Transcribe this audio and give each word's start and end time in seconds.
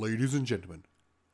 Ladies 0.00 0.32
and 0.32 0.46
gentlemen, 0.46 0.84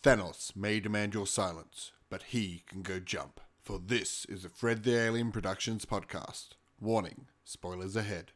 Thanos 0.02 0.56
may 0.56 0.80
demand 0.80 1.14
your 1.14 1.28
silence, 1.28 1.92
but 2.10 2.24
he 2.34 2.64
can 2.66 2.82
go 2.82 2.98
jump. 2.98 3.40
For 3.62 3.78
this 3.78 4.24
is 4.24 4.44
a 4.44 4.48
Fred 4.48 4.82
the 4.82 4.98
Alien 4.98 5.30
Productions 5.30 5.84
podcast. 5.84 6.48
Warning, 6.80 7.26
spoilers 7.44 7.94
ahead. 7.94 8.32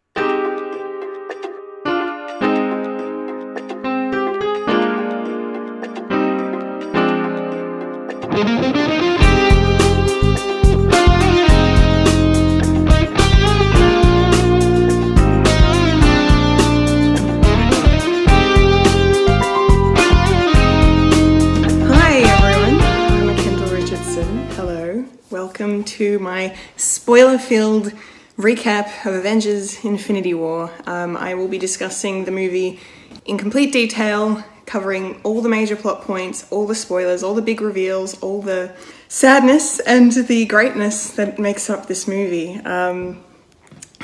Spoiler-filled 27.10 27.92
recap 28.36 29.04
of 29.04 29.12
Avengers: 29.14 29.84
Infinity 29.84 30.32
War. 30.32 30.70
Um, 30.86 31.16
I 31.16 31.34
will 31.34 31.48
be 31.48 31.58
discussing 31.58 32.24
the 32.24 32.30
movie 32.30 32.78
in 33.24 33.36
complete 33.36 33.72
detail, 33.72 34.44
covering 34.64 35.20
all 35.24 35.42
the 35.42 35.48
major 35.48 35.74
plot 35.74 36.02
points, 36.02 36.46
all 36.52 36.68
the 36.68 36.74
spoilers, 36.76 37.24
all 37.24 37.34
the 37.34 37.42
big 37.42 37.60
reveals, 37.60 38.16
all 38.22 38.40
the 38.40 38.72
sadness 39.08 39.80
and 39.80 40.12
the 40.12 40.44
greatness 40.44 41.10
that 41.16 41.36
makes 41.40 41.68
up 41.68 41.86
this 41.86 42.06
movie. 42.06 42.60
Um, 42.60 43.24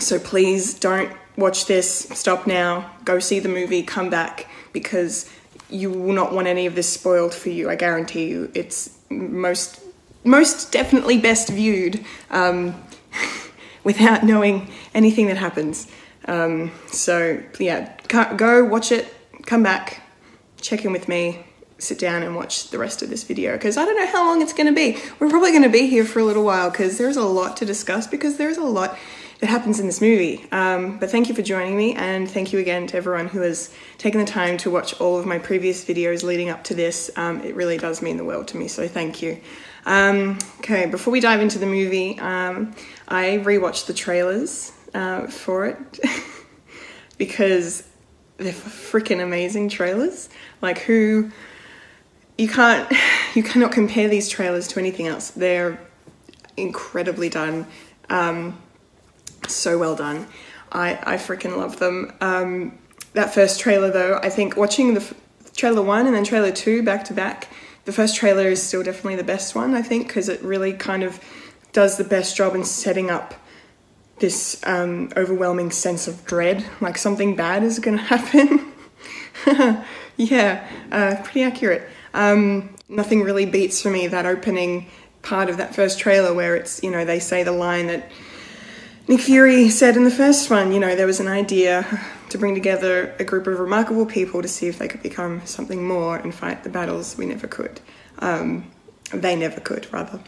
so 0.00 0.18
please 0.18 0.74
don't 0.74 1.12
watch 1.36 1.66
this. 1.66 2.08
Stop 2.12 2.48
now. 2.48 2.90
Go 3.04 3.20
see 3.20 3.38
the 3.38 3.48
movie. 3.48 3.84
Come 3.84 4.10
back 4.10 4.48
because 4.72 5.30
you 5.70 5.90
will 5.92 6.12
not 6.12 6.32
want 6.32 6.48
any 6.48 6.66
of 6.66 6.74
this 6.74 6.92
spoiled 6.92 7.34
for 7.34 7.50
you. 7.50 7.70
I 7.70 7.76
guarantee 7.76 8.26
you. 8.26 8.50
It's 8.52 8.98
most 9.10 9.80
most 10.24 10.72
definitely 10.72 11.18
best 11.18 11.48
viewed 11.48 12.04
um, 12.30 12.74
without 13.84 14.22
knowing 14.24 14.70
anything 14.94 15.26
that 15.26 15.36
happens. 15.36 15.86
Um, 16.26 16.72
so 16.88 17.42
yeah, 17.58 17.96
go 18.08 18.64
watch 18.64 18.92
it. 18.92 19.12
Come 19.44 19.62
back. 19.62 20.02
Check 20.60 20.84
in 20.84 20.92
with 20.92 21.08
me. 21.08 21.44
Sit 21.78 21.98
down 21.98 22.22
and 22.22 22.34
watch 22.34 22.70
the 22.70 22.78
rest 22.78 23.02
of 23.02 23.10
this 23.10 23.22
video 23.22 23.52
because 23.52 23.76
I 23.76 23.84
don't 23.84 23.96
know 23.96 24.06
how 24.06 24.26
long 24.26 24.40
it's 24.40 24.54
going 24.54 24.66
to 24.66 24.72
be. 24.72 24.98
We're 25.20 25.28
probably 25.28 25.50
going 25.50 25.62
to 25.62 25.68
be 25.68 25.86
here 25.86 26.04
for 26.04 26.20
a 26.20 26.24
little 26.24 26.44
while 26.44 26.70
because 26.70 26.96
there's 26.96 27.16
a 27.16 27.24
lot 27.24 27.56
to 27.58 27.66
discuss 27.66 28.06
because 28.06 28.38
there's 28.38 28.56
a 28.56 28.64
lot 28.64 28.98
that 29.40 29.50
happens 29.50 29.78
in 29.78 29.86
this 29.86 30.00
movie. 30.00 30.46
Um, 30.50 30.98
but 30.98 31.10
thank 31.10 31.28
you 31.28 31.34
for 31.34 31.42
joining 31.42 31.76
me, 31.76 31.94
and 31.94 32.30
thank 32.30 32.52
you 32.52 32.58
again 32.58 32.86
to 32.88 32.96
everyone 32.96 33.28
who 33.28 33.40
has 33.40 33.72
taken 33.98 34.20
the 34.20 34.26
time 34.26 34.56
to 34.58 34.70
watch 34.70 34.98
all 35.00 35.18
of 35.18 35.26
my 35.26 35.38
previous 35.38 35.84
videos 35.84 36.22
leading 36.22 36.48
up 36.48 36.64
to 36.64 36.74
this. 36.74 37.10
Um, 37.16 37.42
it 37.42 37.54
really 37.54 37.76
does 37.76 38.00
mean 38.00 38.16
the 38.16 38.24
world 38.24 38.48
to 38.48 38.56
me, 38.56 38.68
so 38.68 38.88
thank 38.88 39.20
you. 39.20 39.38
Um, 39.86 40.38
okay, 40.58 40.86
before 40.86 41.12
we 41.12 41.20
dive 41.20 41.40
into 41.40 41.58
the 41.58 41.66
movie, 41.66 42.18
um, 42.18 42.74
I 43.08 43.40
rewatched 43.42 43.86
the 43.86 43.94
trailers 43.94 44.72
uh, 44.92 45.28
for 45.28 45.66
it 45.66 46.00
because 47.18 47.84
they're 48.36 48.52
freaking 48.52 49.22
amazing 49.22 49.68
trailers. 49.68 50.28
Like, 50.60 50.78
who 50.78 51.30
you 52.36 52.48
can't 52.48 52.92
you 53.34 53.42
cannot 53.42 53.72
compare 53.72 54.08
these 54.08 54.28
trailers 54.28 54.68
to 54.68 54.80
anything 54.80 55.06
else. 55.06 55.30
They're 55.30 55.80
incredibly 56.56 57.28
done. 57.28 57.66
Um, 58.10 58.58
so 59.46 59.78
well 59.78 59.94
done. 59.94 60.26
I, 60.72 60.98
I 61.02 61.16
freaking 61.16 61.56
love 61.56 61.78
them. 61.78 62.12
Um, 62.20 62.78
that 63.12 63.32
first 63.32 63.60
trailer, 63.60 63.90
though, 63.90 64.18
I 64.22 64.30
think 64.30 64.56
watching 64.56 64.94
the 64.94 65.14
trailer 65.54 65.82
one 65.82 66.06
and 66.06 66.14
then 66.14 66.24
trailer 66.24 66.50
two 66.50 66.82
back 66.82 67.04
to 67.04 67.14
back, 67.14 67.48
the 67.86 67.92
first 67.92 68.16
trailer 68.16 68.48
is 68.48 68.62
still 68.62 68.82
definitely 68.82 69.16
the 69.16 69.24
best 69.24 69.54
one, 69.54 69.74
I 69.74 69.80
think, 69.80 70.08
because 70.08 70.28
it 70.28 70.42
really 70.42 70.72
kind 70.72 71.02
of 71.02 71.20
does 71.72 71.96
the 71.96 72.04
best 72.04 72.36
job 72.36 72.54
in 72.54 72.64
setting 72.64 73.10
up 73.10 73.34
this 74.18 74.60
um, 74.64 75.10
overwhelming 75.16 75.70
sense 75.70 76.08
of 76.08 76.24
dread, 76.24 76.64
like 76.80 76.98
something 76.98 77.36
bad 77.36 77.62
is 77.62 77.78
going 77.78 77.96
to 77.98 78.02
happen. 78.02 78.72
yeah, 80.16 80.68
uh, 80.90 81.16
pretty 81.22 81.42
accurate. 81.42 81.88
Um, 82.12 82.74
nothing 82.88 83.22
really 83.22 83.46
beats 83.46 83.80
for 83.80 83.90
me 83.90 84.08
that 84.08 84.26
opening 84.26 84.90
part 85.22 85.48
of 85.48 85.56
that 85.58 85.74
first 85.74 85.98
trailer 85.98 86.34
where 86.34 86.56
it's, 86.56 86.82
you 86.82 86.90
know, 86.90 87.04
they 87.04 87.20
say 87.20 87.44
the 87.44 87.52
line 87.52 87.86
that 87.86 88.10
Nick 89.08 89.20
Fury 89.20 89.68
said 89.68 89.96
in 89.96 90.02
the 90.02 90.10
first 90.10 90.50
one, 90.50 90.72
you 90.72 90.80
know, 90.80 90.96
there 90.96 91.06
was 91.06 91.20
an 91.20 91.28
idea 91.28 91.86
to 92.28 92.38
bring 92.38 92.56
together 92.56 93.14
a 93.20 93.24
group 93.24 93.46
of 93.46 93.60
remarkable 93.60 94.04
people 94.04 94.42
to 94.42 94.48
see 94.48 94.66
if 94.66 94.80
they 94.80 94.88
could 94.88 95.02
become 95.02 95.46
something 95.46 95.86
more 95.86 96.16
and 96.16 96.34
fight 96.34 96.64
the 96.64 96.68
battles 96.68 97.16
we 97.16 97.24
never 97.24 97.46
could. 97.46 97.80
Um, 98.18 98.68
they 99.14 99.36
never 99.36 99.60
could, 99.60 99.86
rather. 99.92 100.18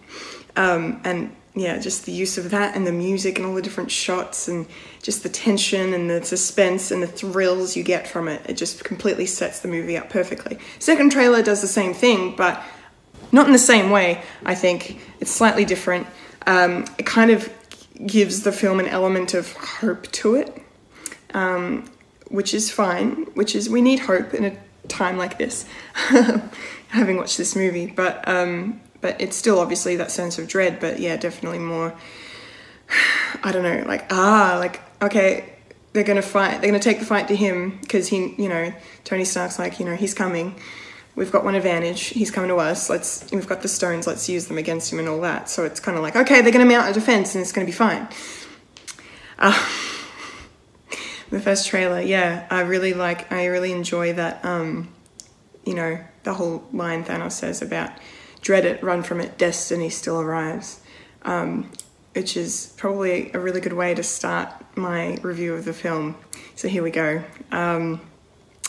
Um, 0.55 1.01
and 1.03 1.35
yeah, 1.57 1.79
just 1.79 2.07
the 2.07 2.13
use 2.13 2.39
of 2.39 2.51
that 2.51 2.77
and 2.77 2.87
the 2.87 2.93
music 2.93 3.39
and 3.39 3.47
all 3.49 3.55
the 3.55 3.63
different 3.63 3.91
shots 3.91 4.47
and 4.47 4.65
just 5.03 5.25
the 5.25 5.29
tension 5.29 5.93
and 5.93 6.09
the 6.09 6.25
suspense 6.25 6.93
and 6.93 7.03
the 7.03 7.09
thrills 7.09 7.77
you 7.77 7.83
get 7.83 8.07
from 8.07 8.29
it. 8.29 8.43
It 8.49 8.57
just 8.57 8.85
completely 8.85 9.27
sets 9.27 9.59
the 9.59 9.67
movie 9.67 9.97
up 9.97 10.09
perfectly. 10.09 10.57
Second 10.79 11.11
trailer 11.11 11.43
does 11.43 11.63
the 11.63 11.67
same 11.67 11.95
thing, 11.95 12.37
but 12.37 12.63
not 13.33 13.49
in 13.49 13.53
the 13.53 13.59
same 13.59 13.91
way, 13.91 14.23
I 14.45 14.55
think. 14.55 15.01
It's 15.19 15.33
slightly 15.33 15.65
different. 15.65 16.07
Um, 16.47 16.85
it 16.97 17.07
kind 17.07 17.33
of 17.33 17.53
gives 18.07 18.43
the 18.43 18.53
film 18.53 18.81
an 18.81 18.87
element 18.87 19.35
of 19.35 19.53
hope 19.53 20.11
to 20.13 20.35
it, 20.35 20.63
um, 21.35 21.91
which 22.29 22.55
is 22.55 22.71
fine, 22.71 23.25
which 23.35 23.55
is, 23.55 23.69
we 23.69 23.83
need 23.83 24.01
hope 24.01 24.35
in 24.35 24.45
a 24.45 24.57
time 24.89 25.17
like 25.17 25.39
this, 25.39 25.67
having 26.89 27.17
watched 27.17 27.39
this 27.39 27.57
movie. 27.57 27.87
But, 27.87 28.27
um, 28.29 28.81
but 29.01 29.21
it's 29.21 29.37
still 29.37 29.59
obviously 29.59 29.97
that 29.97 30.11
sense 30.11 30.39
of 30.39 30.49
dread, 30.49 30.81
but 30.81 30.99
yeah, 30.99 31.17
definitely 31.17 31.59
more, 31.59 31.95
I 33.43 33.53
don't 33.53 33.63
know, 33.63 33.85
like, 33.87 34.13
ah, 34.13 34.57
like, 34.59 34.81
okay, 35.03 35.53
they're 35.93 36.05
gonna 36.05 36.23
fight, 36.23 36.61
they're 36.61 36.71
gonna 36.71 36.79
take 36.81 37.01
the 37.01 37.07
fight 37.07 37.29
to 37.29 37.37
him 37.37 37.79
because 37.81 38.09
he, 38.09 38.35
you 38.39 38.49
know, 38.49 38.73
Tony 39.05 39.25
Stark's 39.25 39.59
like, 39.59 39.81
you 39.81 39.87
know, 39.87 39.97
he's 39.97 40.15
coming 40.15 40.55
we've 41.19 41.33
got 41.33 41.45
one 41.45 41.57
advantage. 41.57 42.01
He's 42.07 42.31
coming 42.31 42.49
to 42.49 42.57
us. 42.57 42.89
Let's 42.89 43.31
we've 43.33 43.47
got 43.47 43.63
the 43.63 43.69
stones. 43.69 44.07
Let's 44.07 44.29
use 44.29 44.47
them 44.47 44.57
against 44.57 44.93
him 44.93 45.01
and 45.01 45.09
all 45.09 45.21
that. 45.23 45.51
So 45.51 45.65
it's 45.65 45.81
kind 45.81 45.97
of 45.97 46.03
like 46.03 46.17
okay, 46.17 46.41
they're 46.41 46.53
going 46.53 46.67
to 46.67 46.73
mount 46.73 46.89
a 46.89 46.95
defense 46.95 47.35
and 47.35 47.43
it's 47.43 47.53
going 47.53 47.67
to 47.67 47.71
be 47.71 47.77
fine. 47.77 48.09
Uh, 49.39 49.53
the 51.31 51.41
first 51.41 51.69
trailer, 51.69 52.01
yeah, 52.01 52.47
I 52.51 52.61
really 52.61 52.95
like. 52.95 53.31
I 53.33 53.47
really 53.47 53.73
enjoy 53.73 54.15
that. 54.15 54.45
Um, 54.45 54.89
you 55.65 55.75
know, 55.75 55.99
the 56.23 56.35
whole 56.35 56.65
line 56.73 57.05
Thanos 57.05 57.33
says 57.33 57.61
about 57.61 57.91
dread 58.41 58.65
it, 58.65 58.83
run 58.83 59.03
from 59.03 59.21
it, 59.21 59.37
destiny 59.37 59.91
still 59.91 60.21
arrives. 60.21 60.81
Um, 61.23 61.71
which 62.15 62.37
is 62.37 62.75
probably 62.77 63.31
a 63.33 63.39
really 63.39 63.61
good 63.61 63.73
way 63.73 63.95
to 63.95 64.03
start 64.03 64.51
my 64.77 65.17
review 65.23 65.55
of 65.55 65.65
the 65.65 65.73
film. 65.73 66.17
So 66.57 66.67
here 66.67 66.83
we 66.83 66.91
go. 66.91 67.23
Um, 67.53 68.01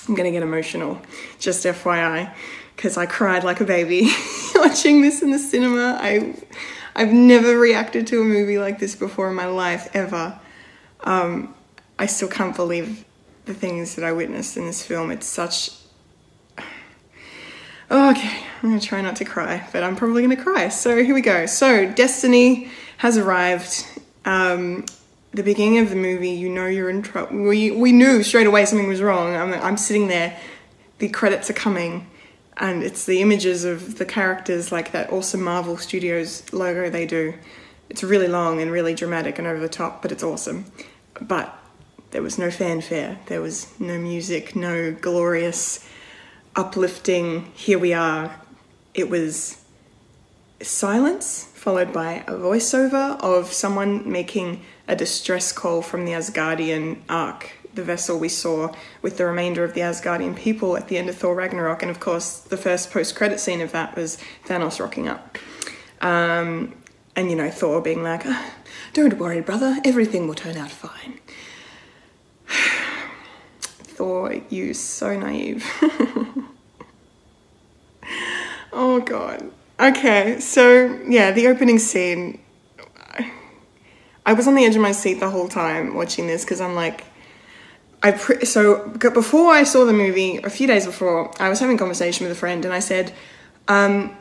I'm 0.07 0.15
gonna 0.15 0.31
get 0.31 0.43
emotional, 0.43 1.01
just 1.39 1.65
FYI, 1.65 2.33
because 2.75 2.97
I 2.97 3.05
cried 3.05 3.43
like 3.43 3.59
a 3.59 3.65
baby 3.65 4.09
watching 4.55 5.01
this 5.01 5.21
in 5.21 5.31
the 5.31 5.39
cinema. 5.39 5.97
I, 6.01 6.35
I've 6.95 7.13
never 7.13 7.57
reacted 7.57 8.07
to 8.07 8.21
a 8.21 8.23
movie 8.23 8.57
like 8.57 8.79
this 8.79 8.95
before 8.95 9.29
in 9.29 9.35
my 9.35 9.45
life 9.45 9.89
ever. 9.93 10.39
Um, 11.01 11.53
I 11.97 12.05
still 12.05 12.27
can't 12.27 12.55
believe 12.55 13.05
the 13.45 13.53
things 13.53 13.95
that 13.95 14.05
I 14.05 14.11
witnessed 14.11 14.57
in 14.57 14.65
this 14.65 14.83
film. 14.83 15.11
It's 15.11 15.27
such. 15.27 15.71
Oh, 17.91 18.11
okay, 18.11 18.43
I'm 18.61 18.69
gonna 18.69 18.79
try 18.79 19.01
not 19.01 19.15
to 19.15 19.25
cry, 19.25 19.67
but 19.73 19.81
I'm 19.81 19.95
probably 19.95 20.21
gonna 20.21 20.37
cry. 20.37 20.69
So 20.69 21.03
here 21.03 21.15
we 21.15 21.21
go. 21.21 21.47
So 21.47 21.91
Destiny 21.91 22.69
has 22.97 23.17
arrived. 23.17 23.83
Um, 24.25 24.85
the 25.31 25.43
beginning 25.43 25.79
of 25.79 25.89
the 25.89 25.95
movie, 25.95 26.31
you 26.31 26.49
know 26.49 26.65
you're 26.65 26.89
in 26.89 27.01
trouble. 27.01 27.43
We, 27.43 27.71
we 27.71 27.91
knew 27.91 28.23
straight 28.23 28.47
away 28.47 28.65
something 28.65 28.87
was 28.87 29.01
wrong. 29.01 29.35
I'm, 29.35 29.53
I'm 29.53 29.77
sitting 29.77 30.07
there, 30.07 30.37
the 30.97 31.09
credits 31.09 31.49
are 31.49 31.53
coming, 31.53 32.09
and 32.57 32.83
it's 32.83 33.05
the 33.05 33.21
images 33.21 33.63
of 33.63 33.97
the 33.97 34.05
characters, 34.05 34.71
like 34.71 34.91
that 34.91 35.11
awesome 35.13 35.43
Marvel 35.43 35.77
Studios 35.77 36.51
logo 36.51 36.89
they 36.89 37.05
do. 37.05 37.33
It's 37.89 38.03
really 38.03 38.27
long 38.27 38.61
and 38.61 38.71
really 38.71 38.95
dramatic 38.95 39.37
and 39.37 39.47
over 39.47 39.59
the 39.59 39.69
top, 39.69 40.01
but 40.01 40.11
it's 40.11 40.23
awesome. 40.23 40.65
But 41.21 41.55
there 42.11 42.21
was 42.23 42.39
no 42.39 42.49
fanfare, 42.49 43.19
there 43.27 43.41
was 43.41 43.67
no 43.79 43.99
music, 43.99 44.55
no 44.55 44.91
glorious, 44.91 45.87
uplifting, 46.55 47.45
here 47.53 47.77
we 47.77 47.93
are. 47.93 48.35
It 48.95 49.09
was 49.09 49.63
silence 50.61 51.48
followed 51.59 51.91
by 51.91 52.23
a 52.25 52.31
voiceover 52.33 53.19
of 53.19 53.51
someone 53.51 54.09
making 54.09 54.61
a 54.87 54.95
distress 54.95 55.51
call 55.51 55.81
from 55.81 56.05
the 56.05 56.13
Asgardian 56.13 56.99
Ark, 57.09 57.51
the 57.73 57.83
vessel 57.83 58.17
we 58.17 58.29
saw 58.29 58.73
with 59.01 59.17
the 59.17 59.25
remainder 59.25 59.65
of 59.65 59.73
the 59.73 59.81
Asgardian 59.81 60.37
people 60.37 60.77
at 60.77 60.87
the 60.87 60.97
end 60.97 61.09
of 61.09 61.17
Thor 61.17 61.35
Ragnarok. 61.35 61.81
And 61.81 61.91
of 61.91 61.99
course, 61.99 62.39
the 62.39 62.55
first 62.55 62.91
post 62.91 63.13
credit 63.13 63.41
scene 63.41 63.59
of 63.59 63.73
that 63.73 63.93
was 63.97 64.17
Thanos 64.45 64.79
rocking 64.79 65.09
up. 65.09 65.37
Um, 65.99 66.75
and 67.13 67.29
you 67.29 67.35
know, 67.35 67.51
Thor 67.51 67.81
being 67.81 68.03
like, 68.03 68.25
"Ah, 68.25 68.53
Don't 68.93 69.17
worry, 69.17 69.41
brother, 69.41 69.79
everything 69.83 70.27
will 70.27 70.35
turn 70.35 70.55
out 70.55 70.71
fine. 70.71 71.19
Thor, 73.59 74.33
you 74.49 74.73
so 74.73 75.19
naive. 75.19 75.65
Oh 78.71 78.99
god. 79.01 79.51
Okay, 79.79 80.41
so 80.41 80.99
yeah, 81.07 81.31
the 81.31 81.47
opening 81.47 81.79
scene. 81.79 82.41
I 84.25 84.33
was 84.33 84.45
on 84.45 84.55
the 84.55 84.65
edge 84.65 84.75
of 84.75 84.81
my 84.81 84.91
seat 84.91 85.21
the 85.21 85.29
whole 85.29 85.47
time 85.47 85.95
watching 85.95 86.27
this 86.27 86.43
because 86.43 86.59
I'm 86.59 86.75
like, 86.75 87.05
I 88.03 88.11
pre- 88.11 88.43
so 88.45 88.89
before 88.89 89.53
I 89.53 89.63
saw 89.63 89.85
the 89.85 89.93
movie, 89.93 90.35
a 90.37 90.49
few 90.49 90.67
days 90.67 90.85
before, 90.85 91.31
I 91.41 91.47
was 91.47 91.61
having 91.61 91.77
a 91.77 91.79
conversation 91.79 92.27
with 92.27 92.35
a 92.35 92.39
friend 92.39 92.65
and 92.65 92.73
I 92.73 92.79
said, 92.79 93.13
um, 93.69 94.17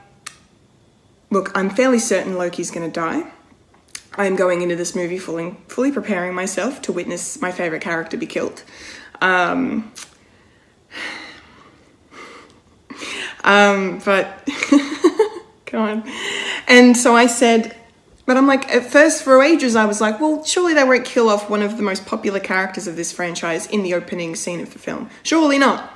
"Look, 1.31 1.51
I'm 1.57 1.71
fairly 1.71 1.99
certain 1.99 2.39
Loki's 2.39 2.71
going 2.71 2.89
to 2.89 3.01
die. 3.01 3.29
I'm 4.17 4.37
going 4.37 4.63
into 4.63 4.77
this 4.77 4.95
movie 4.95 5.19
fully, 5.19 5.57
fully 5.67 5.91
preparing 5.91 6.35
myself 6.35 6.81
to 6.83 6.93
witness 6.93 7.43
my 7.43 7.51
favorite 7.51 7.83
character 7.83 8.17
be 8.17 8.27
killed." 8.27 8.63
Um, 9.21 9.93
um, 13.45 14.01
but 14.05 14.49
go 15.71 15.81
on. 15.81 16.11
And 16.67 16.97
so 16.97 17.15
I 17.15 17.27
said, 17.27 17.77
but 18.27 18.37
I'm 18.37 18.47
like, 18.47 18.69
at 18.75 18.85
first, 18.85 19.23
for 19.23 19.43
ages, 19.43 19.75
I 19.75 19.87
was 19.87 20.01
like, 20.01 20.21
well, 20.21 20.45
surely 20.45 20.75
they 20.75 20.85
won't 20.85 21.07
kill 21.07 21.31
off 21.31 21.49
one 21.49 21.63
of 21.63 21.79
the 21.79 21.83
most 21.83 22.05
popular 22.05 22.41
characters 22.41 22.87
of 22.87 22.95
this 22.95 23.11
franchise 23.11 23.67
in 23.69 23.83
the 23.83 23.95
opening 23.95 24.37
scene 24.37 24.61
of 24.61 24.73
the 24.73 24.79
film. 24.79 25.09
Surely 25.23 25.59
not. 25.59 25.95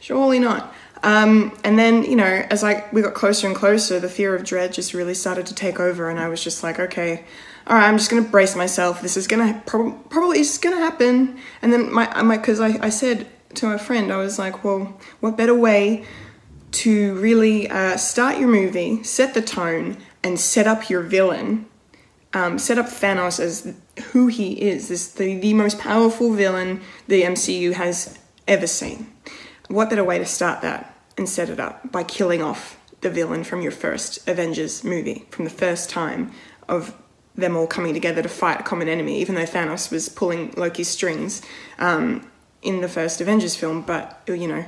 Surely 0.00 0.38
not. 0.38 0.72
Um, 1.02 1.58
and 1.64 1.78
then, 1.78 2.04
you 2.04 2.16
know, 2.16 2.46
as 2.50 2.64
I 2.64 2.84
we 2.92 3.02
got 3.02 3.14
closer 3.14 3.46
and 3.46 3.56
closer, 3.56 4.00
the 4.00 4.08
fear 4.08 4.34
of 4.34 4.44
dread 4.44 4.72
just 4.72 4.94
really 4.94 5.14
started 5.14 5.46
to 5.46 5.54
take 5.54 5.78
over, 5.78 6.08
and 6.08 6.18
I 6.18 6.28
was 6.28 6.42
just 6.42 6.62
like, 6.62 6.78
okay, 6.78 7.24
all 7.66 7.76
right, 7.76 7.88
I'm 7.88 7.98
just 7.98 8.10
gonna 8.10 8.22
brace 8.22 8.56
myself. 8.56 9.02
This 9.02 9.16
is 9.16 9.26
gonna 9.26 9.62
prob- 9.66 10.10
probably 10.10 10.40
is 10.40 10.58
gonna 10.58 10.78
happen. 10.78 11.38
And 11.62 11.72
then 11.72 11.92
my 11.92 12.08
I'm 12.12 12.28
my 12.28 12.36
because 12.36 12.60
I 12.60 12.78
I 12.80 12.88
said 12.88 13.28
to 13.54 13.66
my 13.66 13.78
friend, 13.78 14.12
I 14.12 14.16
was 14.16 14.38
like, 14.38 14.64
well, 14.64 14.98
what 15.20 15.36
better 15.36 15.54
way 15.54 16.04
to 16.72 17.14
really 17.14 17.68
uh, 17.68 17.96
start 17.96 18.38
your 18.38 18.48
movie, 18.48 19.02
set 19.02 19.34
the 19.34 19.42
tone, 19.42 19.96
and 20.22 20.38
set 20.38 20.66
up 20.66 20.90
your 20.90 21.02
villain, 21.02 21.66
um, 22.34 22.58
set 22.58 22.78
up 22.78 22.86
Thanos 22.86 23.40
as 23.40 23.74
who 24.12 24.26
he 24.26 24.60
is, 24.60 24.88
this 24.88 25.08
the, 25.08 25.38
the 25.38 25.54
most 25.54 25.78
powerful 25.78 26.32
villain 26.34 26.80
the 27.06 27.22
MCU 27.22 27.72
has 27.72 28.18
ever 28.46 28.66
seen. 28.66 29.12
What 29.68 29.90
better 29.90 30.04
way 30.04 30.18
to 30.18 30.26
start 30.26 30.62
that 30.62 30.94
and 31.16 31.28
set 31.28 31.50
it 31.50 31.60
up 31.60 31.90
by 31.90 32.04
killing 32.04 32.42
off 32.42 32.78
the 33.00 33.10
villain 33.10 33.44
from 33.44 33.62
your 33.62 33.72
first 33.72 34.26
Avengers 34.28 34.84
movie, 34.84 35.26
from 35.30 35.44
the 35.44 35.50
first 35.50 35.90
time 35.90 36.32
of 36.68 36.94
them 37.34 37.56
all 37.56 37.66
coming 37.66 37.94
together 37.94 38.22
to 38.22 38.28
fight 38.28 38.60
a 38.60 38.62
common 38.62 38.88
enemy, 38.88 39.20
even 39.20 39.34
though 39.34 39.44
Thanos 39.44 39.90
was 39.90 40.08
pulling 40.08 40.50
Loki's 40.52 40.88
strings 40.88 41.40
um, 41.78 42.28
in 42.62 42.80
the 42.80 42.88
first 42.88 43.20
Avengers 43.20 43.54
film, 43.54 43.82
but 43.82 44.22
you 44.26 44.48
know, 44.48 44.64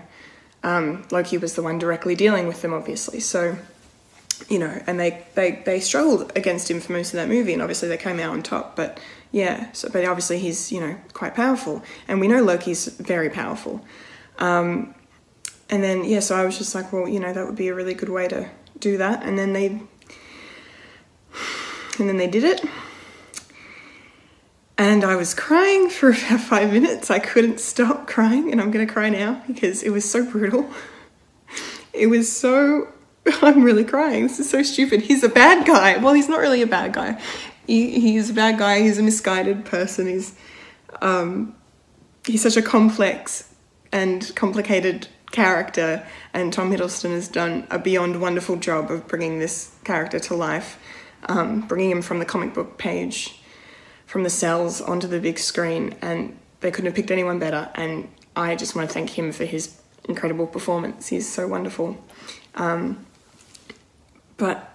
um, 0.62 1.06
Loki 1.10 1.38
was 1.38 1.54
the 1.54 1.62
one 1.62 1.78
directly 1.78 2.14
dealing 2.14 2.46
with 2.46 2.62
them, 2.62 2.72
obviously. 2.72 3.20
So, 3.20 3.56
you 4.48 4.58
know, 4.58 4.82
and 4.86 4.98
they, 4.98 5.24
they, 5.34 5.62
they 5.64 5.80
struggled 5.80 6.32
against 6.36 6.70
him 6.70 6.80
for 6.80 6.92
most 6.92 7.08
of 7.08 7.14
that 7.14 7.28
movie, 7.28 7.52
and 7.52 7.62
obviously 7.62 7.88
they 7.88 7.96
came 7.96 8.20
out 8.20 8.30
on 8.30 8.42
top. 8.42 8.76
But 8.76 9.00
yeah, 9.32 9.70
so 9.72 9.88
but 9.88 10.04
obviously 10.04 10.38
he's 10.38 10.72
you 10.72 10.80
know 10.80 10.96
quite 11.12 11.34
powerful, 11.34 11.82
and 12.08 12.20
we 12.20 12.28
know 12.28 12.42
Loki's 12.42 12.86
very 12.86 13.30
powerful. 13.30 13.84
Um, 14.38 14.94
and 15.68 15.84
then 15.84 16.04
yeah, 16.04 16.20
so 16.20 16.34
I 16.34 16.44
was 16.44 16.58
just 16.58 16.74
like, 16.74 16.92
well, 16.92 17.08
you 17.08 17.20
know, 17.20 17.32
that 17.32 17.46
would 17.46 17.56
be 17.56 17.68
a 17.68 17.74
really 17.74 17.94
good 17.94 18.08
way 18.08 18.26
to 18.28 18.48
do 18.78 18.96
that. 18.96 19.22
And 19.22 19.38
then 19.38 19.52
they, 19.52 19.66
and 21.98 22.08
then 22.08 22.16
they 22.16 22.26
did 22.26 22.44
it. 22.44 22.64
And 24.80 25.04
I 25.04 25.14
was 25.14 25.34
crying 25.34 25.90
for 25.90 26.08
about 26.08 26.40
five 26.40 26.72
minutes. 26.72 27.10
I 27.10 27.18
couldn't 27.18 27.60
stop 27.60 28.06
crying, 28.06 28.50
and 28.50 28.62
I'm 28.62 28.70
gonna 28.70 28.86
cry 28.86 29.10
now 29.10 29.42
because 29.46 29.82
it 29.82 29.90
was 29.90 30.10
so 30.10 30.24
brutal. 30.24 30.70
It 31.92 32.06
was 32.06 32.34
so. 32.34 32.88
I'm 33.42 33.62
really 33.62 33.84
crying. 33.84 34.22
This 34.22 34.40
is 34.40 34.48
so 34.48 34.62
stupid. 34.62 35.02
He's 35.02 35.22
a 35.22 35.28
bad 35.28 35.66
guy. 35.66 35.98
Well, 35.98 36.14
he's 36.14 36.30
not 36.30 36.40
really 36.40 36.62
a 36.62 36.66
bad 36.66 36.94
guy. 36.94 37.20
He, 37.66 38.00
he's 38.00 38.30
a 38.30 38.32
bad 38.32 38.58
guy. 38.58 38.80
He's 38.80 38.98
a 38.98 39.02
misguided 39.02 39.66
person. 39.66 40.06
He's 40.06 40.34
um, 41.02 41.54
he's 42.24 42.40
such 42.40 42.56
a 42.56 42.62
complex 42.62 43.52
and 43.92 44.34
complicated 44.34 45.08
character, 45.30 46.06
and 46.32 46.54
Tom 46.54 46.72
Hiddleston 46.72 47.10
has 47.10 47.28
done 47.28 47.66
a 47.70 47.78
beyond 47.78 48.18
wonderful 48.18 48.56
job 48.56 48.90
of 48.90 49.06
bringing 49.06 49.40
this 49.40 49.74
character 49.84 50.18
to 50.20 50.34
life, 50.34 50.78
um, 51.28 51.60
bringing 51.68 51.90
him 51.90 52.00
from 52.00 52.18
the 52.18 52.24
comic 52.24 52.54
book 52.54 52.78
page 52.78 53.39
from 54.10 54.24
the 54.24 54.30
cells 54.30 54.80
onto 54.80 55.06
the 55.06 55.20
big 55.20 55.38
screen, 55.38 55.94
and 56.02 56.36
they 56.62 56.72
couldn't 56.72 56.86
have 56.86 56.96
picked 56.96 57.12
anyone 57.12 57.38
better. 57.38 57.70
And 57.76 58.10
I 58.34 58.56
just 58.56 58.74
want 58.74 58.88
to 58.88 58.92
thank 58.92 59.10
him 59.10 59.30
for 59.30 59.44
his 59.44 59.80
incredible 60.08 60.48
performance. 60.48 61.06
He's 61.06 61.32
so 61.32 61.46
wonderful. 61.46 61.96
Um, 62.56 63.06
but 64.36 64.68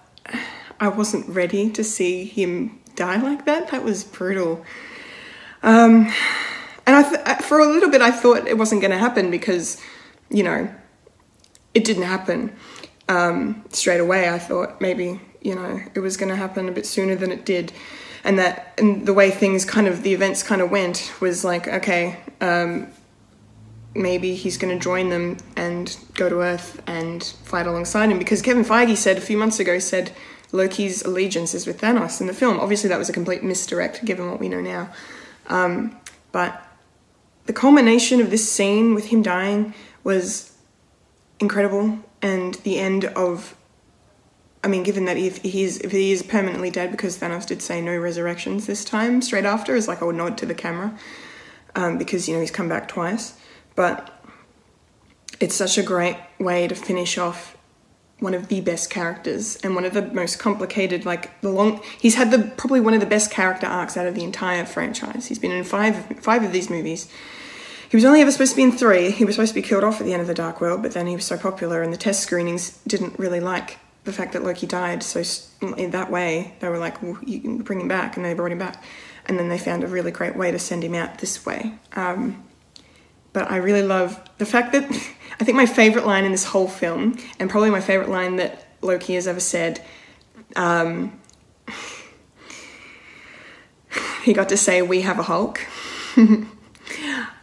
I 0.80 0.88
wasn't 0.88 1.28
ready 1.28 1.68
to 1.68 1.84
see 1.84 2.24
him 2.24 2.80
die 2.94 3.20
like 3.20 3.44
that. 3.44 3.68
That 3.72 3.84
was 3.84 4.04
brutal. 4.04 4.64
Um, 5.62 6.10
and 6.86 6.96
I 6.96 7.02
th- 7.02 7.42
for 7.42 7.58
a 7.58 7.66
little 7.66 7.90
bit, 7.90 8.00
I 8.00 8.12
thought 8.12 8.48
it 8.48 8.56
wasn't 8.56 8.80
going 8.80 8.92
to 8.92 8.98
happen 8.98 9.30
because, 9.30 9.78
you 10.30 10.44
know, 10.44 10.74
it 11.74 11.84
didn't 11.84 12.04
happen 12.04 12.56
um, 13.06 13.66
straight 13.68 14.00
away. 14.00 14.30
I 14.30 14.38
thought 14.38 14.80
maybe 14.80 15.20
you 15.42 15.54
know 15.54 15.78
it 15.94 16.00
was 16.00 16.16
going 16.16 16.30
to 16.30 16.36
happen 16.36 16.70
a 16.70 16.72
bit 16.72 16.86
sooner 16.86 17.14
than 17.14 17.30
it 17.30 17.44
did 17.44 17.70
and 18.26 18.38
that 18.40 18.74
and 18.76 19.06
the 19.06 19.14
way 19.14 19.30
things 19.30 19.64
kind 19.64 19.86
of 19.86 20.02
the 20.02 20.12
events 20.12 20.42
kind 20.42 20.60
of 20.60 20.70
went 20.70 21.12
was 21.20 21.44
like 21.44 21.66
okay 21.68 22.18
um, 22.40 22.88
maybe 23.94 24.34
he's 24.34 24.58
going 24.58 24.76
to 24.76 24.82
join 24.82 25.08
them 25.08 25.38
and 25.56 25.96
go 26.14 26.28
to 26.28 26.40
earth 26.40 26.82
and 26.86 27.24
fight 27.44 27.66
alongside 27.66 28.10
him. 28.10 28.18
Because 28.18 28.42
kevin 28.42 28.64
feige 28.64 28.96
said 28.96 29.16
a 29.16 29.20
few 29.20 29.38
months 29.38 29.58
ago 29.58 29.78
said 29.78 30.12
loki's 30.52 31.02
allegiance 31.02 31.54
is 31.54 31.66
with 31.66 31.80
thanos 31.80 32.20
in 32.20 32.26
the 32.26 32.34
film. 32.34 32.60
Obviously 32.60 32.88
that 32.88 32.98
was 32.98 33.08
a 33.08 33.12
complete 33.12 33.42
misdirect 33.42 34.04
given 34.04 34.28
what 34.28 34.40
we 34.40 34.48
know 34.48 34.60
now. 34.60 34.90
Um, 35.46 35.96
but 36.32 36.62
the 37.46 37.52
culmination 37.52 38.20
of 38.20 38.30
this 38.30 38.50
scene 38.50 38.94
with 38.94 39.06
him 39.06 39.22
dying 39.22 39.72
was 40.02 40.52
incredible 41.38 42.00
and 42.20 42.54
the 42.56 42.78
end 42.78 43.04
of 43.04 43.55
I 44.66 44.68
mean, 44.68 44.82
given 44.82 45.04
that 45.04 45.16
if 45.16 45.40
he's 45.42 45.78
if 45.78 45.92
he 45.92 46.10
is 46.10 46.24
permanently 46.24 46.72
dead 46.72 46.90
because 46.90 47.18
Thanos 47.18 47.46
did 47.46 47.62
say 47.62 47.80
no 47.80 47.96
resurrections 47.96 48.66
this 48.66 48.84
time 48.84 49.22
straight 49.22 49.44
after 49.44 49.76
is 49.76 49.86
like 49.86 50.00
a 50.00 50.12
nod 50.12 50.36
to 50.38 50.46
the 50.46 50.56
camera, 50.56 50.98
um, 51.76 51.98
because 51.98 52.26
you 52.26 52.34
know 52.34 52.40
he's 52.40 52.50
come 52.50 52.68
back 52.68 52.88
twice. 52.88 53.34
But 53.76 54.12
it's 55.38 55.54
such 55.54 55.78
a 55.78 55.84
great 55.84 56.16
way 56.40 56.66
to 56.66 56.74
finish 56.74 57.16
off 57.16 57.56
one 58.18 58.34
of 58.34 58.48
the 58.48 58.60
best 58.60 58.90
characters 58.90 59.54
and 59.62 59.76
one 59.76 59.84
of 59.84 59.94
the 59.94 60.02
most 60.02 60.40
complicated. 60.40 61.06
Like 61.06 61.40
the 61.42 61.50
long, 61.50 61.80
he's 62.00 62.16
had 62.16 62.32
the 62.32 62.40
probably 62.56 62.80
one 62.80 62.92
of 62.92 62.98
the 62.98 63.06
best 63.06 63.30
character 63.30 63.68
arcs 63.68 63.96
out 63.96 64.06
of 64.06 64.16
the 64.16 64.24
entire 64.24 64.64
franchise. 64.64 65.26
He's 65.26 65.38
been 65.38 65.52
in 65.52 65.62
five 65.62 66.18
five 66.18 66.42
of 66.42 66.50
these 66.50 66.68
movies. 66.68 67.08
He 67.88 67.96
was 67.96 68.04
only 68.04 68.20
ever 68.20 68.32
supposed 68.32 68.50
to 68.50 68.56
be 68.56 68.64
in 68.64 68.72
three. 68.72 69.12
He 69.12 69.24
was 69.24 69.36
supposed 69.36 69.50
to 69.54 69.60
be 69.62 69.62
killed 69.62 69.84
off 69.84 70.00
at 70.00 70.06
the 70.08 70.12
end 70.12 70.22
of 70.22 70.26
the 70.26 70.34
Dark 70.34 70.60
World, 70.60 70.82
but 70.82 70.90
then 70.90 71.06
he 71.06 71.14
was 71.14 71.24
so 71.24 71.38
popular, 71.38 71.82
and 71.82 71.92
the 71.92 71.96
test 71.96 72.18
screenings 72.18 72.80
didn't 72.84 73.16
really 73.16 73.38
like 73.38 73.78
the 74.06 74.12
fact 74.12 74.32
that 74.32 74.42
Loki 74.42 74.66
died. 74.66 75.02
So 75.02 75.22
in 75.76 75.90
that 75.90 76.10
way, 76.10 76.54
they 76.60 76.68
were 76.68 76.78
like, 76.78 77.02
well, 77.02 77.18
you 77.24 77.40
can 77.40 77.58
bring 77.58 77.80
him 77.80 77.88
back, 77.88 78.16
and 78.16 78.24
they 78.24 78.32
brought 78.32 78.52
him 78.52 78.58
back. 78.58 78.82
And 79.26 79.38
then 79.38 79.48
they 79.48 79.58
found 79.58 79.84
a 79.84 79.88
really 79.88 80.12
great 80.12 80.36
way 80.36 80.52
to 80.52 80.58
send 80.58 80.84
him 80.84 80.94
out 80.94 81.18
this 81.18 81.44
way. 81.44 81.74
Um, 81.94 82.44
but 83.32 83.50
I 83.50 83.56
really 83.56 83.82
love 83.82 84.18
the 84.38 84.46
fact 84.46 84.72
that 84.72 84.84
I 85.40 85.44
think 85.44 85.56
my 85.56 85.66
favorite 85.66 86.06
line 86.06 86.24
in 86.24 86.32
this 86.32 86.44
whole 86.44 86.68
film, 86.68 87.18
and 87.38 87.50
probably 87.50 87.70
my 87.70 87.82
favorite 87.82 88.08
line 88.08 88.36
that 88.36 88.66
Loki 88.80 89.14
has 89.14 89.26
ever 89.26 89.40
said, 89.40 89.84
um, 90.54 91.20
he 94.22 94.32
got 94.32 94.48
to 94.48 94.56
say, 94.56 94.80
"We 94.80 95.02
have 95.02 95.18
a 95.18 95.24
Hulk." 95.24 95.60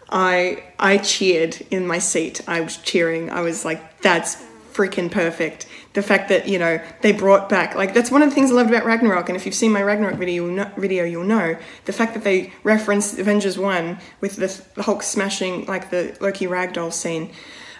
I 0.10 0.63
I 0.79 0.98
cheered 0.98 1.62
in 1.70 1.86
my 1.86 2.00
seat. 2.00 2.41
I 2.48 2.62
was 2.62 2.77
cheering. 2.77 3.29
I 3.29 3.41
was 3.41 3.65
like, 3.65 4.01
"That's 4.01 4.43
freaking 4.74 5.12
perfect." 5.12 5.67
The 5.93 6.01
fact 6.01 6.29
that 6.29 6.47
you 6.47 6.57
know 6.57 6.81
they 7.01 7.12
brought 7.12 7.50
back 7.50 7.75
like 7.75 7.93
that's 7.93 8.09
one 8.09 8.21
of 8.21 8.29
the 8.29 8.35
things 8.35 8.51
I 8.51 8.55
loved 8.55 8.69
about 8.69 8.85
Ragnarok. 8.85 9.29
And 9.29 9.35
if 9.35 9.45
you've 9.45 9.55
seen 9.55 9.71
my 9.71 9.83
Ragnarok 9.83 10.15
video, 10.15 10.45
you'll 10.45 10.55
know, 10.55 10.71
video 10.75 11.03
you'll 11.03 11.23
know 11.23 11.55
the 11.85 11.93
fact 11.93 12.13
that 12.15 12.23
they 12.23 12.51
referenced 12.63 13.19
Avengers 13.19 13.57
One 13.57 14.00
with 14.19 14.38
the, 14.38 14.62
the 14.75 14.83
Hulk 14.83 15.03
smashing 15.03 15.65
like 15.65 15.91
the 15.91 16.17
Loki 16.19 16.47
ragdoll 16.47 16.91
scene, 16.91 17.31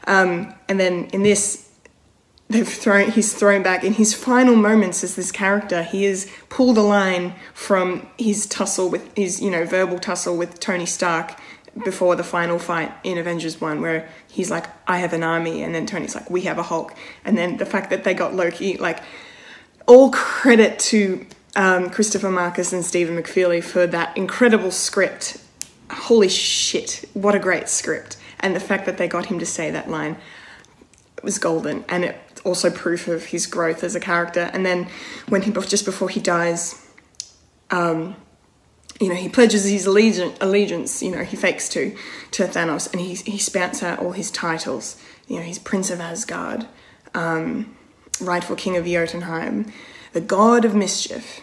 um, 0.06 0.54
and 0.70 0.80
then 0.80 1.06
in 1.06 1.24
this 1.24 1.70
they've 2.50 2.68
thrown 2.68 3.12
he's 3.12 3.34
thrown 3.34 3.64
back 3.64 3.84
in 3.84 3.94
his 3.94 4.14
final 4.14 4.56
moments 4.56 5.04
as 5.04 5.16
this 5.16 5.32
character 5.32 5.84
he 5.84 6.04
has 6.04 6.30
pulled 6.50 6.78
a 6.78 6.82
line 6.82 7.34
from 7.54 8.08
his 8.18 8.46
tussle 8.46 8.90
with 8.90 9.16
his 9.18 9.42
you 9.42 9.50
know 9.50 9.66
verbal 9.66 9.98
tussle 9.98 10.38
with 10.38 10.60
tony 10.60 10.86
stark 10.86 11.40
before 11.84 12.16
the 12.16 12.24
final 12.24 12.60
fight 12.60 12.92
in 13.04 13.18
avengers 13.18 13.60
1 13.60 13.82
where 13.82 14.08
he's 14.28 14.52
like 14.52 14.68
i 14.88 14.98
have 15.00 15.12
an 15.14 15.24
army 15.24 15.64
and 15.64 15.74
then 15.74 15.86
tony's 15.86 16.16
like 16.16 16.30
we 16.30 16.42
have 16.42 16.58
a 16.58 16.64
hulk. 16.64 16.94
And 17.26 17.38
then 17.38 17.58
the 17.58 17.66
fact 17.66 17.90
that 17.90 18.04
they 18.04 18.14
got 18.14 18.36
loki 18.36 18.78
like 18.78 19.02
all 19.88 20.12
credit 20.12 20.80
to 20.80 21.26
um, 21.56 21.90
christopher 21.90 22.30
markus 22.30 22.74
and 22.74 22.86
stephen 22.86 23.16
mcfeely 23.16 23.64
for 23.64 23.88
that 23.88 24.16
incredible 24.16 24.72
script. 24.72 25.38
Holy 25.90 26.30
shit 26.30 27.06
what 27.14 27.36
a 27.36 27.40
great 27.40 27.70
script. 27.70 28.18
And 28.40 28.56
the 28.56 28.60
fact 28.60 28.86
that 28.86 28.98
they 28.98 29.08
got 29.08 29.28
him 29.28 29.40
to 29.40 29.46
say 29.46 29.72
that 29.72 29.90
line 29.90 30.18
was 31.24 31.40
golden. 31.40 31.86
And 31.88 32.04
it 32.04 32.18
also 32.44 32.70
proof 32.70 33.08
of 33.08 33.26
his 33.26 33.48
growth 33.48 33.84
as 33.84 33.96
a 33.96 34.00
character. 34.00 34.52
And 34.54 34.66
then 34.66 34.90
when 35.30 35.42
he 35.42 35.52
just 35.52 35.86
before 35.86 36.10
he 36.10 36.20
dies, 36.20 36.86
um, 37.72 38.16
you 39.04 39.10
know, 39.10 39.16
he 39.16 39.28
pledges 39.28 39.66
his 39.66 39.86
allegiance, 39.86 41.04
you 41.04 41.12
know, 41.12 41.26
he 41.26 41.36
fakes 41.36 41.68
to 41.70 41.94
to 42.32 42.44
Thanos, 42.44 42.90
and 42.94 43.02
he 43.02 43.16
he 43.16 43.38
spouts 43.38 43.84
out 43.84 44.00
all 44.00 44.14
his 44.14 44.32
titles. 44.32 44.96
You 45.28 45.36
know, 45.38 45.42
he's 45.42 45.60
Prince 45.60 45.92
of 45.92 46.00
Asgard, 46.00 46.68
um, 47.14 47.76
rightful 48.22 48.56
King 48.56 48.78
of 48.78 48.86
Jotunheim, 48.86 49.74
the 50.14 50.22
God 50.22 50.64
of 50.64 50.74
Mischief, 50.74 51.42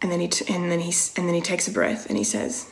and 0.00 0.10
then 0.10 0.18
he 0.18 0.26
t- 0.26 0.52
and 0.52 0.72
then 0.72 0.80
he 0.80 0.92
and 1.16 1.28
then 1.28 1.34
he 1.34 1.40
takes 1.40 1.68
a 1.68 1.70
breath 1.70 2.08
and 2.08 2.18
he 2.18 2.24
says, 2.24 2.68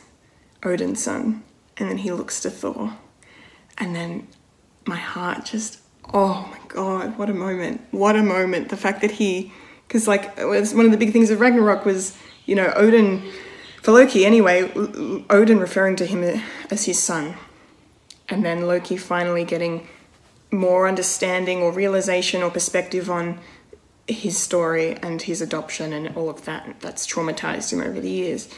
Odinson, 0.61 1.41
and 1.77 1.89
then 1.89 1.99
he 1.99 2.11
looks 2.11 2.41
to 2.41 2.49
Thor, 2.49 2.97
and 3.77 3.95
then 3.95 4.27
my 4.85 4.97
heart 4.97 5.45
just 5.45 5.79
oh 6.13 6.49
my 6.51 6.59
god, 6.67 7.17
what 7.17 7.29
a 7.29 7.33
moment! 7.33 7.79
What 7.91 8.17
a 8.17 8.23
moment! 8.23 8.67
The 8.67 8.77
fact 8.77 8.99
that 9.03 9.11
he, 9.11 9.53
because 9.87 10.05
like 10.05 10.33
it 10.37 10.43
was 10.43 10.73
one 10.73 10.83
of 10.83 10.91
the 10.91 10.97
big 10.97 11.13
things 11.13 11.29
of 11.29 11.39
Ragnarok 11.39 11.85
was 11.85 12.17
you 12.45 12.55
know 12.55 12.73
Odin 12.75 13.23
for 13.81 13.91
Loki, 13.91 14.25
anyway, 14.25 14.71
Odin 15.29 15.59
referring 15.59 15.95
to 15.97 16.05
him 16.05 16.41
as 16.69 16.85
his 16.85 17.01
son, 17.01 17.35
and 18.29 18.45
then 18.45 18.67
Loki 18.67 18.97
finally 18.97 19.43
getting 19.43 19.87
more 20.51 20.87
understanding 20.87 21.59
or 21.59 21.71
realization 21.71 22.43
or 22.43 22.51
perspective 22.51 23.09
on 23.09 23.39
his 24.07 24.37
story 24.37 24.97
and 24.97 25.21
his 25.21 25.41
adoption 25.41 25.93
and 25.93 26.15
all 26.17 26.29
of 26.29 26.43
that 26.45 26.75
that's 26.81 27.07
traumatized 27.07 27.71
him 27.71 27.81
over 27.81 27.99
the 27.99 28.09
years. 28.09 28.49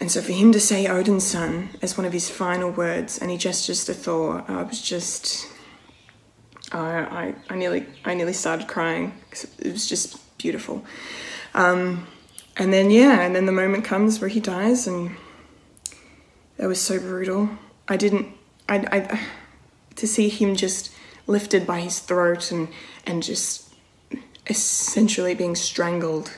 And 0.00 0.10
so 0.10 0.20
for 0.22 0.32
him 0.32 0.52
to 0.52 0.60
say 0.60 0.84
Odinson 0.84 1.70
as 1.82 1.98
one 1.98 2.06
of 2.06 2.12
his 2.12 2.30
final 2.30 2.70
words, 2.70 3.18
and 3.18 3.30
he 3.30 3.36
gestures 3.36 3.84
to 3.86 3.94
Thor, 3.94 4.44
I 4.46 4.62
was 4.62 4.80
just, 4.80 5.48
I, 6.70 7.00
I, 7.00 7.34
I 7.50 7.56
nearly, 7.56 7.86
I 8.04 8.14
nearly 8.14 8.32
started 8.32 8.68
crying. 8.68 9.14
It 9.58 9.72
was 9.72 9.88
just 9.88 10.38
beautiful. 10.38 10.84
Um, 11.54 12.06
and 12.58 12.72
then 12.72 12.90
yeah, 12.90 13.20
and 13.20 13.36
then 13.36 13.46
the 13.46 13.52
moment 13.52 13.84
comes 13.84 14.20
where 14.20 14.28
he 14.28 14.40
dies, 14.40 14.88
and 14.88 15.16
that 16.56 16.66
was 16.66 16.80
so 16.80 16.98
brutal. 16.98 17.48
I 17.86 17.96
didn't, 17.96 18.34
I, 18.68 18.78
I, 18.90 19.20
to 19.94 20.06
see 20.08 20.28
him 20.28 20.56
just 20.56 20.92
lifted 21.28 21.66
by 21.66 21.80
his 21.80 22.00
throat 22.00 22.50
and 22.50 22.68
and 23.06 23.22
just 23.22 23.72
essentially 24.48 25.34
being 25.34 25.54
strangled, 25.54 26.32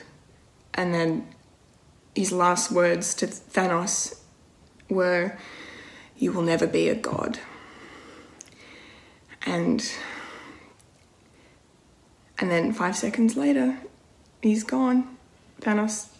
and 0.75 0.93
then 0.93 1.27
his 2.13 2.31
last 2.31 2.71
words 2.71 3.15
to 3.15 3.25
Thanos 3.25 4.19
were, 4.89 5.39
"You 6.17 6.31
will 6.33 6.43
never 6.43 6.67
be 6.67 6.87
a 6.87 6.95
god." 6.95 7.39
And 9.43 9.91
and 12.37 12.51
then 12.51 12.73
five 12.73 12.95
seconds 12.95 13.35
later, 13.35 13.79
he's 14.43 14.63
gone. 14.63 15.17
Thanos 15.61 16.10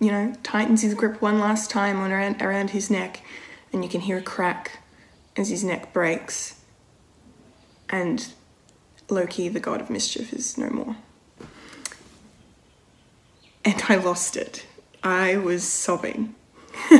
you 0.00 0.10
know, 0.10 0.34
tightens 0.42 0.82
his 0.82 0.94
grip 0.94 1.22
one 1.22 1.38
last 1.38 1.70
time 1.70 1.98
on 1.98 2.12
around, 2.12 2.42
around 2.42 2.70
his 2.70 2.90
neck, 2.90 3.22
and 3.72 3.82
you 3.82 3.90
can 3.90 4.02
hear 4.02 4.18
a 4.18 4.22
crack 4.22 4.80
as 5.36 5.48
his 5.48 5.64
neck 5.64 5.92
breaks. 5.92 6.60
And 7.88 8.26
Loki, 9.08 9.48
the 9.48 9.60
god 9.60 9.80
of 9.80 9.90
mischief, 9.90 10.32
is 10.32 10.58
no 10.58 10.68
more. 10.70 10.96
And 13.64 13.82
I 13.88 13.96
lost 13.96 14.36
it. 14.36 14.66
I 15.02 15.36
was 15.36 15.64
sobbing. 15.64 16.34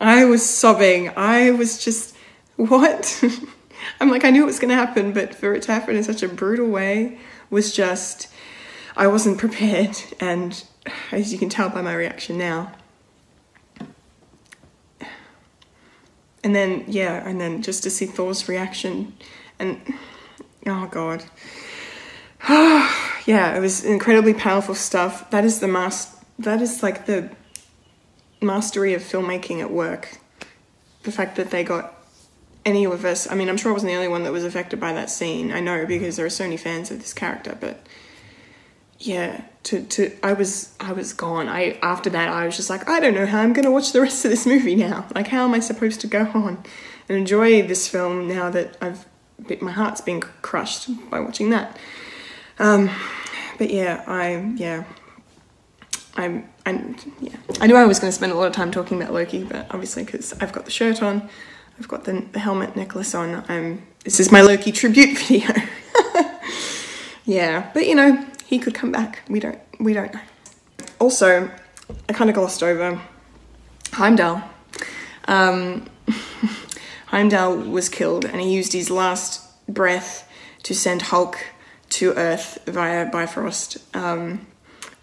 I 0.00 0.24
was 0.24 0.48
sobbing. 0.48 1.10
I 1.16 1.50
was 1.50 1.82
just, 1.82 2.16
what? 2.56 3.22
I'm 4.00 4.10
like, 4.10 4.24
I 4.24 4.30
knew 4.30 4.42
it 4.42 4.46
was 4.46 4.58
going 4.58 4.70
to 4.70 4.74
happen, 4.74 5.12
but 5.12 5.34
for 5.34 5.54
it 5.54 5.62
to 5.62 5.72
happen 5.72 5.96
in 5.96 6.04
such 6.04 6.22
a 6.22 6.28
brutal 6.28 6.68
way 6.68 7.18
was 7.50 7.74
just, 7.74 8.28
I 8.96 9.06
wasn't 9.06 9.38
prepared. 9.38 9.96
And 10.20 10.64
as 11.12 11.32
you 11.32 11.38
can 11.38 11.48
tell 11.48 11.68
by 11.68 11.82
my 11.82 11.94
reaction 11.94 12.38
now. 12.38 12.72
And 16.42 16.54
then, 16.54 16.84
yeah, 16.86 17.26
and 17.26 17.40
then 17.40 17.62
just 17.62 17.82
to 17.84 17.90
see 17.90 18.04
Thor's 18.04 18.48
reaction, 18.48 19.14
and 19.58 19.80
oh 20.66 20.86
god. 20.90 21.24
yeah, 22.48 23.56
it 23.56 23.60
was 23.60 23.82
incredibly 23.82 24.34
powerful 24.34 24.74
stuff. 24.74 25.30
That 25.30 25.46
is 25.46 25.60
the 25.60 25.68
mas- 25.68 26.14
that 26.38 26.60
is 26.60 26.82
like 26.82 27.06
the 27.06 27.30
mastery 28.42 28.92
of 28.92 29.02
filmmaking 29.02 29.60
at 29.60 29.70
work. 29.70 30.18
The 31.04 31.12
fact 31.12 31.36
that 31.36 31.50
they 31.50 31.64
got 31.64 31.94
any 32.66 32.84
of 32.84 33.04
us, 33.04 33.30
I 33.30 33.34
mean, 33.34 33.48
I'm 33.48 33.56
sure 33.56 33.70
I 33.70 33.72
wasn't 33.72 33.92
the 33.92 33.96
only 33.96 34.08
one 34.08 34.24
that 34.24 34.32
was 34.32 34.44
affected 34.44 34.78
by 34.78 34.92
that 34.92 35.10
scene. 35.10 35.52
I 35.52 35.60
know 35.60 35.86
because 35.86 36.16
there 36.16 36.26
are 36.26 36.30
so 36.30 36.44
many 36.44 36.58
fans 36.58 36.90
of 36.90 36.98
this 36.98 37.14
character, 37.14 37.56
but 37.58 37.86
yeah, 39.04 39.44
to 39.64 39.82
to 39.84 40.12
I 40.22 40.32
was 40.32 40.74
I 40.80 40.92
was 40.92 41.12
gone. 41.12 41.48
I 41.48 41.78
after 41.82 42.08
that 42.10 42.28
I 42.28 42.46
was 42.46 42.56
just 42.56 42.70
like 42.70 42.88
I 42.88 43.00
don't 43.00 43.14
know 43.14 43.26
how 43.26 43.40
I'm 43.40 43.52
going 43.52 43.64
to 43.64 43.70
watch 43.70 43.92
the 43.92 44.00
rest 44.00 44.24
of 44.24 44.30
this 44.30 44.46
movie 44.46 44.74
now. 44.74 45.06
Like 45.14 45.28
how 45.28 45.44
am 45.44 45.52
I 45.52 45.60
supposed 45.60 46.00
to 46.00 46.06
go 46.06 46.30
on 46.34 46.62
and 47.08 47.18
enjoy 47.18 47.62
this 47.62 47.86
film 47.86 48.26
now 48.26 48.50
that 48.50 48.76
I've 48.80 49.06
my 49.60 49.72
heart's 49.72 50.00
been 50.00 50.20
crushed 50.20 50.88
by 51.10 51.20
watching 51.20 51.50
that. 51.50 51.76
Um, 52.58 52.88
but 53.58 53.70
yeah, 53.70 54.02
I 54.06 54.52
yeah. 54.56 54.84
I'm, 56.16 56.48
I'm 56.64 56.96
yeah. 57.20 57.36
I 57.60 57.66
knew 57.66 57.76
I 57.76 57.84
was 57.84 57.98
going 57.98 58.08
to 58.08 58.14
spend 58.14 58.32
a 58.32 58.36
lot 58.36 58.46
of 58.46 58.52
time 58.52 58.70
talking 58.70 59.02
about 59.02 59.12
Loki, 59.12 59.42
but 59.42 59.66
obviously 59.70 60.04
because 60.04 60.32
I've 60.34 60.52
got 60.52 60.64
the 60.64 60.70
shirt 60.70 61.02
on, 61.02 61.28
I've 61.78 61.88
got 61.88 62.04
the, 62.04 62.24
the 62.32 62.38
helmet 62.38 62.76
necklace 62.76 63.14
on. 63.14 63.44
I'm 63.48 63.84
this 64.04 64.20
is 64.20 64.30
my 64.30 64.40
Loki 64.40 64.70
tribute 64.70 65.18
video. 65.28 65.50
yeah, 67.24 67.70
but 67.74 67.86
you 67.86 67.96
know, 67.96 68.24
he 68.54 68.60
could 68.60 68.74
come 68.74 68.92
back. 68.92 69.22
We 69.28 69.40
don't 69.40 69.58
we 69.80 69.92
don't 69.92 70.14
know. 70.14 70.20
Also, 71.00 71.50
I 72.08 72.12
kind 72.12 72.30
of 72.30 72.36
glossed 72.36 72.62
over 72.62 73.00
Heimdall. 73.92 74.42
Um, 75.26 75.86
Heimdall 77.06 77.56
was 77.56 77.88
killed, 77.88 78.24
and 78.24 78.40
he 78.40 78.54
used 78.54 78.72
his 78.72 78.90
last 78.90 79.42
breath 79.68 80.30
to 80.62 80.74
send 80.74 81.02
Hulk 81.02 81.36
to 81.90 82.12
Earth 82.14 82.58
via 82.66 83.10
Bifrost. 83.10 83.78
Um, 83.92 84.46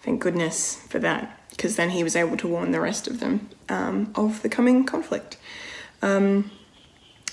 thank 0.02 0.22
goodness 0.22 0.78
for 0.88 1.00
that, 1.00 1.38
because 1.50 1.76
then 1.76 1.90
he 1.90 2.04
was 2.04 2.16
able 2.16 2.38
to 2.38 2.48
warn 2.48 2.72
the 2.72 2.80
rest 2.80 3.08
of 3.08 3.20
them 3.20 3.50
um, 3.68 4.14
of 4.16 4.42
the 4.44 4.50
coming 4.50 4.86
conflict. 4.86 5.38
Um, 6.02 6.52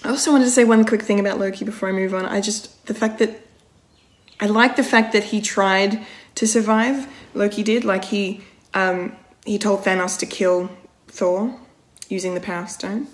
I 0.04 0.08
also 0.08 0.32
wanted 0.32 0.46
to 0.46 0.50
say 0.50 0.64
one 0.64 0.84
quick 0.84 1.02
thing 1.02 1.20
about 1.20 1.38
Loki 1.38 1.64
before 1.64 1.88
I 1.88 1.92
move 1.92 2.12
on. 2.12 2.26
I 2.26 2.40
just 2.40 2.86
the 2.86 2.94
fact 2.94 3.18
that 3.20 3.47
I 4.40 4.46
like 4.46 4.76
the 4.76 4.84
fact 4.84 5.12
that 5.12 5.24
he 5.24 5.40
tried 5.40 6.04
to 6.36 6.46
survive. 6.46 7.08
Loki 7.34 7.62
did. 7.62 7.84
Like 7.84 8.06
he 8.06 8.42
um, 8.74 9.16
he 9.44 9.58
told 9.58 9.84
Thanos 9.84 10.18
to 10.20 10.26
kill 10.26 10.70
Thor 11.08 11.58
using 12.08 12.34
the 12.34 12.40
Power 12.40 12.66
Stone, 12.66 13.08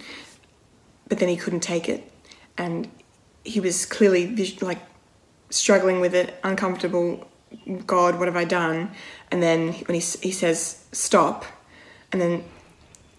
but 1.08 1.18
then 1.18 1.28
he 1.28 1.36
couldn't 1.36 1.60
take 1.60 1.88
it, 1.88 2.10
and 2.58 2.88
he 3.44 3.60
was 3.60 3.86
clearly 3.86 4.54
like 4.60 4.80
struggling 5.50 6.00
with 6.00 6.14
it, 6.14 6.38
uncomfortable. 6.42 7.28
God, 7.86 8.18
what 8.18 8.26
have 8.26 8.36
I 8.36 8.44
done? 8.44 8.90
And 9.30 9.42
then 9.42 9.72
when 9.72 9.94
he 9.94 10.00
he 10.00 10.32
says 10.32 10.84
stop, 10.92 11.44
and 12.12 12.20
then 12.20 12.44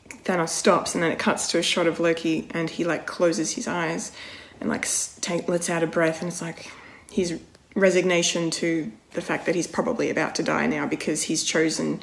Thanos 0.09 0.50
stops, 0.50 0.93
and 0.93 1.03
then 1.03 1.12
it 1.12 1.19
cuts 1.19 1.47
to 1.51 1.57
a 1.57 1.63
shot 1.63 1.88
of 1.88 2.00
Loki, 2.00 2.47
and 2.51 2.69
he 2.69 2.83
like 2.83 3.05
closes 3.07 3.53
his 3.53 3.67
eyes 3.67 4.12
and 4.59 4.69
like 4.69 4.88
take, 5.21 5.47
lets 5.47 5.69
out 5.69 5.83
a 5.83 5.88
breath, 5.88 6.21
and 6.21 6.29
it's 6.29 6.41
like 6.41 6.71
he's 7.09 7.39
resignation 7.75 8.50
to 8.50 8.91
the 9.12 9.22
fact 9.22 9.46
that 9.46 9.55
he's 9.55 9.67
probably 9.67 10.10
about 10.10 10.36
to 10.36 10.44
die 10.44 10.65
now 10.65 10.88
because 10.88 11.24
he's 11.24 11.44
chosen 11.44 12.01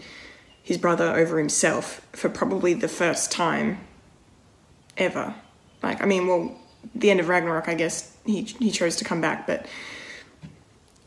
his 0.63 0.79
brother 0.79 1.15
over 1.17 1.39
himself 1.39 2.07
for 2.13 2.29
probably 2.29 2.75
the 2.75 2.89
first 2.89 3.33
time 3.33 3.79
ever. 4.97 5.35
Like, 5.83 6.03
I 6.03 6.07
mean, 6.07 6.27
well, 6.29 6.57
the 6.95 7.11
end 7.11 7.21
of 7.21 7.29
Ragnarok, 7.29 7.69
I 7.69 7.75
guess 7.75 8.17
he 8.25 8.43
he 8.43 8.71
chose 8.71 8.97
to 8.97 9.05
come 9.05 9.21
back, 9.21 9.47
but 9.47 9.67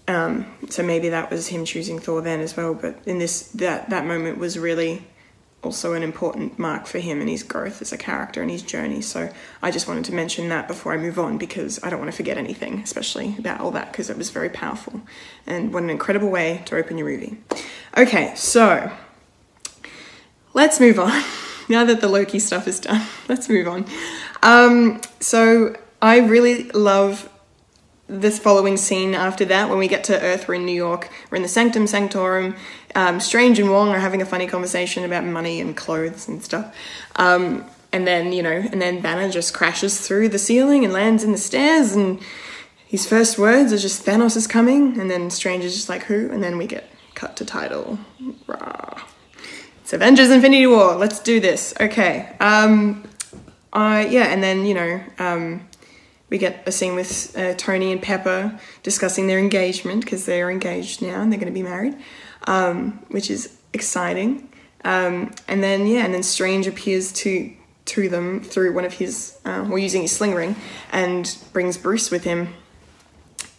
um, 0.07 0.45
so 0.69 0.83
maybe 0.83 1.09
that 1.09 1.31
was 1.31 1.47
him 1.47 1.65
choosing 1.65 1.99
Thor 1.99 2.21
then 2.21 2.39
as 2.39 2.55
well. 2.57 2.73
But 2.73 2.99
in 3.05 3.19
this, 3.19 3.49
that 3.51 3.89
that 3.89 4.05
moment 4.05 4.37
was 4.37 4.57
really 4.57 5.05
also 5.65 5.93
an 5.93 6.03
important 6.03 6.57
mark 6.59 6.85
for 6.85 6.99
him 6.99 7.19
and 7.19 7.29
his 7.29 7.43
growth 7.43 7.81
as 7.81 7.91
a 7.91 7.97
character 7.97 8.41
and 8.41 8.51
his 8.51 8.61
journey. 8.61 9.01
So 9.01 9.33
I 9.61 9.71
just 9.71 9.87
wanted 9.87 10.05
to 10.05 10.13
mention 10.13 10.47
that 10.49 10.67
before 10.67 10.93
I 10.93 10.97
move 10.97 11.17
on 11.19 11.37
because 11.37 11.83
I 11.83 11.89
don't 11.89 11.99
want 11.99 12.11
to 12.11 12.15
forget 12.15 12.37
anything, 12.37 12.79
especially 12.79 13.35
about 13.37 13.59
all 13.59 13.71
that 13.71 13.91
because 13.91 14.09
it 14.09 14.17
was 14.17 14.29
very 14.29 14.49
powerful. 14.49 15.01
And 15.47 15.73
what 15.73 15.83
an 15.83 15.89
incredible 15.89 16.29
way 16.29 16.61
to 16.65 16.77
open 16.77 16.97
your 16.97 17.07
movie. 17.07 17.37
Okay, 17.97 18.33
so 18.35 18.91
let's 20.53 20.79
move 20.79 20.99
on. 20.99 21.23
now 21.69 21.83
that 21.83 21.99
the 21.99 22.07
Loki 22.07 22.39
stuff 22.39 22.67
is 22.67 22.79
done, 22.79 23.05
let's 23.27 23.49
move 23.49 23.67
on. 23.67 23.85
Um, 24.43 25.01
so 25.19 25.75
I 26.01 26.19
really 26.19 26.69
love 26.69 27.29
this 28.07 28.37
following 28.37 28.77
scene 28.77 29.15
after 29.15 29.45
that, 29.45 29.69
when 29.69 29.79
we 29.79 29.87
get 29.87 30.03
to 30.05 30.21
Earth, 30.21 30.47
we're 30.47 30.55
in 30.55 30.65
New 30.65 30.75
York, 30.75 31.09
we're 31.29 31.37
in 31.37 31.41
the 31.41 31.49
Sanctum 31.49 31.87
Sanctorum. 31.87 32.55
Um, 32.93 33.19
Strange 33.19 33.59
and 33.59 33.69
Wong 33.71 33.89
are 33.89 33.99
having 33.99 34.21
a 34.21 34.25
funny 34.25 34.47
conversation 34.47 35.03
about 35.03 35.23
money 35.23 35.59
and 35.59 35.75
clothes 35.75 36.27
and 36.27 36.43
stuff. 36.43 36.75
Um, 37.15 37.65
and 37.91 38.05
then, 38.05 38.31
you 38.31 38.43
know, 38.43 38.51
and 38.71 38.81
then 38.81 39.01
Banner 39.01 39.29
just 39.29 39.53
crashes 39.53 40.05
through 40.05 40.29
the 40.29 40.39
ceiling 40.39 40.83
and 40.83 40.93
lands 40.93 41.23
in 41.23 41.31
the 41.31 41.37
stairs, 41.37 41.93
and 41.93 42.19
his 42.85 43.07
first 43.07 43.37
words 43.37 43.73
are 43.73 43.77
just 43.77 44.05
Thanos 44.05 44.37
is 44.37 44.47
coming, 44.47 44.99
and 44.99 45.09
then 45.09 45.29
Strange 45.29 45.63
is 45.63 45.75
just 45.75 45.89
like 45.89 46.03
who, 46.03 46.29
and 46.29 46.43
then 46.43 46.57
we 46.57 46.67
get 46.67 46.89
cut 47.15 47.35
to 47.37 47.45
title. 47.45 47.97
Rah. 48.47 49.01
It's 49.81 49.93
Avengers 49.93 50.29
Infinity 50.29 50.67
War. 50.67 50.95
Let's 50.95 51.19
do 51.19 51.39
this. 51.39 51.73
Okay. 51.79 52.35
Um, 52.39 53.03
uh, 53.71 54.05
yeah, 54.09 54.27
and 54.27 54.43
then 54.43 54.65
you 54.65 54.73
know, 54.73 55.01
um, 55.19 55.67
we 56.35 56.39
get 56.39 56.67
a 56.67 56.71
scene 56.71 56.95
with 56.95 57.33
uh, 57.37 57.53
Tony 57.53 57.93
and 57.93 58.01
Pepper 58.01 58.59
discussing 58.83 59.27
their 59.27 59.39
engagement 59.39 60.03
because 60.03 60.25
they're 60.25 60.51
engaged 60.51 61.01
now 61.01 61.21
and 61.21 61.31
they're 61.31 61.39
going 61.39 61.53
to 61.53 61.57
be 61.57 61.63
married, 61.63 61.95
um, 62.45 62.99
which 63.07 63.31
is 63.31 63.57
exciting. 63.71 64.49
Um, 64.83 65.33
and 65.47 65.63
then 65.63 65.87
yeah, 65.87 66.03
and 66.03 66.13
then 66.13 66.23
Strange 66.23 66.67
appears 66.67 67.13
to 67.23 67.53
to 67.85 68.09
them 68.09 68.41
through 68.41 68.73
one 68.73 68.83
of 68.83 68.91
his, 68.91 69.37
uh, 69.45 69.65
or 69.71 69.79
using 69.79 70.01
his 70.01 70.11
sling 70.11 70.33
ring, 70.33 70.57
and 70.91 71.37
brings 71.53 71.77
Bruce 71.77 72.11
with 72.11 72.25
him 72.25 72.53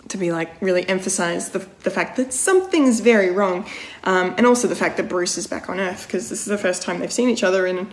to 0.09 0.19
be 0.19 0.31
like 0.31 0.61
really 0.61 0.87
emphasize 0.87 1.51
the, 1.51 1.61
the 1.83 1.91
fact 1.91 2.19
that 2.19 2.35
something's 2.35 3.01
very 3.01 3.31
wrong, 3.31 3.65
um, 4.05 4.35
and 4.37 4.45
also 4.45 4.69
the 4.69 4.77
fact 4.77 4.99
that 4.99 5.09
Bruce 5.09 5.39
is 5.39 5.47
back 5.47 5.71
on 5.71 5.81
Earth 5.81 6.07
because 6.07 6.29
this 6.29 6.41
is 6.41 6.47
the 6.47 6.59
first 6.59 6.83
time 6.83 6.99
they've 6.99 7.11
seen 7.11 7.31
each 7.31 7.43
other 7.43 7.67
in 7.67 7.89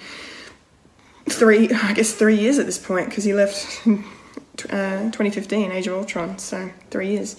three, 1.30 1.70
I 1.72 1.94
guess 1.94 2.12
three 2.12 2.38
years 2.38 2.60
at 2.60 2.66
this 2.66 2.78
point 2.78 3.08
because 3.08 3.24
he 3.24 3.34
left 3.34 3.88
uh, 4.70 5.04
2015, 5.12 5.72
Age 5.72 5.88
of 5.88 5.94
Ultron, 5.94 6.38
so 6.38 6.70
three 6.90 7.12
years. 7.12 7.36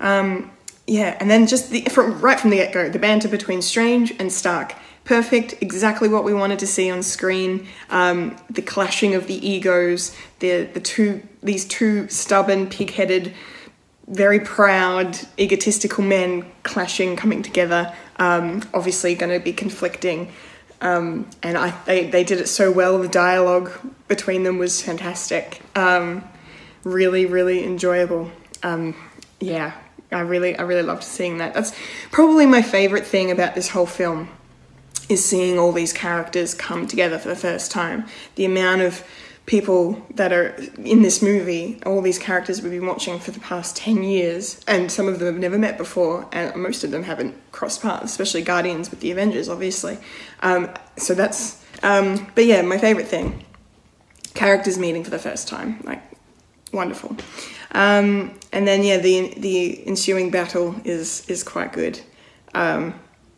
Um, 0.00 0.50
yeah, 0.86 1.16
and 1.20 1.30
then 1.30 1.46
just 1.46 1.70
the 1.70 1.82
from 1.84 2.20
right 2.20 2.38
from 2.38 2.50
the 2.50 2.56
get 2.56 2.72
go, 2.72 2.88
the 2.88 2.98
banter 2.98 3.28
between 3.28 3.62
Strange 3.62 4.12
and 4.18 4.30
Stark, 4.30 4.74
perfect, 5.04 5.54
exactly 5.62 6.08
what 6.08 6.24
we 6.24 6.34
wanted 6.34 6.58
to 6.58 6.66
see 6.66 6.90
on 6.90 7.02
screen. 7.02 7.66
Um, 7.90 8.36
the 8.50 8.62
clashing 8.62 9.14
of 9.14 9.26
the 9.26 9.46
egos, 9.46 10.14
the 10.40 10.64
the 10.64 10.80
two 10.80 11.22
these 11.42 11.64
two 11.64 12.08
stubborn, 12.08 12.68
pig 12.68 12.90
headed 12.90 13.34
very 14.08 14.40
proud, 14.40 15.18
egotistical 15.38 16.04
men 16.04 16.44
clashing, 16.62 17.16
coming 17.16 17.42
together. 17.42 17.94
Um, 18.18 18.62
obviously, 18.74 19.14
going 19.14 19.32
to 19.32 19.42
be 19.42 19.52
conflicting, 19.52 20.32
um, 20.80 21.28
and 21.42 21.56
I 21.56 21.70
they 21.86 22.06
they 22.06 22.24
did 22.24 22.40
it 22.40 22.48
so 22.48 22.70
well. 22.70 22.98
The 22.98 23.08
dialogue 23.08 23.70
between 24.08 24.42
them 24.42 24.58
was 24.58 24.82
fantastic. 24.82 25.62
Um, 25.74 26.24
really, 26.84 27.26
really 27.26 27.64
enjoyable. 27.64 28.30
Um, 28.62 28.94
yeah, 29.40 29.72
I 30.12 30.20
really 30.20 30.56
I 30.56 30.62
really 30.62 30.82
loved 30.82 31.02
seeing 31.02 31.38
that. 31.38 31.54
That's 31.54 31.74
probably 32.10 32.46
my 32.46 32.62
favorite 32.62 33.06
thing 33.06 33.30
about 33.30 33.54
this 33.54 33.68
whole 33.68 33.86
film 33.86 34.28
is 35.08 35.24
seeing 35.24 35.58
all 35.58 35.72
these 35.72 35.92
characters 35.92 36.54
come 36.54 36.86
together 36.86 37.18
for 37.18 37.28
the 37.28 37.36
first 37.36 37.70
time. 37.70 38.06
The 38.36 38.44
amount 38.44 38.82
of 38.82 39.04
people 39.46 40.02
that 40.14 40.32
are 40.32 40.56
in 40.78 41.02
this 41.02 41.20
movie, 41.20 41.78
all 41.84 42.00
these 42.00 42.18
characters 42.18 42.62
we've 42.62 42.72
been 42.72 42.86
watching 42.86 43.18
for 43.18 43.30
the 43.30 43.40
past 43.40 43.76
10 43.76 44.02
years, 44.02 44.60
and 44.66 44.90
some 44.90 45.06
of 45.06 45.18
them 45.18 45.34
have 45.34 45.38
never 45.38 45.58
met 45.58 45.76
before, 45.76 46.26
and 46.32 46.54
most 46.56 46.82
of 46.82 46.90
them 46.90 47.02
haven't 47.02 47.34
crossed 47.52 47.82
paths, 47.82 48.04
especially 48.04 48.40
Guardians 48.40 48.90
with 48.90 49.00
the 49.00 49.10
Avengers, 49.10 49.48
obviously. 49.48 49.98
Um, 50.40 50.70
so 50.96 51.14
that's, 51.14 51.62
um, 51.82 52.30
but 52.34 52.46
yeah, 52.46 52.62
my 52.62 52.78
favourite 52.78 53.08
thing 53.08 53.44
characters 54.32 54.78
meeting 54.78 55.04
for 55.04 55.10
the 55.10 55.18
first 55.18 55.46
time. 55.46 55.80
Like, 55.84 56.02
wonderful. 56.74 57.16
Um, 57.72 58.38
and 58.52 58.68
then, 58.68 58.84
yeah, 58.84 58.98
the, 58.98 59.34
the 59.36 59.86
ensuing 59.86 60.30
battle 60.30 60.74
is, 60.84 61.28
is 61.28 61.42
quite 61.42 61.72
good. 61.72 62.00
Um, 62.54 62.94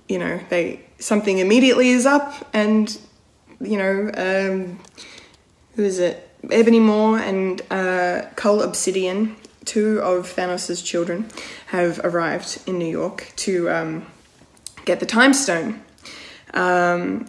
you 0.08 0.18
know, 0.18 0.40
they, 0.50 0.80
something 0.98 1.38
immediately 1.38 1.90
is 1.90 2.06
up, 2.06 2.48
and, 2.52 2.98
you 3.60 3.78
know, 3.78 4.10
um, 4.16 4.78
who 5.74 5.84
is 5.84 5.98
it? 5.98 6.22
Ebony 6.50 6.80
Maw 6.80 7.16
and 7.16 7.60
uh, 7.70 8.22
Cull 8.36 8.62
Obsidian, 8.62 9.36
two 9.64 10.00
of 10.00 10.34
Thanos' 10.34 10.84
children, 10.84 11.28
have 11.68 11.98
arrived 12.04 12.60
in 12.66 12.78
New 12.78 12.86
York 12.86 13.32
to 13.36 13.68
um, 13.68 14.06
get 14.84 15.00
the 15.00 15.06
Time 15.06 15.34
Stone 15.34 15.82
um, 16.54 17.26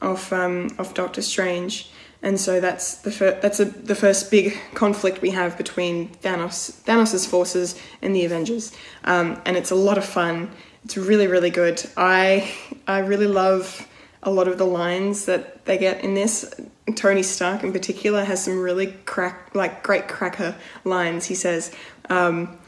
of 0.00 0.32
um, 0.32 0.70
of 0.78 0.94
Doctor 0.94 1.22
Strange, 1.22 1.90
and 2.26 2.40
so 2.40 2.58
that's 2.58 2.96
the 2.96 3.12
fir- 3.12 3.38
that's 3.40 3.60
a, 3.60 3.64
the 3.64 3.94
first 3.94 4.32
big 4.32 4.58
conflict 4.74 5.22
we 5.22 5.30
have 5.30 5.56
between 5.56 6.08
Thanos 6.24 6.72
Thanos' 6.82 7.24
forces 7.24 7.80
and 8.02 8.16
the 8.16 8.24
Avengers, 8.24 8.72
um, 9.04 9.40
and 9.46 9.56
it's 9.56 9.70
a 9.70 9.76
lot 9.76 9.96
of 9.96 10.04
fun. 10.04 10.50
It's 10.84 10.96
really 10.96 11.28
really 11.28 11.50
good. 11.50 11.80
I 11.96 12.52
I 12.88 12.98
really 12.98 13.28
love 13.28 13.86
a 14.24 14.30
lot 14.30 14.48
of 14.48 14.58
the 14.58 14.66
lines 14.66 15.26
that 15.26 15.64
they 15.66 15.78
get 15.78 16.02
in 16.02 16.14
this. 16.14 16.52
Tony 16.96 17.22
Stark, 17.22 17.62
in 17.62 17.72
particular, 17.72 18.24
has 18.24 18.42
some 18.42 18.60
really 18.60 18.88
crack, 19.06 19.54
like 19.54 19.84
great 19.84 20.08
cracker 20.08 20.56
lines. 20.84 21.26
He 21.26 21.34
says, 21.34 21.72
um, 22.10 22.58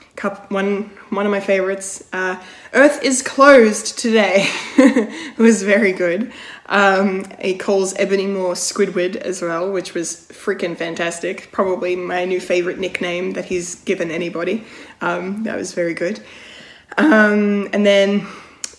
one 0.49 0.91
one 1.11 1.27
of 1.27 1.33
my 1.33 1.41
favorites, 1.41 2.05
uh, 2.13 2.41
"Earth 2.75 3.03
is 3.03 3.23
closed 3.23 3.99
today," 3.99 4.49
It 4.79 5.39
was 5.39 5.63
very 5.63 5.93
good. 5.93 6.33
Um, 6.69 7.25
he 7.41 7.57
calls 7.57 7.95
Ebony 7.95 8.27
Maw 8.27 8.55
Squidward 8.55 9.17
as 9.17 9.41
well, 9.41 9.73
which 9.73 9.95
was 9.95 10.29
freaking 10.29 10.77
fantastic. 10.77 11.51
Probably 11.51 11.97
my 11.97 12.25
new 12.25 12.41
favorite 12.41 12.79
nickname 12.79 13.33
that 13.33 13.47
he's 13.47 13.77
given 13.77 14.11
anybody. 14.11 14.65
Um, 15.01 15.45
that 15.45 15.57
was 15.57 15.73
very 15.73 15.95
good. 15.95 16.21
Um, 16.99 17.69
and 17.73 17.87
then 17.87 18.27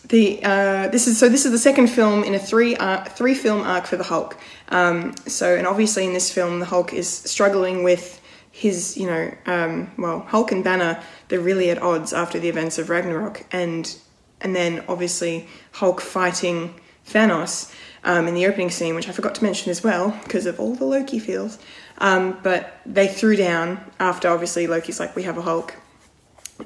the 0.10 0.44
uh, 0.44 0.88
this 0.90 1.08
is 1.08 1.18
so 1.18 1.30
this 1.30 1.46
is 1.46 1.52
the 1.52 1.60
second 1.60 1.88
film 1.88 2.24
in 2.24 2.34
a 2.34 2.40
three 2.40 2.76
uh, 2.76 3.04
three 3.06 3.36
film 3.36 3.62
arc 3.62 3.86
for 3.86 3.98
the 3.98 4.04
Hulk. 4.04 4.38
Um, 4.70 5.16
so 5.28 5.56
and 5.56 5.66
obviously 5.66 6.06
in 6.06 6.14
this 6.14 6.32
film 6.32 6.60
the 6.60 6.66
Hulk 6.66 6.94
is 6.94 7.08
struggling 7.08 7.84
with 7.84 8.20
his 8.52 8.98
you 8.98 9.08
know 9.08 9.32
um, 9.46 9.92
well 9.98 10.22
Hulk 10.22 10.52
and 10.52 10.64
Banner 10.64 11.02
they're 11.28 11.40
really 11.40 11.70
at 11.70 11.82
odds 11.82 12.12
after 12.12 12.40
the 12.40 12.50
events 12.50 12.78
of 12.80 12.90
Ragnarok 12.90 13.46
and 13.52 13.96
and 14.42 14.56
then 14.56 14.84
obviously 14.88 15.48
Hulk 15.74 16.02
fighting 16.02 16.74
Thanos 17.10 17.74
um, 18.04 18.28
in 18.28 18.34
the 18.34 18.46
opening 18.46 18.70
scene 18.70 18.96
which 18.96 19.10
I 19.10 19.12
forgot 19.12 19.36
to 19.36 19.44
mention 19.44 19.72
as 19.72 19.84
well 19.84 20.18
because 20.24 20.46
of 20.46 20.60
all 20.60 20.76
the 20.76 20.86
Loki 20.86 21.20
feels. 21.20 21.58
Um, 21.98 22.40
but 22.44 22.80
they 22.86 23.08
threw 23.08 23.36
down 23.36 23.84
after 24.00 24.30
obviously 24.30 24.68
Loki's 24.68 25.00
like 25.00 25.16
we 25.16 25.24
have 25.24 25.38
a 25.38 25.42
Hulk 25.42 25.76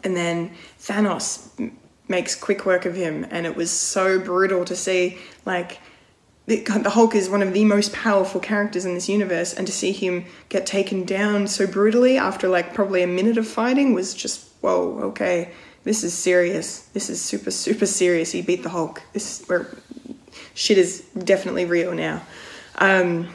and 0.03 0.15
then 0.15 0.51
Thanos 0.79 1.71
makes 2.07 2.35
quick 2.35 2.65
work 2.65 2.85
of 2.85 2.95
him, 2.95 3.25
and 3.29 3.45
it 3.45 3.55
was 3.55 3.71
so 3.71 4.19
brutal 4.19 4.65
to 4.65 4.75
see. 4.75 5.17
Like, 5.45 5.79
the, 6.45 6.89
Hulk 6.89 7.15
is 7.15 7.29
one 7.29 7.41
of 7.41 7.53
the 7.53 7.65
most 7.65 7.93
powerful 7.93 8.39
characters 8.41 8.85
in 8.85 8.93
this 8.93 9.09
universe, 9.09 9.53
and 9.53 9.67
to 9.67 9.73
see 9.73 9.91
him 9.91 10.25
get 10.49 10.65
taken 10.65 11.05
down 11.05 11.47
so 11.47 11.67
brutally 11.67 12.17
after 12.17 12.47
like 12.47 12.73
probably 12.73 13.03
a 13.03 13.07
minute 13.07 13.37
of 13.37 13.47
fighting 13.47 13.93
was 13.93 14.13
just 14.13 14.49
whoa. 14.61 14.99
Okay, 15.03 15.51
this 15.83 16.03
is 16.03 16.13
serious. 16.13 16.79
This 16.93 17.09
is 17.09 17.21
super 17.21 17.51
super 17.51 17.85
serious. 17.85 18.31
He 18.31 18.41
beat 18.41 18.63
the 18.63 18.69
Hulk. 18.69 19.01
This 19.13 19.43
where 19.47 19.75
shit 20.53 20.77
is 20.77 21.01
definitely 21.17 21.65
real 21.65 21.93
now. 21.93 22.21
Um, 22.75 23.33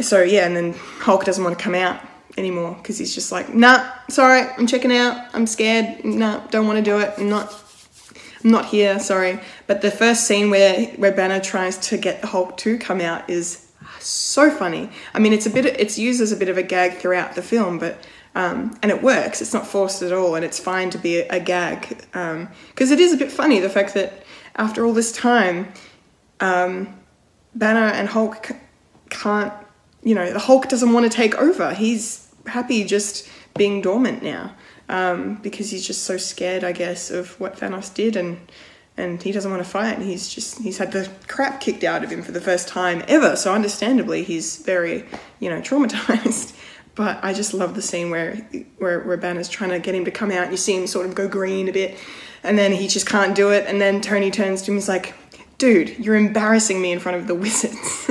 so 0.00 0.22
yeah, 0.22 0.46
and 0.46 0.56
then 0.56 0.74
Hulk 0.74 1.24
doesn't 1.24 1.42
want 1.42 1.58
to 1.58 1.62
come 1.62 1.74
out 1.74 2.00
anymore 2.36 2.74
because 2.74 2.98
he's 2.98 3.14
just 3.14 3.32
like, 3.32 3.54
nah, 3.54 3.90
sorry, 4.10 4.42
I'm 4.58 4.66
checking 4.66 4.92
out. 4.92 5.28
I'm 5.32 5.46
scared. 5.46 6.04
Nah, 6.04 6.46
don't 6.48 6.66
want 6.66 6.78
to 6.78 6.84
do 6.84 6.98
it. 6.98 7.14
I'm 7.18 7.28
not 7.28 7.62
I'm 8.44 8.50
not 8.50 8.66
here, 8.66 8.98
sorry. 9.00 9.40
But 9.66 9.82
the 9.82 9.90
first 9.90 10.26
scene 10.26 10.50
where 10.50 10.86
where 10.96 11.12
Banner 11.12 11.40
tries 11.40 11.78
to 11.88 11.96
get 11.96 12.24
Hulk 12.24 12.56
to 12.58 12.78
come 12.78 13.00
out 13.00 13.28
is 13.28 13.66
so 13.98 14.50
funny. 14.50 14.90
I 15.14 15.18
mean, 15.18 15.32
it's 15.32 15.46
a 15.46 15.50
bit 15.50 15.66
it's 15.66 15.98
used 15.98 16.20
as 16.20 16.32
a 16.32 16.36
bit 16.36 16.48
of 16.48 16.58
a 16.58 16.62
gag 16.62 16.98
throughout 16.98 17.34
the 17.34 17.42
film, 17.42 17.78
but 17.78 17.98
um, 18.34 18.78
and 18.82 18.92
it 18.92 19.02
works. 19.02 19.40
It's 19.40 19.54
not 19.54 19.66
forced 19.66 20.02
at 20.02 20.12
all, 20.12 20.34
and 20.34 20.44
it's 20.44 20.60
fine 20.60 20.90
to 20.90 20.98
be 20.98 21.20
a, 21.20 21.28
a 21.28 21.40
gag 21.40 21.88
because 21.88 22.12
um, 22.12 22.48
it 22.78 23.00
is 23.00 23.12
a 23.12 23.16
bit 23.16 23.32
funny 23.32 23.58
the 23.60 23.70
fact 23.70 23.94
that 23.94 24.24
after 24.54 24.84
all 24.84 24.92
this 24.92 25.10
time, 25.12 25.72
um, 26.40 26.98
Banner 27.54 27.94
and 27.94 28.08
Hulk 28.08 28.52
can't. 29.10 29.52
You 30.02 30.14
know, 30.14 30.32
the 30.32 30.38
Hulk 30.38 30.68
doesn't 30.68 30.92
want 30.92 31.10
to 31.10 31.16
take 31.16 31.34
over. 31.36 31.74
He's 31.74 32.28
happy 32.46 32.84
just 32.84 33.28
being 33.56 33.80
dormant 33.80 34.22
now 34.22 34.54
um, 34.88 35.36
because 35.36 35.70
he's 35.70 35.86
just 35.86 36.04
so 36.04 36.16
scared, 36.16 36.64
I 36.64 36.72
guess, 36.72 37.10
of 37.10 37.38
what 37.40 37.56
Thanos 37.56 37.92
did, 37.92 38.16
and 38.16 38.38
and 38.96 39.22
he 39.22 39.30
doesn't 39.30 39.50
want 39.50 39.62
to 39.62 39.68
fight. 39.68 39.98
And 39.98 40.04
he's 40.04 40.28
just 40.28 40.62
he's 40.62 40.78
had 40.78 40.92
the 40.92 41.10
crap 41.28 41.60
kicked 41.60 41.84
out 41.84 42.04
of 42.04 42.10
him 42.10 42.22
for 42.22 42.32
the 42.32 42.40
first 42.40 42.68
time 42.68 43.02
ever. 43.08 43.36
So 43.36 43.54
understandably, 43.54 44.22
he's 44.22 44.58
very 44.58 45.04
you 45.40 45.50
know 45.50 45.60
traumatized. 45.60 46.54
But 46.96 47.22
I 47.22 47.34
just 47.34 47.52
love 47.52 47.74
the 47.74 47.82
scene 47.82 48.08
where 48.08 48.36
where 48.78 49.00
where 49.00 49.18
Banner's 49.18 49.50
trying 49.50 49.68
to 49.68 49.78
get 49.78 49.94
him 49.94 50.06
to 50.06 50.10
come 50.10 50.30
out, 50.30 50.44
and 50.44 50.50
you 50.50 50.56
see 50.56 50.74
him 50.74 50.86
sort 50.86 51.04
of 51.04 51.14
go 51.14 51.28
green 51.28 51.68
a 51.68 51.72
bit, 51.72 51.98
and 52.42 52.56
then 52.56 52.72
he 52.72 52.88
just 52.88 53.06
can't 53.06 53.34
do 53.34 53.50
it. 53.50 53.66
And 53.66 53.78
then 53.78 54.00
Tony 54.00 54.30
turns 54.30 54.62
to 54.62 54.70
him, 54.70 54.78
He's 54.78 54.88
like, 54.88 55.14
"Dude, 55.58 55.98
you're 55.98 56.16
embarrassing 56.16 56.80
me 56.80 56.92
in 56.92 56.98
front 56.98 57.18
of 57.18 57.26
the 57.26 57.34
wizards." 57.44 58.10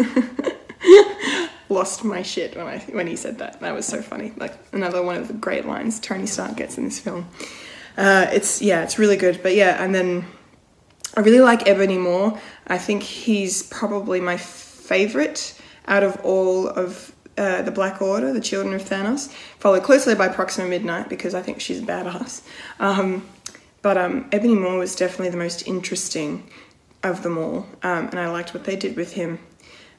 lost 1.69 2.03
my 2.03 2.21
shit 2.21 2.55
when 2.55 2.67
I 2.67 2.79
when 2.91 3.08
he 3.08 3.15
said 3.15 3.39
that. 3.39 3.60
That 3.60 3.73
was 3.73 3.86
so 3.86 4.01
funny. 4.01 4.34
Like 4.38 4.53
another 4.71 5.03
one 5.03 5.17
of 5.17 5.27
the 5.27 5.34
great 5.34 5.65
lines 5.65 5.99
Tony 5.99 6.25
Stark 6.25 6.58
gets 6.58 6.77
in 6.77 6.86
this 6.86 6.99
film. 6.99 7.27
Uh, 7.97 8.27
it's 8.31 8.62
yeah, 8.62 8.84
it's 8.84 8.99
really 8.99 9.17
good. 9.17 9.41
But 9.41 9.55
yeah, 9.55 9.84
and 9.84 9.93
then 9.93 10.25
I 11.15 11.21
really 11.21 11.39
like 11.39 11.67
Ebony 11.67 11.97
Maw. 11.97 12.38
I 12.67 12.77
think 12.77 13.03
he's 13.03 13.63
probably 13.63 14.19
my 14.19 14.38
favorite 14.38 15.60
out 15.88 16.03
of 16.03 16.19
all 16.23 16.67
of 16.67 17.13
uh, 17.38 17.62
the 17.62 17.71
Black 17.71 18.01
Order, 18.01 18.34
the 18.34 18.41
Children 18.41 18.73
of 18.73 18.84
Thanos, 18.84 19.29
followed 19.60 19.84
closely 19.84 20.15
by 20.15 20.27
Proxima 20.27 20.67
Midnight 20.67 21.10
because 21.10 21.36
I 21.36 21.41
think 21.41 21.60
she's 21.60 21.81
a 21.81 21.86
badass. 21.86 22.41
Um, 22.79 23.27
but 23.81 23.97
um, 23.97 24.27
Ebony 24.31 24.55
Maw 24.55 24.79
was 24.79 24.95
definitely 24.95 25.29
the 25.29 25.38
most 25.38 25.67
interesting 25.67 26.49
of 27.11 27.23
them 27.23 27.37
all, 27.37 27.67
um, 27.83 28.07
and 28.07 28.19
I 28.19 28.29
liked 28.29 28.53
what 28.53 28.63
they 28.63 28.75
did 28.75 28.95
with 28.95 29.13
him. 29.13 29.39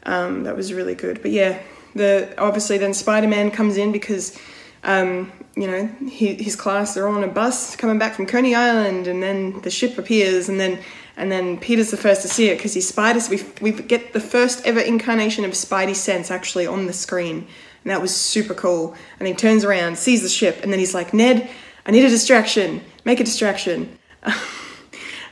Um, 0.05 0.45
that 0.45 0.57
was 0.57 0.73
really 0.73 0.95
good. 0.95 1.23
But 1.23 1.31
yeah, 1.31 1.61
the 1.95 2.33
obviously 2.39 2.79
then 2.79 2.95
Spider 2.95 3.29
Man 3.29 3.51
comes 3.51 3.77
in 3.77 3.93
because 3.93 4.39
um, 4.85 5.33
you 5.57 5.67
know 5.67 5.87
he, 6.09 6.35
his 6.35 6.57
class 6.57 6.95
they're 6.95 7.09
all 7.09 7.15
on 7.15 7.25
a 7.25 7.29
bus 7.29 7.77
coming 7.77 7.99
back 7.99 8.15
from 8.15 8.27
Coney 8.27 8.55
Island, 8.55 9.07
and 9.07 9.23
then 9.23 9.61
the 9.63 9.71
ship 9.71 9.99
appears, 9.99 10.49
and 10.49 10.61
then 10.61 10.79
and 11.17 11.33
then 11.33 11.59
Peter's 11.59 11.91
the 11.91 11.97
first 11.97 12.23
to 12.23 12.29
see 12.29 12.49
it 12.51 12.57
because 12.57 12.75
he's 12.75 12.89
Spider. 12.89 13.21
We 13.31 13.43
we 13.61 13.73
get 13.73 14.13
the 14.13 14.21
first 14.21 14.65
ever 14.67 14.81
incarnation 14.81 15.45
of 15.45 15.53
Spidey 15.53 15.97
sense 15.97 16.31
actually 16.31 16.67
on 16.67 16.87
the 16.87 16.93
screen, 16.93 17.47
and 17.83 17.91
that 17.91 18.03
was 18.03 18.15
super 18.15 18.55
cool. 18.55 18.95
And 19.19 19.27
he 19.27 19.35
turns 19.35 19.65
around, 19.65 19.99
sees 19.99 20.23
the 20.23 20.29
ship, 20.29 20.61
and 20.63 20.73
then 20.73 20.79
he's 20.79 20.95
like, 20.95 21.15
Ned, 21.15 21.49
I 21.87 21.91
need 21.91 22.05
a 22.05 22.11
distraction. 22.11 22.83
Make 23.05 23.21
a 23.21 23.25
distraction. 23.25 23.99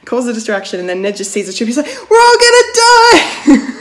Calls 0.05 0.27
a 0.27 0.33
distraction, 0.33 0.81
and 0.81 0.89
then 0.89 1.03
Ned 1.03 1.17
just 1.17 1.33
sees 1.33 1.47
the 1.47 1.53
ship. 1.53 1.67
He's 1.67 1.77
like, 1.77 1.87
We're 1.87 2.21
all 2.21 2.39
gonna 2.39 2.73
die. 2.75 3.75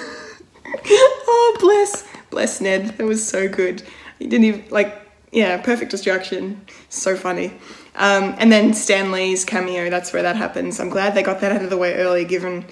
oh 1.28 1.58
bless, 1.60 2.06
bless 2.30 2.62
Ned. 2.62 2.98
That 2.98 3.06
was 3.06 3.28
so 3.28 3.48
good. 3.48 3.84
He 4.20 4.28
didn't 4.28 4.46
even 4.46 4.66
like. 4.70 5.00
Yeah, 5.32 5.60
perfect 5.62 5.90
distraction. 5.90 6.64
So 6.90 7.16
funny. 7.18 7.54
Um, 7.96 8.36
and 8.38 8.52
then 8.52 8.76
Stan 8.76 9.12
Lee's 9.12 9.46
cameo, 9.46 9.90
that's 9.90 10.14
where 10.14 10.22
that 10.22 10.36
happens. 10.36 10.80
I'm 10.80 10.90
glad 10.90 11.16
they 11.16 11.24
got 11.24 11.42
that 11.42 11.52
out 11.52 11.64
of 11.64 11.72
the 11.72 11.78
way 11.78 11.96
early, 11.96 12.24
given 12.24 12.66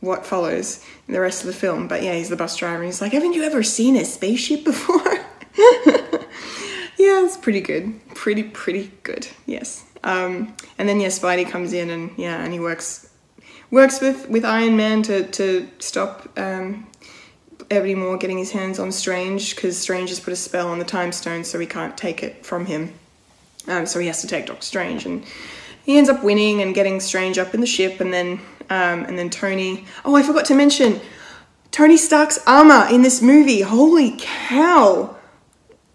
what 0.00 0.24
follows 0.24 0.84
in 1.08 1.14
the 1.14 1.20
rest 1.20 1.42
of 1.42 1.46
the 1.46 1.52
film. 1.52 1.88
But 1.88 2.02
yeah, 2.02 2.14
he's 2.14 2.28
the 2.28 2.36
bus 2.36 2.56
driver, 2.56 2.76
and 2.76 2.86
he's 2.86 3.00
like, 3.00 3.12
Haven't 3.12 3.32
you 3.32 3.42
ever 3.42 3.62
seen 3.62 3.96
a 3.96 4.04
spaceship 4.04 4.64
before? 4.64 5.02
yeah, 5.56 7.24
it's 7.24 7.36
pretty 7.36 7.60
good. 7.60 8.00
Pretty, 8.14 8.42
pretty 8.42 8.92
good, 9.02 9.28
yes. 9.46 9.84
Um, 10.04 10.54
and 10.78 10.88
then, 10.88 11.00
yeah, 11.00 11.08
Spidey 11.08 11.50
comes 11.50 11.72
in, 11.72 11.90
and 11.90 12.12
yeah, 12.16 12.44
and 12.44 12.52
he 12.52 12.60
works 12.60 13.10
works 13.70 14.00
with, 14.00 14.28
with 14.28 14.44
Iron 14.44 14.76
Man 14.76 15.02
to, 15.02 15.26
to 15.26 15.68
stop 15.80 16.28
um, 16.38 16.86
Ebony 17.70 17.96
Maw 17.96 18.16
getting 18.16 18.38
his 18.38 18.52
hands 18.52 18.78
on 18.78 18.92
Strange, 18.92 19.56
because 19.56 19.76
Strange 19.76 20.10
has 20.10 20.20
put 20.20 20.32
a 20.32 20.36
spell 20.36 20.68
on 20.68 20.78
the 20.78 20.84
Time 20.84 21.10
Stone, 21.10 21.44
so 21.44 21.58
he 21.58 21.66
can't 21.66 21.96
take 21.96 22.22
it 22.22 22.46
from 22.46 22.66
him. 22.66 22.92
Um, 23.66 23.86
so 23.86 23.98
he 23.98 24.06
has 24.06 24.20
to 24.20 24.28
take 24.28 24.46
Doctor 24.46 24.62
Strange, 24.62 25.06
and 25.06 25.24
he 25.84 25.96
ends 25.96 26.10
up 26.10 26.22
winning 26.22 26.60
and 26.60 26.74
getting 26.74 27.00
Strange 27.00 27.38
up 27.38 27.54
in 27.54 27.60
the 27.60 27.66
ship, 27.66 28.00
and 28.00 28.12
then 28.12 28.40
um, 28.70 29.04
and 29.04 29.18
then 29.18 29.30
Tony. 29.30 29.86
Oh, 30.04 30.14
I 30.14 30.22
forgot 30.22 30.44
to 30.46 30.54
mention 30.54 31.00
Tony 31.70 31.96
Stark's 31.96 32.38
armor 32.46 32.86
in 32.90 33.02
this 33.02 33.22
movie. 33.22 33.62
Holy 33.62 34.14
cow! 34.18 35.16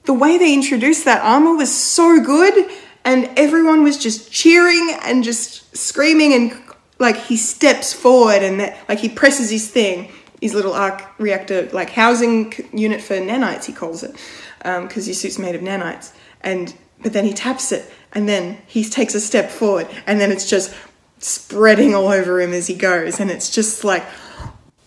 The 0.05 0.13
way 0.13 0.37
they 0.39 0.53
introduced 0.53 1.05
that 1.05 1.21
armor 1.23 1.55
was 1.55 1.71
so 1.75 2.19
good, 2.19 2.69
and 3.05 3.29
everyone 3.37 3.83
was 3.83 3.97
just 3.97 4.31
cheering 4.31 4.95
and 5.03 5.23
just 5.23 5.75
screaming, 5.75 6.33
and 6.33 6.61
like 6.99 7.17
he 7.17 7.37
steps 7.37 7.93
forward 7.93 8.43
and 8.43 8.59
that, 8.59 8.77
like 8.89 8.99
he 8.99 9.09
presses 9.09 9.49
his 9.49 9.69
thing, 9.69 10.11
his 10.41 10.53
little 10.53 10.73
arc 10.73 11.19
reactor, 11.19 11.69
like 11.71 11.89
housing 11.89 12.53
unit 12.73 13.01
for 13.01 13.15
nanites, 13.15 13.65
he 13.65 13.73
calls 13.73 14.03
it, 14.03 14.11
because 14.59 15.03
um, 15.03 15.07
his 15.07 15.19
suit's 15.19 15.39
made 15.39 15.55
of 15.55 15.61
nanites, 15.61 16.13
and 16.41 16.75
but 17.01 17.13
then 17.13 17.25
he 17.25 17.33
taps 17.33 17.71
it 17.71 17.89
and 18.13 18.27
then 18.27 18.57
he 18.67 18.83
takes 18.83 19.15
a 19.15 19.19
step 19.19 19.49
forward 19.49 19.87
and 20.05 20.19
then 20.19 20.31
it's 20.31 20.49
just 20.49 20.75
spreading 21.19 21.93
all 21.93 22.07
over 22.07 22.41
him 22.41 22.53
as 22.53 22.67
he 22.67 22.75
goes. 22.75 23.19
And 23.19 23.29
it's 23.31 23.49
just 23.49 23.83
like 23.83 24.05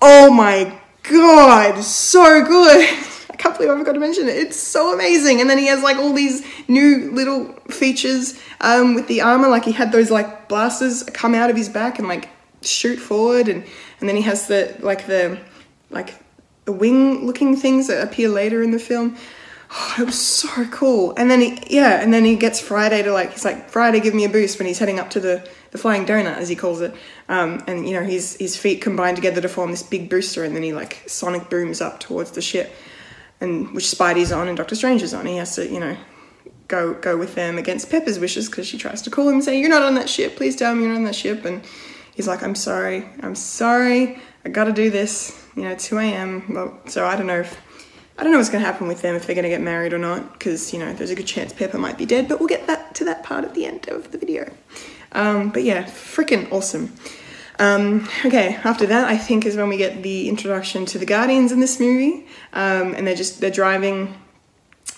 oh 0.01 0.33
my 0.33 0.79
god 1.03 1.83
so 1.83 2.45
good 2.45 2.89
can't 3.43 3.57
believe 3.57 3.71
i 3.71 3.79
forgot 3.79 3.93
to 3.93 4.01
mention 4.01 4.29
it. 4.29 4.37
It's 4.37 4.57
so 4.57 4.95
amazing. 4.95 5.41
And 5.41 5.51
then 5.51 5.59
he 5.59 5.67
has 5.67 5.83
like 5.83 5.97
all 5.97 6.13
these 6.13 6.45
new 6.69 7.11
little 7.11 7.53
features 7.69 8.41
um, 8.61 8.95
with 8.95 9.09
the 9.09 9.21
armor. 9.21 9.49
Like 9.49 9.65
he 9.65 9.73
had 9.73 9.91
those 9.91 10.11
like 10.11 10.49
blasters 10.49 11.03
come 11.03 11.35
out 11.35 11.51
of 11.51 11.57
his 11.57 11.69
back 11.69 11.99
and 11.99 12.07
like 12.07 12.29
shoot 12.63 12.97
forward. 12.97 13.49
And 13.49 13.65
and 14.01 14.09
then 14.09 14.17
he 14.17 14.23
has 14.23 14.47
the 14.47 14.77
like 14.81 15.07
the 15.07 15.39
like 15.91 16.15
the 16.65 16.73
wing 16.73 17.27
looking 17.27 17.57
things 17.57 17.89
that 17.89 18.03
appear 18.03 18.29
later 18.29 18.63
in 18.63 18.71
the 18.71 18.79
film. 18.79 19.17
Oh, 19.75 19.95
it 19.99 20.05
was 20.05 20.19
so 20.21 20.67
cool. 20.67 21.15
And 21.17 21.31
then 21.31 21.41
he, 21.41 21.59
yeah, 21.71 22.03
and 22.03 22.13
then 22.13 22.27
he 22.27 22.37
gets 22.37 22.61
Friday 22.61 23.03
to 23.03 23.11
like, 23.11 23.33
he's 23.33 23.45
like, 23.45 23.71
Friday, 23.71 24.01
give 24.01 24.15
me 24.15 24.27
a 24.27 24.29
boost 24.29 24.59
when 24.59 24.67
he's 24.67 24.79
heading 24.79 24.99
up 24.99 25.09
to 25.11 25.21
the, 25.21 25.49
the 25.71 25.79
flying 25.79 26.05
donut, 26.05 26.37
as 26.37 26.51
he 26.51 26.55
calls 26.55 26.83
it. 26.83 26.95
Um, 27.31 27.65
and, 27.67 27.89
you 27.89 27.99
know, 27.99 28.05
his, 28.05 28.37
his 28.37 28.55
feet 28.55 28.83
combine 28.83 29.15
together 29.15 29.41
to 29.41 29.49
form 29.49 29.71
this 29.71 29.83
big 29.83 30.11
booster, 30.11 30.45
and 30.45 30.55
then 30.55 30.63
he 30.63 30.75
like 30.75 31.03
sonic 31.07 31.49
booms 31.49 31.81
up 31.81 32.01
towards 32.01 32.33
the 32.33 32.43
ship, 32.43 32.71
and 33.43 33.75
which 33.75 33.85
Spidey's 33.85 34.33
on 34.33 34.49
and 34.49 34.57
Doctor 34.57 34.75
Strange 34.75 35.03
is 35.03 35.13
on. 35.13 35.27
He 35.27 35.37
has 35.37 35.57
to, 35.57 35.69
you 35.69 35.81
know, 35.81 35.97
go 36.69 36.95
go 36.95 37.17
with 37.19 37.35
them 37.35 37.59
against 37.59 37.91
Pepper's 37.91 38.19
wishes 38.19 38.49
because 38.49 38.67
she 38.67 38.79
tries 38.79 39.03
to 39.03 39.11
call 39.11 39.29
him 39.29 39.35
and 39.35 39.45
say, 39.45 39.59
You're 39.59 39.69
not 39.69 39.83
on 39.83 39.95
that 39.97 40.09
ship, 40.09 40.37
please 40.37 40.57
tell 40.57 40.75
me 40.75 40.83
you're 40.83 40.93
not 40.93 40.99
on 40.99 41.05
that 41.05 41.15
ship. 41.15 41.45
And 41.45 41.63
he's 42.15 42.29
like, 42.29 42.43
I'm 42.43 42.55
sorry, 42.55 43.05
I'm 43.21 43.35
sorry, 43.35 44.19
I 44.45 44.49
gotta 44.49 44.73
do 44.73 44.89
this. 44.91 45.39
You 45.57 45.65
know, 45.65 45.75
2 45.75 45.99
a.m. 45.99 46.55
Well, 46.55 46.81
so 46.87 47.05
I 47.05 47.15
don't 47.17 47.27
know 47.27 47.41
if 47.41 47.61
I 48.17 48.23
don't 48.23 48.33
know 48.33 48.39
what's 48.39 48.51
going 48.51 48.63
to 48.63 48.71
happen 48.71 48.89
with 48.89 49.03
them 49.03 49.17
if 49.17 49.27
they're 49.27 49.35
going 49.35 49.45
to 49.45 49.49
get 49.49 49.61
married 49.61 49.93
or 49.93 49.99
not, 49.99 50.35
because 50.35 50.73
you 50.73 50.79
know 50.79 50.93
there's 50.93 51.11
a 51.11 51.15
good 51.15 51.27
chance 51.27 51.53
Pepper 51.53 51.79
might 51.79 51.99
be 51.99 52.07
dead. 52.07 52.29
But 52.29 52.39
we'll 52.39 52.49
get 52.49 52.67
that 52.67 52.95
to 52.97 53.05
that 53.07 53.23
part 53.23 53.45
at 53.45 53.55
the 53.55 53.67
end 53.67 53.89
of 53.89 54.13
the 54.13 54.19
video. 54.19 54.51
Um, 55.13 55.51
but 55.51 55.63
yeah, 55.63 55.85
freaking 55.85 56.51
awesome. 56.53 56.93
Um, 57.63 58.09
okay, 58.25 58.59
after 58.65 58.87
that, 58.87 59.09
I 59.09 59.17
think 59.17 59.47
is 59.47 59.57
when 59.57 59.69
we 59.69 59.77
get 59.77 60.03
the 60.03 60.29
introduction 60.29 60.85
to 60.87 60.99
the 60.99 61.07
Guardians 61.07 61.53
in 61.53 61.61
this 61.61 61.79
movie, 61.79 62.27
um, 62.53 62.95
and 62.95 63.07
they're 63.07 63.15
just 63.15 63.41
they're 63.41 63.53
driving. 63.53 64.15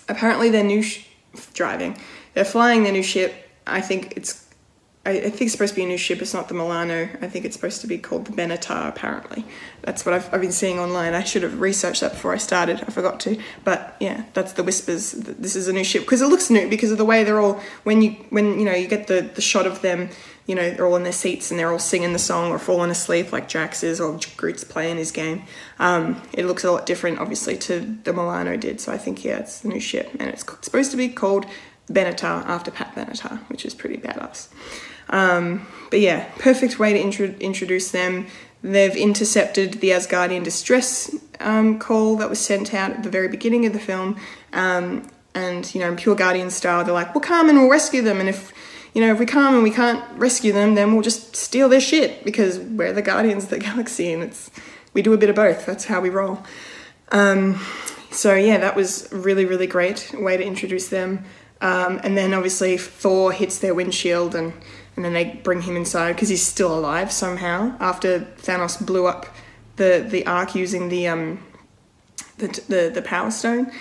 Apparently, 0.08 0.48
their 0.48 0.64
new 0.64 0.82
sh- 0.82 1.06
driving. 1.52 1.98
They're 2.32 2.44
flying 2.44 2.82
their 2.82 2.92
new 2.92 3.02
ship. 3.02 3.34
I 3.66 3.82
think 3.82 4.14
it's 4.16 4.44
I, 5.06 5.20
think 5.20 5.42
it's 5.42 5.52
supposed 5.52 5.74
to 5.74 5.76
be 5.76 5.84
a 5.84 5.86
new 5.86 5.98
ship. 5.98 6.22
It's 6.22 6.32
not 6.32 6.48
the 6.48 6.54
Milano. 6.54 7.10
I 7.20 7.28
think 7.28 7.44
it's 7.44 7.54
supposed 7.54 7.82
to 7.82 7.86
be 7.86 7.98
called 7.98 8.24
the 8.24 8.32
Benatar, 8.32 8.88
apparently. 8.88 9.44
That's 9.82 10.06
what 10.06 10.14
I've, 10.14 10.32
I've 10.32 10.40
been 10.40 10.52
seeing 10.52 10.78
online. 10.78 11.12
I 11.12 11.22
should 11.24 11.42
have 11.42 11.60
researched 11.60 12.00
that 12.00 12.12
before 12.12 12.32
I 12.32 12.38
started. 12.38 12.80
I 12.80 12.90
forgot 12.90 13.20
to. 13.20 13.38
But 13.64 13.96
yeah, 14.00 14.24
that's 14.32 14.54
the 14.54 14.62
whispers. 14.62 15.12
This 15.12 15.56
is 15.56 15.68
a 15.68 15.74
new 15.74 15.84
ship. 15.84 16.04
Because 16.04 16.22
it 16.22 16.28
looks 16.28 16.48
new 16.48 16.70
because 16.70 16.90
of 16.90 16.96
the 16.96 17.04
way 17.04 17.22
they're 17.22 17.40
all, 17.40 17.60
when 17.82 18.00
you, 18.00 18.12
when, 18.30 18.58
you 18.58 18.64
know, 18.64 18.72
you 18.72 18.88
get 18.88 19.06
the, 19.06 19.30
the 19.34 19.42
shot 19.42 19.66
of 19.66 19.82
them, 19.82 20.08
you 20.46 20.54
know, 20.54 20.70
they're 20.70 20.86
all 20.86 20.96
in 20.96 21.04
their 21.04 21.12
seats 21.12 21.50
and 21.50 21.58
they're 21.58 21.72
all 21.72 21.78
singing 21.78 22.12
the 22.12 22.18
song 22.18 22.50
or 22.50 22.58
falling 22.58 22.90
asleep 22.90 23.32
like 23.32 23.48
Drax 23.48 23.82
is 23.82 24.00
or 24.00 24.18
Groot's 24.36 24.64
playing 24.64 24.98
his 24.98 25.10
game. 25.10 25.44
Um, 25.78 26.20
it 26.32 26.44
looks 26.44 26.64
a 26.64 26.70
lot 26.70 26.84
different, 26.84 27.18
obviously, 27.18 27.56
to 27.58 27.80
the 28.04 28.12
Milano 28.12 28.56
did. 28.56 28.80
So 28.80 28.92
I 28.92 28.98
think, 28.98 29.24
yeah, 29.24 29.38
it's 29.38 29.60
the 29.60 29.68
new 29.68 29.80
ship. 29.80 30.10
And 30.20 30.28
it's 30.28 30.44
supposed 30.60 30.90
to 30.90 30.96
be 30.96 31.08
called 31.08 31.46
Benatar 31.88 32.44
after 32.44 32.70
Pat 32.70 32.94
Benatar, 32.94 33.38
which 33.48 33.64
is 33.64 33.74
pretty 33.74 33.96
badass. 33.96 34.48
Um, 35.08 35.66
but 35.90 36.00
yeah, 36.00 36.30
perfect 36.38 36.78
way 36.78 36.92
to 36.92 36.98
intro- 36.98 37.34
introduce 37.40 37.90
them. 37.90 38.26
They've 38.62 38.96
intercepted 38.96 39.74
the 39.74 39.90
Asgardian 39.90 40.44
distress 40.44 41.14
um, 41.40 41.78
call 41.78 42.16
that 42.16 42.30
was 42.30 42.38
sent 42.38 42.72
out 42.72 42.92
at 42.92 43.02
the 43.02 43.10
very 43.10 43.28
beginning 43.28 43.66
of 43.66 43.72
the 43.72 43.78
film. 43.78 44.18
Um, 44.52 45.08
and, 45.34 45.74
you 45.74 45.80
know, 45.80 45.88
in 45.88 45.96
pure 45.96 46.14
Guardian 46.14 46.50
style, 46.50 46.84
they're 46.84 46.94
like, 46.94 47.14
we'll 47.14 47.20
come 47.20 47.48
and 47.48 47.58
we'll 47.58 47.70
rescue 47.70 48.02
them. 48.02 48.20
And 48.20 48.28
if, 48.28 48.52
you 48.94 49.00
know, 49.00 49.12
if 49.12 49.18
we 49.18 49.26
come 49.26 49.54
and 49.54 49.62
we 49.62 49.70
can't 49.70 50.02
rescue 50.16 50.52
them, 50.52 50.76
then 50.76 50.92
we'll 50.92 51.02
just 51.02 51.36
steal 51.36 51.68
their 51.68 51.80
shit 51.80 52.24
because 52.24 52.58
we're 52.58 52.92
the 52.92 53.02
Guardians 53.02 53.44
of 53.44 53.50
the 53.50 53.58
Galaxy 53.70 54.12
and 54.12 54.22
it's, 54.22 54.50
we 54.92 55.02
do 55.02 55.12
a 55.12 55.18
bit 55.18 55.28
of 55.28 55.36
both. 55.36 55.66
That's 55.66 55.84
how 55.84 56.00
we 56.00 56.10
roll. 56.10 56.42
Um, 57.10 57.60
so 58.10 58.34
yeah, 58.34 58.58
that 58.58 58.76
was 58.76 59.08
really, 59.12 59.44
really 59.44 59.66
great 59.66 60.14
way 60.16 60.36
to 60.36 60.44
introduce 60.44 60.88
them. 60.88 61.24
Um, 61.60 62.00
and 62.04 62.16
then 62.16 62.32
obviously 62.34 62.76
Thor 62.78 63.32
hits 63.32 63.58
their 63.58 63.74
windshield 63.74 64.34
and 64.34 64.52
and 64.96 65.04
then 65.04 65.12
they 65.12 65.24
bring 65.42 65.62
him 65.62 65.76
inside 65.76 66.12
because 66.12 66.28
he's 66.28 66.46
still 66.46 66.72
alive 66.72 67.10
somehow 67.10 67.76
after 67.80 68.20
Thanos 68.20 68.84
blew 68.84 69.06
up 69.06 69.26
the 69.76 70.06
the 70.08 70.24
ark 70.26 70.54
using 70.54 70.88
the 70.88 71.08
um 71.08 71.42
the 72.38 72.46
the, 72.68 72.90
the 72.94 73.02
power 73.02 73.30
stone. 73.30 73.72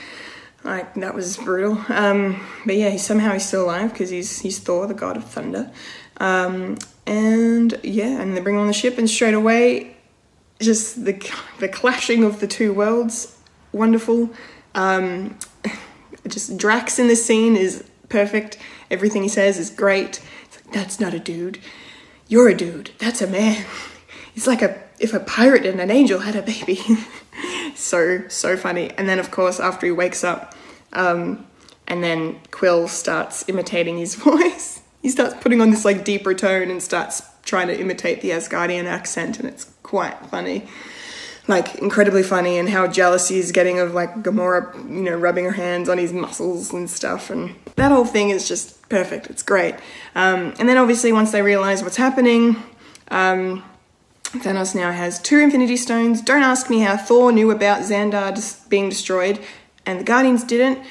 Like 0.63 0.93
that 0.95 1.13
was 1.13 1.37
brutal. 1.37 1.79
Um, 1.89 2.41
but 2.65 2.75
yeah, 2.75 2.89
he 2.89 2.97
somehow 2.97 3.33
he's 3.33 3.45
still 3.45 3.65
alive 3.65 3.91
because 3.91 4.09
he's 4.09 4.39
he's 4.39 4.59
Thor, 4.59 4.87
the 4.87 4.93
god 4.93 5.17
of 5.17 5.25
thunder. 5.25 5.71
Um, 6.17 6.77
and 7.05 7.77
yeah, 7.83 8.21
and 8.21 8.35
they 8.35 8.41
bring 8.41 8.57
on 8.57 8.67
the 8.67 8.73
ship, 8.73 8.97
and 8.97 9.09
straight 9.09 9.33
away, 9.33 9.97
just 10.59 11.03
the 11.03 11.13
the 11.59 11.67
clashing 11.67 12.23
of 12.23 12.39
the 12.39 12.47
two 12.47 12.73
worlds, 12.73 13.37
wonderful. 13.73 14.29
Um, 14.73 15.37
just 16.27 16.57
Drax 16.57 16.97
in 16.97 17.07
this 17.07 17.25
scene 17.25 17.55
is 17.55 17.83
perfect. 18.07 18.57
Everything 18.89 19.23
he 19.23 19.29
says 19.29 19.59
is 19.59 19.69
great. 19.69 20.21
That's 20.71 20.99
not 20.99 21.13
a 21.13 21.19
dude. 21.19 21.59
You're 22.27 22.49
a 22.49 22.55
dude. 22.55 22.91
That's 22.99 23.21
a 23.21 23.27
man. 23.27 23.65
It's 24.35 24.47
like 24.47 24.63
a 24.63 24.81
if 24.97 25.13
a 25.13 25.19
pirate 25.19 25.63
and 25.63 25.79
an 25.79 25.91
angel 25.91 26.21
had 26.21 26.35
a 26.35 26.41
baby. 26.41 26.79
so 27.75 28.27
so 28.27 28.57
funny. 28.57 28.91
And 28.97 29.07
then 29.07 29.19
of 29.19 29.31
course 29.31 29.59
after 29.59 29.85
he 29.85 29.91
wakes 29.91 30.23
up, 30.23 30.55
um, 30.93 31.45
and 31.87 32.03
then 32.03 32.39
Quill 32.51 32.87
starts 32.87 33.47
imitating 33.47 33.97
his 33.97 34.15
voice. 34.29 34.81
he 35.01 35.09
starts 35.09 35.35
putting 35.41 35.61
on 35.61 35.69
this 35.71 35.85
like 35.85 36.03
deeper 36.03 36.33
tone 36.33 36.69
and 36.69 36.81
starts 36.81 37.21
trying 37.43 37.67
to 37.67 37.79
imitate 37.79 38.21
the 38.21 38.29
Asgardian 38.31 38.85
accent, 38.85 39.39
and 39.39 39.47
it's 39.47 39.65
quite 39.83 40.17
funny. 40.27 40.67
like 41.47 41.75
incredibly 41.75 42.23
funny 42.23 42.57
and 42.57 42.69
how 42.69 42.87
jealous 42.87 43.27
he's 43.27 43.51
getting 43.51 43.77
of 43.79 43.93
like 43.93 44.23
Gamora, 44.23 44.73
you 44.89 45.01
know, 45.01 45.15
rubbing 45.15 45.43
her 45.45 45.51
hands 45.51 45.89
on 45.89 45.97
his 45.97 46.13
muscles 46.13 46.71
and 46.73 46.89
stuff. 46.89 47.29
And 47.29 47.55
that 47.75 47.91
whole 47.91 48.05
thing 48.05 48.29
is 48.29 48.47
just 48.47 48.87
perfect. 48.87 49.29
It's 49.29 49.43
great. 49.43 49.75
Um, 50.15 50.53
and 50.57 50.69
then 50.69 50.77
obviously 50.77 51.11
once 51.11 51.31
they 51.31 51.41
realize 51.41 51.83
what's 51.83 51.97
happening, 51.97 52.55
um, 53.09 53.63
Thanos 54.39 54.73
now 54.73 54.91
has 54.91 55.19
two 55.19 55.37
Infinity 55.37 55.77
Stones. 55.77 56.19
Don't 56.21 56.41
ask 56.41 56.67
me 56.67 56.79
how 56.79 56.97
Thor 56.97 57.31
knew 57.31 57.51
about 57.51 57.81
Xandar 57.81 58.67
being 58.67 58.89
destroyed, 58.89 59.39
and 59.85 59.99
the 59.99 60.03
Guardians 60.03 60.43
didn't. 60.43 60.83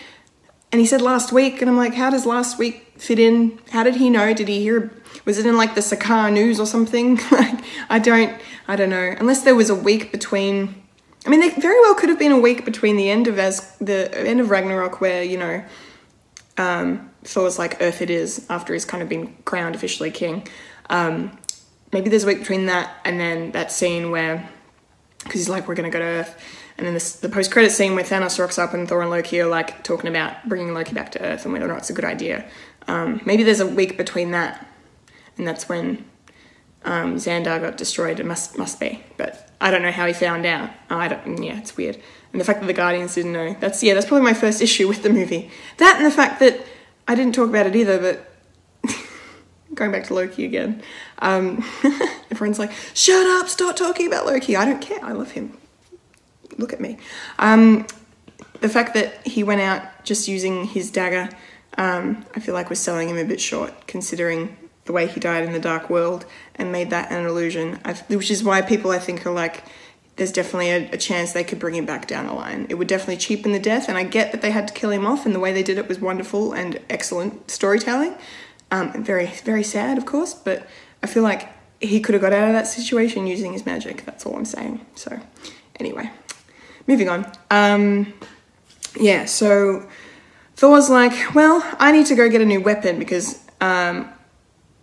And 0.70 0.81
he 0.81 0.87
said 0.87 1.02
last 1.02 1.33
week, 1.33 1.61
and 1.61 1.68
I'm 1.68 1.76
like, 1.76 1.94
how 1.94 2.09
does 2.09 2.24
last 2.24 2.57
week 2.57 2.94
fit 2.96 3.18
in? 3.18 3.59
How 3.70 3.83
did 3.83 3.96
he 3.96 4.11
know? 4.11 4.33
Did 4.33 4.46
he 4.46 4.61
hear? 4.61 4.92
Was 5.24 5.38
it 5.38 5.46
in 5.46 5.57
like 5.57 5.74
the 5.74 5.81
Sakaar 5.81 6.33
news 6.33 6.61
or 6.61 6.66
something? 6.66 7.16
like, 7.33 7.64
I 7.90 7.98
don't, 7.98 8.40
I 8.68 8.76
don't 8.76 8.90
know. 8.90 9.14
Unless 9.18 9.42
there 9.42 9.57
was 9.57 9.70
a 9.70 9.74
week 9.74 10.12
between. 10.12 10.81
I 11.26 11.28
mean, 11.28 11.40
there 11.40 11.50
very 11.50 11.78
well 11.81 11.94
could 11.94 12.09
have 12.09 12.18
been 12.18 12.33
a 12.33 12.40
week 12.40 12.64
between 12.64 12.96
the 12.96 13.11
end 13.11 13.26
of 13.26 13.38
as 13.38 13.76
the 13.78 14.16
end 14.26 14.40
of 14.40 14.50
Ragnarok, 14.50 15.00
where 15.00 15.22
you 15.22 15.38
know, 15.38 15.64
um, 16.59 17.11
Thor's 17.24 17.59
like 17.59 17.83
Earth 17.83 18.02
it 18.02 18.11
is 18.11 18.46
after 18.48 18.72
he's 18.72 18.85
kind 18.85 19.02
of 19.02 19.09
been 19.09 19.37
crowned 19.44 19.74
officially 19.74 20.12
king. 20.12 20.46
Um, 20.90 21.38
maybe 21.92 22.09
there's 22.09 22.24
a 22.24 22.26
week 22.26 22.40
between 22.40 22.66
that 22.66 22.96
and 23.05 23.20
then 23.20 23.52
that 23.52 23.70
scene 23.70 24.11
where, 24.11 24.48
because 25.18 25.40
he's 25.40 25.48
like, 25.48 25.68
we're 25.68 25.74
gonna 25.74 25.90
go 25.90 25.98
to 25.98 26.05
Earth, 26.05 26.40
and 26.78 26.87
then 26.87 26.94
this, 26.94 27.16
the 27.16 27.28
post 27.28 27.50
credit 27.50 27.70
scene 27.70 27.94
where 27.94 28.05
Thanos 28.05 28.38
rocks 28.38 28.59
up 28.59 28.74
and 28.74 28.88
Thor 28.88 29.02
and 29.02 29.11
Loki 29.11 29.40
are 29.40 29.46
like 29.46 29.85
talking 29.85 30.09
about 30.09 30.48
bringing 30.48 30.74
Loki 30.74 30.94
back 30.94 31.12
to 31.12 31.22
Earth 31.22 31.44
and 31.44 31.52
whether 31.52 31.66
or 31.66 31.68
not 31.68 31.78
it's 31.78 31.90
a 31.90 31.92
good 31.92 32.05
idea. 32.05 32.48
Um, 32.88 33.20
maybe 33.24 33.42
there's 33.42 33.61
a 33.61 33.66
week 33.66 33.96
between 33.96 34.33
that, 34.33 34.66
and 35.38 35.46
that's 35.46 35.68
when 35.68 36.05
um, 36.85 37.16
Xandar 37.16 37.61
got 37.61 37.76
destroyed. 37.76 38.18
It 38.18 38.26
must 38.26 38.59
must 38.59 38.81
be, 38.81 39.05
but 39.16 39.50
I 39.61 39.70
don't 39.70 39.83
know 39.83 39.92
how 39.92 40.07
he 40.07 40.12
found 40.12 40.46
out. 40.46 40.70
I 40.90 41.09
don't. 41.09 41.42
Yeah, 41.42 41.59
it's 41.59 41.76
weird. 41.76 42.00
And 42.33 42.40
the 42.40 42.44
fact 42.44 42.61
that 42.61 42.66
the 42.66 42.72
Guardians 42.72 43.14
didn't 43.14 43.33
know. 43.33 43.55
That's 43.61 43.83
yeah. 43.83 43.94
That's 43.94 44.07
probably 44.07 44.24
my 44.24 44.35
first 44.35 44.61
issue 44.66 44.88
with 44.88 45.02
the 45.02 45.11
movie. 45.11 45.50
That 45.76 45.96
and 45.98 46.07
the 46.07 46.11
fact 46.11 46.40
that 46.40 46.64
I 47.07 47.14
didn't 47.14 47.35
talk 47.35 47.48
about 47.48 47.66
it 47.66 47.76
either, 47.76 47.98
but 47.98 48.32
going 49.75 49.93
back 49.93 50.05
to 50.05 50.15
Loki 50.15 50.45
again. 50.45 50.83
Um, 51.19 51.65
everyone's 52.31 52.59
like, 52.59 52.73
shut 52.95 53.27
up, 53.27 53.49
stop 53.49 53.77
talking 53.77 54.07
about 54.07 54.27
Loki. 54.27 54.57
I 54.57 54.65
don't 54.65 54.81
care. 54.81 55.03
I 55.03 55.13
love 55.13 55.33
him. 55.33 55.57
Look 56.59 56.73
at 56.73 56.81
me. 56.81 56.99
Um, 57.39 57.87
the 58.61 58.69
fact 58.69 58.95
that 58.95 59.27
he 59.27 59.43
went 59.43 59.61
out 59.61 59.83
just 60.05 60.29
using 60.29 60.65
his 60.65 60.91
dagger, 60.91 61.31
um, 61.79 62.25
I 62.35 62.41
feel 62.41 62.55
like 62.55 62.71
was 62.71 62.79
selling 62.79 63.09
him 63.09 63.17
a 63.17 63.25
bit 63.25 63.41
short, 63.41 63.87
considering 63.87 64.57
the 64.85 64.93
way 64.93 65.07
he 65.07 65.21
died 65.21 65.45
in 65.45 65.53
the 65.53 65.61
Dark 65.61 65.89
World 65.89 66.27
and 66.57 66.73
made 66.73 66.91
that 66.91 67.11
an 67.11 67.25
illusion. 67.25 67.81
I, 67.85 67.95
which 67.95 68.31
is 68.31 68.45
why 68.45 68.63
people, 68.63 68.91
I 68.91 68.99
think, 68.99 69.27
are 69.27 69.33
like, 69.33 69.65
there's 70.17 70.33
definitely 70.33 70.71
a, 70.71 70.91
a, 70.91 70.97
chance 70.99 71.33
they 71.33 71.45
could 71.45 71.59
bring 71.59 71.75
him 71.75 71.87
back 71.87 72.07
down 72.07 72.27
the 72.27 72.35
line. 72.35 72.67
It 72.69 72.75
would 72.75 72.89
definitely 72.89 73.17
cheapen 73.17 73.53
the 73.53 73.59
death, 73.59 73.89
and 73.89 73.97
I 73.97 74.05
get 74.05 74.33
that 74.33 74.43
they 74.43 74.51
had 74.51 74.69
to 74.69 74.75
kill 74.75 74.91
him 74.91 75.07
off, 75.07 75.25
and 75.25 75.35
the 75.35 75.41
way 75.41 75.53
they 75.53 75.63
did 75.63 75.79
it 75.79 75.89
was 75.89 76.01
wonderful 76.01 76.53
and 76.53 76.79
excellent 76.91 77.51
storytelling. 77.51 78.15
Um, 78.73 79.05
very, 79.05 79.27
very 79.45 79.63
sad, 79.63 79.99
of 79.99 80.07
course, 80.07 80.33
but 80.33 80.67
I 81.03 81.07
feel 81.07 81.23
like 81.23 81.47
he 81.79 82.01
could 82.01 82.15
have 82.15 82.23
got 82.23 82.33
out 82.33 82.49
of 82.49 82.55
that 82.55 82.67
situation 82.67 83.27
using 83.27 83.53
his 83.53 83.67
magic. 83.67 84.05
That's 84.07 84.25
all 84.25 84.35
I'm 84.35 84.47
saying. 84.47 84.85
So, 84.95 85.21
anyway, 85.79 86.11
moving 86.87 87.11
on. 87.11 87.31
Um, 87.51 88.15
yeah, 88.99 89.27
so 89.27 89.87
Thor's 90.57 90.89
like, 90.89 91.35
well, 91.35 91.63
I 91.79 91.93
need 91.93 92.07
to 92.07 92.15
go 92.15 92.31
get 92.31 92.41
a 92.41 92.47
new 92.47 92.63
weapon 92.63 92.99
because 92.99 93.39
um, 93.61 94.09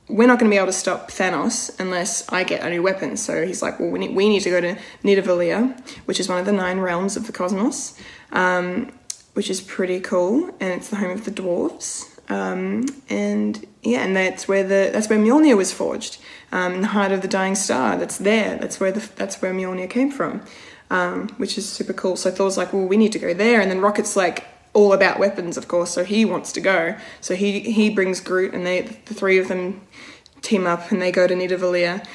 we're 0.07 0.27
not 0.27 0.37
going 0.37 0.51
to 0.51 0.53
be 0.53 0.57
able 0.57 0.67
to 0.67 0.73
stop 0.73 1.09
Thanos 1.09 1.79
unless 1.79 2.31
I 2.31 2.43
get 2.43 2.61
a 2.61 2.69
new 2.69 2.83
weapon. 2.83 3.17
So 3.17 3.43
he's 3.43 3.63
like, 3.63 3.79
well, 3.79 3.89
we 3.89 3.97
need, 3.97 4.15
we 4.15 4.29
need 4.29 4.41
to 4.41 4.51
go 4.51 4.61
to 4.61 4.77
Nidavellir, 5.03 5.79
which 6.05 6.19
is 6.19 6.29
one 6.29 6.37
of 6.37 6.45
the 6.45 6.51
nine 6.51 6.79
realms 6.79 7.17
of 7.17 7.25
the 7.25 7.33
cosmos, 7.33 7.99
um, 8.33 8.91
which 9.33 9.49
is 9.49 9.61
pretty 9.61 9.99
cool, 9.99 10.45
and 10.59 10.73
it's 10.73 10.89
the 10.89 10.97
home 10.97 11.11
of 11.11 11.25
the 11.25 11.31
dwarves. 11.31 12.18
Um, 12.29 12.85
and 13.09 13.65
yeah, 13.81 14.03
and 14.03 14.15
that's 14.15 14.47
where 14.47 14.63
the 14.63 14.91
that's 14.93 15.09
where 15.09 15.17
Mjolnir 15.17 15.57
was 15.57 15.73
forged, 15.73 16.19
um, 16.51 16.73
in 16.75 16.81
the 16.81 16.87
heart 16.87 17.11
of 17.11 17.21
the 17.21 17.27
dying 17.27 17.55
star. 17.55 17.97
That's 17.97 18.17
there. 18.17 18.57
That's 18.57 18.79
where 18.79 18.91
the 18.91 19.07
that's 19.15 19.41
where 19.41 19.53
Mjolnir 19.53 19.89
came 19.89 20.11
from, 20.11 20.41
um, 20.91 21.29
which 21.37 21.57
is 21.57 21.67
super 21.67 21.93
cool. 21.93 22.15
So 22.15 22.29
Thor's 22.29 22.57
like, 22.57 22.71
well, 22.71 22.85
we 22.85 22.97
need 22.97 23.11
to 23.13 23.19
go 23.19 23.33
there, 23.33 23.59
and 23.61 23.71
then 23.71 23.81
Rocket's 23.81 24.15
like 24.15 24.45
all 24.73 24.93
about 24.93 25.17
weapons, 25.17 25.57
of 25.57 25.67
course. 25.67 25.91
So 25.91 26.03
he 26.03 26.23
wants 26.25 26.51
to 26.53 26.61
go. 26.61 26.95
So 27.19 27.35
he 27.35 27.61
he 27.61 27.89
brings 27.89 28.21
Groot, 28.21 28.53
and 28.53 28.65
they 28.65 28.81
the 28.81 29.13
three 29.13 29.39
of 29.39 29.47
them 29.47 29.81
team 30.41 30.67
up, 30.67 30.91
and 30.91 31.01
they 31.01 31.11
go 31.11 31.25
to 31.25 31.33
Nidavellir, 31.33 32.05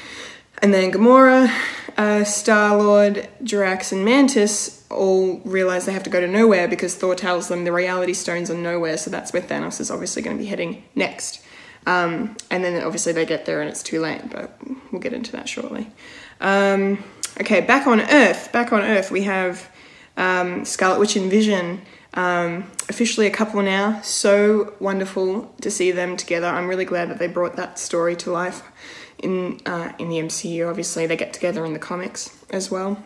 and 0.61 0.73
then 0.73 0.91
Gamora, 0.91 1.51
uh, 1.97 2.23
Star 2.23 2.77
Lord, 2.77 3.27
Drax, 3.43 3.91
and 3.91 4.05
Mantis 4.05 4.84
all 4.89 5.39
realize 5.45 5.85
they 5.85 5.93
have 5.93 6.03
to 6.03 6.09
go 6.09 6.19
to 6.19 6.27
Knowhere 6.27 6.69
because 6.69 6.95
Thor 6.95 7.15
tells 7.15 7.47
them 7.47 7.63
the 7.63 7.71
reality 7.71 8.13
stones 8.13 8.49
are 8.49 8.55
Knowhere, 8.55 8.97
so 8.97 9.09
that's 9.09 9.33
where 9.33 9.41
Thanos 9.41 9.79
is 9.79 9.91
obviously 9.91 10.21
going 10.21 10.37
to 10.37 10.43
be 10.43 10.47
heading 10.47 10.83
next. 10.95 11.41
Um, 11.87 12.35
and 12.49 12.63
then 12.63 12.83
obviously 12.83 13.13
they 13.13 13.25
get 13.25 13.45
there 13.45 13.61
and 13.61 13.69
it's 13.69 13.83
too 13.83 13.99
late, 13.99 14.29
but 14.29 14.57
we'll 14.91 15.01
get 15.01 15.13
into 15.13 15.31
that 15.33 15.47
shortly. 15.47 15.87
Um, 16.41 17.03
okay, 17.41 17.61
back 17.61 17.87
on 17.87 18.01
Earth. 18.01 18.51
Back 18.51 18.73
on 18.73 18.81
Earth, 18.81 19.11
we 19.11 19.23
have 19.23 19.69
um, 20.17 20.65
Scarlet 20.65 20.99
Witch 20.99 21.15
and 21.15 21.29
Vision. 21.29 21.81
Um, 22.15 22.71
officially 22.87 23.27
a 23.27 23.31
couple 23.31 23.61
now. 23.61 24.01
So 24.01 24.73
wonderful 24.79 25.53
to 25.61 25.69
see 25.69 25.91
them 25.91 26.15
together. 26.15 26.47
I'm 26.47 26.67
really 26.67 26.85
glad 26.85 27.09
that 27.09 27.19
they 27.19 27.27
brought 27.27 27.57
that 27.57 27.77
story 27.77 28.15
to 28.17 28.31
life 28.31 28.63
in 29.21 29.59
uh, 29.65 29.91
in 29.99 30.09
the 30.09 30.19
MCU. 30.19 30.69
Obviously, 30.69 31.05
they 31.07 31.17
get 31.17 31.33
together 31.33 31.65
in 31.65 31.73
the 31.73 31.79
comics 31.79 32.35
as 32.49 32.71
well. 32.71 33.03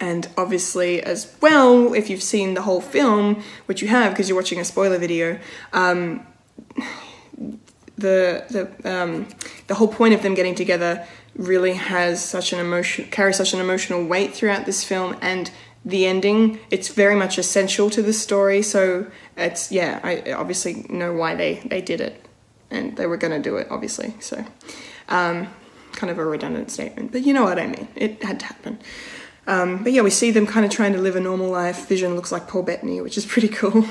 And 0.00 0.28
obviously, 0.36 1.02
as 1.02 1.34
well, 1.40 1.94
if 1.94 2.10
you've 2.10 2.22
seen 2.22 2.54
the 2.54 2.62
whole 2.62 2.80
film, 2.80 3.42
which 3.66 3.82
you 3.82 3.88
have 3.88 4.12
because 4.12 4.28
you're 4.28 4.38
watching 4.38 4.58
a 4.58 4.64
spoiler 4.64 4.98
video, 4.98 5.38
um, 5.72 6.26
the 7.96 8.44
the 8.50 8.90
um, 8.90 9.28
the 9.66 9.74
whole 9.74 9.88
point 9.88 10.14
of 10.14 10.22
them 10.22 10.34
getting 10.34 10.54
together 10.54 11.06
really 11.34 11.74
has 11.74 12.24
such 12.24 12.52
an 12.52 12.58
emotion 12.58 13.06
carries 13.10 13.36
such 13.36 13.52
an 13.54 13.60
emotional 13.60 14.04
weight 14.04 14.34
throughout 14.34 14.66
this 14.66 14.84
film 14.84 15.16
and 15.20 15.50
the 15.84 16.06
ending. 16.06 16.58
It's 16.70 16.88
very 16.88 17.14
much 17.14 17.38
essential 17.38 17.90
to 17.90 18.02
the 18.02 18.12
story 18.12 18.62
so 18.62 19.06
it's 19.36 19.70
yeah 19.70 20.00
i 20.02 20.32
obviously 20.32 20.86
know 20.88 21.12
why 21.12 21.34
they 21.34 21.54
they 21.66 21.80
did 21.80 22.00
it. 22.00 22.22
And 22.68 22.96
they 22.96 23.06
were 23.06 23.16
going 23.16 23.32
to 23.40 23.48
do 23.48 23.56
it 23.58 23.68
obviously 23.70 24.14
so 24.18 24.44
um, 25.08 25.48
kind 25.92 26.10
of 26.10 26.18
a 26.18 26.24
redundant 26.24 26.70
statement 26.70 27.12
but 27.12 27.22
you 27.22 27.32
know 27.32 27.44
what 27.44 27.58
i 27.58 27.66
mean. 27.66 27.88
It 27.94 28.22
had 28.22 28.40
to 28.40 28.46
happen 28.46 28.78
um, 29.46 29.82
but 29.82 29.92
yeah, 29.92 30.02
we 30.02 30.10
see 30.10 30.30
them 30.30 30.46
kind 30.46 30.66
of 30.66 30.72
trying 30.72 30.92
to 30.92 30.98
live 30.98 31.16
a 31.16 31.20
normal 31.20 31.50
life. 31.50 31.88
Vision 31.88 32.16
looks 32.16 32.32
like 32.32 32.48
Paul 32.48 32.62
Bettany, 32.62 33.00
which 33.00 33.16
is 33.16 33.24
pretty 33.24 33.48
cool. 33.60 33.84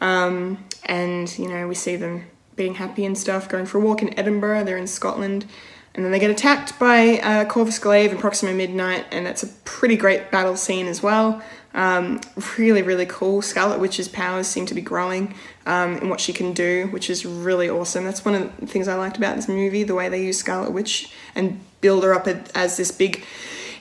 um, 0.00 0.64
and, 0.84 1.36
you 1.38 1.48
know, 1.48 1.68
we 1.68 1.74
see 1.74 1.96
them 1.96 2.24
being 2.56 2.74
happy 2.74 3.04
and 3.04 3.16
stuff, 3.16 3.48
going 3.48 3.66
for 3.66 3.78
a 3.78 3.80
walk 3.80 4.02
in 4.02 4.18
Edinburgh. 4.18 4.64
They're 4.64 4.76
in 4.76 4.86
Scotland. 4.86 5.46
And 5.94 6.04
then 6.04 6.10
they 6.10 6.18
get 6.18 6.30
attacked 6.30 6.76
by 6.78 7.20
uh, 7.20 7.44
Corvus 7.44 7.78
Glaive 7.78 8.10
and 8.10 8.18
Proxima 8.18 8.52
Midnight, 8.52 9.06
and 9.12 9.24
that's 9.24 9.44
a 9.44 9.46
pretty 9.64 9.96
great 9.96 10.32
battle 10.32 10.56
scene 10.56 10.86
as 10.86 11.04
well. 11.04 11.40
Um, 11.72 12.20
really, 12.58 12.82
really 12.82 13.06
cool. 13.06 13.42
Scarlet 13.42 13.78
Witch's 13.78 14.08
powers 14.08 14.48
seem 14.48 14.66
to 14.66 14.74
be 14.74 14.80
growing 14.80 15.34
um, 15.66 15.98
in 15.98 16.08
what 16.08 16.20
she 16.20 16.32
can 16.32 16.52
do, 16.52 16.88
which 16.90 17.08
is 17.08 17.24
really 17.24 17.70
awesome. 17.70 18.04
That's 18.04 18.24
one 18.24 18.34
of 18.34 18.56
the 18.58 18.66
things 18.66 18.88
I 18.88 18.94
liked 18.94 19.16
about 19.16 19.36
this 19.36 19.48
movie, 19.48 19.84
the 19.84 19.94
way 19.94 20.08
they 20.08 20.22
use 20.22 20.38
Scarlet 20.38 20.72
Witch 20.72 21.12
and 21.36 21.60
build 21.80 22.02
her 22.02 22.12
up 22.12 22.26
as 22.56 22.76
this 22.76 22.90
big 22.90 23.24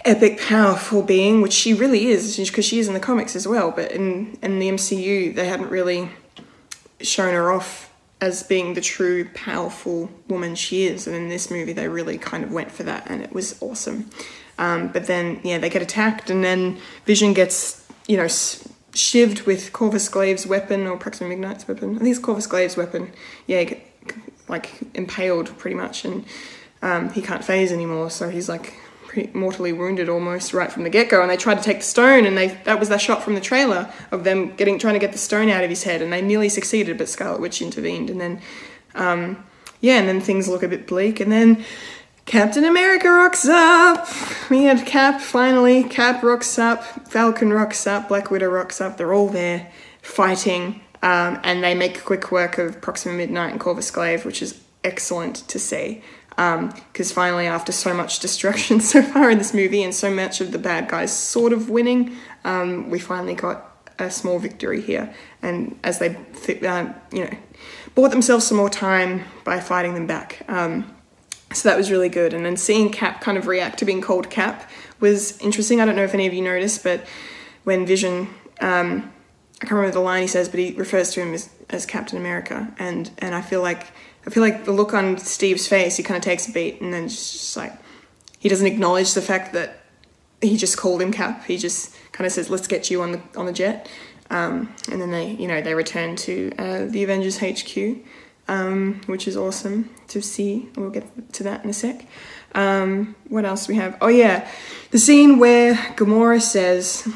epic, 0.06 0.40
powerful 0.40 1.02
being, 1.02 1.42
which 1.42 1.54
she 1.54 1.74
really 1.74 2.08
is, 2.08 2.38
because 2.38 2.66
she 2.66 2.80
is 2.80 2.88
in 2.88 2.94
the 2.94 3.00
comics 3.00 3.36
as 3.36 3.48
well. 3.48 3.72
But 3.72 3.92
in 3.92 4.38
in 4.42 4.60
the 4.60 4.70
MCU, 4.70 5.36
they 5.36 5.48
hadn't 5.48 5.70
really 5.70 6.10
shown 7.02 7.34
her 7.34 7.52
off 7.52 7.92
as 8.22 8.42
being 8.44 8.74
the 8.74 8.82
true 8.82 9.28
powerful 9.34 10.10
woman 10.30 10.56
she 10.56 10.86
is, 10.86 11.08
and 11.08 11.16
in 11.16 11.28
this 11.28 11.52
movie, 11.52 11.74
they 11.74 11.88
really 11.88 12.18
kind 12.18 12.44
of 12.44 12.52
went 12.52 12.72
for 12.72 12.84
that, 12.84 13.04
and 13.10 13.22
it 13.22 13.34
was 13.34 13.62
awesome. 13.62 14.10
Um, 14.58 14.88
but 14.90 15.08
then, 15.08 15.42
yeah, 15.44 15.58
they 15.58 15.70
get 15.70 15.82
attacked, 15.82 16.30
and 16.30 16.44
then 16.44 16.78
Vision 17.06 17.34
gets, 17.34 17.86
you 18.08 18.16
know, 18.16 18.26
shivved 18.94 19.46
with 19.46 19.74
Corvus 19.74 20.08
Glaive's 20.08 20.46
weapon 20.46 20.88
or 20.88 20.98
Proxima 20.98 21.30
Midnight's 21.30 21.68
weapon. 21.68 21.96
I 21.96 22.00
think 22.00 22.12
it's 22.12 22.20
Corvus 22.20 22.48
Glaive's 22.48 22.78
weapon. 22.78 23.12
Yeah, 23.48 23.74
like 24.48 24.70
impaled 24.94 25.58
pretty 25.58 25.76
much, 25.76 26.06
and 26.06 26.26
um, 26.82 27.12
he 27.12 27.22
can't 27.22 27.44
phase 27.44 27.72
anymore. 27.72 28.10
So 28.10 28.30
he's 28.30 28.48
like 28.48 28.74
mortally 29.34 29.74
wounded 29.74 30.10
almost 30.10 30.54
right 30.54 30.72
from 30.72 30.84
the 30.84 30.90
get 30.90 31.10
go. 31.10 31.22
And 31.22 31.30
they 31.30 31.38
tried 31.38 31.58
to 31.58 31.64
take 31.64 31.78
the 31.78 31.84
stone, 31.84 32.26
and 32.26 32.38
they 32.38 32.48
that 32.66 32.80
was 32.80 32.90
that 32.90 33.02
shot 33.02 33.24
from 33.24 33.36
the 33.36 33.42
trailer 33.42 33.92
of 34.12 34.24
them 34.24 34.56
getting 34.56 34.80
trying 34.80 34.94
to 34.94 35.00
get 35.00 35.12
the 35.12 35.18
stone 35.18 35.50
out 35.50 35.64
of 35.64 35.70
his 35.70 35.84
head, 35.84 36.02
and 36.02 36.12
they 36.12 36.22
nearly 36.22 36.50
succeeded, 36.50 36.98
but 36.98 37.10
Scarlet 37.10 37.42
Witch 37.42 37.62
intervened, 37.62 38.10
and 38.10 38.20
then 38.20 38.42
um, 38.96 39.44
yeah, 39.82 40.00
and 40.00 40.08
then 40.08 40.22
things 40.22 40.48
look 40.48 40.64
a 40.64 40.68
bit 40.68 40.88
bleak, 40.88 41.20
and 41.20 41.32
then. 41.32 41.64
Captain 42.26 42.64
America 42.64 43.10
rocks 43.10 43.46
up. 43.50 44.08
We 44.50 44.64
had 44.64 44.86
Cap 44.86 45.20
finally. 45.20 45.84
Cap 45.84 46.24
rocks 46.24 46.58
up. 46.58 46.82
Falcon 47.10 47.52
rocks 47.52 47.86
up. 47.86 48.08
Black 48.08 48.32
Widow 48.32 48.48
rocks 48.48 48.80
up. 48.80 48.96
They're 48.96 49.14
all 49.14 49.28
there 49.28 49.70
fighting, 50.02 50.80
um, 51.02 51.42
and 51.44 51.62
they 51.62 51.76
make 51.76 52.06
quick 52.06 52.32
work 52.32 52.58
of 52.58 52.80
Proxima 52.80 53.14
Midnight 53.16 53.52
and 53.52 53.60
Corvus 53.60 53.92
Glaive, 53.92 54.24
which 54.24 54.42
is 54.42 54.62
excellent 54.86 55.36
to 55.50 55.60
see. 55.60 56.02
Because 56.36 57.12
finally, 57.12 57.48
after 57.48 57.72
so 57.72 57.94
much 57.94 58.20
destruction 58.20 58.80
so 58.94 59.02
far 59.02 59.30
in 59.30 59.38
this 59.38 59.54
movie 59.54 59.84
and 59.84 59.94
so 59.94 60.10
much 60.10 60.42
of 60.42 60.52
the 60.52 60.60
bad 60.60 60.88
guys 60.88 61.16
sort 61.16 61.54
of 61.54 61.70
winning, 61.70 62.16
um, 62.44 62.90
we 62.90 63.00
finally 63.00 63.36
got 63.36 63.70
a 64.00 64.10
small 64.10 64.40
victory 64.40 64.82
here. 64.82 65.14
And 65.42 65.78
as 65.84 66.00
they, 66.00 66.18
th- 66.44 66.64
uh, 66.64 66.94
you 67.12 67.26
know, 67.26 67.38
bought 67.96 68.12
themselves 68.12 68.48
some 68.48 68.58
more 68.58 68.70
time 68.70 69.24
by 69.44 69.60
fighting 69.60 69.94
them 69.94 70.08
back. 70.08 70.44
Um, 70.48 70.96
so 71.54 71.70
that 71.70 71.78
was 71.78 71.92
really 71.92 72.10
good. 72.10 72.34
And 72.34 72.46
then 72.46 72.58
seeing 72.58 72.90
Cap 72.90 73.22
kind 73.22 73.38
of 73.38 73.48
react 73.48 73.80
to 73.80 73.86
being 73.86 74.02
called 74.02 74.30
Cap 74.30 74.70
was 75.00 75.38
interesting. 75.40 75.80
I 75.80 75.86
don't 75.86 75.96
know 75.96 76.04
if 76.04 76.14
any 76.14 76.26
of 76.26 76.34
you 76.34 76.42
noticed, 76.42 76.84
but 76.84 77.06
when 77.64 77.86
Vision, 77.86 78.30
um, 78.60 79.12
I 79.62 79.66
can't 79.66 79.74
remember 79.74 79.94
the 79.94 80.00
line 80.00 80.24
he 80.24 80.28
says, 80.28 80.50
but 80.50 80.60
he 80.60 80.74
refers 80.74 81.12
to 81.12 81.22
him 81.22 81.34
as, 81.34 81.50
as 81.70 81.86
Captain 81.86 82.18
America. 82.18 82.74
And 82.80 83.12
and 83.20 83.36
I 83.36 83.42
feel 83.42 83.62
like 83.62 83.88
I 84.26 84.30
feel 84.30 84.42
like 84.42 84.66
the 84.66 84.72
look 84.72 84.94
on 84.94 85.18
Steve's 85.18 85.68
face, 85.68 85.98
he 85.98 86.04
kind 86.04 86.18
of 86.18 86.24
takes 86.24 86.48
a 86.48 86.52
beat 86.52 86.82
and 86.82 86.94
then 86.94 87.10
just, 87.10 87.58
like 87.58 87.74
he 88.40 88.50
doesn't 88.50 88.68
acknowledge 88.68 89.14
the 89.14 89.22
fact 89.22 89.54
that 89.54 89.82
he 90.42 90.58
just 90.58 90.78
called 90.78 91.02
him 91.02 91.12
Cap. 91.12 91.46
He 91.46 91.58
just 91.58 91.96
kind 92.12 92.26
of 92.26 92.32
says, 92.32 92.50
"Let's 92.50 92.68
get 92.68 92.90
you 92.92 93.02
on 93.02 93.14
the 93.14 93.22
on 93.36 93.46
the 93.46 93.54
jet." 93.54 93.90
Um, 94.30 94.74
and 94.92 95.02
then 95.02 95.12
they, 95.12 95.32
you 95.32 95.48
know, 95.48 95.62
they 95.62 95.74
return 95.74 96.16
to 96.16 96.52
uh, 96.58 96.86
the 96.86 97.04
Avengers 97.04 97.38
HQ, 97.38 98.04
um, 98.48 99.02
which 99.06 99.28
is 99.28 99.38
awesome 99.38 99.90
to 100.08 100.22
see. 100.22 100.70
We'll 100.76 100.90
get 100.90 101.34
to 101.34 101.44
that 101.44 101.64
in 101.64 101.70
a 101.70 101.74
sec. 101.74 102.06
Um, 102.56 103.16
what 103.30 103.46
else 103.46 103.68
do 103.68 103.74
we 103.74 103.78
have? 103.78 103.98
Oh 104.02 104.08
yeah, 104.08 104.50
the 104.92 105.00
scene 105.00 105.40
where 105.40 105.76
Gamora 105.96 106.42
says, 106.42 107.08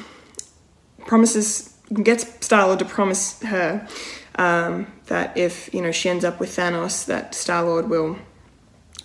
promises, 1.05 1.73
gets 2.03 2.45
Star-Lord 2.45 2.79
to 2.79 2.85
promise 2.85 3.41
her 3.43 3.87
um, 4.37 4.87
that 5.07 5.37
if 5.37 5.73
you 5.73 5.81
know 5.81 5.91
she 5.91 6.09
ends 6.09 6.25
up 6.25 6.39
with 6.39 6.55
Thanos, 6.55 7.05
that 7.05 7.35
Star-Lord 7.35 7.89
will 7.89 8.17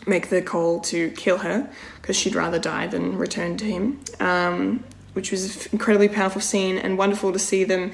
make 0.07 0.31
the 0.31 0.43
call 0.43 0.81
to 0.81 1.11
kill 1.13 1.39
her 1.39 1.71
because 2.01 2.17
she'd 2.17 2.35
rather 2.35 2.59
die 2.59 2.87
than 2.87 3.17
return 3.17 3.57
to 3.57 3.65
him. 3.65 4.01
Um, 4.21 4.85
which 5.13 5.31
was 5.31 5.67
an 5.67 5.73
incredibly 5.73 6.09
powerful 6.09 6.41
scene 6.41 6.79
and 6.79 6.97
wonderful 6.97 7.33
to 7.33 7.39
see 7.39 7.65
them, 7.65 7.93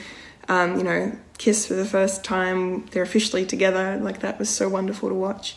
um, 0.48 0.77
you 0.79 0.85
know, 0.85 1.12
kiss 1.37 1.66
for 1.66 1.74
the 1.74 1.85
first 1.85 2.24
time. 2.24 2.87
They're 2.87 3.03
officially 3.03 3.44
together. 3.44 3.98
Like 4.01 4.20
that 4.20 4.38
was 4.38 4.48
so 4.48 4.68
wonderful 4.68 5.09
to 5.09 5.14
watch. 5.14 5.57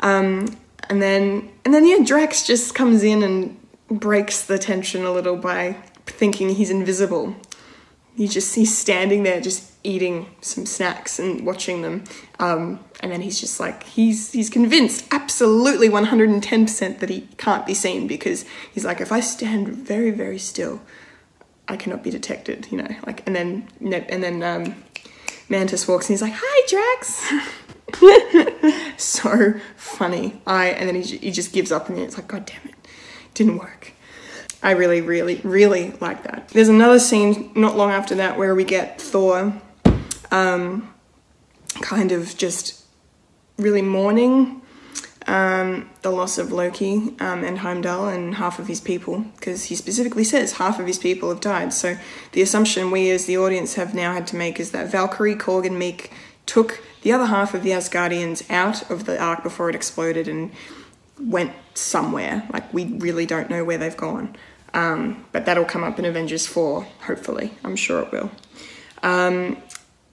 Um, 0.00 0.56
and 0.88 1.00
then, 1.00 1.50
and 1.64 1.72
then 1.72 1.86
yeah, 1.86 2.04
Drax 2.04 2.46
just 2.46 2.74
comes 2.74 3.02
in 3.02 3.22
and 3.22 3.58
breaks 3.88 4.44
the 4.44 4.58
tension 4.58 5.04
a 5.04 5.12
little 5.12 5.36
by 5.36 5.76
thinking 6.06 6.50
he's 6.50 6.70
invisible. 6.70 7.36
He 8.16 8.28
just 8.28 8.54
he's 8.54 8.76
standing 8.76 9.22
there 9.22 9.40
just 9.40 9.72
eating 9.84 10.28
some 10.40 10.66
snacks 10.66 11.18
and 11.18 11.44
watching 11.46 11.82
them. 11.82 12.04
Um, 12.38 12.80
and 13.00 13.10
then 13.10 13.22
he's 13.22 13.40
just 13.40 13.58
like 13.58 13.82
he's 13.84 14.32
he's 14.32 14.50
convinced 14.50 15.06
absolutely 15.10 15.88
110% 15.88 16.98
that 16.98 17.08
he 17.08 17.28
can't 17.36 17.66
be 17.66 17.74
seen 17.74 18.06
because 18.06 18.44
he's 18.72 18.84
like 18.84 19.00
if 19.00 19.12
I 19.12 19.20
stand 19.20 19.68
very 19.68 20.10
very 20.10 20.38
still 20.38 20.80
I 21.68 21.76
cannot 21.76 22.02
be 22.02 22.10
detected 22.10 22.68
you 22.70 22.78
know 22.78 22.94
like 23.06 23.26
and 23.26 23.34
then 23.34 23.68
and 23.80 24.22
then 24.22 24.42
um, 24.42 24.74
Mantis 25.48 25.88
walks 25.88 26.08
and 26.08 26.14
he's 26.14 26.22
like 26.22 26.34
hi 26.36 26.66
Drax! 26.68 27.32
So 28.96 29.54
funny. 29.76 30.40
I 30.46 30.68
and 30.68 30.88
then 30.88 31.02
he, 31.02 31.16
he 31.18 31.30
just 31.30 31.52
gives 31.52 31.72
up 31.72 31.88
and 31.88 31.98
it's 31.98 32.16
like 32.16 32.28
god 32.28 32.46
damn 32.46 32.68
it. 32.68 32.74
Didn't 33.34 33.58
work 33.58 33.92
I 34.62 34.72
really 34.72 35.00
really 35.00 35.40
really 35.42 35.92
like 36.00 36.22
that 36.24 36.48
there's 36.48 36.68
another 36.68 36.98
scene 36.98 37.50
not 37.54 37.76
long 37.76 37.90
after 37.90 38.14
that 38.16 38.38
where 38.38 38.54
we 38.54 38.64
get 38.64 39.00
Thor 39.00 39.60
um, 40.30 40.92
kind 41.80 42.12
of 42.12 42.36
just 42.36 42.82
really 43.58 43.82
mourning 43.82 44.62
um, 45.26 45.88
the 46.02 46.10
loss 46.10 46.38
of 46.38 46.52
Loki 46.52 47.14
um, 47.20 47.44
and 47.44 47.58
Heimdall 47.58 48.08
and 48.08 48.34
half 48.36 48.58
of 48.58 48.66
his 48.66 48.80
people, 48.80 49.24
because 49.36 49.64
he 49.64 49.74
specifically 49.74 50.24
says 50.24 50.52
half 50.52 50.80
of 50.80 50.86
his 50.86 50.98
people 50.98 51.28
have 51.28 51.40
died. 51.40 51.72
So 51.72 51.96
the 52.32 52.42
assumption 52.42 52.90
we 52.90 53.10
as 53.10 53.26
the 53.26 53.38
audience 53.38 53.74
have 53.74 53.94
now 53.94 54.12
had 54.12 54.26
to 54.28 54.36
make 54.36 54.58
is 54.58 54.72
that 54.72 54.90
Valkyrie, 54.90 55.36
Korg, 55.36 55.66
and 55.66 55.78
Meek 55.78 56.10
took 56.46 56.82
the 57.02 57.12
other 57.12 57.26
half 57.26 57.54
of 57.54 57.62
the 57.62 57.70
Asgardians 57.70 58.48
out 58.50 58.90
of 58.90 59.04
the 59.04 59.20
ark 59.20 59.42
before 59.42 59.68
it 59.68 59.76
exploded 59.76 60.26
and 60.26 60.50
went 61.20 61.52
somewhere. 61.74 62.46
Like 62.52 62.72
we 62.74 62.86
really 62.86 63.26
don't 63.26 63.48
know 63.48 63.64
where 63.64 63.78
they've 63.78 63.96
gone. 63.96 64.36
Um, 64.74 65.26
but 65.32 65.44
that'll 65.44 65.64
come 65.64 65.84
up 65.84 65.98
in 65.98 66.04
Avengers 66.04 66.46
4, 66.46 66.82
hopefully. 67.02 67.52
I'm 67.62 67.76
sure 67.76 68.02
it 68.02 68.12
will. 68.12 68.30
Um, 69.02 69.62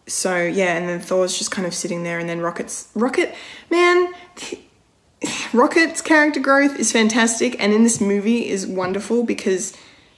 so 0.08 0.42
yeah, 0.44 0.76
and 0.76 0.90
then 0.90 1.00
Thor's 1.00 1.38
just 1.38 1.52
kind 1.52 1.68
of 1.68 1.74
sitting 1.74 2.04
there, 2.04 2.20
and 2.20 2.28
then 2.28 2.42
Rocket's 2.42 2.90
Rocket, 2.96 3.34
man, 3.70 4.14
Rocket's 5.54 6.02
character 6.02 6.40
growth 6.40 6.78
is 6.78 6.92
fantastic, 6.92 7.62
and 7.62 7.74
in 7.74 7.84
this 7.84 8.02
movie 8.02 8.50
is 8.50 8.66
wonderful 8.66 9.24
because 9.24 9.78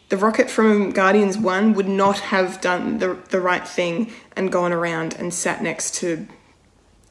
the 0.09 0.17
Rocket 0.17 0.49
from 0.49 0.91
Guardians 0.91 1.37
One 1.37 1.73
would 1.73 1.87
not 1.87 2.19
have 2.19 2.61
done 2.61 2.99
the 2.99 3.17
the 3.29 3.41
right 3.41 3.67
thing 3.67 4.11
and 4.35 4.51
gone 4.51 4.71
around 4.71 5.15
and 5.15 5.33
sat 5.33 5.61
next 5.61 5.95
to 5.95 6.27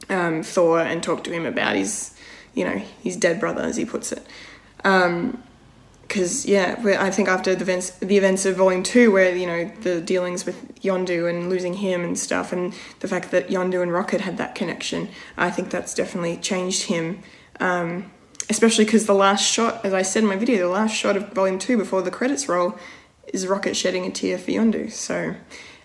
um, 0.09 0.43
Thor 0.43 0.79
and 0.79 1.01
talked 1.01 1.23
to 1.25 1.31
him 1.31 1.45
about 1.45 1.75
his, 1.75 2.15
you 2.53 2.65
know, 2.65 2.81
his 3.03 3.15
dead 3.15 3.39
brother, 3.39 3.61
as 3.61 3.77
he 3.77 3.85
puts 3.85 4.11
it. 4.11 4.25
Um, 4.83 5.41
because 6.11 6.45
yeah, 6.45 6.75
I 6.99 7.09
think 7.09 7.29
after 7.29 7.55
the 7.55 7.61
events, 7.61 7.91
the 7.91 8.17
events 8.17 8.45
of 8.45 8.57
Volume 8.57 8.83
Two, 8.83 9.13
where 9.13 9.33
you 9.33 9.47
know 9.47 9.71
the 9.79 10.01
dealings 10.01 10.45
with 10.45 10.75
Yondu 10.81 11.29
and 11.29 11.49
losing 11.49 11.75
him 11.75 12.03
and 12.03 12.19
stuff, 12.19 12.51
and 12.51 12.73
the 12.99 13.07
fact 13.07 13.31
that 13.31 13.47
Yondu 13.47 13.81
and 13.81 13.93
Rocket 13.93 14.19
had 14.19 14.35
that 14.35 14.53
connection, 14.53 15.07
I 15.37 15.49
think 15.49 15.69
that's 15.69 15.93
definitely 15.93 16.35
changed 16.35 16.83
him. 16.83 17.23
Um, 17.61 18.11
especially 18.49 18.83
because 18.83 19.05
the 19.05 19.13
last 19.13 19.49
shot, 19.49 19.85
as 19.85 19.93
I 19.93 20.01
said 20.01 20.23
in 20.23 20.27
my 20.27 20.35
video, 20.35 20.57
the 20.57 20.67
last 20.67 20.93
shot 20.93 21.15
of 21.15 21.31
Volume 21.31 21.57
Two 21.57 21.77
before 21.77 22.01
the 22.01 22.11
credits 22.11 22.49
roll 22.49 22.77
is 23.27 23.47
Rocket 23.47 23.77
shedding 23.77 24.05
a 24.05 24.11
tear 24.11 24.37
for 24.37 24.51
Yondu. 24.51 24.91
So 24.91 25.35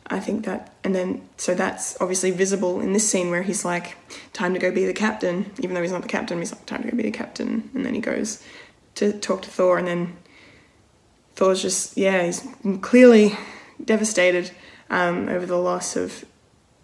I 0.08 0.18
think 0.18 0.44
that, 0.44 0.74
and 0.82 0.92
then 0.92 1.28
so 1.36 1.54
that's 1.54 1.96
obviously 2.00 2.32
visible 2.32 2.80
in 2.80 2.94
this 2.94 3.08
scene 3.08 3.30
where 3.30 3.44
he's 3.44 3.64
like, 3.64 3.96
"Time 4.32 4.54
to 4.54 4.58
go 4.58 4.72
be 4.72 4.86
the 4.86 4.92
captain," 4.92 5.52
even 5.60 5.74
though 5.74 5.82
he's 5.82 5.92
not 5.92 6.02
the 6.02 6.08
captain. 6.08 6.40
He's 6.40 6.50
like, 6.50 6.66
"Time 6.66 6.82
to 6.82 6.90
go 6.90 6.96
be 6.96 7.04
the 7.04 7.12
captain," 7.12 7.70
and 7.74 7.86
then 7.86 7.94
he 7.94 8.00
goes 8.00 8.42
to 8.96 9.12
talk 9.12 9.42
to 9.42 9.50
Thor, 9.50 9.78
and 9.78 9.86
then 9.86 10.16
Thor's 11.34 11.62
just 11.62 11.96
yeah, 11.96 12.24
he's 12.24 12.46
clearly 12.80 13.36
devastated 13.82 14.50
um, 14.90 15.28
over 15.28 15.46
the 15.46 15.58
loss 15.58 15.96
of 15.96 16.24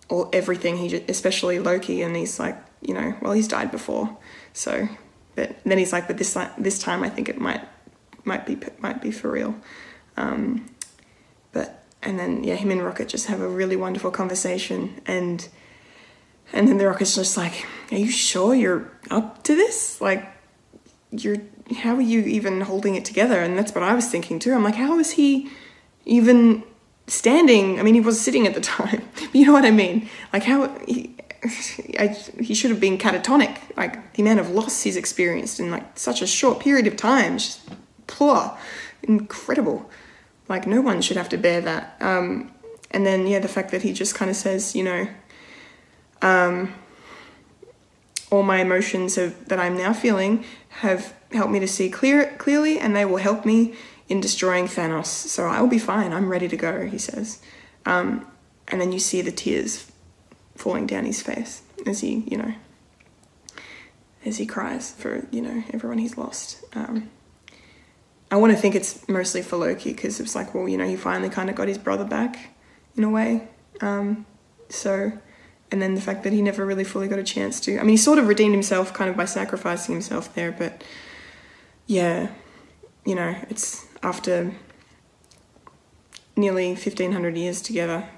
all 0.09 0.29
everything. 0.33 0.77
He 0.77 0.88
just, 0.88 1.09
especially 1.09 1.59
Loki, 1.59 2.03
and 2.03 2.14
he's 2.14 2.38
like, 2.38 2.57
you 2.81 2.94
know, 2.94 3.16
well, 3.20 3.33
he's 3.33 3.48
died 3.48 3.70
before, 3.70 4.16
so. 4.53 4.88
But 5.35 5.57
then 5.64 5.79
he's 5.79 5.92
like, 5.92 6.07
but 6.07 6.18
this 6.18 6.37
this 6.59 6.79
time 6.79 7.03
I 7.03 7.09
think 7.09 7.29
it 7.29 7.40
might 7.40 7.66
might 8.25 8.46
be 8.46 8.59
might 8.79 9.01
be 9.01 9.11
for 9.11 9.31
real. 9.31 9.55
Um, 10.16 10.70
but 11.53 11.85
and 12.03 12.18
then 12.18 12.44
yeah, 12.44 12.57
him 12.57 12.70
and 12.70 12.83
Rocket 12.83 13.09
just 13.09 13.27
have 13.27 13.40
a 13.40 13.48
really 13.48 13.77
wonderful 13.77 14.11
conversation, 14.11 15.01
and 15.07 15.48
and 16.53 16.68
then 16.68 16.77
the 16.77 16.87
Rocket's 16.87 17.14
just 17.14 17.38
like, 17.38 17.66
"Are 17.90 17.96
you 17.96 18.11
sure 18.11 18.55
you're 18.55 18.90
up 19.11 19.42
to 19.44 19.55
this? 19.55 20.03
Like, 20.03 20.29
you're 21.11 21.38
how 21.73 21.95
are 21.95 22.03
you 22.03 22.21
even 22.21 22.63
holding 22.63 22.95
it 22.95 23.05
together? 23.05 23.41
And 23.41 23.59
that's 23.59 23.75
what 23.75 23.85
I 23.85 23.95
was 23.95 24.09
thinking 24.09 24.39
too. 24.39 24.53
I'm 24.53 24.65
like, 24.65 24.77
how 24.77 24.99
is 24.99 25.13
he 25.13 25.51
even 26.05 26.63
standing? 27.07 27.79
I 27.79 27.83
mean, 27.83 27.95
he 27.95 28.01
was 28.01 28.21
sitting 28.21 28.47
at 28.47 28.55
the 28.55 28.61
time. 28.79 29.03
you 29.33 29.47
know 29.47 29.53
what 29.53 29.65
I 29.65 29.71
mean? 29.71 30.09
Like 30.33 30.45
how 30.45 30.69
he, 30.87 31.15
I, 31.99 32.17
he 32.41 32.55
should 32.55 32.71
have 32.71 32.81
been 32.81 32.99
catatonic. 32.99 33.59
Like 33.77 34.15
the 34.15 34.23
amount 34.23 34.41
of 34.41 34.51
loss 34.51 34.83
he's 34.83 34.97
experienced 34.97 35.61
in 35.61 35.71
like 35.71 35.99
such 35.99 36.23
a 36.23 36.27
short 36.27 36.61
period 36.61 36.87
of 36.87 36.97
time. 36.97 37.39
Just 37.39 37.61
poor, 38.07 38.57
incredible. 39.03 39.91
Like 40.49 40.67
no 40.67 40.81
one 40.81 41.03
should 41.03 41.17
have 41.17 41.29
to 41.31 41.39
bear 41.39 41.61
that. 41.63 41.97
Um, 42.01 42.53
and 42.91 43.07
then 43.07 43.27
yeah, 43.27 43.39
the 43.39 43.49
fact 43.49 43.71
that 43.71 43.83
he 43.83 43.93
just 43.93 44.15
kind 44.15 44.31
of 44.31 44.37
says, 44.37 44.77
you 44.77 44.85
know, 44.85 45.09
um, 46.21 46.73
all 48.31 48.43
my 48.43 48.61
emotions 48.61 49.17
have, 49.17 49.49
that 49.49 49.59
I'm 49.59 49.77
now 49.77 49.93
feeling 49.93 50.45
have 50.69 51.15
helped 51.35 51.53
me 51.53 51.61
to 51.61 51.68
see 51.68 51.90
clear 51.90 52.35
clearly, 52.38 52.79
and 52.79 52.95
they 52.95 53.05
will 53.05 53.18
help 53.18 53.45
me 53.45 53.75
in 54.09 54.21
destroying 54.21 54.66
Thanos. 54.66 55.07
So 55.07 55.47
I'll 55.47 55.66
be 55.66 55.79
fine. 55.79 56.12
I'm 56.12 56.29
ready 56.29 56.49
to 56.49 56.57
go. 56.57 56.87
He 56.87 56.99
says, 56.99 57.40
um, 57.87 58.27
and 58.69 58.81
then 58.81 58.92
you 58.92 58.98
see 58.98 59.23
the 59.23 59.33
tears 59.33 59.90
falling 60.54 60.87
down 60.87 61.04
his 61.04 61.23
face 61.23 61.63
as 61.87 62.00
he, 62.00 62.25
you 62.27 62.37
know, 62.37 62.54
as 64.25 64.38
he 64.38 64.46
cries 64.46 64.92
for 64.92 65.27
you 65.31 65.42
know 65.42 65.65
everyone 65.73 65.98
he's 65.98 66.17
lost. 66.17 66.63
Um, 66.75 67.11
I 68.31 68.37
want 68.37 68.52
to 68.52 68.59
think 68.59 68.75
it's 68.75 69.07
mostly 69.09 69.42
for 69.42 69.57
Loki 69.57 69.92
because 69.92 70.19
it's 70.19 70.35
like, 70.35 70.54
well, 70.54 70.69
you 70.69 70.79
know, 70.79 70.87
he 70.87 70.96
finally 70.96 71.29
kind 71.29 71.50
of 71.50 71.57
got 71.57 71.69
his 71.69 71.77
brother 71.77 72.04
back 72.04 72.54
in 72.96 73.04
a 73.04 73.11
way. 73.11 73.48
Um, 73.83 74.25
so 74.71 75.13
and 75.73 75.81
then 75.81 75.94
the 75.94 76.00
fact 76.02 76.23
that 76.25 76.35
he 76.35 76.42
never 76.42 76.67
really 76.67 76.85
fully 76.85 77.09
got 77.09 77.19
a 77.19 77.25
chance 77.25 77.59
to. 77.61 77.79
I 77.79 77.81
mean, 77.81 77.90
he 77.90 77.96
sort 77.96 78.19
of 78.19 78.29
redeemed 78.29 78.52
himself 78.52 78.92
kind 78.92 79.09
of 79.09 79.17
by 79.17 79.25
sacrificing 79.25 79.94
himself 79.94 80.35
there, 80.35 80.52
but 80.52 80.85
yeah, 81.87 82.31
you 83.05 83.15
know, 83.15 83.35
it's 83.51 83.87
after 84.03 84.53
nearly 86.37 86.69
1500 86.71 87.37
years 87.37 87.61
together. 87.61 88.09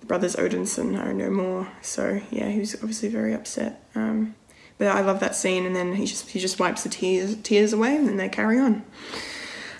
The 0.00 0.06
brothers 0.06 0.36
Odinson 0.36 1.02
are 1.02 1.12
no 1.14 1.30
more, 1.30 1.68
so 1.82 2.20
yeah, 2.30 2.48
he 2.48 2.58
was 2.58 2.74
obviously 2.74 3.08
very 3.08 3.32
upset. 3.34 3.86
Um, 3.94 4.34
but 4.78 4.88
I 4.88 5.00
love 5.00 5.20
that 5.20 5.34
scene, 5.34 5.66
and 5.66 5.74
then 5.74 5.94
he 5.94 6.04
just 6.04 6.30
he 6.30 6.40
just 6.40 6.58
wipes 6.58 6.82
the 6.82 6.88
tears 6.88 7.36
tears 7.42 7.72
away, 7.72 7.96
and 7.96 8.08
then 8.08 8.16
they 8.16 8.28
carry 8.28 8.58
on. 8.58 8.84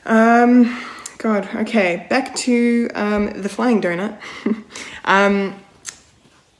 Um, 0.06 0.82
God, 1.18 1.48
okay, 1.56 2.06
back 2.08 2.34
to 2.36 2.90
um, 2.94 3.42
the 3.42 3.48
flying 3.48 3.80
donut. 3.80 4.18
um, 5.04 5.58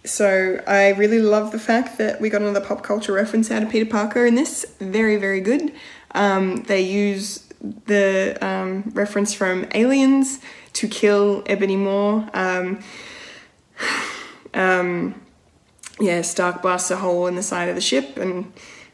so 0.05 0.63
I 0.67 0.91
really 0.91 1.21
love 1.21 1.53
the 1.53 1.59
fact 1.59 1.99
that 1.99 2.21
we 2.21 2.29
got 2.29 2.43
another 2.43 2.61
pop 2.61 2.83
culture 2.83 3.13
reference 3.13 3.51
out 3.51 3.63
of 3.63 3.71
Peter 3.71 3.89
Parker 3.89 4.27
in 4.27 4.35
this. 4.35 4.67
Very, 4.81 5.17
very 5.17 5.41
good. 5.41 5.73
Um, 6.15 6.63
they 6.65 6.83
use 6.83 7.49
the 7.87 8.39
um, 8.41 8.91
reference 8.95 9.35
from 9.35 9.67
Aliens 9.75 10.41
to 10.75 10.89
kill 10.89 11.43
Ebony 11.47 11.77
Maw. 11.77 12.29
Um, 12.35 12.83
um, 14.55 15.21
yeah, 16.01 16.23
Stark 16.23 16.63
blasts 16.63 16.91
a 16.91 16.97
hole 16.97 17.27
in 17.27 17.37
the 17.37 17.43
side 17.43 17.69
of 17.69 17.75
the 17.75 17.81
ship 17.81 18.17
and 18.17 18.53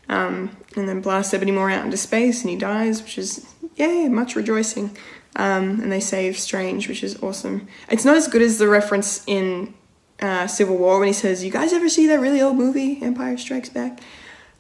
um, 0.09 0.57
and 0.77 0.89
then 0.89 1.01
blasts 1.01 1.33
Ebony 1.33 1.53
Maw 1.53 1.68
out 1.68 1.85
into 1.85 1.97
space 1.97 2.43
and 2.43 2.51
he 2.51 2.57
dies, 2.57 3.03
which 3.03 3.16
is 3.18 3.47
yay, 3.77 4.09
much 4.09 4.35
rejoicing. 4.35 4.97
And 5.37 5.91
they 5.91 6.01
save 6.01 6.39
Strange, 6.39 6.89
which 6.89 7.03
is 7.03 7.23
awesome. 7.23 7.68
It's 7.89 8.05
not 8.05 8.16
as 8.16 8.27
good 8.29 8.43
as 8.43 8.59
the 8.59 8.68
reference 8.68 9.23
in 9.27 9.73
uh, 10.21 10.47
Civil 10.47 10.77
War 10.77 10.99
when 10.99 11.09
he 11.09 11.14
says, 11.14 11.45
"You 11.45 11.51
guys 11.51 11.73
ever 11.73 11.89
see 11.89 12.07
that 12.09 12.21
really 12.21 12.43
old 12.43 12.57
movie, 12.57 13.01
Empire 13.03 13.39
Strikes 13.39 13.68
Back?" 13.68 14.01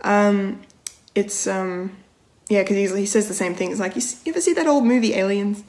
Um, 0.02 0.62
it's 1.14 1.46
um, 1.46 1.96
yeah, 2.50 2.62
because 2.64 2.92
he 2.96 3.06
says 3.06 3.28
the 3.28 3.34
same 3.34 3.54
thing. 3.54 3.70
It's 3.70 3.78
like, 3.78 3.94
you, 3.94 4.02
you 4.24 4.32
ever 4.32 4.40
see 4.40 4.52
that 4.54 4.66
old 4.66 4.84
movie 4.84 5.14
Aliens? 5.14 5.62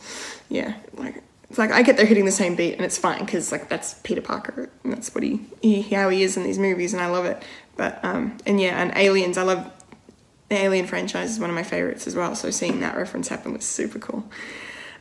Yeah, 0.49 0.73
like 0.95 1.23
it's 1.47 1.59
like 1.59 1.69
I 1.69 1.83
get 1.83 1.95
they're 1.95 2.07
hitting 2.07 2.25
the 2.25 2.31
same 2.31 2.55
beat, 2.55 2.73
and 2.73 2.81
it's 2.81 2.97
fine 2.97 3.23
because 3.23 3.51
like 3.51 3.69
that's 3.69 3.93
Peter 4.03 4.19
Parker, 4.19 4.67
and 4.83 4.91
that's 4.91 5.13
what 5.13 5.23
he, 5.23 5.41
he 5.61 5.83
how 5.83 6.09
he 6.09 6.23
is 6.23 6.37
in 6.37 6.43
these 6.43 6.57
movies, 6.57 6.93
and 6.93 7.01
I 7.01 7.05
love 7.05 7.25
it. 7.25 7.43
But 7.77 8.03
um, 8.03 8.39
and 8.47 8.59
yeah, 8.59 8.81
and 8.81 8.91
Aliens, 8.97 9.37
I 9.37 9.43
love 9.43 9.71
the 10.49 10.55
Alien 10.55 10.87
franchise 10.87 11.29
is 11.29 11.39
one 11.39 11.51
of 11.51 11.55
my 11.55 11.61
favorites 11.61 12.07
as 12.07 12.15
well. 12.15 12.35
So 12.35 12.49
seeing 12.49 12.79
that 12.79 12.97
reference 12.97 13.27
happen 13.27 13.53
was 13.53 13.63
super 13.63 13.99
cool. 13.99 14.25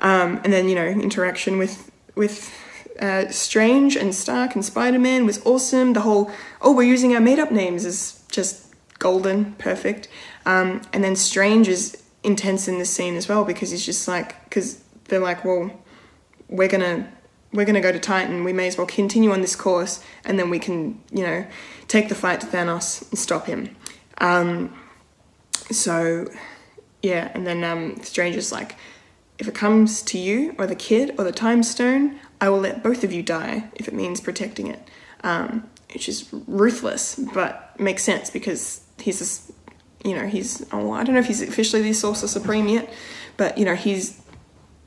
Um, 0.01 0.39
and 0.45 0.53
then 0.53 0.69
you 0.69 0.75
know 0.75 0.87
interaction 0.87 1.57
with 1.57 1.91
with 2.15 2.53
uh, 3.01 3.29
Strange 3.31 3.97
and 3.97 4.15
Stark 4.15 4.55
and 4.55 4.63
Spider 4.63 4.99
Man 4.99 5.25
was 5.25 5.41
awesome. 5.47 5.95
The 5.95 6.03
whole 6.03 6.31
oh 6.61 6.77
we're 6.77 6.83
using 6.83 7.15
our 7.15 7.21
made 7.21 7.39
up 7.39 7.51
names 7.51 7.87
is 7.87 8.23
just 8.31 8.67
golden, 8.99 9.53
perfect. 9.55 10.09
Um, 10.51 10.83
and 10.93 11.05
then 11.05 11.15
Strange 11.15 11.69
is 11.69 12.03
intense 12.25 12.67
in 12.67 12.79
this 12.79 12.91
scene 12.91 13.15
as 13.15 13.29
well 13.29 13.45
because 13.45 13.71
he's 13.71 13.87
just 13.87 14.09
like 14.09 14.43
because 14.45 14.83
they're 15.05 15.21
like 15.21 15.45
well 15.45 15.71
we're 16.49 16.69
gonna 16.69 17.09
we're 17.53 17.65
gonna 17.65 17.81
go 17.81 17.93
to 17.93 18.01
Titan. 18.01 18.43
We 18.43 18.53
may 18.53 18.67
as 18.67 18.77
well 18.77 18.87
continue 18.87 19.31
on 19.31 19.43
this 19.43 19.55
course 19.55 20.03
and 20.25 20.39
then 20.41 20.51
we 20.51 20.59
can 20.59 21.01
you 21.13 21.23
know 21.23 21.47
take 21.87 22.09
the 22.09 22.17
fight 22.17 22.41
to 22.41 22.49
Thanos 22.49 23.09
and 23.11 23.19
stop 23.19 23.47
him. 23.47 23.77
Um, 24.19 24.75
so 25.71 26.27
yeah, 27.01 27.31
and 27.33 27.47
then 27.47 27.63
um, 27.63 28.03
Strange 28.03 28.35
is 28.35 28.51
like 28.51 28.75
if 29.39 29.47
it 29.47 29.55
comes 29.55 30.03
to 30.03 30.19
you 30.19 30.57
or 30.59 30.67
the 30.67 30.75
kid 30.75 31.15
or 31.17 31.23
the 31.23 31.33
time 31.33 31.63
stone, 31.63 32.19
I 32.41 32.49
will 32.49 32.61
let 32.61 32.83
both 32.83 33.05
of 33.05 33.13
you 33.13 33.23
die 33.23 33.71
if 33.77 33.87
it 33.87 33.95
means 33.95 34.21
protecting 34.21 34.67
it. 34.67 34.83
Um, 35.23 35.71
which 35.93 36.09
is 36.09 36.29
ruthless, 36.47 37.17
but 37.35 37.79
makes 37.79 38.03
sense 38.05 38.31
because 38.31 38.83
he's 38.99 39.51
you 40.05 40.15
know, 40.15 40.27
he's, 40.27 40.67
oh, 40.73 40.93
I 40.93 41.05
don't 41.05 41.15
know 41.15 41.21
if 41.21 41.27
he's 41.27 41.43
officially 41.43 41.83
the 41.83 41.93
Sorcerer 41.93 42.29
Supreme 42.29 42.69
yet, 42.69 42.93
but, 43.37 43.59
you 43.59 43.65
know, 43.65 43.75
he's 43.75 44.21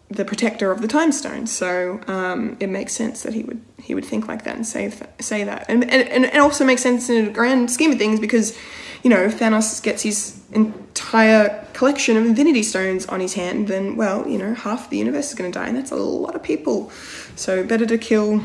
the 0.10 0.26
protector 0.26 0.72
of 0.72 0.82
the 0.82 0.88
time 0.88 1.12
stone. 1.12 1.48
So 1.48 2.00
um, 2.08 2.58
it 2.60 2.70
makes 2.70 2.94
sense 2.94 3.24
that 3.24 3.34
he 3.34 3.44
would 3.44 3.62
he 3.82 3.96
would 3.96 4.06
think 4.06 4.28
like 4.28 4.46
that 4.46 4.56
and 4.56 4.66
say, 4.66 4.94
say 5.20 5.44
that. 5.44 5.66
And, 5.68 5.84
and, 5.92 6.08
and 6.08 6.26
it 6.26 6.38
also 6.38 6.64
makes 6.64 6.82
sense 6.82 7.10
in 7.10 7.28
a 7.28 7.30
grand 7.32 7.70
scheme 7.70 7.92
of 7.92 7.98
things 7.98 8.20
because 8.20 8.58
you 9.04 9.10
know, 9.10 9.22
if 9.22 9.38
Thanos 9.38 9.84
gets 9.84 10.02
his 10.02 10.42
entire 10.54 11.66
collection 11.74 12.16
of 12.16 12.26
Infinity 12.26 12.64
Stones 12.64 13.06
on 13.08 13.20
his 13.20 13.34
hand, 13.34 13.68
then, 13.68 13.98
well, 13.98 14.28
you 14.28 14.38
know, 14.38 14.54
half 14.54 14.90
the 14.90 14.98
universe 14.98 15.30
is 15.30 15.36
going 15.36 15.52
to 15.52 15.60
die, 15.60 15.68
and 15.68 15.78
that's 15.78 15.92
a 15.92 15.96
lot 15.96 16.36
of 16.36 16.42
people. 16.42 16.90
So, 17.36 17.66
better 17.66 17.86
to 17.86 17.98
kill, 17.98 18.42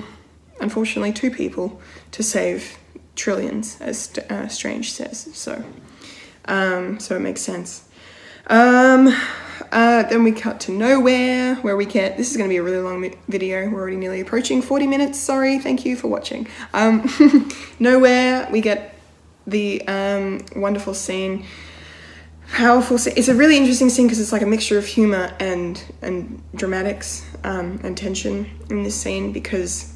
unfortunately, 0.61 1.13
two 1.13 1.31
people 1.31 1.81
to 2.11 2.25
save 2.25 2.77
trillions, 3.15 3.81
as 3.81 4.19
uh, 4.31 4.49
Strange 4.49 4.93
says. 4.93 5.29
So, 5.33 5.65
um, 6.49 6.99
so 6.99 7.15
it 7.15 7.21
makes 7.21 7.41
sense. 7.41 7.85
Um, 8.49 9.15
uh, 9.71 10.03
then 10.05 10.25
we 10.25 10.33
cut 10.33 10.61
to 10.61 10.73
Knowhere, 10.73 11.63
where 11.63 11.77
we 11.77 11.85
get. 11.85 12.17
This 12.17 12.31
is 12.31 12.37
going 12.37 12.49
to 12.49 12.53
be 12.53 12.57
a 12.57 12.63
really 12.63 12.79
long 12.79 13.15
video. 13.29 13.69
We're 13.69 13.81
already 13.81 13.97
nearly 13.97 14.21
approaching 14.21 14.63
40 14.63 14.87
minutes. 14.87 15.19
Sorry, 15.19 15.59
thank 15.59 15.85
you 15.85 15.97
for 15.97 16.09
watching. 16.09 16.49
Um, 16.73 17.03
Knowhere, 17.79 18.51
we 18.51 18.61
get 18.61 18.95
the 19.47 19.87
um, 19.87 20.45
wonderful 20.57 20.95
scene, 20.95 21.45
powerful 22.53 22.97
scene. 22.97 23.15
It's 23.17 23.29
a 23.29 23.35
really 23.35 23.59
interesting 23.59 23.91
scene 23.91 24.07
because 24.07 24.21
it's 24.21 24.33
like 24.33 24.43
a 24.43 24.47
mixture 24.47 24.79
of 24.79 24.87
humor 24.87 25.35
and 25.39 25.83
and 26.01 26.43
dramatics 26.55 27.27
um, 27.45 27.81
and 27.83 27.97
tension 27.97 28.51
in 28.71 28.85
this 28.85 28.99
scene 28.99 29.33
because 29.33 29.95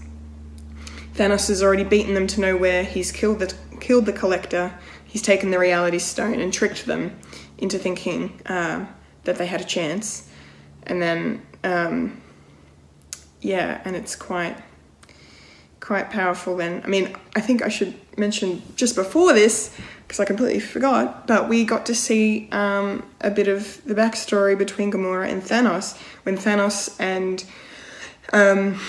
Thanos 1.14 1.48
has 1.48 1.62
already 1.62 1.84
beaten 1.84 2.14
them 2.14 2.26
to 2.26 2.40
Knowhere. 2.40 2.84
He's 2.84 3.10
killed 3.10 3.38
the 3.38 3.54
killed 3.80 4.04
the 4.04 4.12
Collector. 4.12 4.74
He's 5.12 5.20
taken 5.20 5.50
the 5.50 5.58
Reality 5.58 5.98
Stone 5.98 6.40
and 6.40 6.50
tricked 6.50 6.86
them 6.86 7.18
into 7.58 7.78
thinking 7.78 8.40
uh, 8.46 8.86
that 9.24 9.36
they 9.36 9.46
had 9.46 9.60
a 9.60 9.64
chance, 9.64 10.26
and 10.84 11.02
then 11.02 11.42
um, 11.62 12.22
yeah, 13.42 13.82
and 13.84 13.94
it's 13.94 14.16
quite 14.16 14.56
quite 15.80 16.08
powerful 16.10 16.56
then. 16.56 16.80
I 16.82 16.88
mean, 16.88 17.14
I 17.36 17.42
think 17.42 17.60
I 17.60 17.68
should 17.68 17.94
mention 18.16 18.62
just 18.74 18.94
before 18.94 19.34
this, 19.34 19.76
because 20.02 20.18
I 20.18 20.24
completely 20.24 20.60
forgot, 20.60 21.26
but 21.26 21.46
we 21.46 21.66
got 21.66 21.84
to 21.86 21.94
see 21.94 22.48
um, 22.50 23.04
a 23.20 23.30
bit 23.30 23.48
of 23.48 23.84
the 23.84 23.94
backstory 23.94 24.56
between 24.56 24.90
Gamora 24.90 25.28
and 25.28 25.42
Thanos 25.42 25.98
when 26.22 26.38
Thanos 26.38 26.96
and, 26.98 27.44
um, 28.32 28.80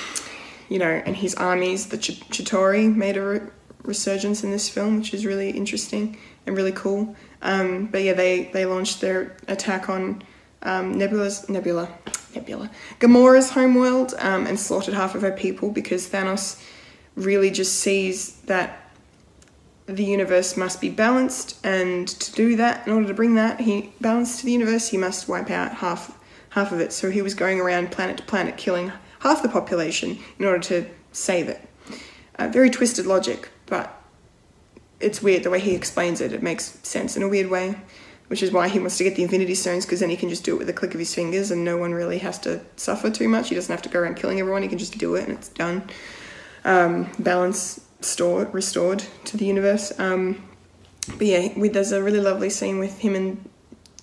you 0.69 0.79
know, 0.79 1.01
and 1.05 1.17
his 1.17 1.35
armies, 1.35 1.87
the 1.87 1.97
Ch- 1.97 2.21
Chitauri, 2.29 2.95
made 2.95 3.17
a 3.17 3.41
resurgence 3.83 4.43
in 4.43 4.51
this 4.51 4.69
film, 4.69 4.97
which 4.97 5.13
is 5.13 5.25
really 5.25 5.51
interesting 5.51 6.17
and 6.45 6.55
really 6.55 6.71
cool. 6.71 7.15
Um, 7.41 7.87
but 7.87 8.01
yeah, 8.03 8.13
they, 8.13 8.45
they 8.53 8.65
launched 8.65 9.01
their 9.01 9.35
attack 9.47 9.89
on 9.89 10.23
um, 10.61 10.97
Nebula's 10.97 11.47
Nebula. 11.49 11.89
Nebula, 12.35 12.71
Gamora's 12.99 13.51
homeworld, 13.51 14.15
um, 14.17 14.47
and 14.47 14.59
slaughtered 14.59 14.93
half 14.95 15.13
of 15.13 15.21
her 15.21 15.31
people 15.31 15.69
because 15.69 16.09
Thanos 16.09 16.59
really 17.15 17.51
just 17.51 17.79
sees 17.79 18.37
that 18.41 18.91
the 19.85 20.03
universe 20.03 20.57
must 20.57 20.79
be 20.79 20.89
balanced, 20.89 21.63
and 21.65 22.07
to 22.07 22.31
do 22.33 22.55
that, 22.55 22.87
in 22.87 22.93
order 22.93 23.07
to 23.07 23.13
bring 23.13 23.35
that 23.35 23.59
he 23.59 23.91
balance 23.99 24.39
to 24.39 24.45
the 24.45 24.51
universe, 24.51 24.89
he 24.89 24.97
must 24.97 25.27
wipe 25.27 25.51
out 25.51 25.75
half 25.75 26.17
half 26.49 26.71
of 26.71 26.79
it. 26.79 26.93
So 26.93 27.09
he 27.09 27.21
was 27.21 27.33
going 27.33 27.59
around 27.59 27.91
planet 27.91 28.17
to 28.17 28.23
planet, 28.23 28.57
killing 28.57 28.91
half 29.19 29.41
the 29.41 29.49
population 29.49 30.19
in 30.39 30.45
order 30.45 30.59
to 30.59 30.85
save 31.11 31.49
it. 31.49 31.61
Uh, 32.39 32.47
very 32.47 32.69
twisted 32.69 33.05
logic, 33.05 33.49
but 33.73 33.99
it's 34.99 35.19
weird 35.23 35.41
the 35.41 35.49
way 35.49 35.59
he 35.59 35.73
explains 35.73 36.21
it. 36.21 36.31
It 36.31 36.43
makes 36.43 36.77
sense 36.87 37.17
in 37.17 37.23
a 37.23 37.27
weird 37.27 37.49
way, 37.49 37.75
which 38.27 38.43
is 38.43 38.51
why 38.51 38.67
he 38.67 38.77
wants 38.77 38.99
to 38.99 39.03
get 39.03 39.15
the 39.15 39.23
Infinity 39.23 39.55
Stones 39.55 39.83
because 39.83 39.99
then 39.99 40.11
he 40.11 40.15
can 40.15 40.29
just 40.29 40.43
do 40.43 40.53
it 40.53 40.59
with 40.59 40.69
a 40.69 40.73
click 40.73 40.93
of 40.93 40.99
his 40.99 41.15
fingers, 41.15 41.49
and 41.49 41.65
no 41.65 41.75
one 41.75 41.91
really 41.91 42.19
has 42.19 42.37
to 42.41 42.61
suffer 42.75 43.09
too 43.09 43.27
much. 43.27 43.49
He 43.49 43.55
doesn't 43.55 43.73
have 43.73 43.81
to 43.81 43.89
go 43.89 43.99
around 43.99 44.15
killing 44.15 44.39
everyone. 44.39 44.61
He 44.61 44.69
can 44.69 44.77
just 44.77 44.95
do 44.99 45.15
it, 45.15 45.27
and 45.27 45.35
it's 45.35 45.49
done 45.49 45.89
um, 46.65 47.09
balance 47.17 47.81
stored, 48.01 48.53
restored 48.53 49.03
to 49.25 49.37
the 49.37 49.45
universe. 49.45 49.91
Um, 49.99 50.47
but 51.17 51.25
yeah, 51.25 51.51
we, 51.57 51.69
there's 51.69 51.91
a 51.91 52.03
really 52.03 52.19
lovely 52.19 52.51
scene 52.51 52.77
with 52.77 52.99
him 52.99 53.15
and 53.15 53.49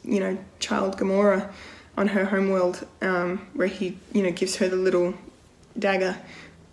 you 0.03 0.19
know 0.19 0.37
child 0.59 0.99
Gamora 0.99 1.49
on 1.97 2.09
her 2.09 2.25
homeworld 2.25 2.85
um, 3.03 3.47
where 3.55 3.69
he 3.69 3.99
you 4.13 4.25
know 4.25 4.33
gives 4.33 4.57
her 4.57 4.69
the 4.69 4.75
little 4.75 5.15
dagger 5.79 6.17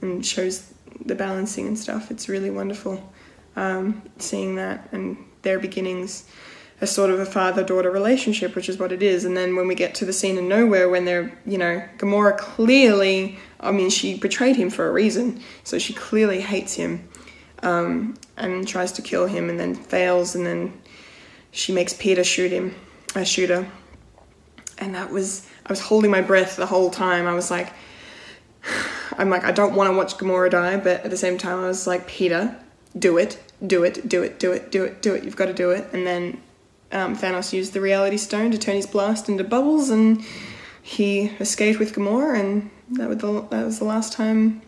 and 0.02 0.26
shows 0.26 0.74
the 1.08 1.16
balancing 1.16 1.68
and 1.68 1.78
stuff. 1.78 2.12
It's 2.12 2.30
really 2.30 2.50
wonderful 2.50 3.14
um, 3.56 4.02
seeing 4.18 4.56
that 4.56 4.88
and 4.92 5.18
their 5.42 5.60
beginnings 5.60 6.30
as 6.80 6.92
sort 6.92 7.10
of 7.10 7.20
a 7.20 7.26
father 7.26 7.64
daughter 7.64 7.90
relationship, 7.90 8.56
which 8.56 8.70
is 8.70 8.78
what 8.78 8.92
it 8.92 9.02
is. 9.02 9.26
And 9.26 9.36
then 9.36 9.56
when 9.56 9.68
we 9.68 9.76
get 9.76 9.96
to 9.96 10.06
the 10.06 10.14
scene 10.14 10.38
in 10.38 10.48
Knowhere, 10.48 10.90
when 10.92 11.06
they're, 11.06 11.38
you 11.46 11.58
know, 11.58 11.84
Gamora 11.98 12.38
clearly, 12.38 13.40
I 13.60 13.72
mean, 13.72 13.90
she 13.90 14.18
betrayed 14.18 14.56
him 14.56 14.70
for 14.70 14.88
a 14.88 14.92
reason, 14.92 15.42
so 15.64 15.80
she 15.80 15.94
clearly 15.94 16.40
hates 16.40 16.76
him 16.76 17.10
um, 17.64 18.16
and 18.38 18.68
tries 18.68 18.92
to 18.94 19.02
kill 19.02 19.26
him 19.26 19.50
and 19.50 19.60
then 19.60 19.74
fails, 19.74 20.36
and 20.36 20.46
then 20.46 20.80
she 21.52 21.74
makes 21.74 21.94
Peter 21.94 22.24
shoot 22.24 22.52
him, 22.52 22.76
a 23.16 23.26
shooter. 23.26 23.68
And 24.78 24.94
that 24.94 25.10
was, 25.10 25.48
I 25.66 25.72
was 25.72 25.80
holding 25.80 26.12
my 26.12 26.22
breath 26.22 26.58
the 26.58 26.68
whole 26.68 26.92
time. 26.92 27.26
I 27.26 27.34
was 27.34 27.50
like, 27.50 27.74
I'm 29.18 29.30
like, 29.30 29.44
I 29.44 29.52
don't 29.52 29.74
want 29.74 29.90
to 29.90 29.98
watch 29.98 30.16
Gamora 30.18 30.52
die, 30.52 30.78
but 30.78 31.04
at 31.04 31.10
the 31.10 31.18
same 31.18 31.38
time, 31.38 31.60
I 31.60 31.68
was 31.68 31.88
like, 31.88 32.08
Peter, 32.08 32.56
do 32.98 33.18
it, 33.18 33.42
do 33.66 33.84
it, 33.84 34.08
do 34.08 34.22
it, 34.22 34.40
do 34.40 34.52
it, 34.52 34.72
do 34.72 34.84
it, 34.84 35.02
do 35.02 35.16
it. 35.16 35.24
You've 35.24 35.36
got 35.36 35.48
to 35.48 35.54
do 35.54 35.72
it. 35.72 35.88
And 35.92 36.06
then 36.06 36.42
um, 36.92 37.18
Thanos 37.18 37.52
used 37.52 37.74
the 37.74 37.82
Reality 37.82 38.18
Stone 38.18 38.52
to 38.52 38.58
turn 38.58 38.76
his 38.76 38.86
blast 38.86 39.28
into 39.28 39.44
bubbles, 39.44 39.90
and 39.90 40.24
he 40.82 41.32
escaped 41.40 41.80
with 41.80 41.94
Gamora, 41.94 42.40
and 42.40 42.70
that 42.92 43.10
was 43.10 43.18
the, 43.18 43.42
that 43.50 43.66
was 43.66 43.80
the 43.80 43.86
last 43.86 44.14
time 44.14 44.62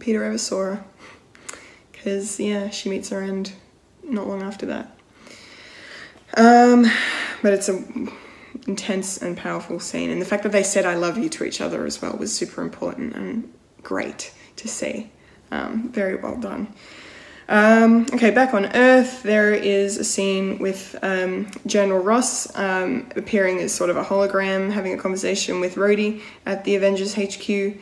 Peter 0.00 0.24
ever 0.24 0.38
saw 0.38 0.58
her. 0.64 0.84
Because, 1.92 2.38
yeah, 2.40 2.70
she 2.70 2.90
meets 2.90 3.10
her 3.10 3.22
end 3.22 3.52
not 4.02 4.26
long 4.26 4.42
after 4.42 4.66
that. 4.66 4.98
Um, 6.36 6.86
but 7.42 7.52
it's 7.52 7.68
a 7.68 7.82
intense 8.66 9.18
and 9.18 9.36
powerful 9.36 9.78
scene, 9.78 10.10
and 10.10 10.20
the 10.20 10.26
fact 10.26 10.42
that 10.42 10.52
they 10.52 10.64
said 10.64 10.84
"I 10.84 10.94
love 10.94 11.16
you" 11.16 11.28
to 11.28 11.44
each 11.44 11.60
other 11.60 11.86
as 11.86 12.02
well 12.02 12.16
was 12.16 12.34
super 12.34 12.60
important 12.60 13.14
and 13.14 13.52
great 13.84 14.32
to 14.56 14.68
see. 14.68 15.10
Um, 15.50 15.90
very 15.92 16.16
well 16.16 16.36
done. 16.36 16.74
Um, 17.48 18.06
okay, 18.14 18.30
back 18.30 18.54
on 18.54 18.74
Earth, 18.74 19.22
there 19.22 19.52
is 19.52 19.98
a 19.98 20.04
scene 20.04 20.58
with 20.58 20.96
um, 21.02 21.50
General 21.66 22.02
Ross 22.02 22.54
um, 22.56 23.10
appearing 23.16 23.60
as 23.60 23.74
sort 23.74 23.90
of 23.90 23.96
a 23.96 24.04
hologram, 24.04 24.72
having 24.72 24.94
a 24.94 24.96
conversation 24.96 25.60
with 25.60 25.74
Rhodey 25.74 26.22
at 26.46 26.64
the 26.64 26.74
Avengers 26.74 27.14
HQ, 27.14 27.78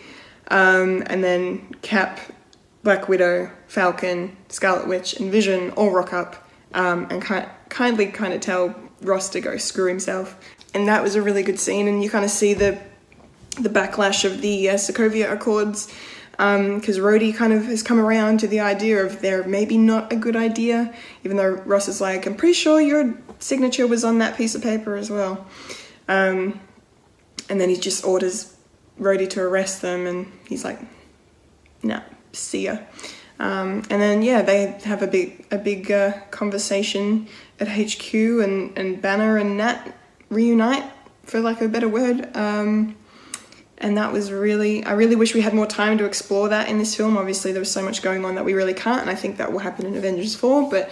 um, 0.51 1.05
and 1.07 1.23
then 1.23 1.75
Cap, 1.83 2.19
Black 2.83 3.09
Widow, 3.09 3.53
Falcon, 3.69 4.37
Scarlet 4.49 4.89
Witch, 4.89 5.15
and 5.15 5.31
Vision 5.31 5.71
all 5.71 5.93
rock 5.93 6.13
up 6.13 6.49
um, 6.75 7.07
and 7.11 7.25
ki- 7.25 7.49
kindly 7.69 8.07
kind 8.07 8.33
of 8.35 8.41
tell 8.41 8.75
Ross 9.03 9.29
to 9.31 9.41
go 9.41 9.57
screw 9.57 9.87
himself. 9.87 10.39
And 10.75 10.89
that 10.89 11.03
was 11.03 11.15
a 11.15 11.23
really 11.23 11.43
good 11.43 11.61
scene, 11.61 11.87
and 11.87 12.03
you 12.03 12.11
kind 12.11 12.25
of 12.25 12.31
see 12.31 12.55
the 12.55 12.81
the 13.61 13.69
backlash 13.69 14.25
of 14.25 14.41
the 14.41 14.71
uh, 14.71 14.75
Sokovia 14.75 15.31
Accords 15.31 15.93
because 16.33 16.99
um, 16.99 17.05
Rhodey 17.05 17.35
kind 17.35 17.53
of 17.53 17.67
has 17.67 17.83
come 17.83 18.01
around 18.01 18.41
to 18.41 18.49
the 18.49 18.61
idea 18.61 19.05
of 19.05 19.21
they're 19.21 19.45
maybe 19.45 19.77
not 19.77 20.13
a 20.13 20.17
good 20.17 20.35
idea, 20.35 20.93
even 21.25 21.37
though 21.37 21.51
Ross 21.51 21.89
is 21.89 22.01
like, 22.01 22.27
I'm 22.27 22.35
pretty 22.35 22.55
sure 22.55 22.81
your 22.81 23.15
signature 23.39 23.87
was 23.87 24.03
on 24.03 24.19
that 24.19 24.37
piece 24.37 24.55
of 24.55 24.63
paper 24.63 24.97
as 24.97 25.11
well. 25.11 25.47
Um, 26.09 26.59
and 27.49 27.61
then 27.61 27.69
he 27.69 27.77
just 27.77 28.05
orders 28.05 28.57
Rhodey 28.99 29.29
to 29.31 29.41
arrest 29.41 29.83
them, 29.83 30.07
and 30.07 30.31
he's 30.49 30.65
like, 30.65 30.79
"Nah, 31.83 32.03
see 32.33 32.65
ya." 32.65 32.79
Um, 33.39 33.83
and 33.91 34.01
then 34.01 34.23
yeah, 34.23 34.43
they 34.43 34.79
have 34.85 35.03
a 35.03 35.07
big 35.07 35.47
a 35.51 35.59
big 35.59 35.91
uh, 35.91 36.13
conversation 36.31 37.29
at 37.59 37.69
HQ, 37.69 38.15
and 38.15 38.77
and 38.77 39.03
Banner 39.03 39.39
and 39.39 39.57
Nat 39.57 39.95
reunite, 40.29 40.85
for 41.25 41.41
lack 41.41 41.61
of 41.61 41.69
a 41.71 41.73
better 41.73 41.89
word. 41.89 42.35
Um, 42.37 42.97
and 43.83 43.99
that 43.99 44.13
was 44.13 44.33
really 44.33 44.85
i 44.85 44.93
really 44.93 45.17
wish 45.17 45.35
we 45.35 45.41
had 45.41 45.53
more 45.53 45.67
time 45.67 45.99
to 45.99 46.05
explore 46.05 46.49
that 46.49 46.69
in 46.69 46.79
this 46.79 46.95
film. 46.95 47.17
Obviously 47.19 47.53
there 47.53 47.61
was 47.61 47.71
so 47.71 47.83
much 47.83 48.01
going 48.01 48.25
on 48.25 48.37
that 48.37 48.45
we 48.45 48.55
really 48.55 48.75
can't 48.75 49.03
and 49.03 49.11
i 49.11 49.15
think 49.15 49.37
that 49.37 49.53
will 49.53 49.59
happen 49.59 49.85
in 49.85 49.97
avengers 49.97 50.35
4 50.35 50.71
but 50.71 50.89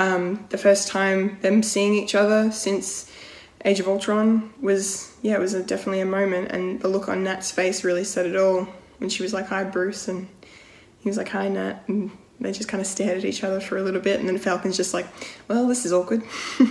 um, 0.00 0.46
the 0.50 0.58
first 0.58 0.86
time 0.86 1.38
them 1.40 1.60
seeing 1.62 1.92
each 1.92 2.14
other 2.14 2.52
since 2.52 3.10
age 3.64 3.80
of 3.80 3.88
ultron 3.88 4.52
was 4.60 5.12
yeah 5.22 5.34
it 5.34 5.40
was 5.40 5.54
a, 5.54 5.62
definitely 5.62 6.00
a 6.00 6.06
moment 6.06 6.52
and 6.52 6.80
the 6.80 6.88
look 6.88 7.08
on 7.08 7.24
nat's 7.24 7.50
face 7.50 7.82
really 7.82 8.04
said 8.04 8.24
it 8.24 8.36
all 8.36 8.68
when 8.98 9.10
she 9.10 9.24
was 9.24 9.34
like 9.34 9.48
hi 9.48 9.64
bruce 9.64 10.06
and 10.06 10.28
he 11.00 11.08
was 11.08 11.18
like 11.18 11.28
hi 11.28 11.48
nat 11.48 11.82
and 11.88 12.12
they 12.40 12.52
just 12.52 12.68
kind 12.68 12.80
of 12.80 12.86
stared 12.86 13.18
at 13.18 13.24
each 13.24 13.42
other 13.42 13.58
for 13.58 13.76
a 13.76 13.82
little 13.82 14.00
bit 14.00 14.20
and 14.20 14.28
then 14.28 14.38
falcon's 14.38 14.76
just 14.76 14.94
like 14.94 15.06
well 15.48 15.66
this 15.66 15.84
is 15.84 15.92
awkward. 15.92 16.22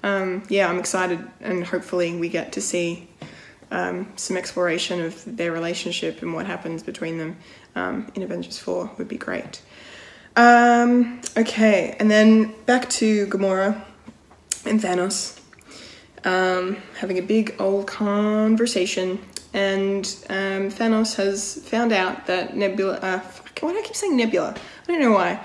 Um, 0.00 0.44
yeah 0.48 0.70
i'm 0.70 0.78
excited 0.78 1.28
and 1.40 1.66
hopefully 1.66 2.16
we 2.16 2.28
get 2.28 2.52
to 2.52 2.60
see 2.60 3.08
um, 3.70 4.12
some 4.16 4.36
exploration 4.36 5.00
of 5.00 5.36
their 5.36 5.52
relationship 5.52 6.22
and 6.22 6.32
what 6.34 6.46
happens 6.46 6.82
between 6.82 7.18
them 7.18 7.36
um, 7.74 8.10
in 8.14 8.22
Avengers 8.22 8.58
4 8.58 8.92
would 8.98 9.08
be 9.08 9.16
great. 9.18 9.62
Um, 10.36 11.20
okay, 11.36 11.96
and 11.98 12.10
then 12.10 12.54
back 12.64 12.88
to 12.90 13.26
Gamora 13.26 13.84
and 14.64 14.80
Thanos 14.80 15.38
um, 16.24 16.76
having 16.98 17.18
a 17.18 17.22
big 17.22 17.54
old 17.58 17.86
conversation, 17.86 19.18
and 19.52 20.04
um, 20.28 20.70
Thanos 20.70 21.16
has 21.16 21.56
found 21.68 21.92
out 21.92 22.26
that 22.26 22.56
Nebula. 22.56 22.98
Uh, 22.98 23.20
why 23.60 23.72
do 23.72 23.78
I 23.78 23.82
keep 23.82 23.96
saying 23.96 24.16
Nebula? 24.16 24.54
I 24.54 24.86
don't 24.86 25.00
know 25.00 25.12
why. 25.12 25.40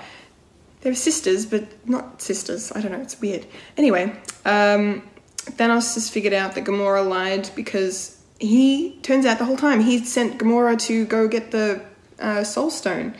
They're 0.80 0.94
sisters, 0.94 1.46
but 1.46 1.64
not 1.88 2.20
sisters. 2.20 2.70
I 2.72 2.80
don't 2.80 2.92
know. 2.92 3.00
It's 3.00 3.20
weird. 3.20 3.46
Anyway, 3.76 4.14
um, 4.44 5.02
Thanos 5.36 5.94
has 5.94 6.10
figured 6.10 6.34
out 6.34 6.54
that 6.54 6.64
Gamora 6.64 7.06
lied 7.08 7.50
because 7.56 8.13
he 8.38 8.98
turns 9.02 9.26
out 9.26 9.38
the 9.38 9.44
whole 9.44 9.56
time 9.56 9.80
he 9.80 10.04
sent 10.04 10.38
Gamora 10.38 10.78
to 10.82 11.04
go 11.06 11.28
get 11.28 11.50
the 11.50 11.82
uh, 12.18 12.44
Soul 12.44 12.70
Stone. 12.70 13.14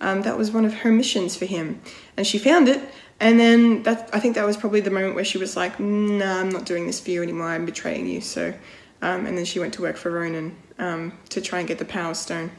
Um, 0.00 0.22
that 0.22 0.38
was 0.38 0.50
one 0.50 0.64
of 0.64 0.72
her 0.74 0.90
missions 0.90 1.36
for 1.36 1.44
him, 1.44 1.80
and 2.16 2.26
she 2.26 2.38
found 2.38 2.68
it. 2.68 2.80
And 3.18 3.38
then 3.38 3.82
that 3.82 4.08
I 4.14 4.20
think 4.20 4.34
that 4.36 4.46
was 4.46 4.56
probably 4.56 4.80
the 4.80 4.90
moment 4.90 5.14
where 5.14 5.24
she 5.24 5.36
was 5.36 5.56
like, 5.56 5.78
"Nah, 5.78 6.40
I'm 6.40 6.48
not 6.48 6.64
doing 6.64 6.86
this 6.86 7.00
for 7.00 7.10
you 7.10 7.22
anymore. 7.22 7.48
I'm 7.48 7.66
betraying 7.66 8.06
you." 8.06 8.22
So, 8.22 8.54
um, 9.02 9.26
and 9.26 9.36
then 9.36 9.44
she 9.44 9.58
went 9.58 9.74
to 9.74 9.82
work 9.82 9.96
for 9.96 10.10
Ronan 10.10 10.56
um, 10.78 11.12
to 11.28 11.42
try 11.42 11.58
and 11.58 11.68
get 11.68 11.78
the 11.78 11.84
Power 11.84 12.14
Stone, 12.14 12.50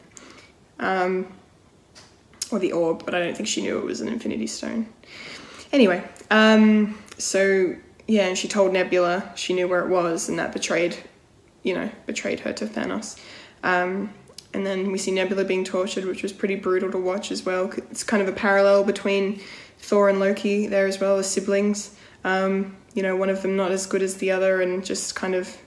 um, 0.80 1.28
or 2.52 2.60
the 2.60 2.74
orb. 2.74 3.06
But 3.06 3.16
I 3.16 3.20
don't 3.20 3.36
think 3.36 3.50
she 3.50 3.64
knew 3.64 3.80
it 3.80 3.86
was 3.86 4.02
an 4.02 4.08
Infinity 4.08 4.46
Stone. 4.46 4.88
Anyway, 5.74 6.04
um, 6.30 6.96
so 7.18 7.76
yeah, 8.08 8.28
and 8.28 8.38
she 8.38 8.48
told 8.48 8.72
Nebula 8.72 9.32
she 9.36 9.56
knew 9.56 9.68
where 9.68 9.84
it 9.84 9.90
was, 9.90 10.30
and 10.30 10.38
that 10.38 10.54
betrayed 10.54 10.96
you 11.64 11.74
know, 11.74 11.90
betrayed 12.06 12.42
her 12.42 12.54
to 12.54 12.66
Thanos. 12.66 13.20
Um, 13.64 14.14
and 14.54 14.66
then 14.66 14.92
we 14.92 14.98
see 14.98 15.12
Nebula 15.12 15.46
being 15.46 15.64
tortured, 15.64 16.06
which 16.06 16.24
was 16.24 16.34
pretty 16.34 16.56
brutal 16.56 16.92
to 16.92 16.98
watch 16.98 17.32
as 17.32 17.46
well. 17.46 17.72
It's 17.90 18.04
kind 18.04 18.22
of 18.22 18.28
a 18.28 18.34
parallel 18.34 18.84
between 18.84 19.40
Thor 19.78 20.10
and 20.10 20.20
Loki 20.20 20.68
there 20.68 20.88
as 20.88 21.00
well 21.00 21.18
as 21.18 21.30
siblings. 21.30 21.96
Um, 22.24 22.78
you 22.94 23.02
know, 23.02 23.16
one 23.16 23.30
of 23.30 23.42
them 23.42 23.56
not 23.56 23.72
as 23.72 23.86
good 23.86 24.02
as 24.02 24.18
the 24.18 24.32
other, 24.32 24.62
and 24.62 24.86
just 24.86 25.16
kind 25.16 25.34
of, 25.34 25.58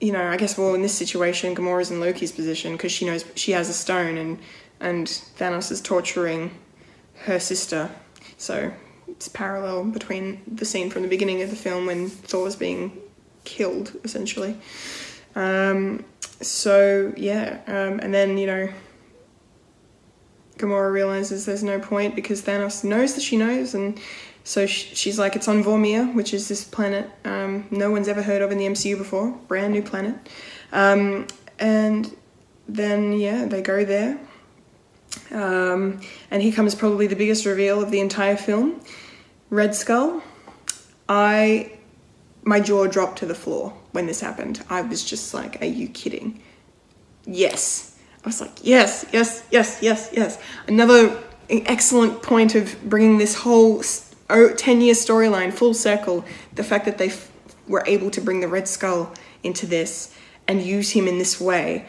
you 0.00 0.12
know, 0.12 0.26
I 0.26 0.36
guess 0.36 0.58
well 0.58 0.74
in 0.74 0.82
this 0.82 0.94
situation, 0.94 1.54
Gamora's 1.54 1.90
in 1.90 2.00
Loki's 2.00 2.32
position 2.32 2.72
because 2.72 2.92
she 2.92 3.06
knows 3.06 3.24
she 3.34 3.52
has 3.52 3.68
a 3.68 3.72
stone, 3.72 4.18
and 4.18 4.38
and 4.78 5.06
Thanos 5.06 5.72
is 5.72 5.80
torturing 5.80 6.50
her 7.20 7.40
sister. 7.40 7.90
So 8.36 8.72
it's 9.08 9.28
parallel 9.28 9.84
between 9.84 10.42
the 10.46 10.66
scene 10.66 10.90
from 10.90 11.02
the 11.02 11.08
beginning 11.08 11.40
of 11.40 11.48
the 11.48 11.56
film 11.56 11.86
when 11.86 12.08
Thor's 12.10 12.56
being 12.56 13.00
killed 13.46 13.92
essentially. 14.04 14.58
Um, 15.34 16.04
so 16.42 17.14
yeah, 17.16 17.60
um, 17.66 18.00
and 18.00 18.12
then 18.12 18.36
you 18.36 18.46
know, 18.46 18.68
Gamora 20.58 20.92
realizes 20.92 21.46
there's 21.46 21.62
no 21.62 21.78
point 21.78 22.14
because 22.14 22.42
Thanos 22.42 22.84
knows 22.84 23.14
that 23.14 23.22
she 23.22 23.38
knows, 23.38 23.74
and 23.74 23.98
so 24.44 24.66
sh- 24.66 24.90
she's 24.94 25.18
like, 25.18 25.36
it's 25.36 25.48
on 25.48 25.64
Vormir, 25.64 26.14
which 26.14 26.34
is 26.34 26.48
this 26.48 26.64
planet 26.64 27.10
um, 27.24 27.66
no 27.70 27.90
one's 27.90 28.08
ever 28.08 28.22
heard 28.22 28.42
of 28.42 28.52
in 28.52 28.58
the 28.58 28.66
MCU 28.66 28.98
before, 28.98 29.30
brand 29.48 29.72
new 29.72 29.82
planet, 29.82 30.14
um, 30.72 31.26
and 31.58 32.14
then 32.68 33.14
yeah, 33.14 33.46
they 33.46 33.62
go 33.62 33.84
there. 33.84 34.18
Um, 35.30 36.00
and 36.30 36.42
here 36.42 36.52
comes 36.52 36.74
probably 36.74 37.06
the 37.06 37.16
biggest 37.16 37.46
reveal 37.46 37.82
of 37.82 37.90
the 37.90 38.00
entire 38.00 38.36
film 38.36 38.80
Red 39.48 39.74
Skull. 39.74 40.22
I 41.08 41.75
my 42.46 42.60
jaw 42.60 42.86
dropped 42.86 43.18
to 43.18 43.26
the 43.26 43.34
floor 43.34 43.72
when 43.90 44.06
this 44.06 44.20
happened. 44.20 44.64
I 44.70 44.80
was 44.80 45.04
just 45.04 45.34
like, 45.34 45.60
are 45.60 45.66
you 45.66 45.88
kidding? 45.88 46.40
Yes. 47.26 47.98
I 48.24 48.28
was 48.28 48.40
like, 48.40 48.52
yes, 48.62 49.04
yes, 49.12 49.44
yes, 49.50 49.80
yes, 49.82 50.10
yes. 50.12 50.38
Another 50.68 51.20
excellent 51.50 52.22
point 52.22 52.54
of 52.54 52.76
bringing 52.88 53.18
this 53.18 53.34
whole 53.34 53.82
10 54.28 54.80
year 54.80 54.94
storyline 54.94 55.52
full 55.52 55.74
circle. 55.74 56.24
The 56.54 56.62
fact 56.62 56.84
that 56.84 56.98
they 56.98 57.12
were 57.66 57.82
able 57.84 58.10
to 58.12 58.20
bring 58.20 58.40
the 58.40 58.48
Red 58.48 58.68
Skull 58.68 59.12
into 59.42 59.66
this 59.66 60.14
and 60.46 60.62
use 60.62 60.92
him 60.92 61.08
in 61.08 61.18
this 61.18 61.40
way 61.40 61.84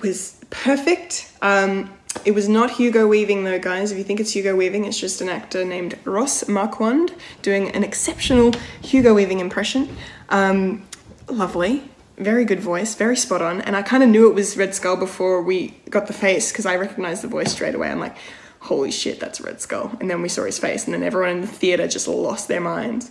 was 0.00 0.40
perfect. 0.50 1.32
Um, 1.42 1.92
it 2.24 2.32
was 2.32 2.48
not 2.48 2.72
Hugo 2.72 3.06
Weaving, 3.06 3.44
though, 3.44 3.58
guys. 3.58 3.92
If 3.92 3.98
you 3.98 4.04
think 4.04 4.20
it's 4.20 4.32
Hugo 4.32 4.56
Weaving, 4.56 4.84
it's 4.84 4.98
just 4.98 5.20
an 5.20 5.28
actor 5.28 5.64
named 5.64 5.98
Ross 6.04 6.48
Marquand 6.48 7.14
doing 7.42 7.70
an 7.70 7.84
exceptional 7.84 8.52
Hugo 8.82 9.14
Weaving 9.14 9.40
impression. 9.40 9.96
Um, 10.28 10.86
lovely, 11.28 11.84
very 12.18 12.44
good 12.44 12.60
voice, 12.60 12.94
very 12.94 13.16
spot 13.16 13.42
on. 13.42 13.60
And 13.62 13.76
I 13.76 13.82
kind 13.82 14.02
of 14.02 14.08
knew 14.08 14.28
it 14.28 14.34
was 14.34 14.56
Red 14.56 14.74
Skull 14.74 14.96
before 14.96 15.42
we 15.42 15.74
got 15.88 16.06
the 16.06 16.12
face 16.12 16.52
because 16.52 16.66
I 16.66 16.76
recognized 16.76 17.22
the 17.22 17.28
voice 17.28 17.52
straight 17.52 17.74
away. 17.74 17.90
I'm 17.90 18.00
like, 18.00 18.16
holy 18.60 18.90
shit, 18.90 19.18
that's 19.18 19.40
Red 19.40 19.60
Skull. 19.60 19.96
And 20.00 20.10
then 20.10 20.20
we 20.20 20.28
saw 20.28 20.44
his 20.44 20.58
face, 20.58 20.84
and 20.84 20.92
then 20.92 21.02
everyone 21.02 21.30
in 21.30 21.40
the 21.40 21.46
theater 21.46 21.88
just 21.88 22.06
lost 22.08 22.48
their 22.48 22.60
minds. 22.60 23.10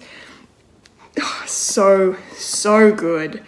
Oh, 1.20 1.44
so, 1.48 2.18
so 2.34 2.94
good. 2.94 3.44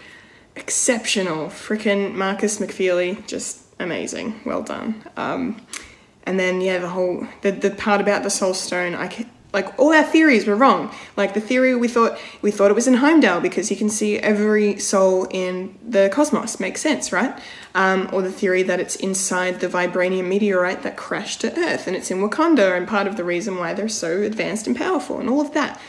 Exceptional. 0.55 1.47
Freaking 1.47 2.13
Markus 2.13 2.57
McFeely, 2.57 3.25
just 3.27 3.60
amazing. 3.81 4.39
Well 4.45 4.63
done. 4.63 5.03
Um, 5.17 5.61
and 6.23 6.39
then 6.39 6.61
yeah, 6.61 6.77
the 6.77 6.89
whole 6.89 7.27
the, 7.41 7.51
the 7.51 7.71
part 7.71 8.01
about 8.01 8.23
the 8.23 8.29
soul 8.29 8.53
stone, 8.53 8.95
I 8.95 9.07
can, 9.07 9.29
like 9.53 9.77
all 9.77 9.93
our 9.93 10.03
theories 10.03 10.47
were 10.47 10.55
wrong. 10.55 10.93
Like 11.17 11.33
the 11.33 11.41
theory 11.41 11.75
we 11.75 11.87
thought 11.87 12.17
we 12.41 12.51
thought 12.51 12.71
it 12.71 12.75
was 12.75 12.87
in 12.87 12.95
Heimdall 12.95 13.41
because 13.41 13.69
you 13.69 13.77
can 13.77 13.89
see 13.89 14.17
every 14.17 14.79
soul 14.79 15.27
in 15.29 15.77
the 15.85 16.09
cosmos. 16.13 16.59
Makes 16.59 16.81
sense, 16.81 17.11
right? 17.11 17.37
Um, 17.75 18.09
or 18.13 18.21
the 18.21 18.31
theory 18.31 18.63
that 18.63 18.79
it's 18.79 18.95
inside 18.97 19.59
the 19.59 19.67
vibranium 19.67 20.27
meteorite 20.27 20.83
that 20.83 20.97
crashed 20.97 21.41
to 21.41 21.57
Earth 21.57 21.87
and 21.87 21.95
it's 21.95 22.11
in 22.11 22.19
Wakanda 22.19 22.75
and 22.75 22.87
part 22.87 23.07
of 23.07 23.17
the 23.17 23.23
reason 23.23 23.57
why 23.57 23.73
they're 23.73 23.89
so 23.89 24.21
advanced 24.21 24.67
and 24.67 24.75
powerful 24.75 25.19
and 25.19 25.29
all 25.29 25.41
of 25.41 25.53
that. 25.53 25.79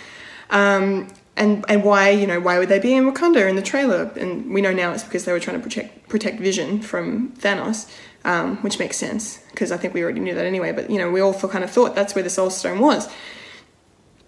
Um, 0.50 1.08
and 1.36 1.64
and 1.68 1.82
why 1.82 2.10
you 2.10 2.26
know 2.26 2.40
why 2.40 2.58
would 2.58 2.68
they 2.68 2.78
be 2.78 2.94
in 2.94 3.10
Wakanda 3.10 3.48
in 3.48 3.56
the 3.56 3.62
trailer? 3.62 4.10
And 4.16 4.52
we 4.52 4.60
know 4.60 4.72
now 4.72 4.92
it's 4.92 5.04
because 5.04 5.24
they 5.24 5.32
were 5.32 5.40
trying 5.40 5.56
to 5.56 5.62
protect 5.62 6.08
protect 6.08 6.40
Vision 6.40 6.82
from 6.82 7.32
Thanos, 7.32 7.90
um, 8.24 8.58
which 8.58 8.78
makes 8.78 8.96
sense 8.96 9.38
because 9.50 9.72
I 9.72 9.76
think 9.76 9.94
we 9.94 10.02
already 10.02 10.20
knew 10.20 10.34
that 10.34 10.46
anyway. 10.46 10.72
But 10.72 10.90
you 10.90 10.98
know 10.98 11.10
we 11.10 11.20
all 11.20 11.34
kind 11.34 11.64
of 11.64 11.70
thought 11.70 11.94
that's 11.94 12.14
where 12.14 12.24
the 12.24 12.30
Soul 12.30 12.50
Stone 12.50 12.80
was. 12.80 13.08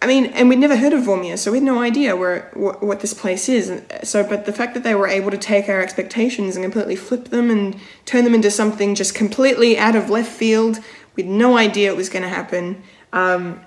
I 0.00 0.06
mean, 0.06 0.26
and 0.26 0.50
we'd 0.50 0.58
never 0.58 0.76
heard 0.76 0.92
of 0.92 1.04
Vormir, 1.04 1.38
so 1.38 1.50
we 1.50 1.58
had 1.58 1.64
no 1.64 1.80
idea 1.80 2.14
where 2.14 2.50
what, 2.52 2.82
what 2.82 3.00
this 3.00 3.14
place 3.14 3.48
is. 3.48 3.82
So, 4.02 4.22
but 4.22 4.44
the 4.44 4.52
fact 4.52 4.74
that 4.74 4.82
they 4.82 4.94
were 4.94 5.08
able 5.08 5.30
to 5.30 5.38
take 5.38 5.66
our 5.70 5.80
expectations 5.80 6.56
and 6.56 6.64
completely 6.64 6.94
flip 6.94 7.30
them 7.30 7.50
and 7.50 7.80
turn 8.04 8.24
them 8.24 8.34
into 8.34 8.50
something 8.50 8.94
just 8.94 9.14
completely 9.14 9.78
out 9.78 9.96
of 9.96 10.10
left 10.10 10.30
field, 10.30 10.78
we 11.16 11.22
had 11.22 11.32
no 11.32 11.56
idea 11.56 11.90
it 11.90 11.96
was 11.96 12.10
going 12.10 12.22
to 12.22 12.28
happen, 12.28 12.82
um, 13.14 13.62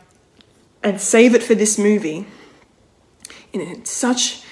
and 0.83 1.01
save 1.01 1.33
it 1.33 1.41
for 1.41 1.55
this 1.55 1.79
movie 1.79 2.27
in 3.53 3.85
such 3.85 4.43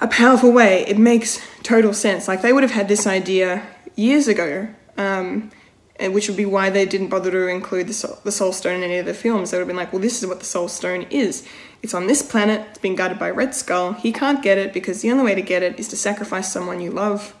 a 0.00 0.08
powerful 0.08 0.52
way, 0.52 0.84
it 0.86 0.98
makes 0.98 1.40
total 1.62 1.94
sense. 1.94 2.28
Like 2.28 2.42
they 2.42 2.52
would 2.52 2.62
have 2.62 2.72
had 2.72 2.88
this 2.88 3.06
idea 3.06 3.66
years 3.94 4.26
ago, 4.28 4.68
um, 4.96 5.50
and 5.96 6.12
which 6.12 6.28
would 6.28 6.36
be 6.36 6.44
why 6.44 6.70
they 6.70 6.84
didn't 6.84 7.08
bother 7.08 7.30
to 7.30 7.46
include 7.46 7.86
the 7.86 7.92
soul, 7.92 8.18
the 8.24 8.32
soul 8.32 8.52
stone 8.52 8.78
in 8.78 8.82
any 8.82 8.98
of 8.98 9.06
the 9.06 9.14
films. 9.14 9.50
They 9.50 9.58
would 9.58 9.62
have 9.62 9.68
been 9.68 9.76
like, 9.76 9.92
well, 9.92 10.02
this 10.02 10.20
is 10.20 10.28
what 10.28 10.40
the 10.40 10.44
soul 10.44 10.68
stone 10.68 11.02
is. 11.10 11.46
It's 11.82 11.94
on 11.94 12.06
this 12.06 12.22
planet. 12.22 12.66
It's 12.70 12.78
been 12.78 12.96
guarded 12.96 13.18
by 13.18 13.30
Red 13.30 13.54
Skull. 13.54 13.92
He 13.92 14.12
can't 14.12 14.42
get 14.42 14.58
it 14.58 14.72
because 14.72 15.02
the 15.02 15.10
only 15.10 15.24
way 15.24 15.34
to 15.34 15.42
get 15.42 15.62
it 15.62 15.78
is 15.78 15.88
to 15.88 15.96
sacrifice 15.96 16.52
someone 16.52 16.80
you 16.80 16.90
love. 16.90 17.34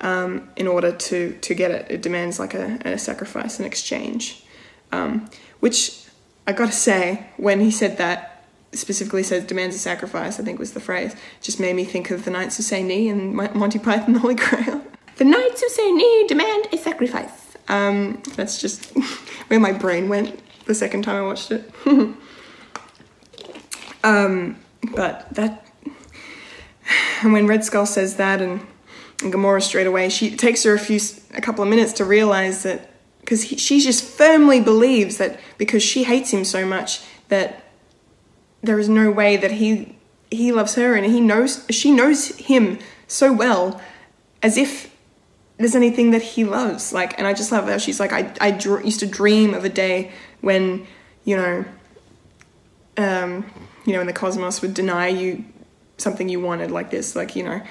Um, 0.00 0.50
in 0.54 0.68
order 0.68 0.92
to 0.92 1.36
to 1.40 1.54
get 1.54 1.72
it, 1.72 1.90
it 1.90 2.02
demands 2.02 2.38
like 2.38 2.54
a, 2.54 2.78
a 2.84 2.98
sacrifice, 2.98 3.58
an 3.58 3.64
exchange. 3.64 4.44
Um, 4.92 5.28
which 5.58 6.04
I 6.46 6.52
gotta 6.52 6.72
say, 6.72 7.26
when 7.36 7.58
he 7.58 7.72
said 7.72 7.98
that, 7.98 8.37
specifically 8.72 9.22
says 9.22 9.44
demands 9.44 9.74
a 9.74 9.78
sacrifice, 9.78 10.38
I 10.38 10.44
think 10.44 10.58
was 10.58 10.72
the 10.72 10.80
phrase, 10.80 11.14
just 11.40 11.58
made 11.58 11.74
me 11.74 11.84
think 11.84 12.10
of 12.10 12.24
the 12.24 12.30
Knights 12.30 12.58
of 12.58 12.64
St. 12.64 12.86
knee 12.86 13.08
and 13.08 13.34
Monty 13.34 13.78
Python 13.78 14.12
the 14.14 14.18
Holy 14.20 14.34
Grail. 14.34 14.82
The 15.16 15.24
Knights 15.24 15.62
of 15.62 15.70
St. 15.70 15.96
knee 15.96 16.26
demand 16.28 16.68
a 16.72 16.76
sacrifice. 16.76 17.56
Um, 17.68 18.22
that's 18.34 18.60
just 18.60 18.86
where 19.48 19.60
my 19.60 19.72
brain 19.72 20.08
went 20.08 20.40
the 20.66 20.74
second 20.74 21.02
time 21.02 21.16
I 21.16 21.22
watched 21.22 21.50
it. 21.50 21.70
um, 24.04 24.56
but 24.94 25.32
that, 25.34 25.66
and 27.22 27.32
when 27.32 27.46
Red 27.46 27.64
Skull 27.64 27.86
says 27.86 28.16
that, 28.16 28.40
and, 28.42 28.60
and 29.22 29.32
Gamora 29.32 29.62
straight 29.62 29.86
away, 29.86 30.08
she 30.08 30.36
takes 30.36 30.62
her 30.64 30.74
a 30.74 30.78
few, 30.78 31.00
a 31.34 31.40
couple 31.40 31.64
of 31.64 31.70
minutes 31.70 31.94
to 31.94 32.04
realize 32.04 32.62
that 32.62 32.90
because 33.20 33.44
she 33.44 33.80
just 33.80 34.04
firmly 34.04 34.60
believes 34.60 35.18
that 35.18 35.38
because 35.58 35.82
she 35.82 36.04
hates 36.04 36.32
him 36.32 36.44
so 36.44 36.64
much 36.64 37.02
that 37.28 37.67
there 38.62 38.78
is 38.78 38.88
no 38.88 39.10
way 39.10 39.36
that 39.36 39.52
he 39.52 39.94
he 40.30 40.52
loves 40.52 40.74
her 40.74 40.94
and 40.94 41.06
he 41.06 41.20
knows 41.20 41.64
she 41.70 41.90
knows 41.90 42.36
him 42.36 42.78
so 43.06 43.32
well 43.32 43.80
as 44.42 44.56
if 44.56 44.94
there's 45.56 45.74
anything 45.74 46.10
that 46.10 46.22
he 46.22 46.44
loves 46.44 46.92
like 46.92 47.16
and 47.18 47.26
i 47.26 47.32
just 47.32 47.50
love 47.50 47.68
how 47.68 47.78
she's 47.78 47.98
like 47.98 48.12
i, 48.12 48.32
I 48.40 48.50
dr- 48.50 48.84
used 48.84 49.00
to 49.00 49.06
dream 49.06 49.54
of 49.54 49.64
a 49.64 49.68
day 49.68 50.12
when 50.40 50.86
you 51.24 51.36
know 51.36 51.64
um 52.96 53.50
you 53.86 53.92
know 53.92 54.00
when 54.00 54.06
the 54.06 54.12
cosmos 54.12 54.60
would 54.60 54.74
deny 54.74 55.08
you 55.08 55.44
something 55.96 56.28
you 56.28 56.40
wanted 56.40 56.70
like 56.70 56.90
this 56.90 57.16
like 57.16 57.34
you 57.34 57.44
know 57.44 57.62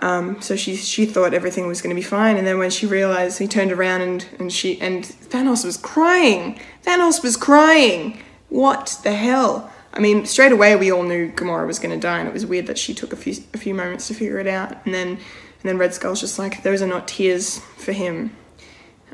um, 0.00 0.42
so 0.42 0.56
she 0.56 0.76
she 0.76 1.06
thought 1.06 1.32
everything 1.32 1.66
was 1.66 1.80
going 1.80 1.94
to 1.94 1.98
be 1.98 2.06
fine, 2.06 2.36
and 2.36 2.46
then 2.46 2.58
when 2.58 2.68
she 2.70 2.86
realized, 2.86 3.38
he 3.38 3.48
turned 3.48 3.72
around 3.72 4.02
and 4.02 4.26
and 4.38 4.52
she 4.52 4.78
and 4.80 5.04
Thanos 5.04 5.64
was 5.64 5.78
crying. 5.78 6.60
Thanos 6.84 7.22
was 7.22 7.36
crying. 7.36 8.18
What 8.50 9.00
the 9.02 9.12
hell? 9.12 9.72
I 9.96 9.98
mean, 9.98 10.26
straight 10.26 10.52
away 10.52 10.76
we 10.76 10.92
all 10.92 11.02
knew 11.02 11.32
Gamora 11.32 11.66
was 11.66 11.78
going 11.78 11.98
to 11.98 12.00
die, 12.00 12.18
and 12.18 12.28
it 12.28 12.34
was 12.34 12.44
weird 12.44 12.66
that 12.66 12.76
she 12.76 12.92
took 12.92 13.14
a 13.14 13.16
few 13.16 13.34
a 13.54 13.58
few 13.58 13.74
moments 13.74 14.08
to 14.08 14.14
figure 14.14 14.38
it 14.38 14.46
out, 14.46 14.84
and 14.84 14.94
then 14.94 15.08
and 15.08 15.64
then 15.64 15.78
Red 15.78 15.94
Skull's 15.94 16.20
just 16.20 16.38
like, 16.38 16.62
those 16.62 16.82
are 16.82 16.86
not 16.86 17.08
tears 17.08 17.58
for 17.78 17.92
him. 17.92 18.36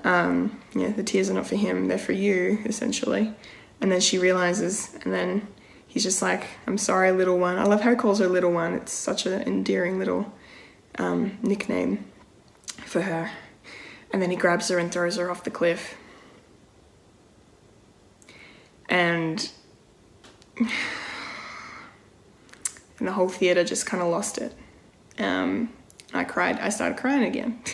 Um, 0.05 0.61
yeah, 0.74 0.91
the 0.91 1.05
tears 1.05 1.30
are 1.30 1.35
not 1.35 1.47
for 1.47 1.55
him; 1.57 1.87
they're 1.87 1.99
for 1.99 2.12
you, 2.12 2.59
essentially. 2.64 3.33
And 3.80 3.93
then 3.93 4.01
she 4.01 4.18
realizes, 4.18 4.95
and 5.05 5.14
then 5.14 5.47
he's 5.87 6.03
just 6.03 6.20
like, 6.20 6.47
"I'm 6.66 6.78
sorry, 6.78 7.12
little 7.12 7.39
one." 7.39 7.59
I 7.59 7.64
love 7.64 7.83
how 7.83 7.91
he 7.91 7.97
calls 7.97 8.18
her 8.18 8.28
little 8.28 8.53
one. 8.53 8.74
It's 8.74 8.93
such 8.93 9.24
an 9.24 9.41
endearing 9.43 10.01
little 10.01 10.33
um, 10.99 11.39
nickname 11.43 12.05
for 12.85 13.03
her. 13.03 13.30
And 14.12 14.20
then 14.20 14.30
he 14.30 14.37
grabs 14.37 14.68
her 14.68 14.78
and 14.78 14.93
throws 14.93 15.16
her 15.16 15.30
off 15.30 15.45
the 15.45 15.51
cliff. 15.51 15.97
And, 18.89 19.51
and 22.98 23.08
the 23.08 23.12
whole 23.12 23.28
theater 23.28 23.64
just 23.64 23.86
kind 23.86 24.02
of 24.02 24.08
lost 24.08 24.38
it. 24.38 24.54
Um, 25.18 25.70
I 26.12 26.24
cried. 26.24 26.58
I 26.58 26.68
started 26.68 26.98
crying 26.98 27.24
again. 27.24 27.62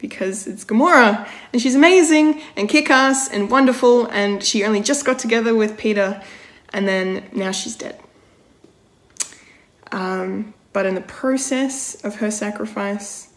because 0.00 0.46
it's 0.46 0.64
Gamora 0.64 1.28
and 1.52 1.60
she's 1.60 1.74
amazing 1.74 2.40
and 2.56 2.68
kick 2.68 2.90
ass 2.90 3.28
and 3.28 3.50
wonderful 3.50 4.06
and 4.06 4.42
she 4.42 4.64
only 4.64 4.80
just 4.80 5.04
got 5.04 5.18
together 5.18 5.54
with 5.54 5.76
Peter 5.76 6.22
and 6.72 6.88
then 6.88 7.28
now 7.32 7.50
she's 7.50 7.76
dead. 7.76 8.00
Um, 9.92 10.54
but 10.72 10.86
in 10.86 10.94
the 10.94 11.00
process 11.00 12.02
of 12.04 12.16
her 12.16 12.30
sacrifice, 12.30 13.28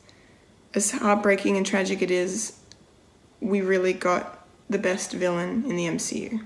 as 0.74 0.92
heartbreaking 0.92 1.58
and 1.58 1.66
tragic 1.66 2.02
it 2.02 2.12
is, 2.12 2.60
we 3.42 3.62
really 3.62 3.94
got 3.94 4.48
the 4.70 4.78
best 4.78 5.12
villain 5.12 5.66
in 5.66 5.76
the 5.76 5.86
MCU. 5.86 6.46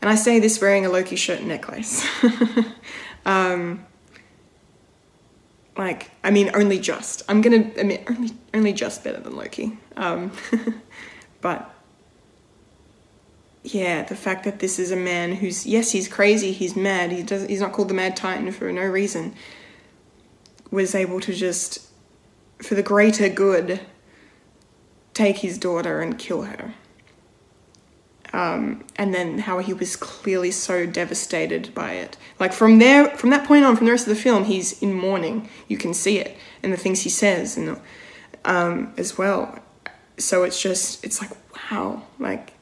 And 0.00 0.08
I 0.10 0.14
say 0.14 0.38
this 0.38 0.60
wearing 0.60 0.86
a 0.86 0.88
Loki 0.88 1.16
shirt 1.16 1.40
and 1.40 1.48
necklace. 1.48 2.06
um, 3.26 3.84
like, 5.76 6.10
I 6.22 6.30
mean, 6.30 6.50
only 6.54 6.78
just. 6.78 7.22
I'm 7.28 7.40
gonna 7.40 7.70
admit, 7.76 8.04
only, 8.08 8.30
only 8.54 8.72
just 8.72 9.04
better 9.04 9.20
than 9.20 9.36
Loki. 9.36 9.78
Um, 9.96 10.32
but 11.40 11.74
yeah, 13.62 14.02
the 14.02 14.16
fact 14.16 14.44
that 14.44 14.60
this 14.60 14.78
is 14.78 14.90
a 14.90 14.96
man 14.96 15.36
who's 15.36 15.66
yes, 15.66 15.92
he's 15.92 16.08
crazy, 16.08 16.52
he's 16.52 16.76
mad. 16.76 17.12
He 17.12 17.22
does. 17.22 17.46
He's 17.46 17.60
not 17.60 17.72
called 17.72 17.88
the 17.88 17.94
Mad 17.94 18.16
Titan 18.16 18.50
for 18.52 18.70
no 18.72 18.82
reason. 18.82 19.34
Was 20.70 20.94
able 20.94 21.20
to 21.20 21.32
just, 21.32 21.88
for 22.62 22.74
the 22.74 22.82
greater 22.82 23.28
good, 23.28 23.80
take 25.14 25.38
his 25.38 25.58
daughter 25.58 26.00
and 26.00 26.18
kill 26.18 26.42
her. 26.42 26.74
Um, 28.32 28.84
and 28.96 29.14
then 29.14 29.38
how 29.38 29.58
he 29.58 29.72
was 29.72 29.96
clearly 29.96 30.50
so 30.50 30.84
devastated 30.84 31.74
by 31.74 31.92
it. 31.92 32.16
Like 32.38 32.52
from 32.52 32.78
there, 32.78 33.08
from 33.16 33.30
that 33.30 33.46
point 33.46 33.64
on, 33.64 33.74
from 33.74 33.86
the 33.86 33.92
rest 33.92 34.06
of 34.06 34.14
the 34.14 34.22
film, 34.22 34.44
he's 34.44 34.82
in 34.82 34.92
mourning. 34.92 35.48
You 35.66 35.78
can 35.78 35.94
see 35.94 36.18
it, 36.18 36.36
and 36.62 36.72
the 36.72 36.76
things 36.76 37.02
he 37.02 37.10
says, 37.10 37.56
and 37.56 37.80
um, 38.44 38.92
as 38.98 39.16
well. 39.16 39.58
So 40.18 40.42
it's 40.42 40.60
just, 40.60 41.04
it's 41.04 41.22
like 41.22 41.30
wow, 41.70 42.02
like 42.18 42.52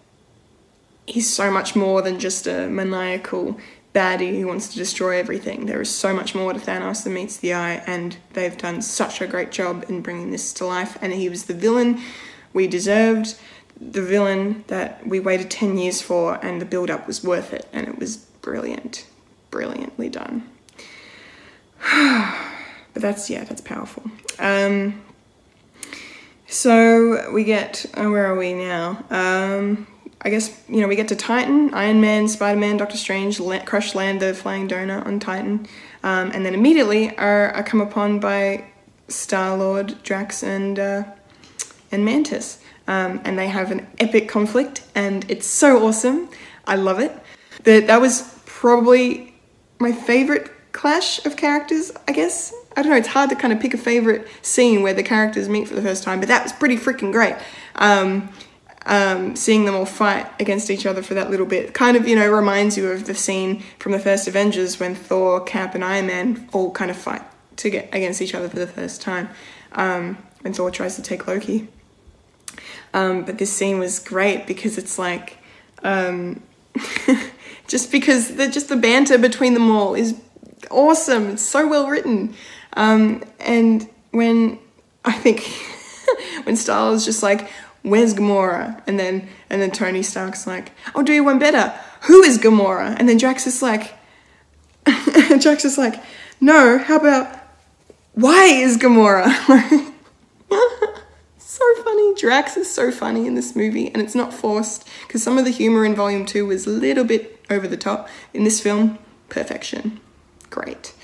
he's 1.06 1.28
so 1.28 1.50
much 1.50 1.74
more 1.76 2.02
than 2.02 2.18
just 2.18 2.46
a 2.46 2.68
maniacal 2.68 3.58
baddie 3.94 4.38
who 4.38 4.46
wants 4.46 4.68
to 4.68 4.76
destroy 4.76 5.18
everything. 5.18 5.66
There 5.66 5.80
is 5.80 5.90
so 5.90 6.12
much 6.12 6.34
more 6.34 6.52
to 6.52 6.58
Thanos 6.58 7.04
than 7.04 7.14
meets 7.14 7.38
the 7.38 7.54
eye, 7.54 7.82
and 7.86 8.16
they've 8.34 8.56
done 8.56 8.82
such 8.82 9.20
a 9.20 9.26
great 9.26 9.50
job 9.50 9.86
in 9.88 10.02
bringing 10.02 10.30
this 10.30 10.52
to 10.54 10.66
life. 10.66 10.98
And 11.00 11.12
he 11.12 11.28
was 11.28 11.44
the 11.44 11.54
villain 11.54 12.00
we 12.52 12.66
deserved, 12.66 13.36
the 13.80 14.02
villain 14.02 14.64
that 14.68 15.06
we 15.06 15.20
waited 15.20 15.50
10 15.50 15.78
years 15.78 16.00
for, 16.02 16.44
and 16.44 16.60
the 16.60 16.64
build 16.64 16.90
up 16.90 17.06
was 17.06 17.22
worth 17.22 17.52
it, 17.52 17.68
and 17.72 17.86
it 17.88 17.98
was 17.98 18.16
brilliant, 18.16 19.06
brilliantly 19.50 20.08
done. 20.08 20.48
but 21.92 23.02
that's, 23.02 23.28
yeah, 23.28 23.44
that's 23.44 23.60
powerful. 23.60 24.02
Um, 24.38 25.02
so 26.46 27.30
we 27.32 27.44
get, 27.44 27.86
oh, 27.96 28.10
where 28.10 28.26
are 28.26 28.36
we 28.36 28.54
now? 28.54 29.04
Um, 29.10 29.86
I 30.22 30.30
guess 30.30 30.60
you 30.68 30.80
know 30.80 30.88
we 30.88 30.96
get 30.96 31.08
to 31.08 31.16
Titan, 31.16 31.72
Iron 31.74 32.00
Man, 32.00 32.26
Spider 32.26 32.58
Man, 32.58 32.76
Doctor 32.76 32.96
Strange, 32.96 33.38
la- 33.38 33.64
crush 33.64 33.94
land 33.94 34.20
the 34.20 34.34
flying 34.34 34.66
donut 34.66 35.06
on 35.06 35.20
Titan, 35.20 35.68
um, 36.02 36.32
and 36.32 36.44
then 36.44 36.54
immediately 36.54 37.16
are, 37.16 37.50
are 37.52 37.62
come 37.62 37.80
upon 37.80 38.18
by 38.18 38.64
Star 39.08 39.56
Lord, 39.56 40.02
Drax, 40.02 40.42
and 40.42 40.78
uh, 40.78 41.04
and 41.92 42.04
Mantis, 42.04 42.58
um, 42.88 43.20
and 43.24 43.38
they 43.38 43.48
have 43.48 43.70
an 43.70 43.86
epic 43.98 44.28
conflict, 44.28 44.82
and 44.94 45.28
it's 45.30 45.46
so 45.46 45.86
awesome. 45.86 46.28
I 46.66 46.76
love 46.76 47.00
it. 47.00 47.12
That 47.64 47.86
that 47.86 48.00
was 48.00 48.40
probably 48.44 49.34
my 49.78 49.92
favorite 49.92 50.50
clash 50.72 51.24
of 51.24 51.36
characters. 51.36 51.92
I 52.06 52.12
guess 52.12 52.52
I 52.76 52.82
don't 52.82 52.90
know. 52.90 52.96
It's 52.96 53.08
hard 53.08 53.30
to 53.30 53.36
kind 53.36 53.52
of 53.52 53.60
pick 53.60 53.74
a 53.74 53.78
favorite 53.78 54.28
scene 54.42 54.82
where 54.82 54.94
the 54.94 55.02
characters 55.02 55.48
meet 55.48 55.68
for 55.68 55.74
the 55.74 55.82
first 55.82 56.02
time, 56.02 56.20
but 56.20 56.28
that 56.28 56.42
was 56.42 56.52
pretty 56.52 56.76
freaking 56.76 57.12
great. 57.12 57.36
Um, 57.74 58.30
um, 58.86 59.34
seeing 59.34 59.64
them 59.64 59.74
all 59.74 59.84
fight 59.84 60.28
against 60.40 60.70
each 60.70 60.86
other 60.86 61.02
for 61.02 61.14
that 61.14 61.28
little 61.28 61.46
bit 61.46 61.74
kind 61.74 61.96
of 61.96 62.06
you 62.06 62.14
know 62.14 62.30
reminds 62.30 62.76
you 62.76 62.88
of 62.88 63.06
the 63.06 63.14
scene 63.14 63.64
from 63.80 63.90
the 63.92 63.98
first 63.98 64.28
Avengers 64.28 64.78
when 64.78 64.94
Thor, 64.94 65.40
Cap, 65.40 65.74
and 65.74 65.84
Iron 65.84 66.06
Man 66.06 66.48
all 66.52 66.70
kind 66.70 66.90
of 66.90 66.96
fight 66.96 67.22
to 67.56 67.70
get 67.70 67.88
against 67.92 68.22
each 68.22 68.34
other 68.34 68.48
for 68.48 68.58
the 68.58 68.66
first 68.66 69.02
time 69.02 69.28
um, 69.72 70.18
when 70.42 70.52
Thor 70.52 70.70
tries 70.70 70.94
to 70.96 71.02
take 71.02 71.26
Loki. 71.26 71.68
Um, 72.96 73.24
but 73.24 73.38
this 73.38 73.52
scene 73.52 73.78
was 73.78 73.98
great 73.98 74.46
because 74.46 74.78
it's 74.78 74.98
like 74.98 75.36
um, 75.82 76.42
just 77.66 77.92
because 77.92 78.36
the 78.36 78.48
just 78.48 78.68
the 78.68 78.76
banter 78.76 79.18
between 79.18 79.54
them 79.54 79.70
all 79.70 79.94
is 79.94 80.18
awesome. 80.70 81.30
It's 81.30 81.42
so 81.42 81.68
well 81.68 81.88
written, 81.88 82.34
um, 82.72 83.22
and 83.38 83.88
when 84.12 84.58
I 85.04 85.12
think 85.12 85.42
when 86.44 86.56
Star's 86.56 87.04
just 87.04 87.22
like 87.22 87.50
where's 87.82 88.14
Gamora? 88.14 88.82
And 88.86 88.98
then 88.98 89.28
and 89.48 89.62
then 89.62 89.70
Tony 89.70 90.02
Stark's 90.02 90.46
like, 90.46 90.72
I'll 90.94 91.04
do 91.04 91.12
you 91.12 91.24
one 91.24 91.38
better. 91.38 91.72
who 92.02 92.22
is 92.22 92.38
Gamora? 92.38 92.96
And 92.98 93.08
then 93.08 93.16
Drax 93.16 93.46
is 93.46 93.62
like, 93.62 93.94
Drax 95.38 95.64
is 95.64 95.78
like, 95.78 96.02
no, 96.40 96.78
how 96.78 96.96
about, 96.96 97.28
why 98.14 98.44
is 98.46 98.76
Gamora? 98.76 99.92
Funny. 101.86 102.14
Drax 102.16 102.56
is 102.56 102.68
so 102.68 102.90
funny 102.90 103.28
in 103.28 103.34
this 103.36 103.54
movie, 103.54 103.86
and 103.92 104.02
it's 104.02 104.14
not 104.16 104.34
forced 104.34 104.88
because 105.06 105.22
some 105.22 105.38
of 105.38 105.44
the 105.44 105.52
humor 105.52 105.84
in 105.84 105.94
Volume 105.94 106.26
2 106.26 106.44
was 106.44 106.66
a 106.66 106.70
little 106.70 107.04
bit 107.04 107.44
over 107.48 107.68
the 107.68 107.76
top. 107.76 108.08
In 108.34 108.42
this 108.42 108.60
film, 108.60 108.98
perfection. 109.28 110.00
Great. 110.50 110.94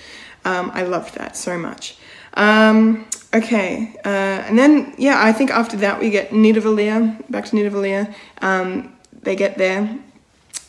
Um, 0.45 0.73
I 0.75 0.83
loved 0.83 1.15
that 1.15 1.37
so 1.37 1.57
much. 1.57 1.97
Um, 2.35 3.07
okay, 3.33 3.95
uh, 4.05 4.09
and 4.49 4.59
then, 4.59 4.95
yeah, 4.99 5.23
I 5.23 5.33
think 5.33 5.51
after 5.51 5.77
that 5.77 6.01
we 6.01 6.11
get 6.11 6.31
Nidavellir, 6.31 7.31
back 7.31 7.45
to 7.47 7.57
Nidavellir. 7.57 8.13
Um, 8.41 8.97
they 9.23 9.37
get 9.37 9.59
there 9.59 9.99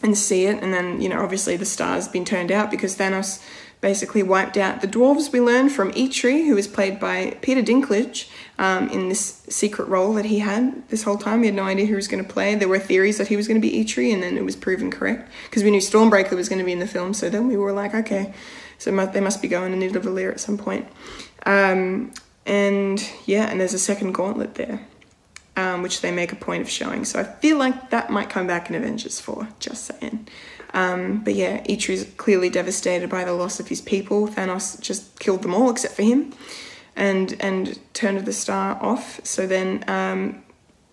and 0.03 0.16
see 0.16 0.45
it, 0.45 0.61
and 0.61 0.72
then, 0.72 1.01
you 1.01 1.09
know, 1.09 1.24
obviously 1.24 1.57
the 1.57 1.66
star's 1.66 2.07
been 2.07 2.26
turned 2.26 2.51
out 2.51 2.70
because 2.70 2.95
Thanos 2.97 3.41
basically 3.84 4.23
wiped 4.23 4.55
out 4.55 4.79
the 4.79 4.88
dwarves 4.88 5.29
we 5.34 5.41
learned 5.41 5.69
from 5.69 5.91
Eitri, 5.91 6.47
who 6.47 6.55
was 6.55 6.69
played 6.69 7.01
by 7.01 7.38
Peter 7.41 7.61
Dinklage 7.61 8.29
um, 8.57 8.88
in 8.88 9.09
this 9.09 9.43
secret 9.49 9.89
role 9.89 10.13
that 10.13 10.23
he 10.23 10.39
had 10.39 10.88
this 10.88 11.03
whole 11.03 11.17
time. 11.17 11.41
We 11.41 11.47
had 11.47 11.55
no 11.55 11.65
idea 11.65 11.86
who 11.86 11.95
was 11.95 12.07
going 12.07 12.23
to 12.23 12.34
play. 12.34 12.55
There 12.55 12.69
were 12.69 12.79
theories 12.79 13.17
that 13.17 13.27
he 13.27 13.36
was 13.36 13.45
going 13.45 13.61
to 13.61 13.67
be 13.67 13.84
Eitri, 13.84 14.13
and 14.13 14.23
then 14.23 14.38
it 14.38 14.45
was 14.45 14.55
proven 14.55 14.89
correct 14.89 15.29
because 15.49 15.63
we 15.63 15.69
knew 15.69 15.81
Stormbreaker 15.81 16.31
was 16.31 16.47
going 16.47 16.59
to 16.59 16.65
be 16.65 16.71
in 16.71 16.79
the 16.79 16.88
film. 16.88 17.13
So 17.13 17.29
then 17.29 17.49
we 17.49 17.57
were 17.57 17.73
like, 17.73 17.93
okay, 17.93 18.34
so 18.77 18.89
they 18.89 19.19
must 19.19 19.41
be 19.41 19.49
going 19.49 19.77
to 19.77 19.77
Nidavellir 19.77 20.31
at 20.31 20.39
some 20.39 20.57
point. 20.57 20.88
Um, 21.45 22.13
and 22.45 23.05
yeah, 23.25 23.49
and 23.49 23.59
there's 23.59 23.73
a 23.73 23.79
second 23.79 24.13
gauntlet 24.13 24.55
there, 24.55 24.79
um, 25.57 25.84
which 25.84 25.99
they 25.99 26.11
make 26.11 26.31
a 26.31 26.38
point 26.38 26.61
of 26.61 26.69
showing. 26.69 27.03
So 27.03 27.19
I 27.19 27.25
feel 27.25 27.57
like 27.57 27.89
that 27.89 28.09
might 28.09 28.29
come 28.29 28.47
back 28.47 28.69
in 28.69 28.75
Avengers 28.75 29.19
4, 29.19 29.49
just 29.59 29.84
saying. 29.86 30.29
Um, 30.74 31.24
but 31.24 31.36
yeah, 31.36 31.63
Eitri's 31.69 32.05
clearly 32.17 32.49
devastated 32.49 33.09
by 33.09 33.24
the 33.24 33.34
loss 33.34 33.59
of 33.59 33.67
his 33.67 33.82
people. 33.82 34.28
Thanos 34.28 34.80
just 34.82 35.19
killed 35.19 35.43
them 35.43 35.53
all 35.53 35.69
except 35.69 35.95
for 35.95 36.03
him, 36.03 36.34
and 36.95 37.36
and 37.39 37.80
turned 37.93 38.26
the 38.26 38.34
star 38.34 38.78
off. 38.82 39.19
So 39.24 39.45
then 39.45 39.84
um, 39.88 40.43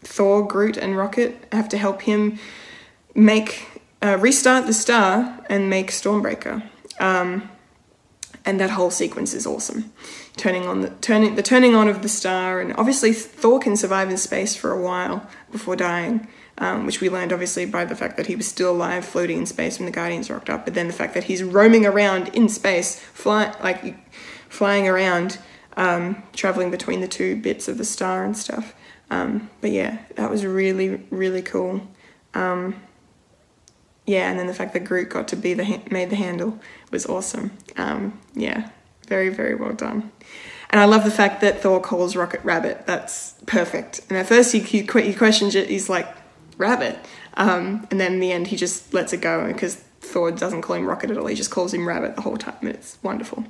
Thor, 0.02 0.46
Groot, 0.46 0.76
and 0.76 0.96
Rocket 0.96 1.46
have 1.52 1.68
to 1.70 1.78
help 1.78 2.02
him 2.02 2.38
make 3.14 3.80
uh, 4.02 4.18
restart 4.20 4.66
the 4.66 4.74
star 4.74 5.40
and 5.48 5.70
make 5.70 5.90
Stormbreaker. 5.90 6.62
Um, 6.98 7.50
and 8.44 8.58
that 8.60 8.70
whole 8.70 8.90
sequence 8.90 9.34
is 9.34 9.46
awesome. 9.46 9.92
Turning 10.36 10.66
on 10.66 10.80
the 10.80 10.90
turning 10.90 11.34
the 11.34 11.42
turning 11.42 11.74
on 11.74 11.88
of 11.88 12.02
the 12.02 12.08
star, 12.08 12.60
and 12.60 12.74
obviously 12.76 13.12
Thor 13.12 13.58
can 13.58 13.76
survive 13.76 14.10
in 14.10 14.16
space 14.16 14.54
for 14.54 14.72
a 14.72 14.80
while 14.80 15.26
before 15.50 15.76
dying 15.76 16.28
um, 16.60 16.84
which 16.84 17.00
we 17.00 17.08
learned 17.08 17.32
obviously 17.32 17.64
by 17.64 17.84
the 17.84 17.96
fact 17.96 18.18
that 18.18 18.26
he 18.26 18.36
was 18.36 18.46
still 18.46 18.70
alive, 18.70 19.04
floating 19.04 19.38
in 19.38 19.46
space 19.46 19.78
when 19.78 19.86
the 19.86 19.92
Guardians 19.92 20.30
rocked 20.30 20.50
up. 20.50 20.64
But 20.66 20.74
then 20.74 20.86
the 20.86 20.92
fact 20.92 21.14
that 21.14 21.24
he's 21.24 21.42
roaming 21.42 21.86
around 21.86 22.28
in 22.28 22.48
space, 22.48 23.00
fly 23.00 23.54
like 23.62 23.96
flying 24.48 24.86
around, 24.86 25.38
um, 25.76 26.22
traveling 26.34 26.70
between 26.70 27.00
the 27.00 27.08
two 27.08 27.34
bits 27.36 27.66
of 27.66 27.78
the 27.78 27.84
star 27.84 28.24
and 28.24 28.36
stuff. 28.36 28.74
Um, 29.10 29.50
but 29.60 29.70
yeah, 29.70 29.98
that 30.16 30.30
was 30.30 30.44
really 30.44 31.02
really 31.10 31.42
cool. 31.42 31.88
Um, 32.34 32.76
yeah, 34.06 34.30
and 34.30 34.38
then 34.38 34.46
the 34.46 34.54
fact 34.54 34.74
that 34.74 34.84
Groot 34.84 35.08
got 35.08 35.28
to 35.28 35.36
be 35.36 35.54
the 35.54 35.64
ha- 35.64 35.82
made 35.90 36.10
the 36.10 36.16
handle 36.16 36.60
was 36.90 37.06
awesome. 37.06 37.52
Um, 37.78 38.20
yeah, 38.34 38.70
very 39.08 39.30
very 39.30 39.54
well 39.54 39.72
done. 39.72 40.12
And 40.72 40.80
I 40.80 40.84
love 40.84 41.02
the 41.04 41.10
fact 41.10 41.40
that 41.40 41.62
Thor 41.62 41.80
calls 41.80 42.14
Rocket 42.14 42.44
Rabbit. 42.44 42.86
That's 42.86 43.34
perfect. 43.46 44.02
And 44.08 44.16
at 44.16 44.26
first 44.26 44.52
he, 44.52 44.60
he, 44.60 44.82
he 44.82 45.14
questions 45.14 45.56
it. 45.56 45.68
He's 45.68 45.88
like, 45.88 46.06
Rabbit. 46.60 46.98
Um, 47.34 47.86
and 47.90 47.98
then 47.98 48.14
in 48.14 48.20
the 48.20 48.32
end, 48.32 48.48
he 48.48 48.56
just 48.56 48.94
lets 48.94 49.12
it 49.12 49.20
go 49.20 49.46
because 49.48 49.76
Thor 50.00 50.30
doesn't 50.30 50.62
call 50.62 50.76
him 50.76 50.86
Rocket 50.86 51.10
at 51.10 51.18
all. 51.18 51.26
He 51.26 51.34
just 51.34 51.50
calls 51.50 51.74
him 51.74 51.86
Rabbit 51.86 52.16
the 52.16 52.22
whole 52.22 52.36
time. 52.36 52.66
It's 52.66 52.98
wonderful. 53.02 53.44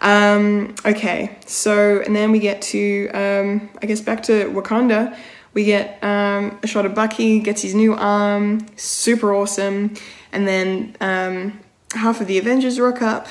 Um, 0.00 0.74
okay, 0.84 1.38
so 1.46 2.02
and 2.04 2.14
then 2.14 2.32
we 2.32 2.38
get 2.38 2.60
to 2.62 3.08
um, 3.10 3.70
I 3.82 3.86
guess 3.86 4.00
back 4.00 4.22
to 4.24 4.50
Wakanda. 4.50 5.16
We 5.52 5.64
get 5.64 6.02
um, 6.04 6.58
a 6.62 6.66
shot 6.66 6.86
of 6.86 6.94
Bucky 6.94 7.40
gets 7.40 7.62
his 7.62 7.74
new 7.74 7.94
arm, 7.94 8.66
super 8.76 9.34
awesome, 9.34 9.94
and 10.30 10.46
then 10.46 10.96
um, 11.00 11.60
half 11.92 12.20
of 12.20 12.28
the 12.28 12.38
Avengers 12.38 12.78
rock 12.78 13.02
up, 13.02 13.26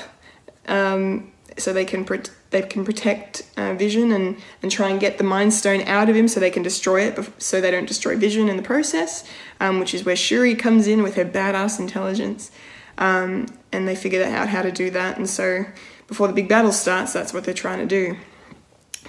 um, 0.68 1.32
so 1.58 1.72
they 1.72 1.86
can 1.86 2.04
they 2.52 2.62
can 2.64 2.84
protect 2.84 3.44
uh, 3.58 3.74
Vision 3.76 4.12
and, 4.12 4.38
and 4.62 4.72
try 4.72 4.90
and 4.90 5.00
get 5.00 5.18
the 5.18 5.24
Mind 5.24 5.54
Stone 5.54 5.82
out 5.84 6.10
of 6.10 6.16
him 6.16 6.28
so 6.28 6.40
they 6.40 6.50
can 6.50 6.64
destroy 6.64 7.02
it, 7.02 7.20
so 7.38 7.62
they 7.62 7.70
don't 7.70 7.88
destroy 7.88 8.16
Vision 8.16 8.50
in 8.50 8.58
the 8.58 8.64
process, 8.64 9.24
um, 9.60 9.80
which 9.80 9.94
is 9.94 10.04
where 10.04 10.16
Shuri 10.16 10.56
comes 10.56 10.88
in 10.88 11.04
with 11.04 11.16
her 11.16 11.26
badass 11.26 11.80
intelligence. 11.80 12.52
Um, 12.98 13.48
and 13.72 13.88
they 13.88 13.96
figure 13.96 14.24
out 14.24 14.50
how 14.50 14.62
to 14.62 14.72
do 14.72 14.90
that. 14.92 15.18
And 15.18 15.30
so 15.30 15.66
before 16.08 16.28
the 16.28 16.34
big 16.34 16.50
battle 16.50 16.72
starts, 16.72 17.14
that's 17.14 17.34
what 17.34 17.44
they're 17.44 17.54
trying 17.54 17.80
to 17.80 17.86
do. 17.86 18.18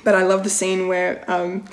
But 0.04 0.14
I 0.14 0.22
love 0.22 0.44
the 0.44 0.50
scene 0.50 0.86
where 0.86 1.24
um, 1.28 1.64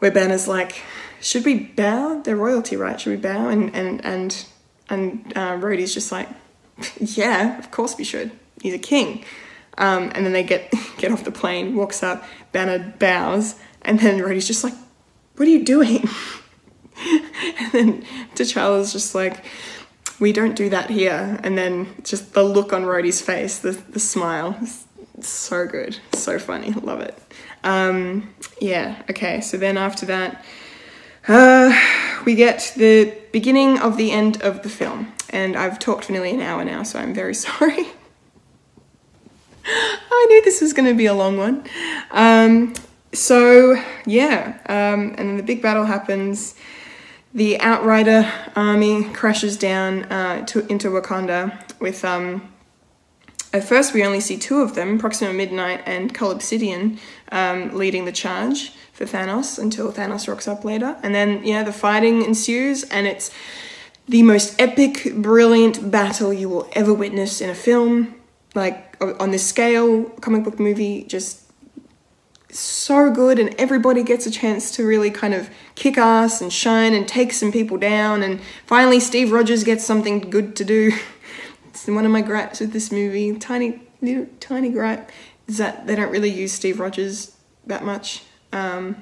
where 0.00 0.10
Banner's 0.10 0.48
like, 0.48 0.82
"Should 1.20 1.44
we 1.44 1.54
bow? 1.54 2.20
They're 2.22 2.36
royalty, 2.36 2.76
right? 2.76 3.00
Should 3.00 3.10
we 3.10 3.16
bow?" 3.16 3.48
And 3.48 3.74
and 3.74 4.04
and 4.04 4.44
and 4.88 5.32
uh, 5.36 5.56
Rhodey's 5.56 5.94
just 5.94 6.10
like, 6.10 6.28
"Yeah, 6.98 7.58
of 7.58 7.70
course 7.70 7.96
we 7.96 8.04
should. 8.04 8.32
He's 8.60 8.74
a 8.74 8.78
king." 8.78 9.24
Um, 9.78 10.10
and 10.14 10.24
then 10.24 10.32
they 10.32 10.42
get 10.42 10.72
get 10.98 11.12
off 11.12 11.24
the 11.24 11.32
plane, 11.32 11.74
walks 11.74 12.02
up, 12.02 12.24
Banner 12.52 12.94
bows, 12.98 13.56
and 13.82 14.00
then 14.00 14.18
Rhodey's 14.20 14.46
just 14.46 14.64
like, 14.64 14.74
"What 15.36 15.46
are 15.46 15.50
you 15.50 15.64
doing?" 15.64 16.08
and 17.58 17.72
then 17.72 18.02
T'Challa's 18.34 18.92
just 18.92 19.14
like, 19.14 19.44
"We 20.18 20.32
don't 20.32 20.56
do 20.56 20.70
that 20.70 20.90
here." 20.90 21.38
And 21.42 21.56
then 21.58 21.94
just 22.04 22.32
the 22.32 22.42
look 22.42 22.72
on 22.72 22.82
Rhodey's 22.82 23.20
face, 23.20 23.58
the 23.58 23.72
the 23.72 24.00
smile, 24.00 24.58
so 25.20 25.66
good, 25.66 25.98
so 26.12 26.38
funny, 26.38 26.72
love 26.72 27.00
it. 27.00 27.18
Um, 27.64 28.34
yeah, 28.60 29.02
okay. 29.10 29.40
So 29.40 29.56
then 29.56 29.76
after 29.76 30.06
that, 30.06 30.44
uh, 31.28 31.76
we 32.24 32.34
get 32.34 32.72
the 32.76 33.16
beginning 33.32 33.78
of 33.78 33.96
the 33.96 34.12
end 34.12 34.40
of 34.42 34.62
the 34.62 34.68
film, 34.68 35.12
and 35.30 35.56
I've 35.56 35.78
talked 35.78 36.04
for 36.04 36.12
nearly 36.12 36.30
an 36.30 36.40
hour 36.40 36.64
now, 36.64 36.82
so 36.82 36.98
I'm 36.98 37.12
very 37.12 37.34
sorry. 37.46 37.86
I 39.66 40.26
knew 40.28 40.42
this 40.42 40.60
was 40.60 40.72
going 40.72 40.88
to 40.88 40.94
be 40.94 41.06
a 41.06 41.14
long 41.14 41.36
one. 41.36 41.64
Um, 42.10 42.74
so, 43.12 43.76
yeah, 44.04 44.58
um, 44.66 45.14
and 45.16 45.28
then 45.28 45.36
the 45.36 45.42
big 45.42 45.62
battle 45.62 45.84
happens. 45.84 46.54
The 47.34 47.60
Outrider 47.60 48.30
army 48.54 49.04
crashes 49.12 49.56
down 49.56 50.04
uh, 50.04 50.44
to, 50.46 50.66
into 50.66 50.88
Wakanda 50.88 51.80
with. 51.80 52.04
Um, 52.04 52.52
at 53.52 53.64
first, 53.64 53.94
we 53.94 54.04
only 54.04 54.20
see 54.20 54.36
two 54.36 54.60
of 54.60 54.74
them 54.74 54.98
Proxima 54.98 55.32
Midnight 55.32 55.82
and 55.86 56.12
Cull 56.12 56.30
Obsidian 56.30 56.98
um, 57.32 57.74
leading 57.74 58.04
the 58.04 58.12
charge 58.12 58.70
for 58.92 59.04
Thanos 59.04 59.58
until 59.58 59.90
Thanos 59.92 60.28
rocks 60.28 60.46
up 60.46 60.64
later. 60.64 60.96
And 61.02 61.14
then, 61.14 61.42
yeah, 61.44 61.62
the 61.62 61.72
fighting 61.72 62.22
ensues, 62.22 62.82
and 62.84 63.06
it's 63.06 63.30
the 64.08 64.22
most 64.22 64.60
epic, 64.60 65.12
brilliant 65.14 65.90
battle 65.90 66.32
you 66.32 66.48
will 66.48 66.68
ever 66.72 66.92
witness 66.92 67.40
in 67.40 67.48
a 67.48 67.54
film 67.54 68.14
like 68.54 68.85
on 69.00 69.30
this 69.30 69.46
scale, 69.46 70.04
comic 70.20 70.44
book 70.44 70.58
movie 70.58 71.04
just 71.04 71.42
so 72.50 73.10
good 73.10 73.38
and 73.38 73.54
everybody 73.58 74.02
gets 74.02 74.26
a 74.26 74.30
chance 74.30 74.70
to 74.70 74.86
really 74.86 75.10
kind 75.10 75.34
of 75.34 75.50
kick 75.74 75.98
ass 75.98 76.40
and 76.40 76.52
shine 76.52 76.94
and 76.94 77.06
take 77.06 77.32
some 77.32 77.52
people 77.52 77.76
down 77.76 78.22
and 78.22 78.40
finally 78.66 78.98
Steve 78.98 79.30
Rogers 79.30 79.62
gets 79.62 79.84
something 79.84 80.20
good 80.20 80.56
to 80.56 80.64
do. 80.64 80.92
it's 81.68 81.86
one 81.86 82.06
of 82.06 82.12
my 82.12 82.22
gripes 82.22 82.60
with 82.60 82.72
this 82.72 82.90
movie, 82.90 83.36
tiny 83.38 83.82
little 84.00 84.26
tiny 84.40 84.70
gripe, 84.70 85.10
is 85.46 85.58
that 85.58 85.86
they 85.86 85.94
don't 85.94 86.10
really 86.10 86.30
use 86.30 86.52
Steve 86.52 86.80
Rogers 86.80 87.36
that 87.66 87.84
much. 87.84 88.22
Um, 88.52 88.96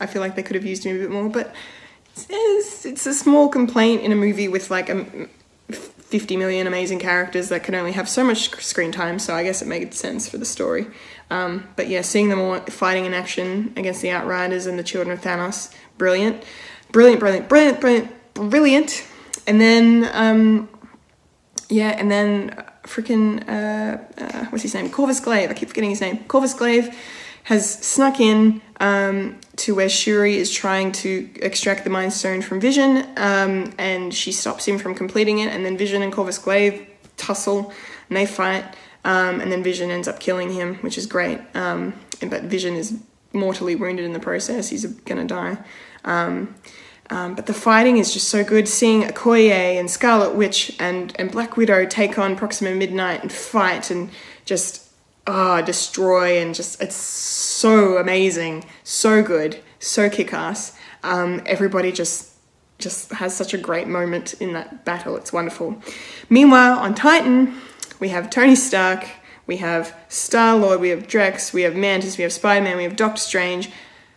I 0.00 0.06
feel 0.06 0.20
like 0.20 0.34
they 0.34 0.42
could 0.42 0.56
have 0.56 0.64
used 0.64 0.84
him 0.84 0.96
a 0.96 0.98
bit 0.98 1.10
more, 1.10 1.28
but 1.28 1.54
it's, 2.28 2.84
it's 2.84 3.06
a 3.06 3.14
small 3.14 3.48
complaint 3.48 4.02
in 4.02 4.12
a 4.12 4.16
movie 4.16 4.48
with 4.48 4.70
like 4.70 4.88
a 4.88 5.28
50 6.14 6.36
million 6.36 6.68
amazing 6.68 7.00
characters 7.00 7.48
that 7.48 7.64
can 7.64 7.74
only 7.74 7.90
have 7.90 8.08
so 8.08 8.22
much 8.22 8.54
screen 8.62 8.92
time, 8.92 9.18
so 9.18 9.34
I 9.34 9.42
guess 9.42 9.60
it 9.62 9.66
made 9.66 9.92
sense 9.94 10.28
for 10.28 10.38
the 10.38 10.44
story. 10.44 10.86
Um, 11.28 11.66
but 11.74 11.88
yeah, 11.88 12.02
seeing 12.02 12.28
them 12.28 12.38
all 12.38 12.60
fighting 12.60 13.04
in 13.04 13.12
action 13.12 13.72
against 13.76 14.00
the 14.00 14.10
Outriders 14.10 14.66
and 14.66 14.78
the 14.78 14.84
Children 14.84 15.18
of 15.18 15.24
Thanos, 15.24 15.74
brilliant. 15.98 16.44
Brilliant, 16.92 17.18
brilliant, 17.18 17.48
brilliant, 17.48 17.80
brilliant, 17.80 18.34
brilliant. 18.34 19.04
And 19.48 19.60
then, 19.60 20.08
um, 20.12 20.68
yeah, 21.68 21.90
and 21.98 22.08
then 22.08 22.62
freaking, 22.84 23.42
uh, 23.48 23.98
uh, 24.16 24.44
what's 24.50 24.62
his 24.62 24.72
name? 24.72 24.90
Corvus 24.90 25.18
Glaive. 25.18 25.50
I 25.50 25.54
keep 25.54 25.68
forgetting 25.70 25.90
his 25.90 26.00
name. 26.00 26.18
Corvus 26.28 26.54
Glaive 26.54 26.96
has 27.42 27.68
snuck 27.68 28.20
in 28.20 28.62
um, 28.80 29.38
to 29.56 29.74
where 29.74 29.88
Shuri 29.88 30.36
is 30.36 30.50
trying 30.52 30.92
to 30.92 31.28
extract 31.40 31.84
the 31.84 31.90
Mind 31.90 32.12
Stone 32.12 32.42
from 32.42 32.60
Vision, 32.60 33.06
um, 33.16 33.72
and 33.78 34.12
she 34.12 34.32
stops 34.32 34.66
him 34.66 34.78
from 34.78 34.94
completing 34.94 35.38
it. 35.38 35.52
And 35.52 35.64
then 35.64 35.76
Vision 35.76 36.02
and 36.02 36.12
Corvus 36.12 36.38
Glaive 36.38 36.86
tussle, 37.16 37.72
and 38.08 38.16
they 38.16 38.26
fight. 38.26 38.64
Um, 39.04 39.40
and 39.40 39.52
then 39.52 39.62
Vision 39.62 39.90
ends 39.90 40.08
up 40.08 40.18
killing 40.18 40.52
him, 40.52 40.76
which 40.76 40.96
is 40.98 41.06
great. 41.06 41.38
Um, 41.54 41.94
but 42.20 42.44
Vision 42.44 42.74
is 42.74 42.98
mortally 43.32 43.76
wounded 43.76 44.04
in 44.04 44.12
the 44.12 44.20
process; 44.20 44.70
he's 44.70 44.86
gonna 44.86 45.26
die. 45.26 45.58
Um, 46.04 46.54
Um, 47.10 47.34
but 47.34 47.44
the 47.44 47.52
fighting 47.52 47.98
is 47.98 48.14
just 48.14 48.28
so 48.28 48.42
good. 48.42 48.66
Seeing 48.66 49.02
Okoye 49.02 49.78
and 49.78 49.90
Scarlet 49.90 50.34
Witch 50.34 50.74
and, 50.80 51.14
and 51.18 51.30
Black 51.30 51.54
Widow 51.56 51.84
take 51.84 52.18
on 52.18 52.34
Proxima 52.34 52.74
Midnight 52.74 53.20
and 53.22 53.30
fight 53.30 53.90
and 53.90 54.08
just 54.46 54.83
ah 55.26 55.62
destroy 55.62 56.38
and 56.38 56.54
just 56.54 56.80
it's 56.82 56.96
so 56.96 57.98
amazing, 57.98 58.64
so 58.82 59.22
good, 59.22 59.60
so 59.78 60.08
kick 60.10 60.32
ass. 60.32 60.76
Um, 61.02 61.42
everybody 61.46 61.92
just 61.92 62.30
just 62.78 63.12
has 63.12 63.34
such 63.34 63.54
a 63.54 63.58
great 63.58 63.86
moment 63.86 64.34
in 64.34 64.52
that 64.52 64.84
battle. 64.84 65.16
It's 65.16 65.32
wonderful. 65.32 65.80
Meanwhile, 66.28 66.78
on 66.78 66.94
Titan, 66.94 67.54
we 68.00 68.08
have 68.08 68.30
Tony 68.30 68.56
Stark, 68.56 69.06
we 69.46 69.58
have 69.58 69.96
Star 70.08 70.56
Lord, 70.56 70.80
we 70.80 70.88
have 70.88 71.06
Drax, 71.06 71.52
we 71.52 71.62
have 71.62 71.76
Mantis, 71.76 72.18
we 72.18 72.22
have 72.22 72.32
Spider 72.32 72.62
Man, 72.64 72.76
we 72.76 72.82
have 72.82 72.96
Doctor 72.96 73.20
Strange 73.20 73.70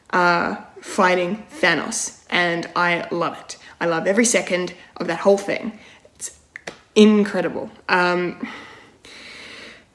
uh, 0.10 0.56
fighting 0.82 1.46
Thanos 1.62 2.18
and 2.30 2.70
I 2.76 3.08
love 3.12 3.38
it. 3.40 3.58
I 3.80 3.86
love 3.86 4.08
every 4.08 4.26
second 4.26 4.74
of 4.98 5.08
that 5.08 5.20
whole 5.20 5.38
thing. 5.38 5.78
It's 6.16 6.38
incredible. 6.96 7.70
Um, 7.90 8.48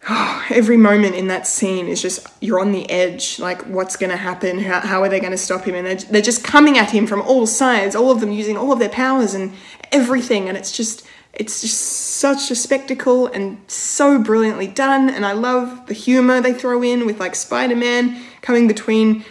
oh, 0.09 0.46
every 0.50 0.76
moment 0.76 1.14
in 1.14 1.28
that 1.28 1.46
scene 1.46 1.88
is 1.88 2.00
just 2.00 2.26
you're 2.40 2.61
on 2.61 2.72
the 2.72 2.88
edge. 2.90 3.38
Like, 3.38 3.62
what's 3.62 3.96
going 3.96 4.11
to 4.11 4.16
happen? 4.16 4.59
How, 4.59 4.80
how, 4.80 5.03
are 5.03 5.09
they 5.09 5.20
going 5.20 5.32
to 5.32 5.38
stop 5.38 5.64
him? 5.64 5.74
And 5.74 5.86
they're, 5.86 6.11
they're 6.11 6.22
just 6.22 6.44
coming 6.44 6.78
at 6.78 6.90
him 6.90 7.07
from 7.07 7.22
all 7.22 7.46
sides. 7.46 7.94
All 7.94 8.11
of 8.11 8.20
them 8.20 8.32
using 8.32 8.57
all 8.57 8.72
of 8.72 8.78
their 8.78 8.88
powers 8.88 9.34
and 9.34 9.53
everything. 9.90 10.48
And 10.48 10.57
it's 10.57 10.72
just 10.72 11.07
it's 11.34 11.62
just 11.62 11.80
such 11.80 12.50
a 12.50 12.55
spectacle 12.55 13.26
and 13.26 13.59
so 13.66 14.18
brilliantly 14.18 14.66
done. 14.66 15.09
And 15.09 15.24
I 15.24 15.32
love 15.32 15.86
the 15.86 15.94
humor 15.94 16.40
they 16.40 16.53
throw 16.53 16.82
in 16.82 17.07
with 17.07 17.18
like 17.18 17.34
Spider 17.34 17.76
Man 17.76 18.22
coming 18.42 18.68
between 18.68 19.24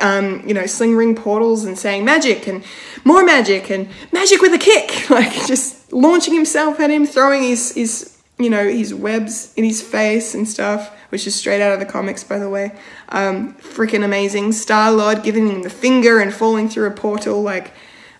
um, 0.00 0.42
you 0.46 0.54
know, 0.54 0.64
sling 0.66 0.96
ring 0.96 1.14
portals 1.14 1.64
and 1.64 1.78
saying 1.78 2.04
magic 2.04 2.48
and 2.48 2.64
more 3.04 3.22
magic 3.22 3.70
and 3.70 3.88
magic 4.12 4.40
with 4.40 4.54
a 4.54 4.58
kick, 4.58 5.10
like 5.10 5.30
just 5.46 5.92
launching 5.92 6.34
himself 6.34 6.80
at 6.80 6.90
him, 6.90 7.06
throwing 7.06 7.42
his, 7.42 7.74
his 7.74 8.19
you 8.42 8.50
know, 8.50 8.68
his 8.68 8.94
webs 8.94 9.52
in 9.54 9.64
his 9.64 9.82
face 9.82 10.34
and 10.34 10.48
stuff, 10.48 10.94
which 11.10 11.26
is 11.26 11.34
straight 11.34 11.60
out 11.60 11.72
of 11.72 11.80
the 11.80 11.86
comics, 11.86 12.24
by 12.24 12.38
the 12.38 12.48
way. 12.48 12.72
Um, 13.10 13.54
Freaking 13.54 14.04
amazing. 14.04 14.52
Star 14.52 14.90
Lord 14.92 15.22
giving 15.22 15.48
him 15.48 15.62
the 15.62 15.70
finger 15.70 16.18
and 16.20 16.32
falling 16.32 16.68
through 16.68 16.86
a 16.86 16.92
portal, 16.92 17.42
like, 17.42 17.72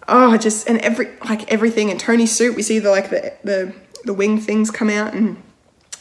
oh, 0.09 0.37
just, 0.37 0.69
and 0.69 0.79
every, 0.79 1.09
like 1.25 1.51
everything. 1.51 1.91
And 1.91 1.99
Tony's 1.99 2.33
suit, 2.33 2.57
we 2.57 2.63
see 2.63 2.79
the, 2.79 2.91
like, 2.91 3.11
the, 3.11 3.35
the, 3.45 3.75
the 4.05 4.15
wing 4.15 4.41
things 4.41 4.71
come 4.71 4.91
out 4.91 5.15
and 5.15 5.43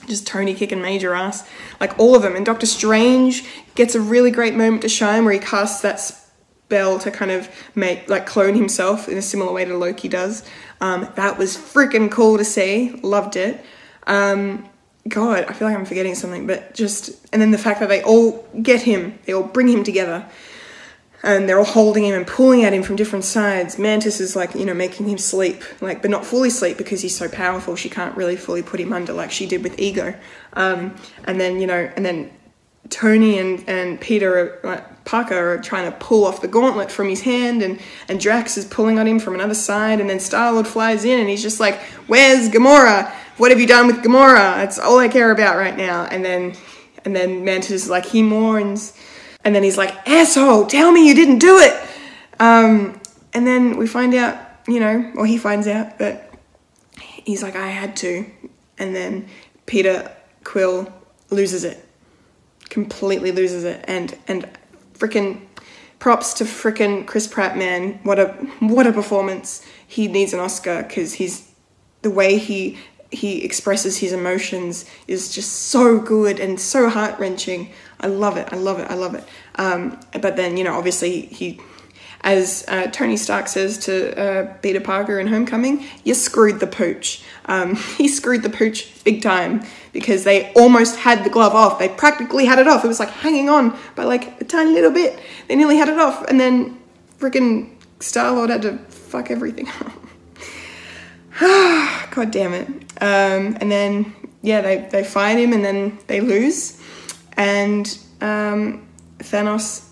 just 0.07 0.25
Tony 0.25 0.53
kicking 0.53 0.81
major 0.81 1.13
ass, 1.13 1.47
like 1.79 1.97
all 1.99 2.15
of 2.15 2.21
them. 2.21 2.35
And 2.35 2.45
Doctor 2.45 2.65
Strange 2.65 3.45
gets 3.75 3.95
a 3.95 4.01
really 4.01 4.31
great 4.31 4.55
moment 4.55 4.81
to 4.81 4.89
shine 4.89 5.23
where 5.23 5.33
he 5.33 5.39
casts 5.39 5.81
that 5.81 5.99
spell 5.99 6.99
to 6.99 7.11
kind 7.11 7.31
of 7.31 7.49
make 7.75 8.09
like 8.09 8.25
clone 8.25 8.55
himself 8.55 9.07
in 9.07 9.17
a 9.17 9.21
similar 9.21 9.51
way 9.51 9.65
to 9.65 9.77
Loki 9.77 10.07
does. 10.07 10.43
Um, 10.81 11.07
that 11.15 11.37
was 11.37 11.57
freaking 11.57 12.09
cool 12.11 12.37
to 12.37 12.45
see. 12.45 12.91
Loved 13.03 13.35
it. 13.35 13.63
Um, 14.09 14.67
God, 15.07 15.45
I 15.47 15.53
feel 15.53 15.67
like 15.67 15.77
I'm 15.77 15.85
forgetting 15.85 16.15
something, 16.15 16.45
but 16.45 16.73
just 16.73 17.25
and 17.31 17.41
then 17.41 17.51
the 17.51 17.57
fact 17.57 17.79
that 17.79 17.87
they 17.87 18.03
all 18.03 18.45
get 18.61 18.81
him, 18.81 19.17
they 19.25 19.33
all 19.33 19.43
bring 19.43 19.69
him 19.69 19.83
together 19.83 20.29
and 21.23 21.49
they're 21.49 21.57
all 21.57 21.65
holding 21.65 22.05
him 22.05 22.15
and 22.15 22.25
pulling 22.25 22.63
at 22.63 22.73
him 22.73 22.83
from 22.83 22.95
different 22.95 23.25
sides. 23.25 23.77
Mantis 23.77 24.19
is 24.19 24.35
like, 24.35 24.55
you 24.55 24.65
know, 24.65 24.73
making 24.73 25.07
him 25.07 25.17
sleep, 25.17 25.63
like, 25.81 26.01
but 26.01 26.11
not 26.11 26.25
fully 26.25 26.49
sleep 26.49 26.77
because 26.77 27.01
he's 27.01 27.15
so 27.15 27.27
powerful. 27.27 27.75
She 27.75 27.89
can't 27.89 28.15
really 28.15 28.35
fully 28.35 28.63
put 28.63 28.79
him 28.79 28.93
under 28.93 29.13
like 29.13 29.31
she 29.31 29.45
did 29.45 29.63
with 29.63 29.77
Ego. 29.79 30.13
Um, 30.53 30.95
and 31.25 31.39
then, 31.39 31.59
you 31.59 31.67
know, 31.67 31.91
and 31.95 32.05
then 32.05 32.31
Tony 32.89 33.37
and, 33.37 33.67
and 33.67 33.99
Peter 33.99 34.65
uh, 34.65 34.81
Parker 35.03 35.53
are 35.53 35.57
trying 35.57 35.91
to 35.91 35.97
pull 35.97 36.25
off 36.25 36.41
the 36.41 36.47
gauntlet 36.47 36.89
from 36.89 37.09
his 37.09 37.21
hand, 37.21 37.61
and, 37.61 37.79
and 38.07 38.19
Drax 38.19 38.57
is 38.57 38.65
pulling 38.65 38.97
on 38.97 39.07
him 39.07 39.19
from 39.19 39.35
another 39.35 39.53
side. 39.53 39.99
And 39.99 40.09
then 40.09 40.19
Star 40.19 40.53
Lord 40.53 40.67
flies 40.67 41.03
in 41.03 41.19
and 41.19 41.29
he's 41.29 41.41
just 41.41 41.59
like, 41.59 41.81
Where's 42.07 42.49
Gamora? 42.49 43.11
What 43.39 43.51
have 43.51 43.59
you 43.61 43.67
done 43.67 43.87
with 43.87 44.03
Gamora? 44.03 44.57
That's 44.57 44.77
all 44.77 44.99
I 44.99 45.07
care 45.07 45.31
about 45.31 45.55
right 45.55 45.77
now. 45.77 46.03
And 46.03 46.25
then, 46.25 46.55
and 47.05 47.15
then 47.15 47.45
Mantis 47.45 47.71
is 47.71 47.89
like, 47.89 48.05
he 48.05 48.21
mourns 48.21 48.93
and 49.45 49.55
then 49.55 49.63
he's 49.63 49.77
like, 49.77 49.95
asshole, 50.05 50.65
tell 50.65 50.91
me 50.91 51.07
you 51.07 51.15
didn't 51.15 51.39
do 51.39 51.57
it. 51.57 51.89
Um, 52.41 52.99
and 53.31 53.47
then 53.47 53.77
we 53.77 53.87
find 53.87 54.13
out, 54.13 54.37
you 54.67 54.81
know, 54.81 55.13
or 55.15 55.25
he 55.25 55.37
finds 55.37 55.67
out 55.67 55.99
that 55.99 56.33
he's 56.99 57.41
like, 57.41 57.55
I 57.55 57.67
had 57.67 57.95
to. 57.97 58.25
And 58.77 58.93
then 58.93 59.29
Peter 59.65 60.11
Quill 60.43 60.91
loses 61.29 61.63
it, 61.63 61.87
completely 62.67 63.31
loses 63.31 63.63
it. 63.63 63.85
And, 63.87 64.17
and 64.27 64.49
freaking 64.95 65.45
props 65.99 66.33
to 66.35 66.43
freaking 66.43 67.07
Chris 67.07 67.25
Pratt, 67.25 67.57
man. 67.57 68.01
What 68.03 68.19
a, 68.19 68.27
what 68.59 68.85
a 68.85 68.91
performance. 68.91 69.65
He 69.87 70.09
needs 70.09 70.33
an 70.33 70.41
Oscar 70.41 70.83
because 70.83 71.13
he's, 71.13 71.49
the 72.01 72.11
way 72.11 72.37
he 72.37 72.77
he 73.11 73.43
expresses 73.43 73.97
his 73.97 74.13
emotions 74.13 74.85
is 75.07 75.33
just 75.33 75.51
so 75.51 75.99
good 75.99 76.39
and 76.39 76.59
so 76.59 76.89
heart 76.89 77.19
wrenching. 77.19 77.71
I 77.99 78.07
love 78.07 78.37
it. 78.37 78.49
I 78.51 78.55
love 78.55 78.79
it. 78.79 78.89
I 78.89 78.95
love 78.95 79.15
it. 79.15 79.23
Um, 79.55 79.99
but 80.21 80.35
then, 80.35 80.57
you 80.57 80.63
know, 80.63 80.77
obviously 80.77 81.21
he, 81.21 81.59
as 82.21 82.63
uh, 82.67 82.87
Tony 82.87 83.17
Stark 83.17 83.47
says 83.47 83.77
to 83.79 84.17
uh, 84.19 84.53
Peter 84.61 84.79
Parker 84.79 85.19
in 85.19 85.27
Homecoming, 85.27 85.85
you 86.03 86.13
screwed 86.13 86.59
the 86.59 86.67
pooch. 86.67 87.23
Um, 87.45 87.75
he 87.97 88.07
screwed 88.07 88.43
the 88.43 88.49
pooch 88.49 89.03
big 89.03 89.21
time 89.21 89.63
because 89.91 90.23
they 90.23 90.53
almost 90.53 90.97
had 90.97 91.23
the 91.23 91.29
glove 91.29 91.55
off. 91.55 91.79
They 91.79 91.89
practically 91.89 92.45
had 92.45 92.59
it 92.59 92.67
off. 92.67 92.85
It 92.85 92.87
was 92.87 92.99
like 92.99 93.09
hanging 93.09 93.49
on 93.49 93.77
by 93.95 94.03
like 94.03 94.39
a 94.39 94.43
tiny 94.43 94.71
little 94.71 94.91
bit. 94.91 95.19
They 95.47 95.55
nearly 95.55 95.77
had 95.77 95.89
it 95.89 95.97
off, 95.97 96.25
and 96.27 96.39
then 96.39 96.79
freaking 97.17 97.71
Star 97.99 98.31
Lord 98.33 98.51
had 98.51 98.61
to 98.61 98.77
fuck 98.77 99.31
everything 99.31 99.67
up. 99.81 99.91
God 102.11 102.31
damn 102.31 102.53
it. 102.53 102.67
Um, 103.01 103.57
and 103.61 103.71
then, 103.71 104.13
yeah, 104.41 104.61
they, 104.61 104.87
they 104.91 105.03
fight 105.03 105.37
him 105.37 105.53
and 105.53 105.63
then 105.63 105.97
they 106.07 106.19
lose. 106.19 106.81
And 107.37 107.97
um, 108.19 108.87
Thanos 109.19 109.85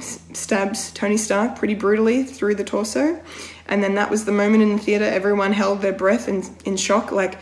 stabs 0.00 0.90
Tony 0.92 1.16
Stark 1.16 1.56
pretty 1.56 1.74
brutally 1.74 2.22
through 2.22 2.56
the 2.56 2.64
torso. 2.64 3.22
And 3.66 3.82
then 3.82 3.94
that 3.94 4.10
was 4.10 4.24
the 4.26 4.32
moment 4.32 4.62
in 4.62 4.76
the 4.76 4.78
theater 4.78 5.04
everyone 5.04 5.52
held 5.52 5.80
their 5.80 5.92
breath 5.92 6.28
in, 6.28 6.44
in 6.64 6.76
shock, 6.76 7.12
like, 7.12 7.38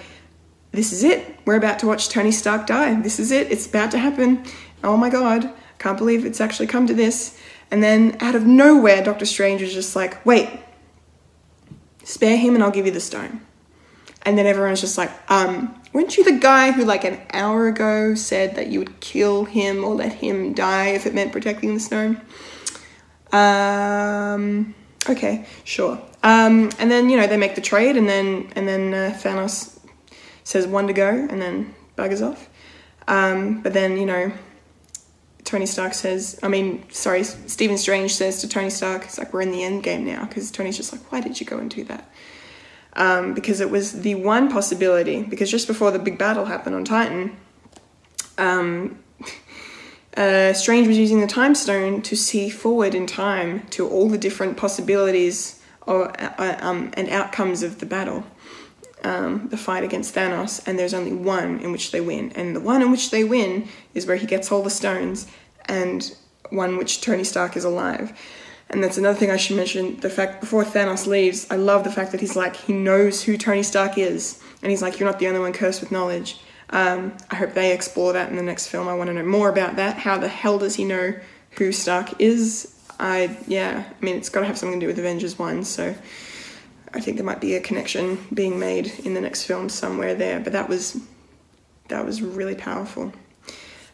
this 0.72 0.92
is 0.92 1.02
it. 1.02 1.36
We're 1.44 1.56
about 1.56 1.80
to 1.80 1.86
watch 1.88 2.10
Tony 2.10 2.30
Stark 2.30 2.66
die. 2.66 3.00
This 3.00 3.18
is 3.18 3.32
it. 3.32 3.50
It's 3.50 3.66
about 3.66 3.90
to 3.90 3.98
happen. 3.98 4.44
Oh 4.84 4.96
my 4.96 5.10
god. 5.10 5.52
Can't 5.80 5.98
believe 5.98 6.24
it's 6.24 6.40
actually 6.40 6.68
come 6.68 6.86
to 6.86 6.94
this. 6.94 7.36
And 7.72 7.82
then 7.82 8.16
out 8.20 8.36
of 8.36 8.46
nowhere, 8.46 9.02
Doctor 9.02 9.26
Strange 9.26 9.62
is 9.62 9.72
just 9.72 9.96
like, 9.96 10.24
wait, 10.24 10.48
spare 12.10 12.36
him 12.36 12.54
and 12.54 12.64
I'll 12.64 12.70
give 12.70 12.86
you 12.86 12.92
the 12.92 13.00
stone. 13.00 13.40
And 14.22 14.36
then 14.36 14.46
everyone's 14.46 14.80
just 14.80 14.98
like, 14.98 15.10
um, 15.30 15.80
weren't 15.92 16.16
you 16.16 16.24
the 16.24 16.38
guy 16.38 16.72
who 16.72 16.84
like 16.84 17.04
an 17.04 17.20
hour 17.32 17.68
ago 17.68 18.14
said 18.14 18.56
that 18.56 18.66
you 18.66 18.80
would 18.80 19.00
kill 19.00 19.44
him 19.44 19.84
or 19.84 19.94
let 19.94 20.12
him 20.12 20.52
die 20.52 20.88
if 20.88 21.06
it 21.06 21.14
meant 21.14 21.32
protecting 21.32 21.72
the 21.72 21.80
stone? 21.80 22.20
Um, 23.32 24.74
okay, 25.08 25.46
sure. 25.64 26.02
Um, 26.22 26.70
and 26.78 26.90
then 26.90 27.08
you 27.08 27.16
know 27.16 27.26
they 27.26 27.38
make 27.38 27.54
the 27.54 27.62
trade, 27.62 27.96
and 27.96 28.06
then 28.06 28.52
and 28.56 28.68
then 28.68 28.92
uh, 28.92 29.16
Thanos 29.16 29.78
says 30.44 30.66
one 30.66 30.86
to 30.88 30.92
go, 30.92 31.08
and 31.08 31.40
then 31.40 31.74
buggers 31.96 32.26
off. 32.26 32.50
Um, 33.08 33.62
but 33.62 33.72
then 33.72 33.96
you 33.96 34.04
know 34.04 34.32
Tony 35.50 35.66
Stark 35.66 35.94
says, 35.94 36.38
I 36.42 36.48
mean, 36.48 36.84
sorry, 36.90 37.24
Stephen 37.24 37.76
Strange 37.76 38.14
says 38.14 38.40
to 38.40 38.48
Tony 38.48 38.70
Stark, 38.70 39.04
it's 39.04 39.18
like 39.18 39.32
we're 39.32 39.42
in 39.42 39.50
the 39.50 39.64
end 39.64 39.82
game 39.82 40.04
now 40.04 40.24
because 40.24 40.50
Tony's 40.50 40.76
just 40.76 40.92
like, 40.92 41.10
why 41.10 41.20
did 41.20 41.40
you 41.40 41.46
go 41.46 41.58
and 41.58 41.68
do 41.68 41.84
that? 41.84 42.08
um, 42.94 43.34
because 43.34 43.60
it 43.60 43.70
was 43.70 44.02
the 44.02 44.14
one 44.16 44.50
possibility. 44.50 45.22
Because 45.22 45.50
just 45.50 45.66
before 45.66 45.90
the 45.90 45.98
big 45.98 46.18
battle 46.18 46.46
happened 46.46 46.74
on 46.74 46.84
Titan, 46.84 47.36
um, 48.38 48.98
uh, 50.16 50.52
Strange 50.52 50.88
was 50.88 50.98
using 50.98 51.20
the 51.20 51.26
Time 51.26 51.54
Stone 51.54 52.02
to 52.02 52.16
see 52.16 52.50
forward 52.50 52.94
in 52.94 53.06
time 53.06 53.66
to 53.70 53.88
all 53.88 54.08
the 54.08 54.18
different 54.18 54.56
possibilities 54.56 55.62
or, 55.86 56.10
uh, 56.20 56.58
um, 56.60 56.90
and 56.94 57.08
outcomes 57.08 57.62
of 57.62 57.80
the 57.80 57.86
battle. 57.86 58.24
Um, 59.02 59.48
the 59.48 59.56
fight 59.56 59.82
against 59.82 60.14
Thanos, 60.14 60.60
and 60.68 60.78
there's 60.78 60.92
only 60.92 61.14
one 61.14 61.60
in 61.60 61.72
which 61.72 61.90
they 61.90 62.02
win. 62.02 62.32
And 62.32 62.54
the 62.54 62.60
one 62.60 62.82
in 62.82 62.90
which 62.90 63.10
they 63.10 63.24
win 63.24 63.66
is 63.94 64.06
where 64.06 64.16
he 64.16 64.26
gets 64.26 64.52
all 64.52 64.62
the 64.62 64.68
stones, 64.68 65.26
and 65.70 66.14
one 66.50 66.76
which 66.76 67.00
Tony 67.00 67.24
Stark 67.24 67.56
is 67.56 67.64
alive. 67.64 68.12
And 68.68 68.84
that's 68.84 68.98
another 68.98 69.18
thing 69.18 69.30
I 69.30 69.36
should 69.36 69.56
mention 69.56 69.98
the 70.00 70.10
fact 70.10 70.40
before 70.40 70.64
Thanos 70.64 71.06
leaves, 71.06 71.46
I 71.50 71.56
love 71.56 71.84
the 71.84 71.90
fact 71.90 72.12
that 72.12 72.20
he's 72.20 72.36
like, 72.36 72.54
he 72.54 72.72
knows 72.72 73.22
who 73.22 73.36
Tony 73.36 73.62
Stark 73.62 73.98
is. 73.98 74.40
And 74.62 74.70
he's 74.70 74.82
like, 74.82 75.00
you're 75.00 75.08
not 75.08 75.18
the 75.18 75.28
only 75.28 75.40
one 75.40 75.52
cursed 75.52 75.80
with 75.80 75.90
knowledge. 75.90 76.38
Um, 76.70 77.16
I 77.30 77.36
hope 77.36 77.54
they 77.54 77.72
explore 77.72 78.12
that 78.12 78.30
in 78.30 78.36
the 78.36 78.42
next 78.42 78.68
film. 78.68 78.86
I 78.86 78.94
want 78.94 79.08
to 79.08 79.14
know 79.14 79.24
more 79.24 79.48
about 79.48 79.76
that. 79.76 79.96
How 79.96 80.18
the 80.18 80.28
hell 80.28 80.58
does 80.58 80.76
he 80.76 80.84
know 80.84 81.14
who 81.52 81.72
Stark 81.72 82.20
is? 82.20 82.76
I, 83.00 83.36
yeah, 83.48 83.84
I 83.88 84.04
mean, 84.04 84.16
it's 84.16 84.28
got 84.28 84.40
to 84.40 84.46
have 84.46 84.58
something 84.58 84.78
to 84.78 84.84
do 84.84 84.88
with 84.88 84.98
Avengers 84.98 85.38
1, 85.38 85.64
so 85.64 85.94
I 86.92 87.00
think 87.00 87.16
there 87.16 87.24
might 87.24 87.40
be 87.40 87.54
a 87.54 87.60
connection 87.60 88.18
being 88.34 88.58
made 88.58 88.92
in 89.04 89.14
the 89.14 89.20
next 89.20 89.44
film 89.44 89.68
somewhere 89.68 90.14
there. 90.14 90.38
But 90.38 90.52
that 90.52 90.68
was, 90.68 91.00
that 91.88 92.04
was 92.04 92.22
really 92.22 92.54
powerful. 92.54 93.12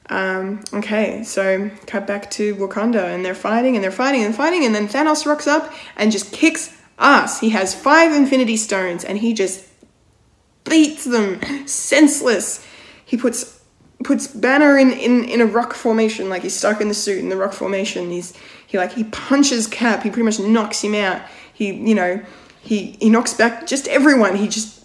Um, 0.08 0.62
okay, 0.72 1.24
so 1.24 1.70
cut 1.86 2.06
back 2.06 2.30
to 2.32 2.54
Wakanda, 2.56 3.04
and 3.04 3.24
they're 3.24 3.34
fighting 3.34 3.74
and 3.74 3.82
they're 3.82 3.90
fighting 3.90 4.22
and 4.22 4.34
fighting, 4.34 4.64
and 4.64 4.74
then 4.74 4.88
Thanos 4.88 5.26
rocks 5.26 5.46
up 5.46 5.72
and 5.96 6.12
just 6.12 6.32
kicks 6.32 6.76
ass. 6.98 7.40
He 7.40 7.50
has 7.50 7.74
five 7.74 8.12
Infinity 8.14 8.56
Stones, 8.56 9.04
and 9.04 9.18
he 9.18 9.34
just 9.34 9.66
beats 10.64 11.04
them 11.04 11.40
senseless. 11.66 12.64
He 13.04 13.16
puts 13.16 13.60
puts 14.04 14.28
Banner 14.28 14.76
in, 14.78 14.92
in, 14.92 15.24
in 15.24 15.40
a 15.40 15.46
rock 15.46 15.72
formation, 15.72 16.28
like 16.28 16.42
he's 16.42 16.54
stuck 16.54 16.80
in 16.80 16.88
the 16.88 16.94
suit 16.94 17.18
in 17.18 17.28
the 17.28 17.36
rock 17.36 17.52
formation. 17.52 18.10
He's 18.10 18.32
he 18.66 18.78
like 18.78 18.92
he 18.92 19.04
punches 19.04 19.66
Cap. 19.66 20.02
He 20.02 20.10
pretty 20.10 20.24
much 20.24 20.38
knocks 20.38 20.82
him 20.82 20.94
out. 20.94 21.22
He 21.52 21.72
you 21.72 21.94
know 21.94 22.22
he 22.60 22.96
he 23.00 23.10
knocks 23.10 23.34
back 23.34 23.66
just 23.66 23.88
everyone. 23.88 24.36
He 24.36 24.48
just 24.48 24.75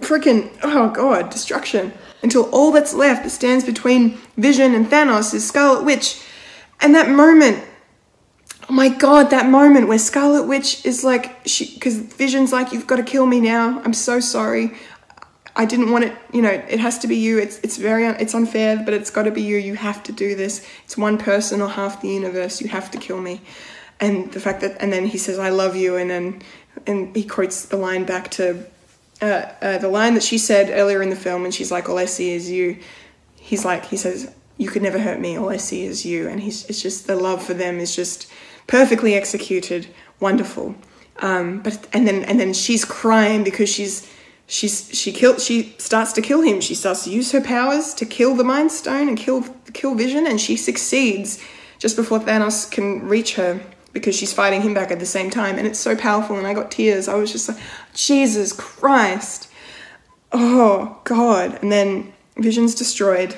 freaking 0.00 0.50
oh 0.62 0.90
god 0.90 1.30
destruction 1.30 1.92
until 2.22 2.48
all 2.50 2.72
that's 2.72 2.94
left 2.94 3.24
that 3.24 3.30
stands 3.30 3.64
between 3.64 4.18
Vision 4.36 4.74
and 4.74 4.86
Thanos 4.86 5.32
is 5.34 5.46
Scarlet 5.46 5.84
Witch. 5.84 6.22
And 6.80 6.94
that 6.94 7.10
moment, 7.10 7.62
oh 8.68 8.72
my 8.72 8.88
god, 8.88 9.30
that 9.30 9.48
moment 9.48 9.88
where 9.88 9.98
Scarlet 9.98 10.46
Witch 10.46 10.84
is 10.84 11.04
like, 11.04 11.46
she, 11.46 11.72
because 11.74 11.96
Vision's 11.98 12.52
like, 12.52 12.72
you've 12.72 12.86
got 12.86 12.96
to 12.96 13.02
kill 13.02 13.26
me 13.26 13.40
now. 13.40 13.80
I'm 13.84 13.94
so 13.94 14.20
sorry. 14.20 14.72
I 15.56 15.64
didn't 15.64 15.90
want 15.90 16.04
it, 16.04 16.16
you 16.32 16.42
know, 16.42 16.50
it 16.50 16.78
has 16.78 16.98
to 17.00 17.08
be 17.08 17.16
you. 17.16 17.38
It's, 17.38 17.58
it's 17.60 17.76
very, 17.76 18.04
it's 18.06 18.34
unfair, 18.34 18.82
but 18.84 18.94
it's 18.94 19.10
got 19.10 19.24
to 19.24 19.30
be 19.30 19.42
you. 19.42 19.56
You 19.56 19.74
have 19.74 20.02
to 20.04 20.12
do 20.12 20.34
this. 20.34 20.66
It's 20.84 20.96
one 20.96 21.18
person 21.18 21.60
or 21.60 21.68
half 21.68 22.00
the 22.00 22.08
universe. 22.08 22.60
You 22.60 22.68
have 22.68 22.90
to 22.92 22.98
kill 22.98 23.20
me. 23.20 23.40
And 23.98 24.32
the 24.32 24.40
fact 24.40 24.60
that, 24.62 24.80
and 24.80 24.92
then 24.92 25.06
he 25.06 25.18
says, 25.18 25.38
I 25.38 25.50
love 25.50 25.76
you. 25.76 25.96
And 25.96 26.10
then, 26.10 26.42
and 26.86 27.14
he 27.14 27.24
quotes 27.24 27.66
the 27.66 27.76
line 27.76 28.04
back 28.04 28.30
to 28.32 28.64
uh, 29.22 29.52
uh, 29.60 29.78
the 29.78 29.88
line 29.88 30.14
that 30.14 30.22
she 30.22 30.38
said 30.38 30.70
earlier 30.70 31.02
in 31.02 31.10
the 31.10 31.16
film, 31.16 31.44
and 31.44 31.54
she's 31.54 31.70
like, 31.70 31.88
"All 31.88 31.98
I 31.98 32.06
see 32.06 32.32
is 32.32 32.50
you." 32.50 32.78
He's 33.36 33.64
like, 33.64 33.86
he 33.86 33.96
says, 33.96 34.34
"You 34.56 34.68
could 34.68 34.82
never 34.82 34.98
hurt 34.98 35.20
me. 35.20 35.36
All 35.38 35.50
I 35.50 35.56
see 35.56 35.84
is 35.84 36.04
you." 36.04 36.28
And 36.28 36.40
he's, 36.40 36.64
it's 36.66 36.82
just 36.82 37.06
the 37.06 37.16
love 37.16 37.42
for 37.42 37.54
them 37.54 37.78
is 37.78 37.94
just 37.94 38.30
perfectly 38.66 39.14
executed, 39.14 39.88
wonderful. 40.20 40.74
Um, 41.18 41.60
but 41.60 41.86
and 41.92 42.06
then 42.06 42.24
and 42.24 42.40
then 42.40 42.54
she's 42.54 42.84
crying 42.84 43.44
because 43.44 43.68
she's 43.68 44.10
she's 44.46 44.90
she 44.98 45.12
kill 45.12 45.38
she 45.38 45.74
starts 45.78 46.12
to 46.14 46.22
kill 46.22 46.40
him. 46.42 46.60
She 46.60 46.74
starts 46.74 47.04
to 47.04 47.10
use 47.10 47.32
her 47.32 47.40
powers 47.40 47.94
to 47.94 48.06
kill 48.06 48.34
the 48.34 48.44
Mind 48.44 48.72
Stone 48.72 49.08
and 49.08 49.18
kill 49.18 49.42
kill 49.72 49.94
Vision, 49.94 50.26
and 50.26 50.40
she 50.40 50.56
succeeds 50.56 51.42
just 51.78 51.96
before 51.96 52.20
Thanos 52.20 52.70
can 52.70 53.06
reach 53.06 53.34
her 53.34 53.60
because 53.92 54.14
she's 54.14 54.32
fighting 54.32 54.62
him 54.62 54.74
back 54.74 54.90
at 54.90 55.00
the 55.00 55.06
same 55.06 55.30
time 55.30 55.58
and 55.58 55.66
it's 55.66 55.78
so 55.78 55.96
powerful 55.96 56.36
and 56.36 56.46
I 56.46 56.54
got 56.54 56.70
tears. 56.70 57.08
I 57.08 57.14
was 57.14 57.32
just 57.32 57.48
like, 57.48 57.58
Jesus 57.94 58.52
Christ. 58.52 59.50
Oh 60.32 61.00
God. 61.04 61.58
And 61.62 61.70
then 61.70 62.12
Vision's 62.36 62.74
destroyed. 62.74 63.36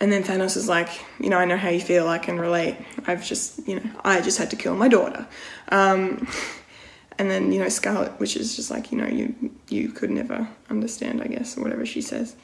And 0.00 0.12
then 0.12 0.22
Thanos 0.22 0.56
is 0.56 0.68
like, 0.68 0.88
you 1.20 1.30
know, 1.30 1.38
I 1.38 1.44
know 1.44 1.56
how 1.56 1.68
you 1.70 1.80
feel, 1.80 2.08
I 2.08 2.18
can 2.18 2.38
relate. 2.38 2.76
I've 3.06 3.24
just, 3.24 3.66
you 3.66 3.76
know, 3.76 3.90
I 4.04 4.20
just 4.20 4.38
had 4.38 4.50
to 4.50 4.56
kill 4.56 4.74
my 4.74 4.88
daughter. 4.88 5.26
Um, 5.70 6.28
and 7.18 7.30
then, 7.30 7.52
you 7.52 7.60
know, 7.60 7.68
Scarlet 7.68 8.18
Witch 8.18 8.36
is 8.36 8.56
just 8.56 8.70
like, 8.70 8.90
you 8.90 8.98
know, 8.98 9.06
you 9.06 9.34
you 9.68 9.90
could 9.90 10.10
never 10.10 10.48
understand, 10.68 11.22
I 11.22 11.28
guess, 11.28 11.56
whatever 11.56 11.86
she 11.86 12.02
says. 12.02 12.36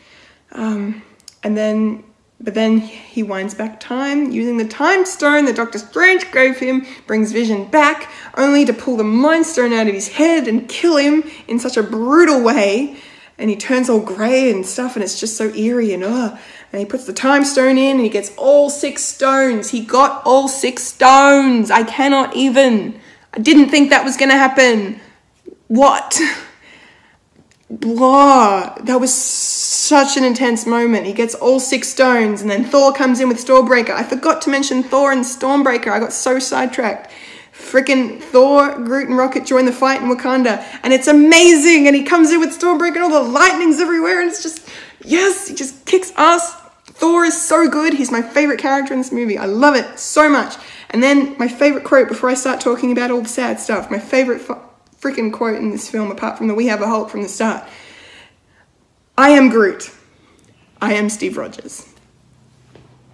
Um, 0.53 1.03
and 1.43 1.57
then 1.57 2.05
but 2.41 2.55
then 2.55 2.81
he 2.81 3.23
winds 3.23 3.55
back 3.55 3.79
time 3.81 4.31
using 4.31 4.57
the 4.57 4.67
time 4.67 5.05
stone 5.05 5.45
that 5.45 5.57
Doctor 5.57 5.79
Strange 5.79 6.33
gave 6.33 6.59
him, 6.59 6.87
brings 7.07 7.33
Vision 7.33 7.67
back, 7.67 8.11
only 8.37 8.65
to 8.65 8.73
pull 8.73 8.97
the 8.97 9.05
mind 9.05 9.45
stone 9.45 9.75
out 9.75 9.87
of 9.87 9.95
his 9.95 10.09
head 10.09 10.49
and 10.49 10.69
kill 10.69 10.97
him 10.97 11.23
in 11.49 11.59
such 11.59 11.77
a 11.77 11.83
brutal 11.83 12.43
way. 12.43 12.97
And 13.37 13.51
he 13.51 13.57
turns 13.57 13.91
all 13.91 14.01
grey 14.01 14.51
and 14.51 14.65
stuff, 14.65 14.97
and 14.97 15.03
it's 15.03 15.21
just 15.21 15.37
so 15.37 15.53
eerie 15.55 15.93
and 15.93 16.05
ugh. 16.05 16.39
And 16.73 16.81
he 16.81 16.87
puts 16.87 17.05
the 17.05 17.13
time 17.13 17.45
stone 17.45 17.77
in 17.77 17.97
and 17.97 18.05
he 18.05 18.09
gets 18.09 18.33
all 18.37 18.71
six 18.71 19.03
stones. 19.03 19.71
He 19.71 19.85
got 19.85 20.23
all 20.25 20.49
six 20.49 20.83
stones. 20.83 21.71
I 21.71 21.83
cannot 21.83 22.37
even. 22.37 23.01
I 23.35 23.39
didn't 23.39 23.69
think 23.69 23.91
that 23.91 24.05
was 24.05 24.17
gonna 24.17 24.37
happen. 24.37 25.01
What? 25.69 26.19
blah. 27.71 28.75
That 28.83 29.01
was 29.01 29.15
such 29.15 30.17
an 30.17 30.25
intense 30.25 30.67
moment. 30.67 31.07
He 31.07 31.13
gets 31.13 31.35
all 31.35 31.61
six 31.61 31.89
stones, 31.89 32.43
and 32.43 32.51
then 32.51 32.65
Thor 32.65 32.93
comes 32.93 33.21
in 33.21 33.29
with 33.29 33.39
Stormbreaker. 33.39 33.91
I 33.91 34.03
forgot 34.03 34.43
to 34.43 34.51
mention 34.51 34.83
Thor 34.83 35.13
and 35.13 35.23
Stormbreaker. 35.23 35.89
I 35.89 36.01
got 36.01 36.13
so 36.13 36.39
sidetracked. 36.39 37.13
Freaking 37.53 38.21
Thor, 38.21 38.75
Groot, 38.77 39.09
and 39.09 39.19
Rocket 39.19 39.45
join 39.45 39.67
the 39.67 39.73
fight 39.73 40.03
in 40.03 40.09
Wakanda, 40.09 40.65
and 40.83 40.93
it's 40.93 41.07
amazing. 41.07 41.87
And 41.87 41.95
he 41.95 42.03
comes 42.03 42.33
in 42.33 42.41
with 42.41 42.59
Stormbreaker, 42.59 42.97
and 42.97 43.05
all 43.05 43.25
the 43.25 43.31
lightning's 43.31 43.81
everywhere, 43.81 44.21
and 44.21 44.31
it's 44.31 44.43
just 44.43 44.69
yes, 45.05 45.49
he 45.49 45.55
just 45.55 45.87
kicks 45.87 46.13
ass. 46.17 46.57
Thor 46.85 47.25
is 47.25 47.41
so 47.41 47.69
good. 47.69 47.95
He's 47.95 48.11
my 48.11 48.21
favorite 48.21 48.61
character 48.61 48.93
in 48.93 49.01
this 49.01 49.13
movie. 49.13 49.39
I 49.39 49.47
love 49.47 49.75
it 49.75 49.99
so 49.99 50.29
much. 50.29 50.57
And 50.91 51.03
then 51.03 51.37
my 51.39 51.49
favorite 51.49 51.85
quote 51.85 52.09
before 52.09 52.29
I 52.29 52.35
start 52.35 52.61
talking 52.61 52.93
about 52.93 53.11
all 53.11 53.23
the 53.23 53.29
sad 53.29 53.59
stuff. 53.59 53.91
My 53.91 53.99
favorite 53.99 54.41
freaking 55.01 55.33
quote 55.33 55.57
in 55.57 55.71
this 55.71 55.89
film, 55.89 56.11
apart 56.11 56.39
from 56.39 56.49
the 56.49 56.55
We 56.55 56.67
Have 56.67 56.83
a 56.83 56.87
Hulk 56.87 57.11
from 57.11 57.23
the 57.23 57.29
start. 57.29 57.67
I 59.17 59.31
am 59.31 59.49
Groot. 59.49 59.91
I 60.81 60.95
am 60.95 61.09
Steve 61.09 61.37
Rogers. 61.37 61.87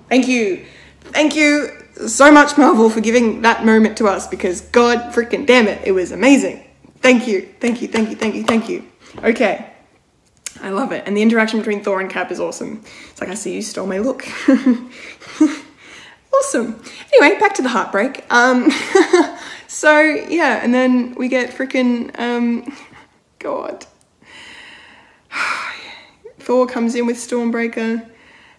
Thank 0.08 0.28
you. 0.28 0.64
Thank 1.00 1.34
you 1.34 1.70
so 2.06 2.30
much, 2.30 2.58
Marvel, 2.58 2.90
for 2.90 3.00
giving 3.00 3.42
that 3.42 3.64
moment 3.64 3.96
to 3.98 4.06
us 4.06 4.26
because 4.26 4.60
God 4.60 5.14
freaking 5.14 5.46
damn 5.46 5.66
it, 5.66 5.80
it 5.84 5.92
was 5.92 6.12
amazing. 6.12 6.64
Thank 7.00 7.26
you. 7.26 7.48
Thank 7.60 7.82
you. 7.82 7.88
Thank 7.88 8.10
you. 8.10 8.16
Thank 8.16 8.34
you. 8.34 8.44
Thank 8.44 8.68
you. 8.68 8.84
Okay. 9.22 9.72
I 10.62 10.70
love 10.70 10.92
it. 10.92 11.04
And 11.06 11.16
the 11.16 11.22
interaction 11.22 11.58
between 11.58 11.82
Thor 11.82 12.00
and 12.00 12.10
Cap 12.10 12.30
is 12.30 12.40
awesome. 12.40 12.82
It's 13.10 13.20
like, 13.20 13.30
I 13.30 13.34
see 13.34 13.54
you 13.54 13.62
stole 13.62 13.86
my 13.86 13.98
look. 13.98 14.26
awesome. 16.34 16.82
Anyway, 17.12 17.38
back 17.38 17.54
to 17.54 17.62
the 17.62 17.68
heartbreak. 17.68 18.24
Um, 18.30 18.70
So 19.68 20.00
yeah, 20.00 20.60
and 20.62 20.72
then 20.72 21.14
we 21.14 21.28
get 21.28 21.50
freaking 21.50 22.18
um, 22.18 22.76
God. 23.38 23.86
Thor 26.38 26.66
comes 26.66 26.94
in 26.94 27.06
with 27.06 27.16
Stormbreaker, 27.16 28.08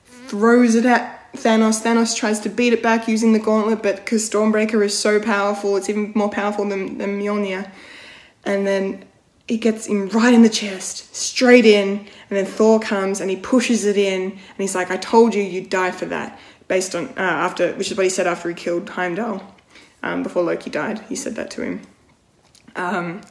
throws 0.04 0.76
it 0.76 0.86
at 0.86 1.32
Thanos. 1.34 1.82
Thanos 1.82 2.16
tries 2.16 2.40
to 2.42 2.50
beat 2.50 2.74
it 2.74 2.84
back 2.84 3.08
using 3.08 3.34
the 3.34 3.40
gauntlet, 3.40 3.82
but 3.82 3.98
because 3.98 4.30
Stormbreaker 4.30 4.84
is 4.84 4.98
so 4.98 5.22
powerful, 5.22 5.78
it's 5.78 5.90
even 5.90 6.12
more 6.14 6.30
powerful 6.30 6.68
than, 6.68 6.98
than 6.98 7.20
Mjolnir. 7.20 7.72
And 8.44 8.68
then 8.68 9.06
it 9.48 9.58
gets 9.58 9.86
him 9.86 10.10
right 10.10 10.34
in 10.34 10.42
the 10.42 10.50
chest, 10.50 11.16
straight 11.16 11.66
in, 11.66 12.00
and 12.00 12.38
then 12.38 12.46
Thor 12.46 12.80
comes 12.80 13.22
and 13.22 13.30
he 13.30 13.38
pushes 13.38 13.86
it 13.86 13.98
in, 13.98 14.24
and 14.32 14.58
he's 14.58 14.76
like, 14.76 14.92
"I 14.92 14.98
told 14.98 15.34
you 15.34 15.42
you'd 15.42 15.70
die 15.70 15.92
for 15.92 16.06
that." 16.06 16.38
Based 16.68 16.94
on 16.96 17.08
uh, 17.10 17.22
after, 17.22 17.74
which 17.76 17.90
is 17.90 17.96
what 17.96 18.04
he 18.04 18.10
said 18.10 18.28
after 18.28 18.50
he 18.50 18.56
killed 18.56 18.90
Heimdall 18.90 19.42
um, 20.04 20.24
before 20.24 20.44
Loki 20.44 20.70
died. 20.70 21.00
He 21.10 21.16
said 21.16 21.36
that 21.36 21.52
to 21.52 21.62
him. 21.62 21.82
Um, 22.76 23.22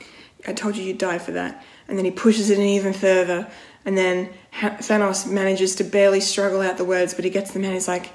I 0.47 0.53
told 0.53 0.77
you 0.77 0.85
you'd 0.85 0.99
die 0.99 1.19
for 1.19 1.33
that. 1.33 1.65
And 1.89 1.97
then 1.97 2.05
he 2.05 2.11
pushes 2.11 2.51
it 2.51 2.59
in 2.59 2.65
even 2.65 2.93
further. 2.93 3.49
And 3.85 3.97
then 3.97 4.31
Thanos 4.53 5.31
manages 5.31 5.77
to 5.77 5.85
barely 5.85 6.21
struggle 6.21 6.61
out 6.61 6.77
the 6.77 6.85
words, 6.85 7.15
but 7.15 7.25
he 7.25 7.31
gets 7.31 7.53
them 7.53 7.65
out. 7.65 7.73
He's 7.73 7.89
like, 7.89 8.11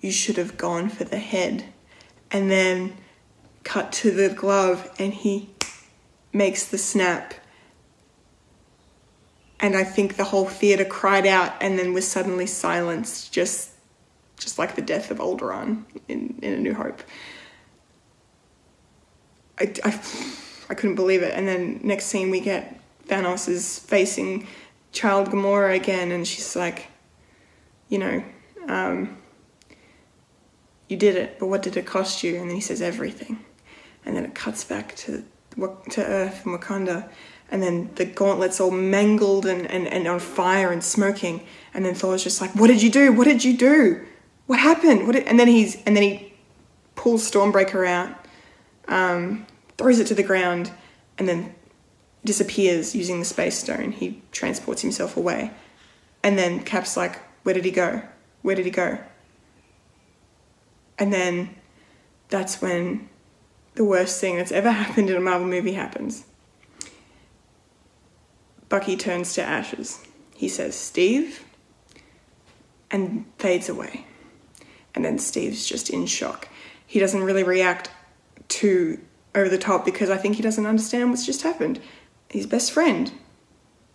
You 0.00 0.10
should 0.10 0.38
have 0.38 0.56
gone 0.56 0.88
for 0.88 1.04
the 1.04 1.18
head. 1.18 1.64
And 2.30 2.50
then 2.50 2.96
cut 3.64 3.92
to 3.92 4.10
the 4.10 4.28
glove, 4.30 4.90
and 4.98 5.12
he 5.12 5.50
makes 6.32 6.66
the 6.66 6.78
snap. 6.78 7.34
And 9.60 9.76
I 9.76 9.84
think 9.84 10.16
the 10.16 10.24
whole 10.24 10.46
theatre 10.46 10.84
cried 10.84 11.26
out 11.26 11.54
and 11.60 11.78
then 11.78 11.92
was 11.92 12.08
suddenly 12.08 12.46
silenced, 12.46 13.32
just 13.32 13.70
just 14.38 14.58
like 14.58 14.74
the 14.74 14.82
death 14.82 15.12
of 15.12 15.18
Alderaan 15.18 15.84
in, 16.08 16.36
in 16.42 16.54
A 16.54 16.58
New 16.58 16.74
Hope. 16.74 17.00
I, 19.62 19.72
I, 19.84 20.00
I 20.70 20.74
couldn't 20.74 20.96
believe 20.96 21.22
it. 21.22 21.34
And 21.34 21.46
then 21.46 21.80
next 21.82 22.06
scene 22.06 22.30
we 22.30 22.40
get 22.40 22.80
Thanos 23.06 23.48
is 23.48 23.78
facing 23.78 24.46
child 24.90 25.30
Gamora 25.30 25.74
again, 25.74 26.12
and 26.12 26.26
she's 26.26 26.54
like, 26.54 26.88
you 27.88 27.98
know, 27.98 28.22
um, 28.68 29.16
you 30.88 30.96
did 30.96 31.16
it, 31.16 31.38
but 31.38 31.46
what 31.46 31.62
did 31.62 31.76
it 31.76 31.86
cost 31.86 32.22
you? 32.22 32.36
And 32.36 32.48
then 32.48 32.54
he 32.54 32.60
says 32.60 32.82
everything, 32.82 33.44
and 34.04 34.16
then 34.16 34.24
it 34.24 34.34
cuts 34.34 34.64
back 34.64 34.94
to 34.96 35.24
to 35.90 36.02
Earth 36.02 36.46
and 36.46 36.58
Wakanda, 36.58 37.10
and 37.50 37.62
then 37.62 37.90
the 37.96 38.06
gauntlet's 38.06 38.58
all 38.58 38.70
mangled 38.70 39.44
and, 39.44 39.70
and, 39.70 39.86
and 39.86 40.08
on 40.08 40.18
fire 40.18 40.72
and 40.72 40.82
smoking, 40.82 41.46
and 41.74 41.84
then 41.84 41.94
Thor's 41.94 42.24
just 42.24 42.40
like, 42.40 42.54
what 42.54 42.68
did 42.68 42.82
you 42.82 42.90
do? 42.90 43.12
What 43.12 43.24
did 43.24 43.44
you 43.44 43.54
do? 43.56 44.02
What 44.46 44.58
happened? 44.58 45.06
What 45.06 45.16
and 45.16 45.38
then 45.38 45.48
he's 45.48 45.76
and 45.84 45.94
then 45.94 46.02
he 46.02 46.32
pulls 46.94 47.30
Stormbreaker 47.30 47.86
out 47.86 48.22
um, 48.88 49.46
throws 49.82 49.98
it 49.98 50.06
to 50.08 50.14
the 50.14 50.22
ground, 50.22 50.70
and 51.18 51.28
then 51.28 51.54
disappears 52.24 52.94
using 52.94 53.18
the 53.18 53.24
space 53.24 53.58
stone. 53.58 53.92
He 53.92 54.22
transports 54.30 54.82
himself 54.82 55.16
away. 55.16 55.50
And 56.22 56.38
then 56.38 56.62
Cap's 56.62 56.96
like, 56.96 57.20
Where 57.42 57.54
did 57.54 57.64
he 57.64 57.70
go? 57.70 58.02
Where 58.42 58.54
did 58.54 58.64
he 58.64 58.70
go? 58.70 58.98
And 60.98 61.12
then 61.12 61.56
that's 62.28 62.62
when 62.62 63.08
the 63.74 63.84
worst 63.84 64.20
thing 64.20 64.36
that's 64.36 64.52
ever 64.52 64.70
happened 64.82 65.10
in 65.10 65.16
a 65.16 65.20
Marvel 65.20 65.48
movie 65.48 65.72
happens. 65.72 66.24
Bucky 68.68 68.96
turns 68.96 69.34
to 69.34 69.42
ashes. 69.42 70.00
He 70.34 70.48
says, 70.48 70.74
Steve? 70.74 71.44
and 72.92 73.24
fades 73.38 73.68
away. 73.68 74.04
And 74.94 75.04
then 75.04 75.18
Steve's 75.18 75.66
just 75.66 75.90
in 75.90 76.06
shock. 76.06 76.48
He 76.86 77.00
doesn't 77.00 77.24
really 77.24 77.42
react 77.42 77.90
too 78.48 79.00
over 79.34 79.48
the 79.48 79.58
top 79.58 79.84
because 79.84 80.10
I 80.10 80.16
think 80.16 80.36
he 80.36 80.42
doesn't 80.42 80.66
understand 80.66 81.10
what's 81.10 81.26
just 81.26 81.42
happened. 81.42 81.80
His 82.28 82.46
best 82.46 82.72
friend 82.72 83.12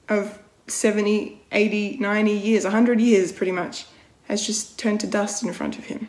of 0.09 0.39
70, 0.67 1.41
80, 1.51 1.97
90 1.97 2.31
years, 2.31 2.63
100 2.63 2.99
years 2.99 3.31
pretty 3.31 3.51
much, 3.51 3.85
has 4.27 4.45
just 4.45 4.77
turned 4.77 4.99
to 5.01 5.07
dust 5.07 5.43
in 5.43 5.53
front 5.53 5.77
of 5.77 5.85
him. 5.85 6.07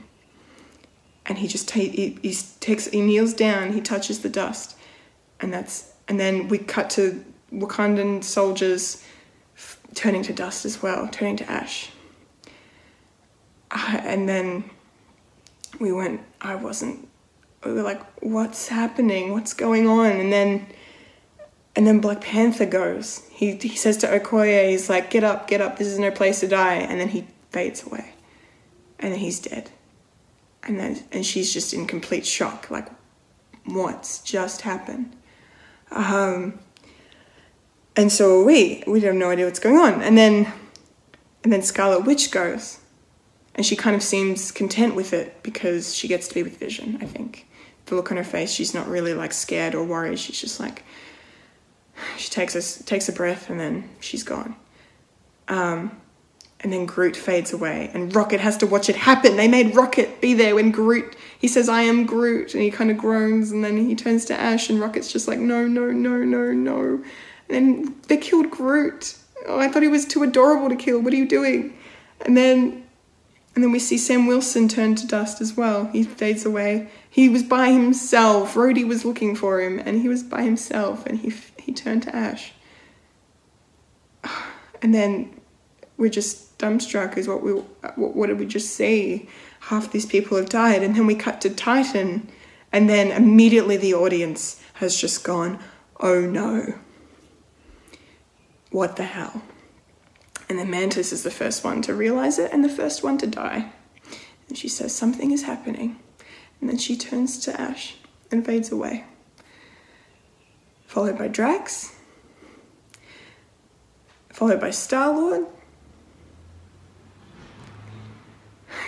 And 1.26 1.38
he 1.38 1.46
just 1.46 1.68
ta- 1.68 1.80
he, 1.80 2.18
he 2.22 2.36
takes 2.60 2.86
he 2.86 3.02
kneels 3.02 3.34
down, 3.34 3.74
he 3.74 3.80
touches 3.80 4.20
the 4.20 4.30
dust, 4.30 4.76
and 5.40 5.52
that's 5.52 5.92
and 6.08 6.18
then 6.18 6.48
we 6.48 6.56
cut 6.56 6.88
to 6.90 7.22
Wakandan 7.52 8.24
soldiers 8.24 9.04
f- 9.54 9.78
turning 9.94 10.22
to 10.22 10.32
dust 10.32 10.64
as 10.64 10.82
well, 10.82 11.06
turning 11.08 11.36
to 11.36 11.50
ash. 11.50 11.90
Uh, 13.70 14.00
and 14.02 14.26
then 14.26 14.70
we 15.78 15.92
went. 15.92 16.22
I 16.40 16.54
wasn't. 16.54 17.07
We 17.64 17.72
were 17.72 17.82
like, 17.82 18.02
"What's 18.22 18.68
happening? 18.68 19.32
What's 19.32 19.54
going 19.54 19.86
on?" 19.88 20.12
And 20.12 20.32
then 20.32 20.66
and 21.78 21.86
then 21.86 22.00
Black 22.00 22.20
Panther 22.22 22.66
goes. 22.66 23.22
He, 23.30 23.52
he 23.54 23.76
says 23.76 23.98
to 23.98 24.08
Okoye, 24.08 24.70
he's 24.70 24.90
like, 24.90 25.10
get 25.10 25.22
up, 25.22 25.46
get 25.46 25.60
up, 25.60 25.78
this 25.78 25.86
is 25.86 26.00
no 26.00 26.10
place 26.10 26.40
to 26.40 26.48
die. 26.48 26.74
And 26.74 27.00
then 27.00 27.06
he 27.10 27.24
fades 27.52 27.86
away. 27.86 28.14
And 28.98 29.12
then 29.12 29.20
he's 29.20 29.38
dead. 29.38 29.70
And 30.64 30.80
then 30.80 31.04
and 31.12 31.24
she's 31.24 31.52
just 31.52 31.72
in 31.72 31.86
complete 31.86 32.26
shock, 32.26 32.68
like, 32.68 32.88
what's 33.64 34.20
just 34.22 34.62
happened? 34.62 35.14
Um, 35.92 36.58
and 37.94 38.10
so 38.10 38.42
we 38.42 38.82
we 38.88 39.00
have 39.02 39.14
no 39.14 39.30
idea 39.30 39.44
what's 39.44 39.60
going 39.60 39.76
on. 39.76 40.02
And 40.02 40.18
then 40.18 40.52
and 41.44 41.52
then 41.52 41.62
Scarlet 41.62 42.04
Witch 42.04 42.32
goes. 42.32 42.80
And 43.54 43.64
she 43.64 43.76
kind 43.76 43.94
of 43.94 44.02
seems 44.02 44.50
content 44.50 44.96
with 44.96 45.12
it 45.12 45.42
because 45.44 45.94
she 45.94 46.08
gets 46.08 46.26
to 46.26 46.34
be 46.34 46.42
with 46.42 46.58
Vision, 46.58 46.98
I 47.00 47.06
think. 47.06 47.47
The 47.88 47.94
look 47.94 48.10
on 48.10 48.18
her 48.18 48.24
face, 48.24 48.52
she's 48.52 48.74
not 48.74 48.86
really 48.88 49.14
like 49.14 49.32
scared 49.32 49.74
or 49.74 49.84
worried. 49.84 50.18
She's 50.18 50.40
just 50.40 50.60
like, 50.60 50.84
she 52.16 52.28
takes 52.28 52.54
a, 52.54 52.84
takes 52.84 53.08
a 53.08 53.12
breath 53.12 53.50
and 53.50 53.58
then 53.58 53.88
she's 54.00 54.22
gone. 54.22 54.56
Um, 55.48 55.98
and 56.60 56.72
then 56.72 56.86
Groot 56.86 57.16
fades 57.16 57.52
away 57.52 57.90
and 57.94 58.14
Rocket 58.14 58.40
has 58.40 58.56
to 58.58 58.66
watch 58.66 58.88
it 58.88 58.96
happen. 58.96 59.36
They 59.36 59.48
made 59.48 59.74
Rocket 59.74 60.20
be 60.20 60.34
there 60.34 60.54
when 60.54 60.70
Groot, 60.70 61.16
he 61.38 61.48
says, 61.48 61.68
I 61.68 61.82
am 61.82 62.04
Groot, 62.04 62.52
and 62.52 62.62
he 62.62 62.70
kind 62.70 62.90
of 62.90 62.98
groans 62.98 63.52
and 63.52 63.64
then 63.64 63.76
he 63.76 63.94
turns 63.94 64.24
to 64.26 64.34
Ash 64.34 64.68
and 64.68 64.80
Rocket's 64.80 65.10
just 65.10 65.28
like, 65.28 65.38
no, 65.38 65.66
no, 65.66 65.92
no, 65.92 66.18
no, 66.18 66.52
no. 66.52 67.04
And 67.48 67.84
then 67.84 67.96
they 68.08 68.16
killed 68.16 68.50
Groot. 68.50 69.16
Oh, 69.46 69.58
I 69.58 69.68
thought 69.68 69.82
he 69.82 69.88
was 69.88 70.04
too 70.04 70.24
adorable 70.24 70.68
to 70.68 70.76
kill. 70.76 71.00
What 71.00 71.12
are 71.12 71.16
you 71.16 71.28
doing? 71.28 71.78
And 72.20 72.36
then 72.36 72.84
and 73.58 73.64
then 73.64 73.72
we 73.72 73.80
see 73.80 73.98
Sam 73.98 74.26
Wilson 74.26 74.68
turn 74.68 74.94
to 74.94 75.06
dust 75.06 75.40
as 75.40 75.56
well. 75.56 75.86
He 75.86 76.04
fades 76.04 76.46
away. 76.46 76.90
He 77.10 77.28
was 77.28 77.42
by 77.42 77.70
himself. 77.70 78.54
Rhodey 78.54 78.86
was 78.86 79.04
looking 79.04 79.34
for 79.34 79.60
him, 79.60 79.78
and 79.78 80.00
he 80.00 80.08
was 80.08 80.22
by 80.22 80.42
himself, 80.42 81.06
and 81.06 81.18
he 81.18 81.32
he 81.58 81.72
turned 81.72 82.02
to 82.04 82.14
ash. 82.14 82.52
And 84.80 84.94
then 84.94 85.34
we're 85.96 86.08
just 86.08 86.56
dumbstruck. 86.58 87.18
Is 87.18 87.26
what 87.26 87.42
we 87.42 87.52
what, 87.52 88.14
what 88.14 88.26
did 88.28 88.38
we 88.38 88.46
just 88.46 88.76
see? 88.76 89.28
Half 89.60 89.90
these 89.90 90.06
people 90.06 90.36
have 90.36 90.48
died, 90.48 90.84
and 90.84 90.94
then 90.94 91.04
we 91.04 91.16
cut 91.16 91.40
to 91.40 91.50
Titan, 91.50 92.28
and 92.70 92.88
then 92.88 93.10
immediately 93.10 93.76
the 93.76 93.94
audience 93.94 94.62
has 94.74 95.00
just 95.00 95.24
gone, 95.24 95.58
"Oh 95.98 96.20
no! 96.20 96.74
What 98.70 98.94
the 98.94 99.02
hell?" 99.02 99.42
And 100.48 100.58
then 100.58 100.70
Mantis 100.70 101.12
is 101.12 101.24
the 101.24 101.30
first 101.30 101.62
one 101.62 101.82
to 101.82 101.94
realize 101.94 102.38
it 102.38 102.50
and 102.52 102.64
the 102.64 102.68
first 102.68 103.02
one 103.02 103.18
to 103.18 103.26
die. 103.26 103.70
And 104.48 104.56
she 104.56 104.68
says, 104.68 104.94
Something 104.94 105.30
is 105.30 105.42
happening. 105.42 105.98
And 106.60 106.68
then 106.68 106.78
she 106.78 106.96
turns 106.96 107.38
to 107.40 107.60
Ash 107.60 107.96
and 108.30 108.44
fades 108.44 108.72
away. 108.72 109.04
Followed 110.86 111.18
by 111.18 111.28
Drax. 111.28 111.94
Followed 114.30 114.60
by 114.60 114.70
Star 114.70 115.14
Lord. 115.14 115.46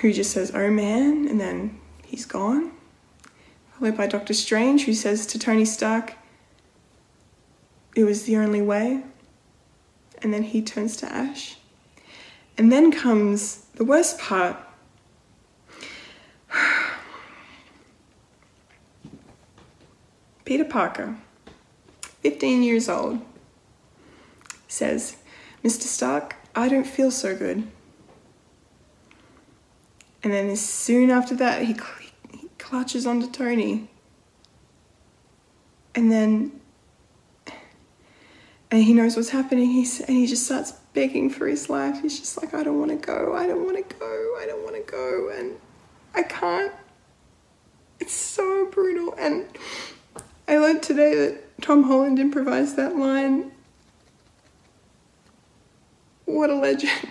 Who 0.00 0.12
just 0.12 0.30
says, 0.30 0.52
Oh 0.54 0.70
man, 0.70 1.28
and 1.28 1.40
then 1.40 1.78
he's 2.04 2.24
gone. 2.24 2.72
Followed 3.78 3.96
by 3.96 4.06
Doctor 4.06 4.34
Strange, 4.34 4.84
who 4.84 4.94
says 4.94 5.26
to 5.26 5.38
Tony 5.38 5.64
Stark, 5.64 6.14
It 7.94 8.04
was 8.04 8.24
the 8.24 8.36
only 8.36 8.62
way 8.62 9.02
and 10.22 10.32
then 10.32 10.42
he 10.42 10.62
turns 10.62 10.96
to 10.98 11.12
ash. 11.12 11.56
And 12.58 12.70
then 12.70 12.92
comes 12.92 13.64
the 13.74 13.84
worst 13.84 14.18
part. 14.18 14.56
Peter 20.44 20.64
Parker, 20.64 21.16
15 22.22 22.62
years 22.62 22.88
old, 22.88 23.20
says, 24.68 25.16
Mr. 25.64 25.82
Stark, 25.82 26.36
I 26.54 26.68
don't 26.68 26.86
feel 26.86 27.10
so 27.10 27.36
good. 27.36 27.66
And 30.22 30.32
then, 30.32 30.54
soon 30.56 31.10
after 31.10 31.34
that, 31.36 31.62
he, 31.62 31.74
cl- 31.74 32.10
he 32.32 32.48
clutches 32.58 33.06
onto 33.06 33.30
Tony. 33.30 33.88
And 35.94 36.12
then 36.12 36.60
and 38.70 38.84
he 38.84 38.94
knows 38.94 39.16
what's 39.16 39.30
happening. 39.30 39.70
He's 39.70 40.00
and 40.00 40.16
he 40.16 40.26
just 40.26 40.44
starts 40.44 40.72
begging 40.94 41.28
for 41.28 41.46
his 41.46 41.68
life. 41.68 42.02
He's 42.02 42.18
just 42.18 42.40
like, 42.40 42.54
I 42.54 42.62
don't 42.62 42.78
want 42.78 42.90
to 42.90 42.96
go. 42.96 43.34
I 43.34 43.46
don't 43.46 43.64
want 43.64 43.76
to 43.76 43.94
go. 43.96 44.36
I 44.40 44.46
don't 44.46 44.62
want 44.62 44.76
to 44.76 44.90
go. 44.90 45.30
And 45.36 45.56
I 46.14 46.22
can't. 46.22 46.72
It's 47.98 48.12
so 48.12 48.66
brutal. 48.66 49.14
And 49.18 49.46
I 50.50 50.58
learned 50.58 50.82
today 50.82 51.14
that 51.14 51.62
Tom 51.62 51.84
Holland 51.84 52.18
improvised 52.18 52.76
that 52.76 52.96
line. 52.96 53.52
What 56.24 56.50
a 56.50 56.54
legend. 56.54 57.08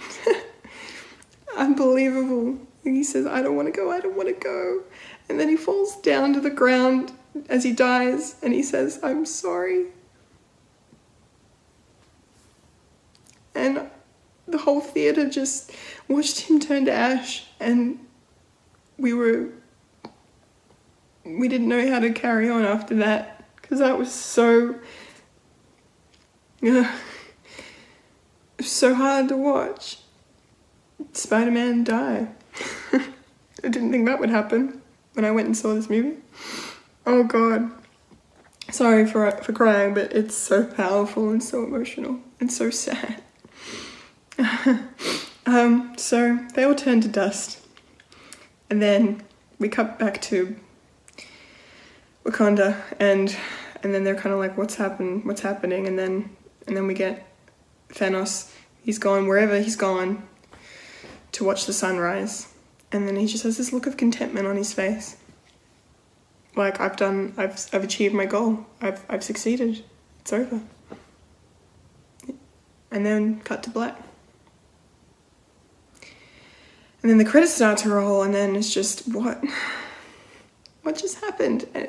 Unbelievable. 1.57 2.59
He 2.83 3.03
says, 3.03 3.25
I 3.25 3.41
don't 3.41 3.55
want 3.55 3.67
to 3.67 3.71
go. 3.71 3.91
I 3.91 4.01
don't 4.01 4.15
want 4.17 4.27
to 4.27 4.35
go. 4.35 4.83
And 5.29 5.39
then 5.39 5.47
he 5.47 5.55
falls 5.55 5.95
down 6.01 6.33
to 6.33 6.41
the 6.41 6.49
ground 6.49 7.13
as 7.47 7.63
he 7.63 7.71
dies 7.71 8.35
and 8.43 8.53
he 8.53 8.61
says, 8.61 8.99
I'm 9.01 9.25
sorry. 9.25 9.87
and 13.59 13.89
the 14.47 14.57
whole 14.57 14.81
theatre 14.81 15.29
just 15.29 15.71
watched 16.07 16.41
him 16.41 16.59
turn 16.59 16.85
to 16.85 16.91
ash 16.91 17.47
and 17.59 17.99
we 18.97 19.13
were 19.13 19.49
we 21.37 21.47
didn't 21.47 21.67
know 21.67 21.91
how 21.91 21.99
to 21.99 22.11
carry 22.11 22.49
on 22.49 22.65
after 22.65 22.95
that 22.95 23.43
because 23.61 23.79
that 23.79 23.97
was 23.97 24.11
so 24.11 24.75
uh, 26.65 26.91
so 28.59 28.95
hard 28.95 29.29
to 29.29 29.37
watch. 29.37 29.99
Spider-man 31.13 31.83
die. 31.83 32.27
I 32.93 33.67
didn't 33.69 33.91
think 33.91 34.05
that 34.05 34.19
would 34.19 34.29
happen 34.29 34.81
when 35.13 35.25
i 35.25 35.31
went 35.31 35.47
and 35.47 35.55
saw 35.55 35.73
this 35.73 35.89
movie. 35.89 36.17
Oh 37.05 37.23
god. 37.23 37.71
Sorry 38.71 39.05
for 39.05 39.29
for 39.31 39.53
crying 39.53 39.93
but 39.93 40.13
it's 40.13 40.35
so 40.35 40.65
powerful 40.65 41.29
and 41.29 41.43
so 41.43 41.63
emotional 41.63 42.19
and 42.39 42.51
so 42.51 42.69
sad. 42.69 43.21
Um, 45.49 45.93
so 45.97 46.37
they 46.53 46.63
all 46.63 46.75
turn 46.75 47.01
to 47.01 47.07
dust, 47.07 47.59
and 48.69 48.79
then 48.79 49.23
we 49.57 49.67
cut 49.67 49.97
back 49.97 50.21
to 50.23 50.55
Wakanda, 52.25 52.81
and 52.99 53.35
and 53.81 53.93
then 53.93 54.03
they're 54.03 54.15
kind 54.15 54.33
of 54.33 54.39
like, 54.39 54.57
"What's 54.57 54.75
happened? 54.75 55.25
What's 55.25 55.41
happening?" 55.41 55.87
And 55.87 55.97
then 55.97 56.35
and 56.67 56.75
then 56.75 56.87
we 56.87 56.93
get 56.93 57.27
Thanos. 57.89 58.51
He's 58.81 58.99
gone 58.99 59.27
wherever 59.27 59.59
he's 59.59 59.75
gone 59.75 60.27
to 61.33 61.43
watch 61.43 61.65
the 61.65 61.73
sunrise, 61.73 62.47
and 62.91 63.07
then 63.07 63.15
he 63.15 63.27
just 63.27 63.43
has 63.43 63.57
this 63.57 63.71
look 63.73 63.87
of 63.87 63.97
contentment 63.97 64.47
on 64.47 64.55
his 64.55 64.73
face. 64.73 65.17
Like 66.55 66.79
I've 66.79 66.97
done, 66.97 67.33
I've 67.37 67.67
I've 67.73 67.83
achieved 67.83 68.13
my 68.13 68.25
goal. 68.25 68.65
I've 68.81 69.03
I've 69.09 69.23
succeeded. 69.23 69.83
It's 70.21 70.33
over. 70.33 70.61
And 72.91 73.05
then 73.05 73.39
cut 73.41 73.61
to 73.63 73.69
black 73.69 74.01
and 77.01 77.09
then 77.09 77.17
the 77.17 77.25
credits 77.25 77.53
start 77.53 77.77
to 77.79 77.89
roll 77.89 78.23
and 78.23 78.33
then 78.33 78.55
it's 78.55 78.73
just 78.73 79.07
what 79.07 79.41
what 80.83 80.97
just 80.97 81.19
happened 81.21 81.67
uh, 81.75 81.85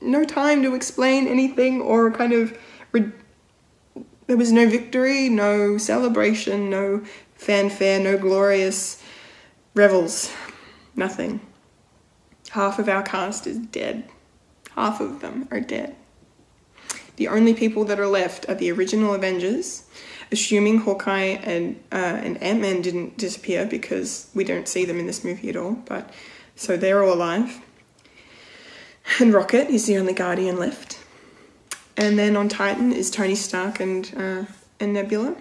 no 0.00 0.24
time 0.24 0.62
to 0.62 0.74
explain 0.74 1.26
anything 1.26 1.80
or 1.80 2.10
kind 2.10 2.32
of 2.32 2.56
re- 2.92 3.12
there 4.26 4.36
was 4.36 4.52
no 4.52 4.68
victory 4.68 5.28
no 5.28 5.78
celebration 5.78 6.70
no 6.70 7.02
fanfare 7.34 8.00
no 8.00 8.18
glorious 8.18 9.02
revels 9.74 10.32
nothing 10.96 11.40
half 12.50 12.78
of 12.78 12.88
our 12.88 13.02
cast 13.02 13.46
is 13.46 13.58
dead 13.58 14.08
half 14.74 15.00
of 15.00 15.20
them 15.20 15.46
are 15.50 15.60
dead 15.60 15.94
the 17.16 17.28
only 17.28 17.54
people 17.54 17.84
that 17.84 17.98
are 17.98 18.06
left 18.06 18.48
are 18.48 18.54
the 18.54 18.70
original 18.70 19.14
avengers 19.14 19.88
assuming 20.30 20.78
Hawkeye 20.78 21.38
and 21.42 21.80
uh, 21.92 21.96
and 22.22 22.42
Ant 22.42 22.60
Man 22.60 22.82
didn't 22.82 23.16
disappear 23.16 23.66
because 23.66 24.30
we 24.34 24.44
don't 24.44 24.68
see 24.68 24.84
them 24.84 24.98
in 24.98 25.06
this 25.06 25.24
movie 25.24 25.48
at 25.48 25.56
all. 25.56 25.72
But 25.72 26.10
so 26.56 26.76
they're 26.76 27.02
all 27.02 27.14
alive. 27.14 27.60
And 29.20 29.32
Rocket 29.32 29.68
is 29.68 29.86
the 29.86 29.96
only 29.96 30.12
Guardian 30.12 30.58
left. 30.58 30.98
And 31.96 32.18
then 32.18 32.36
on 32.36 32.48
Titan 32.48 32.92
is 32.92 33.10
Tony 33.10 33.34
Stark 33.34 33.80
and 33.80 34.12
uh, 34.16 34.44
and 34.78 34.92
Nebula. 34.92 35.36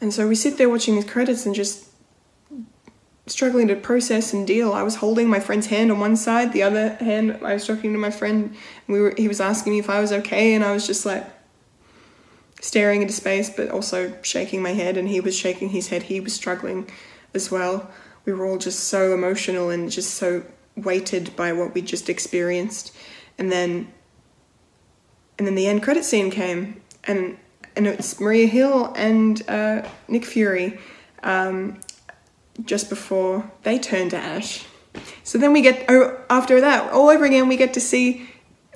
And 0.00 0.12
so 0.12 0.28
we 0.28 0.34
sit 0.34 0.58
there 0.58 0.68
watching 0.68 0.94
these 0.94 1.06
credits 1.06 1.46
and 1.46 1.54
just 1.54 1.88
struggling 3.26 3.68
to 3.68 3.76
process 3.76 4.32
and 4.32 4.46
deal. 4.46 4.72
I 4.72 4.82
was 4.82 4.96
holding 4.96 5.28
my 5.28 5.40
friend's 5.40 5.66
hand 5.66 5.90
on 5.90 5.98
one 5.98 6.16
side, 6.16 6.52
the 6.52 6.62
other 6.62 6.94
hand 6.96 7.38
I 7.42 7.54
was 7.54 7.66
talking 7.66 7.92
to 7.92 7.98
my 7.98 8.10
friend. 8.10 8.54
We 8.86 9.00
were 9.00 9.14
he 9.16 9.28
was 9.28 9.40
asking 9.40 9.72
me 9.72 9.78
if 9.78 9.90
I 9.90 10.00
was 10.00 10.12
okay, 10.12 10.54
and 10.54 10.64
I 10.64 10.72
was 10.72 10.86
just 10.86 11.06
like 11.06 11.26
staring 12.60 13.02
into 13.02 13.14
space, 13.14 13.50
but 13.50 13.70
also 13.70 14.16
shaking 14.22 14.62
my 14.62 14.72
head. 14.72 14.96
And 14.96 15.08
he 15.08 15.20
was 15.20 15.36
shaking 15.36 15.70
his 15.70 15.88
head. 15.88 16.04
He 16.04 16.20
was 16.20 16.34
struggling 16.34 16.90
as 17.34 17.50
well. 17.50 17.90
We 18.24 18.32
were 18.32 18.44
all 18.44 18.58
just 18.58 18.80
so 18.84 19.14
emotional 19.14 19.70
and 19.70 19.90
just 19.90 20.14
so 20.14 20.44
weighted 20.76 21.34
by 21.36 21.52
what 21.52 21.74
we 21.74 21.82
just 21.82 22.08
experienced. 22.08 22.94
And 23.38 23.50
then, 23.50 23.92
and 25.38 25.46
then 25.46 25.54
the 25.54 25.66
end 25.66 25.82
credit 25.82 26.04
scene 26.04 26.30
came, 26.30 26.80
and 27.04 27.36
and 27.74 27.86
it's 27.86 28.18
Maria 28.20 28.46
Hill 28.46 28.92
and 28.96 29.42
uh, 29.48 29.86
Nick 30.08 30.24
Fury. 30.24 30.78
Um, 31.22 31.80
just 32.64 32.88
before 32.88 33.50
they 33.62 33.78
turn 33.78 34.08
to 34.10 34.16
ash. 34.16 34.64
So 35.24 35.38
then 35.38 35.52
we 35.52 35.60
get, 35.60 35.84
oh, 35.88 36.18
after 36.30 36.60
that, 36.60 36.90
all 36.92 37.10
over 37.10 37.24
again, 37.24 37.48
we 37.48 37.56
get 37.56 37.74
to 37.74 37.80
see 37.80 38.28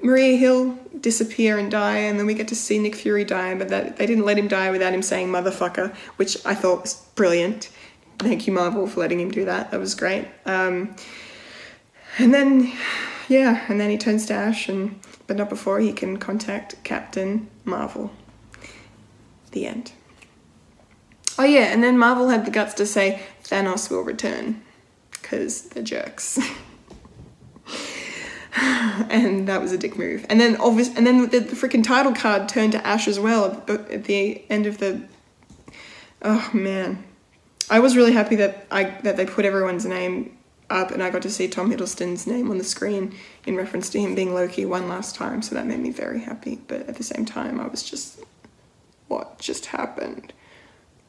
Maria 0.03 0.37
Hill 0.37 0.79
disappear 1.01 1.59
and 1.59 1.71
die, 1.71 1.99
and 1.99 2.19
then 2.19 2.27
we 2.27 2.35
get 2.35 2.49
to 2.49 2.55
see 2.55 2.79
Nick 2.79 2.95
Fury 2.95 3.25
die, 3.25 3.55
but 3.55 3.69
that 3.69 3.97
they 3.97 4.07
didn't 4.07 4.25
let 4.25 4.39
him 4.39 4.49
die 4.49 4.71
without 4.71 4.93
him 4.93 5.03
saying 5.03 5.29
motherfucker, 5.29 5.95
which 6.17 6.45
I 6.45 6.55
thought 6.55 6.83
was 6.83 6.95
brilliant. 7.15 7.71
Thank 8.19 8.47
you, 8.47 8.53
Marvel, 8.53 8.87
for 8.87 9.01
letting 9.01 9.21
him 9.21 9.31
do 9.31 9.47
that. 9.47 9.71
That 9.71 9.81
was 9.81 9.95
great. 9.95 10.29
Um, 10.45 10.95
and 12.21 12.35
then, 12.35 12.73
yeah, 13.29 13.65
and 13.69 13.81
then 13.81 13.91
he 13.91 13.99
turns 13.99 14.27
to 14.27 14.35
Ash, 14.35 14.69
and 14.69 15.01
but 15.27 15.37
not 15.37 15.49
before 15.49 15.81
he 15.81 15.93
can 15.93 16.17
contact 16.17 16.83
Captain 16.85 17.49
Marvel. 17.65 18.11
The 19.53 19.67
end. 19.67 19.93
Oh 21.39 21.45
yeah, 21.45 21.73
and 21.73 21.83
then 21.83 21.97
Marvel 21.97 22.29
had 22.29 22.45
the 22.45 22.51
guts 22.51 22.75
to 22.75 22.85
say 22.87 23.23
Thanos 23.45 23.91
will 23.91 24.03
return 24.03 24.63
because 25.11 25.63
they're 25.71 25.83
jerks. 25.83 26.39
and 28.57 29.49
that 29.49 29.61
was 29.61 29.73
a 29.73 29.79
dick 29.79 29.97
move. 29.97 30.27
And 30.29 30.41
then 30.41 30.57
obvious, 30.57 30.95
and 30.95 31.07
then 31.07 31.31
the, 31.31 31.39
the 31.39 31.57
freaking 31.57 31.85
title 31.85 32.13
card 32.13 32.49
turned 32.49 32.73
to 32.73 32.87
Ash 32.87 33.09
as 33.09 33.19
well 33.19 33.47
at 33.47 33.67
the, 33.67 33.95
at 33.95 34.05
the 34.05 34.45
end 34.51 34.67
of 34.67 34.79
the. 34.79 35.03
Oh 36.23 36.51
man, 36.53 37.03
I 37.71 37.79
was 37.79 37.97
really 37.97 38.13
happy 38.13 38.37
that 38.37 38.67
I 38.71 38.85
that 39.03 39.17
they 39.17 39.25
put 39.25 39.45
everyone's 39.45 39.87
name 39.87 40.37
up, 40.71 40.91
and 40.91 41.03
I 41.03 41.11
got 41.11 41.23
to 41.23 41.31
see 41.31 41.49
Tom 41.49 41.71
Hiddleston's 41.71 42.27
name 42.27 42.51
on 42.51 42.59
the 42.59 42.65
screen 42.65 43.15
in 43.47 43.57
reference 43.57 43.91
to 43.91 44.01
him 44.01 44.15
being 44.15 44.35
Loki 44.35 44.65
one 44.65 44.89
last 44.89 45.15
time. 45.15 45.43
So 45.43 45.55
that 45.55 45.67
made 45.67 45.81
me 45.81 45.91
very 45.91 46.21
happy. 46.21 46.61
But 46.69 46.89
at 46.89 46.97
the 46.97 47.03
same 47.03 47.25
time, 47.25 47.61
I 47.61 47.67
was 47.67 47.83
just, 47.83 48.21
what 49.09 49.39
just 49.39 49.67
happened? 49.67 50.33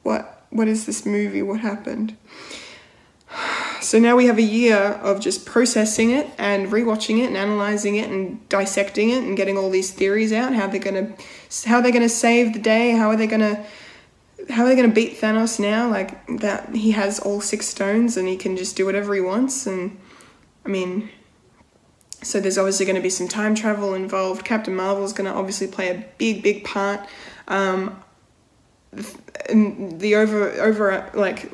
What 0.03 0.41
what 0.51 0.67
is 0.67 0.85
this 0.85 1.05
movie? 1.05 1.41
What 1.41 1.61
happened? 1.61 2.15
So 3.81 3.97
now 3.97 4.15
we 4.15 4.27
have 4.27 4.37
a 4.37 4.43
year 4.43 4.77
of 4.77 5.19
just 5.19 5.43
processing 5.43 6.11
it 6.11 6.27
and 6.37 6.67
rewatching 6.67 7.17
it 7.17 7.25
and 7.25 7.35
analyzing 7.35 7.95
it 7.95 8.11
and 8.11 8.47
dissecting 8.47 9.09
it 9.09 9.23
and 9.23 9.35
getting 9.35 9.57
all 9.57 9.71
these 9.71 9.89
theories 9.89 10.31
out. 10.31 10.53
How 10.53 10.67
they're 10.67 10.79
gonna, 10.79 11.15
how 11.65 11.81
they're 11.81 11.91
gonna 11.91 12.07
save 12.07 12.53
the 12.53 12.59
day. 12.59 12.91
How 12.91 13.09
are 13.09 13.15
they 13.15 13.25
gonna, 13.25 13.65
how 14.49 14.63
are 14.63 14.69
they 14.69 14.75
gonna 14.75 14.93
beat 14.93 15.19
Thanos 15.19 15.59
now? 15.59 15.89
Like 15.89 16.25
that 16.39 16.75
he 16.75 16.91
has 16.91 17.19
all 17.19 17.41
six 17.41 17.67
stones 17.67 18.17
and 18.17 18.27
he 18.27 18.37
can 18.37 18.57
just 18.57 18.75
do 18.75 18.85
whatever 18.85 19.13
he 19.13 19.21
wants. 19.21 19.67
And 19.67 19.97
I 20.65 20.69
mean, 20.69 21.09
so 22.23 22.39
there's 22.39 22.57
obviously 22.57 22.85
going 22.85 22.95
to 22.95 23.01
be 23.01 23.09
some 23.09 23.27
time 23.27 23.55
travel 23.55 23.93
involved. 23.95 24.45
Captain 24.45 24.75
Marvel 24.75 25.03
is 25.03 25.13
going 25.13 25.29
to 25.29 25.35
obviously 25.35 25.67
play 25.67 25.89
a 25.89 26.05
big, 26.17 26.43
big 26.43 26.63
part. 26.63 27.07
Um, 27.47 28.01
the 28.91 30.15
over 30.15 30.51
over 30.61 31.09
like 31.13 31.49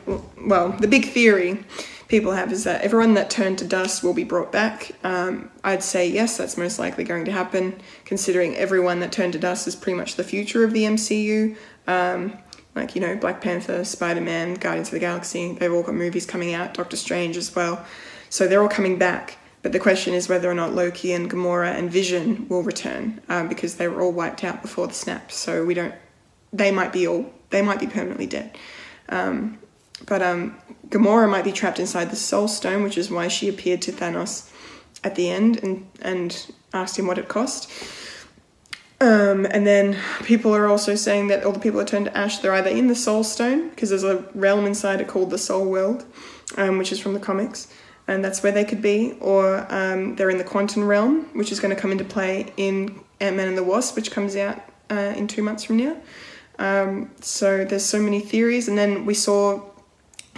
well 0.46 0.70
the 0.72 0.88
big 0.88 1.06
theory 1.06 1.64
people 2.08 2.32
have 2.32 2.52
is 2.52 2.64
that 2.64 2.82
everyone 2.82 3.14
that 3.14 3.30
turned 3.30 3.60
to 3.60 3.66
dust 3.66 4.04
will 4.04 4.14
be 4.14 4.24
brought 4.24 4.52
back. 4.52 4.92
Um, 5.04 5.52
I'd 5.64 5.84
say 5.84 6.10
yes, 6.10 6.38
that's 6.38 6.58
most 6.58 6.80
likely 6.80 7.04
going 7.04 7.26
to 7.26 7.32
happen, 7.32 7.80
considering 8.06 8.56
everyone 8.56 9.02
that 9.02 9.12
turned 9.12 9.34
to 9.34 9.40
dust 9.40 9.68
is 9.68 9.76
pretty 9.76 9.98
much 9.98 10.16
the 10.16 10.24
future 10.24 10.64
of 10.64 10.74
the 10.74 10.84
MCU. 10.84 11.56
Um, 11.86 12.38
like 12.78 12.96
you 12.96 13.02
know, 13.02 13.16
Black 13.16 13.42
Panther, 13.42 13.84
Spider 13.84 14.22
Man, 14.22 14.54
Guardians 14.56 14.88
of 14.90 14.94
the 14.94 15.00
Galaxy. 15.00 15.54
They've 15.54 15.74
all 15.74 15.84
got 15.84 15.96
movies 15.96 16.26
coming 16.26 16.54
out. 16.54 16.74
Doctor 16.74 16.96
Strange 16.96 17.38
as 17.38 17.54
well. 17.56 17.86
So 18.30 18.48
they're 18.48 18.62
all 18.62 18.70
coming 18.70 18.98
back. 18.98 19.38
But 19.64 19.72
the 19.72 19.80
question 19.80 20.14
is 20.14 20.30
whether 20.30 20.50
or 20.50 20.54
not 20.54 20.74
Loki 20.74 21.12
and 21.12 21.30
Gamora 21.30 21.76
and 21.76 21.92
Vision 21.92 22.48
will 22.48 22.64
return 22.64 23.22
um, 23.28 23.50
because 23.50 23.76
they 23.76 23.88
were 23.88 24.02
all 24.02 24.12
wiped 24.12 24.44
out 24.44 24.62
before 24.62 24.88
the 24.88 24.94
snap. 24.94 25.32
So 25.32 25.66
we 25.66 25.74
don't. 25.74 25.96
They 26.54 26.72
might 26.72 26.94
be 26.94 27.08
all 27.08 27.32
they 27.50 27.62
might 27.62 27.80
be 27.80 27.88
permanently 27.88 28.28
dead. 28.28 28.58
Um, 29.10 29.58
but 30.06 30.22
um, 30.22 30.58
Gamora 30.90 31.30
might 31.30 31.44
be 31.44 31.52
trapped 31.52 31.80
inside 31.80 32.12
the 32.12 32.16
Soul 32.16 32.48
Stone, 32.48 32.84
which 32.84 32.98
is 32.98 33.10
why 33.10 33.28
she 33.28 33.50
appeared 33.50 33.82
to 33.84 33.92
Thanos 33.92 34.52
at 35.04 35.16
the 35.16 35.30
end 35.30 35.64
and, 35.64 35.88
and 36.02 36.52
asked 36.74 36.98
him 36.98 37.08
what 37.08 37.18
it 37.18 37.28
cost. 37.28 37.70
Um, 39.00 39.46
and 39.46 39.68
then 39.68 39.96
people 40.24 40.56
are 40.56 40.66
also 40.66 40.96
saying 40.96 41.28
that 41.28 41.44
all 41.44 41.52
the 41.52 41.60
people 41.60 41.78
that 41.80 41.88
turned 41.88 42.06
to 42.06 42.18
ash, 42.18 42.40
they're 42.40 42.54
either 42.54 42.70
in 42.70 42.88
the 42.88 42.96
Soul 42.96 43.24
Stone, 43.24 43.70
because 43.70 43.90
there's 43.90 44.04
a 44.04 44.26
realm 44.34 44.66
inside 44.66 45.02
it 45.02 45.08
called 45.08 45.30
the 45.30 45.38
Soul 45.38 45.66
World, 45.66 46.04
um, 46.58 46.80
which 46.80 46.92
is 46.92 47.00
from 47.00 47.14
the 47.14 47.20
comics, 47.20 47.72
and 48.08 48.26
that's 48.26 48.42
where 48.42 48.52
they 48.52 48.66
could 48.66 48.82
be, 48.82 49.16
or 49.20 49.72
um, 49.72 50.16
they're 50.16 50.32
in 50.32 50.40
the 50.40 50.44
Quantum 50.44 50.88
Realm, 50.88 51.26
which 51.34 51.52
is 51.52 51.60
going 51.60 51.76
to 51.76 51.80
come 51.80 51.92
into 51.92 52.04
play 52.04 52.52
in 52.58 53.00
Ant 53.20 53.36
Man 53.36 53.48
and 53.48 53.58
the 53.58 53.64
Wasp, 53.64 53.96
which 53.96 54.10
comes 54.10 54.36
out 54.36 54.62
uh, 54.90 55.14
in 55.16 55.28
two 55.28 55.44
months 55.44 55.64
from 55.64 55.78
now. 55.78 55.98
Um, 56.58 57.12
so 57.22 57.66
there's 57.66 57.86
so 57.86 58.00
many 58.00 58.20
theories, 58.20 58.68
and 58.68 58.78
then 58.78 59.06
we 59.06 59.14
saw 59.14 59.62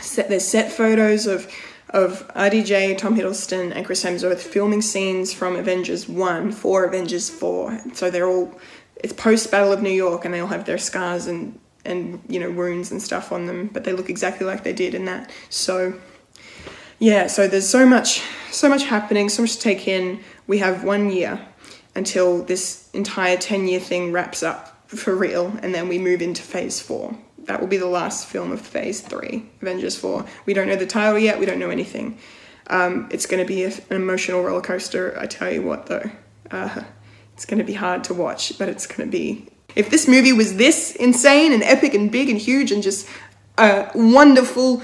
set, 0.02 0.28
there's 0.28 0.46
set 0.46 0.70
photos 0.70 1.28
of 1.28 1.50
of 1.92 2.28
RDJ, 2.36 2.98
Tom 2.98 3.16
Hiddleston, 3.16 3.72
and 3.76 3.86
Chris 3.86 4.04
Hemsworth 4.04 4.40
filming 4.40 4.82
scenes 4.82 5.34
from 5.34 5.56
Avengers 5.56 6.08
One 6.08 6.52
for 6.52 6.86
Avengers 6.86 7.30
Four. 7.30 7.80
So 7.94 8.12
they're 8.12 8.28
all 8.28 8.60
it's 8.96 9.14
post 9.14 9.50
Battle 9.50 9.72
of 9.72 9.82
New 9.82 9.90
York, 9.90 10.26
and 10.26 10.34
they 10.34 10.40
all 10.40 10.48
have 10.48 10.66
their 10.66 10.78
scars 10.78 11.28
and 11.28 11.60
and 11.86 12.22
you 12.28 12.40
know 12.40 12.52
wounds 12.52 12.92
and 12.92 13.02
stuff 13.02 13.32
on 13.32 13.46
them, 13.46 13.68
but 13.68 13.84
they 13.84 13.94
look 13.94 14.10
exactly 14.10 14.46
like 14.46 14.64
they 14.64 14.74
did 14.74 14.94
in 14.94 15.06
that. 15.06 15.32
So 15.50 16.00
yeah, 17.00 17.28
so 17.28 17.48
there's 17.48 17.68
so 17.68 17.86
much 17.86 18.22
so 18.52 18.70
much 18.70 18.84
happening, 18.84 19.30
so 19.30 19.44
much 19.44 19.56
to 19.56 19.62
take 19.62 19.88
in. 19.88 20.20
We 20.48 20.60
have 20.60 20.84
one 20.84 21.10
year 21.10 21.40
until 21.96 22.44
this 22.44 22.90
entire 22.94 23.38
10 23.38 23.68
year 23.68 23.80
thing 23.80 24.12
wraps 24.12 24.44
up 24.44 24.88
for 24.88 25.16
real, 25.16 25.54
and 25.62 25.74
then 25.74 25.88
we 25.88 25.98
move 25.98 26.22
into 26.22 26.42
phase 26.42 26.80
four. 26.80 27.18
That 27.50 27.60
will 27.60 27.68
be 27.68 27.78
the 27.78 27.88
last 27.88 28.28
film 28.28 28.52
of 28.52 28.62
phase 28.62 29.02
three, 29.02 29.44
Avengers 29.60 29.96
4. 29.96 30.24
We 30.46 30.54
don't 30.54 30.68
know 30.68 30.76
the 30.76 30.86
title 30.86 31.18
yet, 31.18 31.40
we 31.40 31.48
don't 31.48 31.58
know 31.58 31.72
anything. 31.72 32.20
Um, 32.68 33.10
it's 33.12 33.26
going 33.26 33.44
to 33.44 33.48
be 33.48 33.64
an 33.64 33.74
emotional 33.90 34.44
roller 34.44 34.62
coaster, 34.62 35.18
I 35.20 35.26
tell 35.26 35.52
you 35.52 35.64
what, 35.64 35.88
though. 35.88 36.12
Uh, 36.52 36.84
it's 37.34 37.46
going 37.46 37.58
to 37.58 37.64
be 37.64 37.74
hard 37.74 38.04
to 38.04 38.14
watch, 38.14 38.56
but 38.60 38.70
it's 38.70 38.86
going 38.86 39.10
to 39.10 39.12
be. 39.12 39.48
If 39.76 39.90
this 39.90 40.08
movie 40.08 40.32
was 40.32 40.58
this 40.58 40.96
insane 40.96 41.52
and 41.52 41.64
epic 41.64 41.96
and 41.96 42.12
big 42.12 42.30
and 42.30 42.38
huge 42.38 42.72
and 42.72 42.84
just 42.84 43.10
a 43.58 43.90
wonderful 43.96 44.84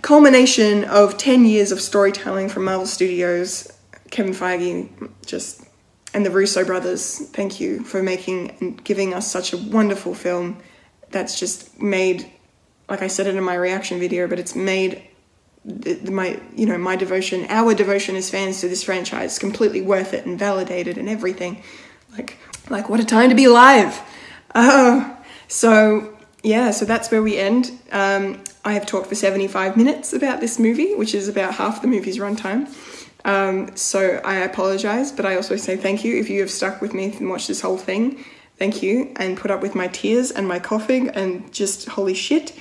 culmination 0.00 0.84
of 0.84 1.18
10 1.18 1.44
years 1.44 1.72
of 1.72 1.80
storytelling 1.82 2.48
from 2.48 2.64
Marvel 2.64 2.86
Studios, 2.86 3.70
Kevin 4.10 4.32
Feige 4.32 5.10
just 5.26 5.62
and 6.14 6.24
the 6.24 6.30
Russo 6.30 6.64
brothers, 6.64 7.18
thank 7.34 7.60
you 7.60 7.84
for 7.84 8.02
making 8.02 8.56
and 8.60 8.82
giving 8.82 9.12
us 9.12 9.30
such 9.30 9.52
a 9.52 9.58
wonderful 9.58 10.14
film 10.14 10.56
that's 11.12 11.38
just 11.38 11.80
made, 11.80 12.30
like 12.88 13.02
I 13.02 13.06
said 13.06 13.26
it 13.26 13.34
in 13.34 13.44
my 13.44 13.54
reaction 13.54 13.98
video, 13.98 14.26
but 14.26 14.38
it's 14.38 14.54
made 14.54 15.02
my 16.10 16.40
you 16.56 16.66
know 16.66 16.76
my 16.76 16.96
devotion, 16.96 17.46
our 17.48 17.74
devotion 17.74 18.16
as 18.16 18.30
fans 18.30 18.60
to 18.60 18.68
this 18.68 18.82
franchise, 18.82 19.38
completely 19.38 19.80
worth 19.80 20.12
it 20.12 20.26
and 20.26 20.38
validated 20.38 20.98
and 20.98 21.08
everything. 21.08 21.62
Like 22.12 22.38
like 22.68 22.88
what 22.88 23.00
a 23.00 23.04
time 23.04 23.28
to 23.28 23.36
be 23.36 23.44
alive. 23.44 24.00
Oh, 24.54 25.16
so 25.48 26.16
yeah, 26.42 26.72
so 26.72 26.84
that's 26.84 27.10
where 27.10 27.22
we 27.22 27.38
end. 27.38 27.70
Um, 27.92 28.42
I 28.64 28.72
have 28.72 28.86
talked 28.86 29.08
for 29.08 29.14
75 29.14 29.76
minutes 29.76 30.12
about 30.12 30.40
this 30.40 30.58
movie, 30.58 30.94
which 30.94 31.14
is 31.14 31.28
about 31.28 31.54
half 31.54 31.82
the 31.82 31.88
movie's 31.88 32.18
runtime. 32.18 32.68
Um, 33.24 33.76
so 33.76 34.20
I 34.24 34.36
apologize, 34.38 35.12
but 35.12 35.24
I 35.24 35.36
also 35.36 35.56
say 35.56 35.76
thank 35.76 36.04
you 36.04 36.16
if 36.16 36.28
you 36.28 36.40
have 36.40 36.50
stuck 36.50 36.80
with 36.80 36.92
me 36.92 37.16
and 37.16 37.28
watched 37.28 37.48
this 37.48 37.60
whole 37.60 37.78
thing. 37.78 38.24
Thank 38.62 38.80
you, 38.80 39.12
and 39.16 39.36
put 39.36 39.50
up 39.50 39.60
with 39.60 39.74
my 39.74 39.88
tears 39.88 40.30
and 40.30 40.46
my 40.46 40.60
coughing 40.60 41.08
and 41.08 41.52
just 41.52 41.88
holy 41.88 42.14
shit. 42.14 42.56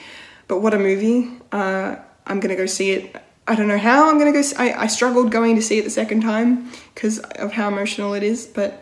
But 0.48 0.57
what 0.57 0.73
a 0.73 0.80
movie! 0.80 1.30
Uh, 1.52 1.98
I'm 2.26 2.40
gonna 2.40 2.56
go 2.56 2.65
see 2.65 2.90
it. 2.90 3.15
I 3.48 3.53
don't 3.53 3.68
know 3.68 3.78
how 3.78 4.10
I'm 4.10 4.18
gonna 4.18 4.32
go. 4.32 4.41
See, 4.41 4.56
I 4.56 4.82
I 4.82 4.88
struggled 4.88 5.30
going 5.30 5.56
to 5.57 5.61
see 5.61 5.78
it 5.78 5.84
the 5.84 5.91
second 5.91 6.22
time 6.22 6.72
because 6.91 7.19
of 7.19 7.53
how 7.53 7.68
emotional 7.68 8.15
it 8.15 8.23
is, 8.23 8.48
but 8.48 8.82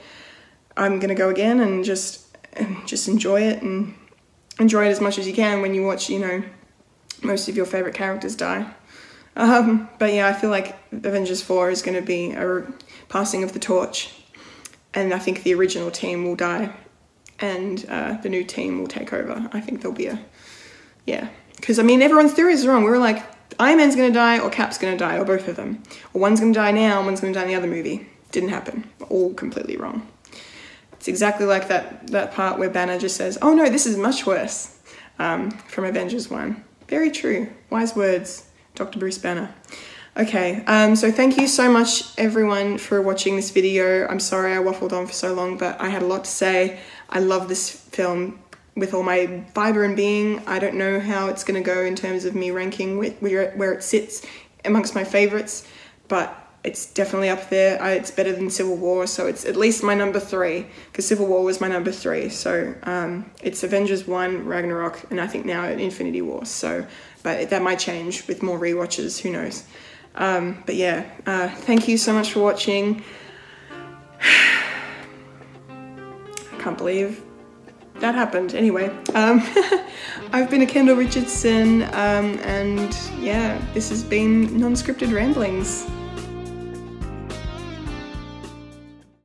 I'm 0.78 1.02
gonna 1.02 1.14
go 1.14 1.28
again 1.28 1.60
and 1.60 1.84
just 1.84 2.38
and 2.54 2.88
just 2.88 3.10
enjoy 3.10 3.42
it 3.42 3.62
and 3.62 3.96
enjoy 4.58 4.86
it 4.86 4.92
as 4.92 5.02
much 5.02 5.20
as 5.20 5.28
you 5.28 5.34
can 5.34 5.62
when 5.62 5.74
you 5.74 5.84
watch, 5.84 6.10
you 6.10 6.20
know, 6.20 6.42
most 7.22 7.50
of 7.50 7.58
your 7.58 7.66
favorite 7.66 7.96
characters 7.96 8.34
die. 8.34 8.66
Um, 9.36 9.90
but 10.00 10.14
yeah, 10.14 10.26
I 10.30 10.32
feel 10.32 10.52
like 10.52 10.78
Avengers 10.94 11.42
4 11.42 11.70
is 11.70 11.82
going 11.82 11.96
to 11.96 12.02
be 12.02 12.32
a 12.32 12.64
passing 13.10 13.44
of 13.44 13.52
the 13.52 13.60
torch, 13.60 14.10
and 14.94 15.14
I 15.14 15.20
think 15.20 15.44
the 15.44 15.54
original 15.54 15.92
team 15.92 16.24
will 16.24 16.38
die, 16.38 16.74
and 17.42 17.86
uh, 17.90 18.14
the 18.22 18.30
new 18.30 18.44
team 18.44 18.80
will 18.80 18.88
take 18.88 19.14
over. 19.14 19.50
I 19.52 19.62
think 19.62 19.82
there'll 19.82 19.96
be 19.96 20.08
a, 20.08 20.20
yeah, 21.06 21.30
because 21.56 21.80
I 21.80 21.84
mean, 21.84 22.02
everyone's 22.02 22.34
theory 22.34 22.54
is 22.54 22.68
wrong. 22.68 22.84
We 22.84 22.90
were 22.90 22.98
like, 22.98 23.24
Iron 23.60 23.78
Man's 23.78 23.96
to 23.96 24.12
die, 24.12 24.40
or 24.40 24.50
Cap's 24.50 24.78
to 24.78 24.98
die, 24.98 25.18
or 25.18 25.26
both 25.26 25.48
of 25.48 25.56
them. 25.56 25.84
Or 26.14 26.22
one's 26.22 26.40
to 26.40 26.52
die 26.54 26.72
now, 26.72 26.98
and 26.98 27.06
one's 27.06 27.22
to 27.22 27.32
die 27.32 27.42
in 27.42 27.48
the 27.48 27.56
other 27.56 27.68
movie. 27.68 28.08
Didn't 28.32 28.50
happen. 28.50 28.90
All 29.10 29.34
completely 29.34 29.76
wrong. 29.76 30.08
It's 30.94 31.08
exactly 31.08 31.46
like 31.46 31.68
that, 31.70 32.08
that 32.08 32.34
part 32.34 32.60
where 32.60 32.70
Banner 32.70 33.00
just 33.00 33.16
says, 33.16 33.38
oh 33.42 33.54
no, 33.54 33.70
this 33.70 33.86
is 33.86 33.98
much 33.98 34.26
worse, 34.26 34.78
um, 35.18 35.52
from 35.52 35.86
Avengers 35.86 36.30
1. 36.30 36.64
Very 36.88 37.12
true. 37.12 37.50
Wise 37.70 37.96
words, 37.96 38.50
Dr. 38.76 39.00
Bruce 39.00 39.18
Banner. 39.18 39.54
Okay, 40.18 40.64
um, 40.66 40.96
so 40.96 41.12
thank 41.12 41.38
you 41.38 41.48
so 41.48 41.72
much 41.72 42.18
everyone 42.18 42.78
for 42.78 43.02
watching 43.02 43.36
this 43.36 43.52
video. 43.52 44.08
I'm 44.08 44.20
sorry 44.20 44.54
I 44.54 44.58
waffled 44.58 44.92
on 44.92 45.08
for 45.08 45.14
so 45.14 45.34
long, 45.34 45.58
but 45.58 45.80
I 45.80 45.88
had 45.88 46.02
a 46.02 46.08
lot 46.08 46.26
to 46.26 46.30
say. 46.30 46.80
I 47.10 47.20
love 47.20 47.48
this 47.48 47.70
film 47.70 48.40
with 48.76 48.94
all 48.94 49.04
my 49.04 49.44
fiber 49.54 49.84
and 49.84 49.96
being. 49.96 50.40
I 50.48 50.60
don't 50.60 50.76
know 50.76 51.00
how 51.00 51.28
it's 51.28 51.44
going 51.44 51.62
to 51.62 51.66
go 51.66 51.84
in 51.84 51.96
terms 51.96 52.26
of 52.26 52.36
me 52.36 52.52
ranking 52.52 52.98
where, 52.98 53.74
it 53.74 53.84
sits 53.84 54.26
amongst 54.64 54.96
my 54.96 55.04
favorites, 55.04 55.68
but 56.08 56.36
it's 56.64 56.92
definitely 56.94 57.30
up 57.30 57.50
there. 57.50 57.82
I, 57.82 57.92
it's 57.92 58.12
better 58.12 58.34
than 58.34 58.50
Civil 58.50 58.76
War, 58.76 59.08
so 59.08 59.28
it's 59.28 59.46
at 59.46 59.56
least 59.56 59.84
my 59.84 59.96
number 59.96 60.20
three 60.20 60.68
because 60.92 61.08
Civil 61.08 61.28
War 61.28 61.44
was 61.44 61.62
my 61.62 61.68
number 61.68 61.92
three. 61.92 62.30
So 62.30 62.76
um, 62.84 63.32
it's 63.42 63.64
Avengers 63.64 64.08
one, 64.08 64.46
Ragnarok, 64.46 65.10
and 65.10 65.22
I 65.22 65.28
think 65.28 65.46
now 65.46 65.66
Infinity 65.66 66.22
War. 66.22 66.46
So, 66.46 66.86
but 67.24 67.50
that 67.50 67.62
might 67.62 67.80
change 67.80 68.28
with 68.28 68.44
more 68.44 68.58
re-watches. 68.58 69.20
Who 69.20 69.32
knows? 69.32 69.64
Um, 70.16 70.64
but 70.66 70.76
yeah, 70.76 71.10
uh, 71.26 71.50
thank 71.50 71.88
you 71.88 71.98
so 71.98 72.14
much 72.14 72.34
for 72.34 72.42
watching. 72.42 73.04
Can't 76.60 76.78
believe 76.78 77.24
that 78.00 78.16
happened. 78.16 78.56
Anyway, 78.56 78.88
um, 79.14 79.42
I've 80.32 80.50
been 80.50 80.62
a 80.62 80.66
Kendall 80.66 80.96
Richardson, 80.96 81.84
um, 81.84 82.40
and 82.44 82.98
yeah, 83.20 83.62
this 83.74 83.90
has 83.90 84.04
been 84.04 84.58
non-scripted 84.60 85.14
ramblings. 85.14 85.86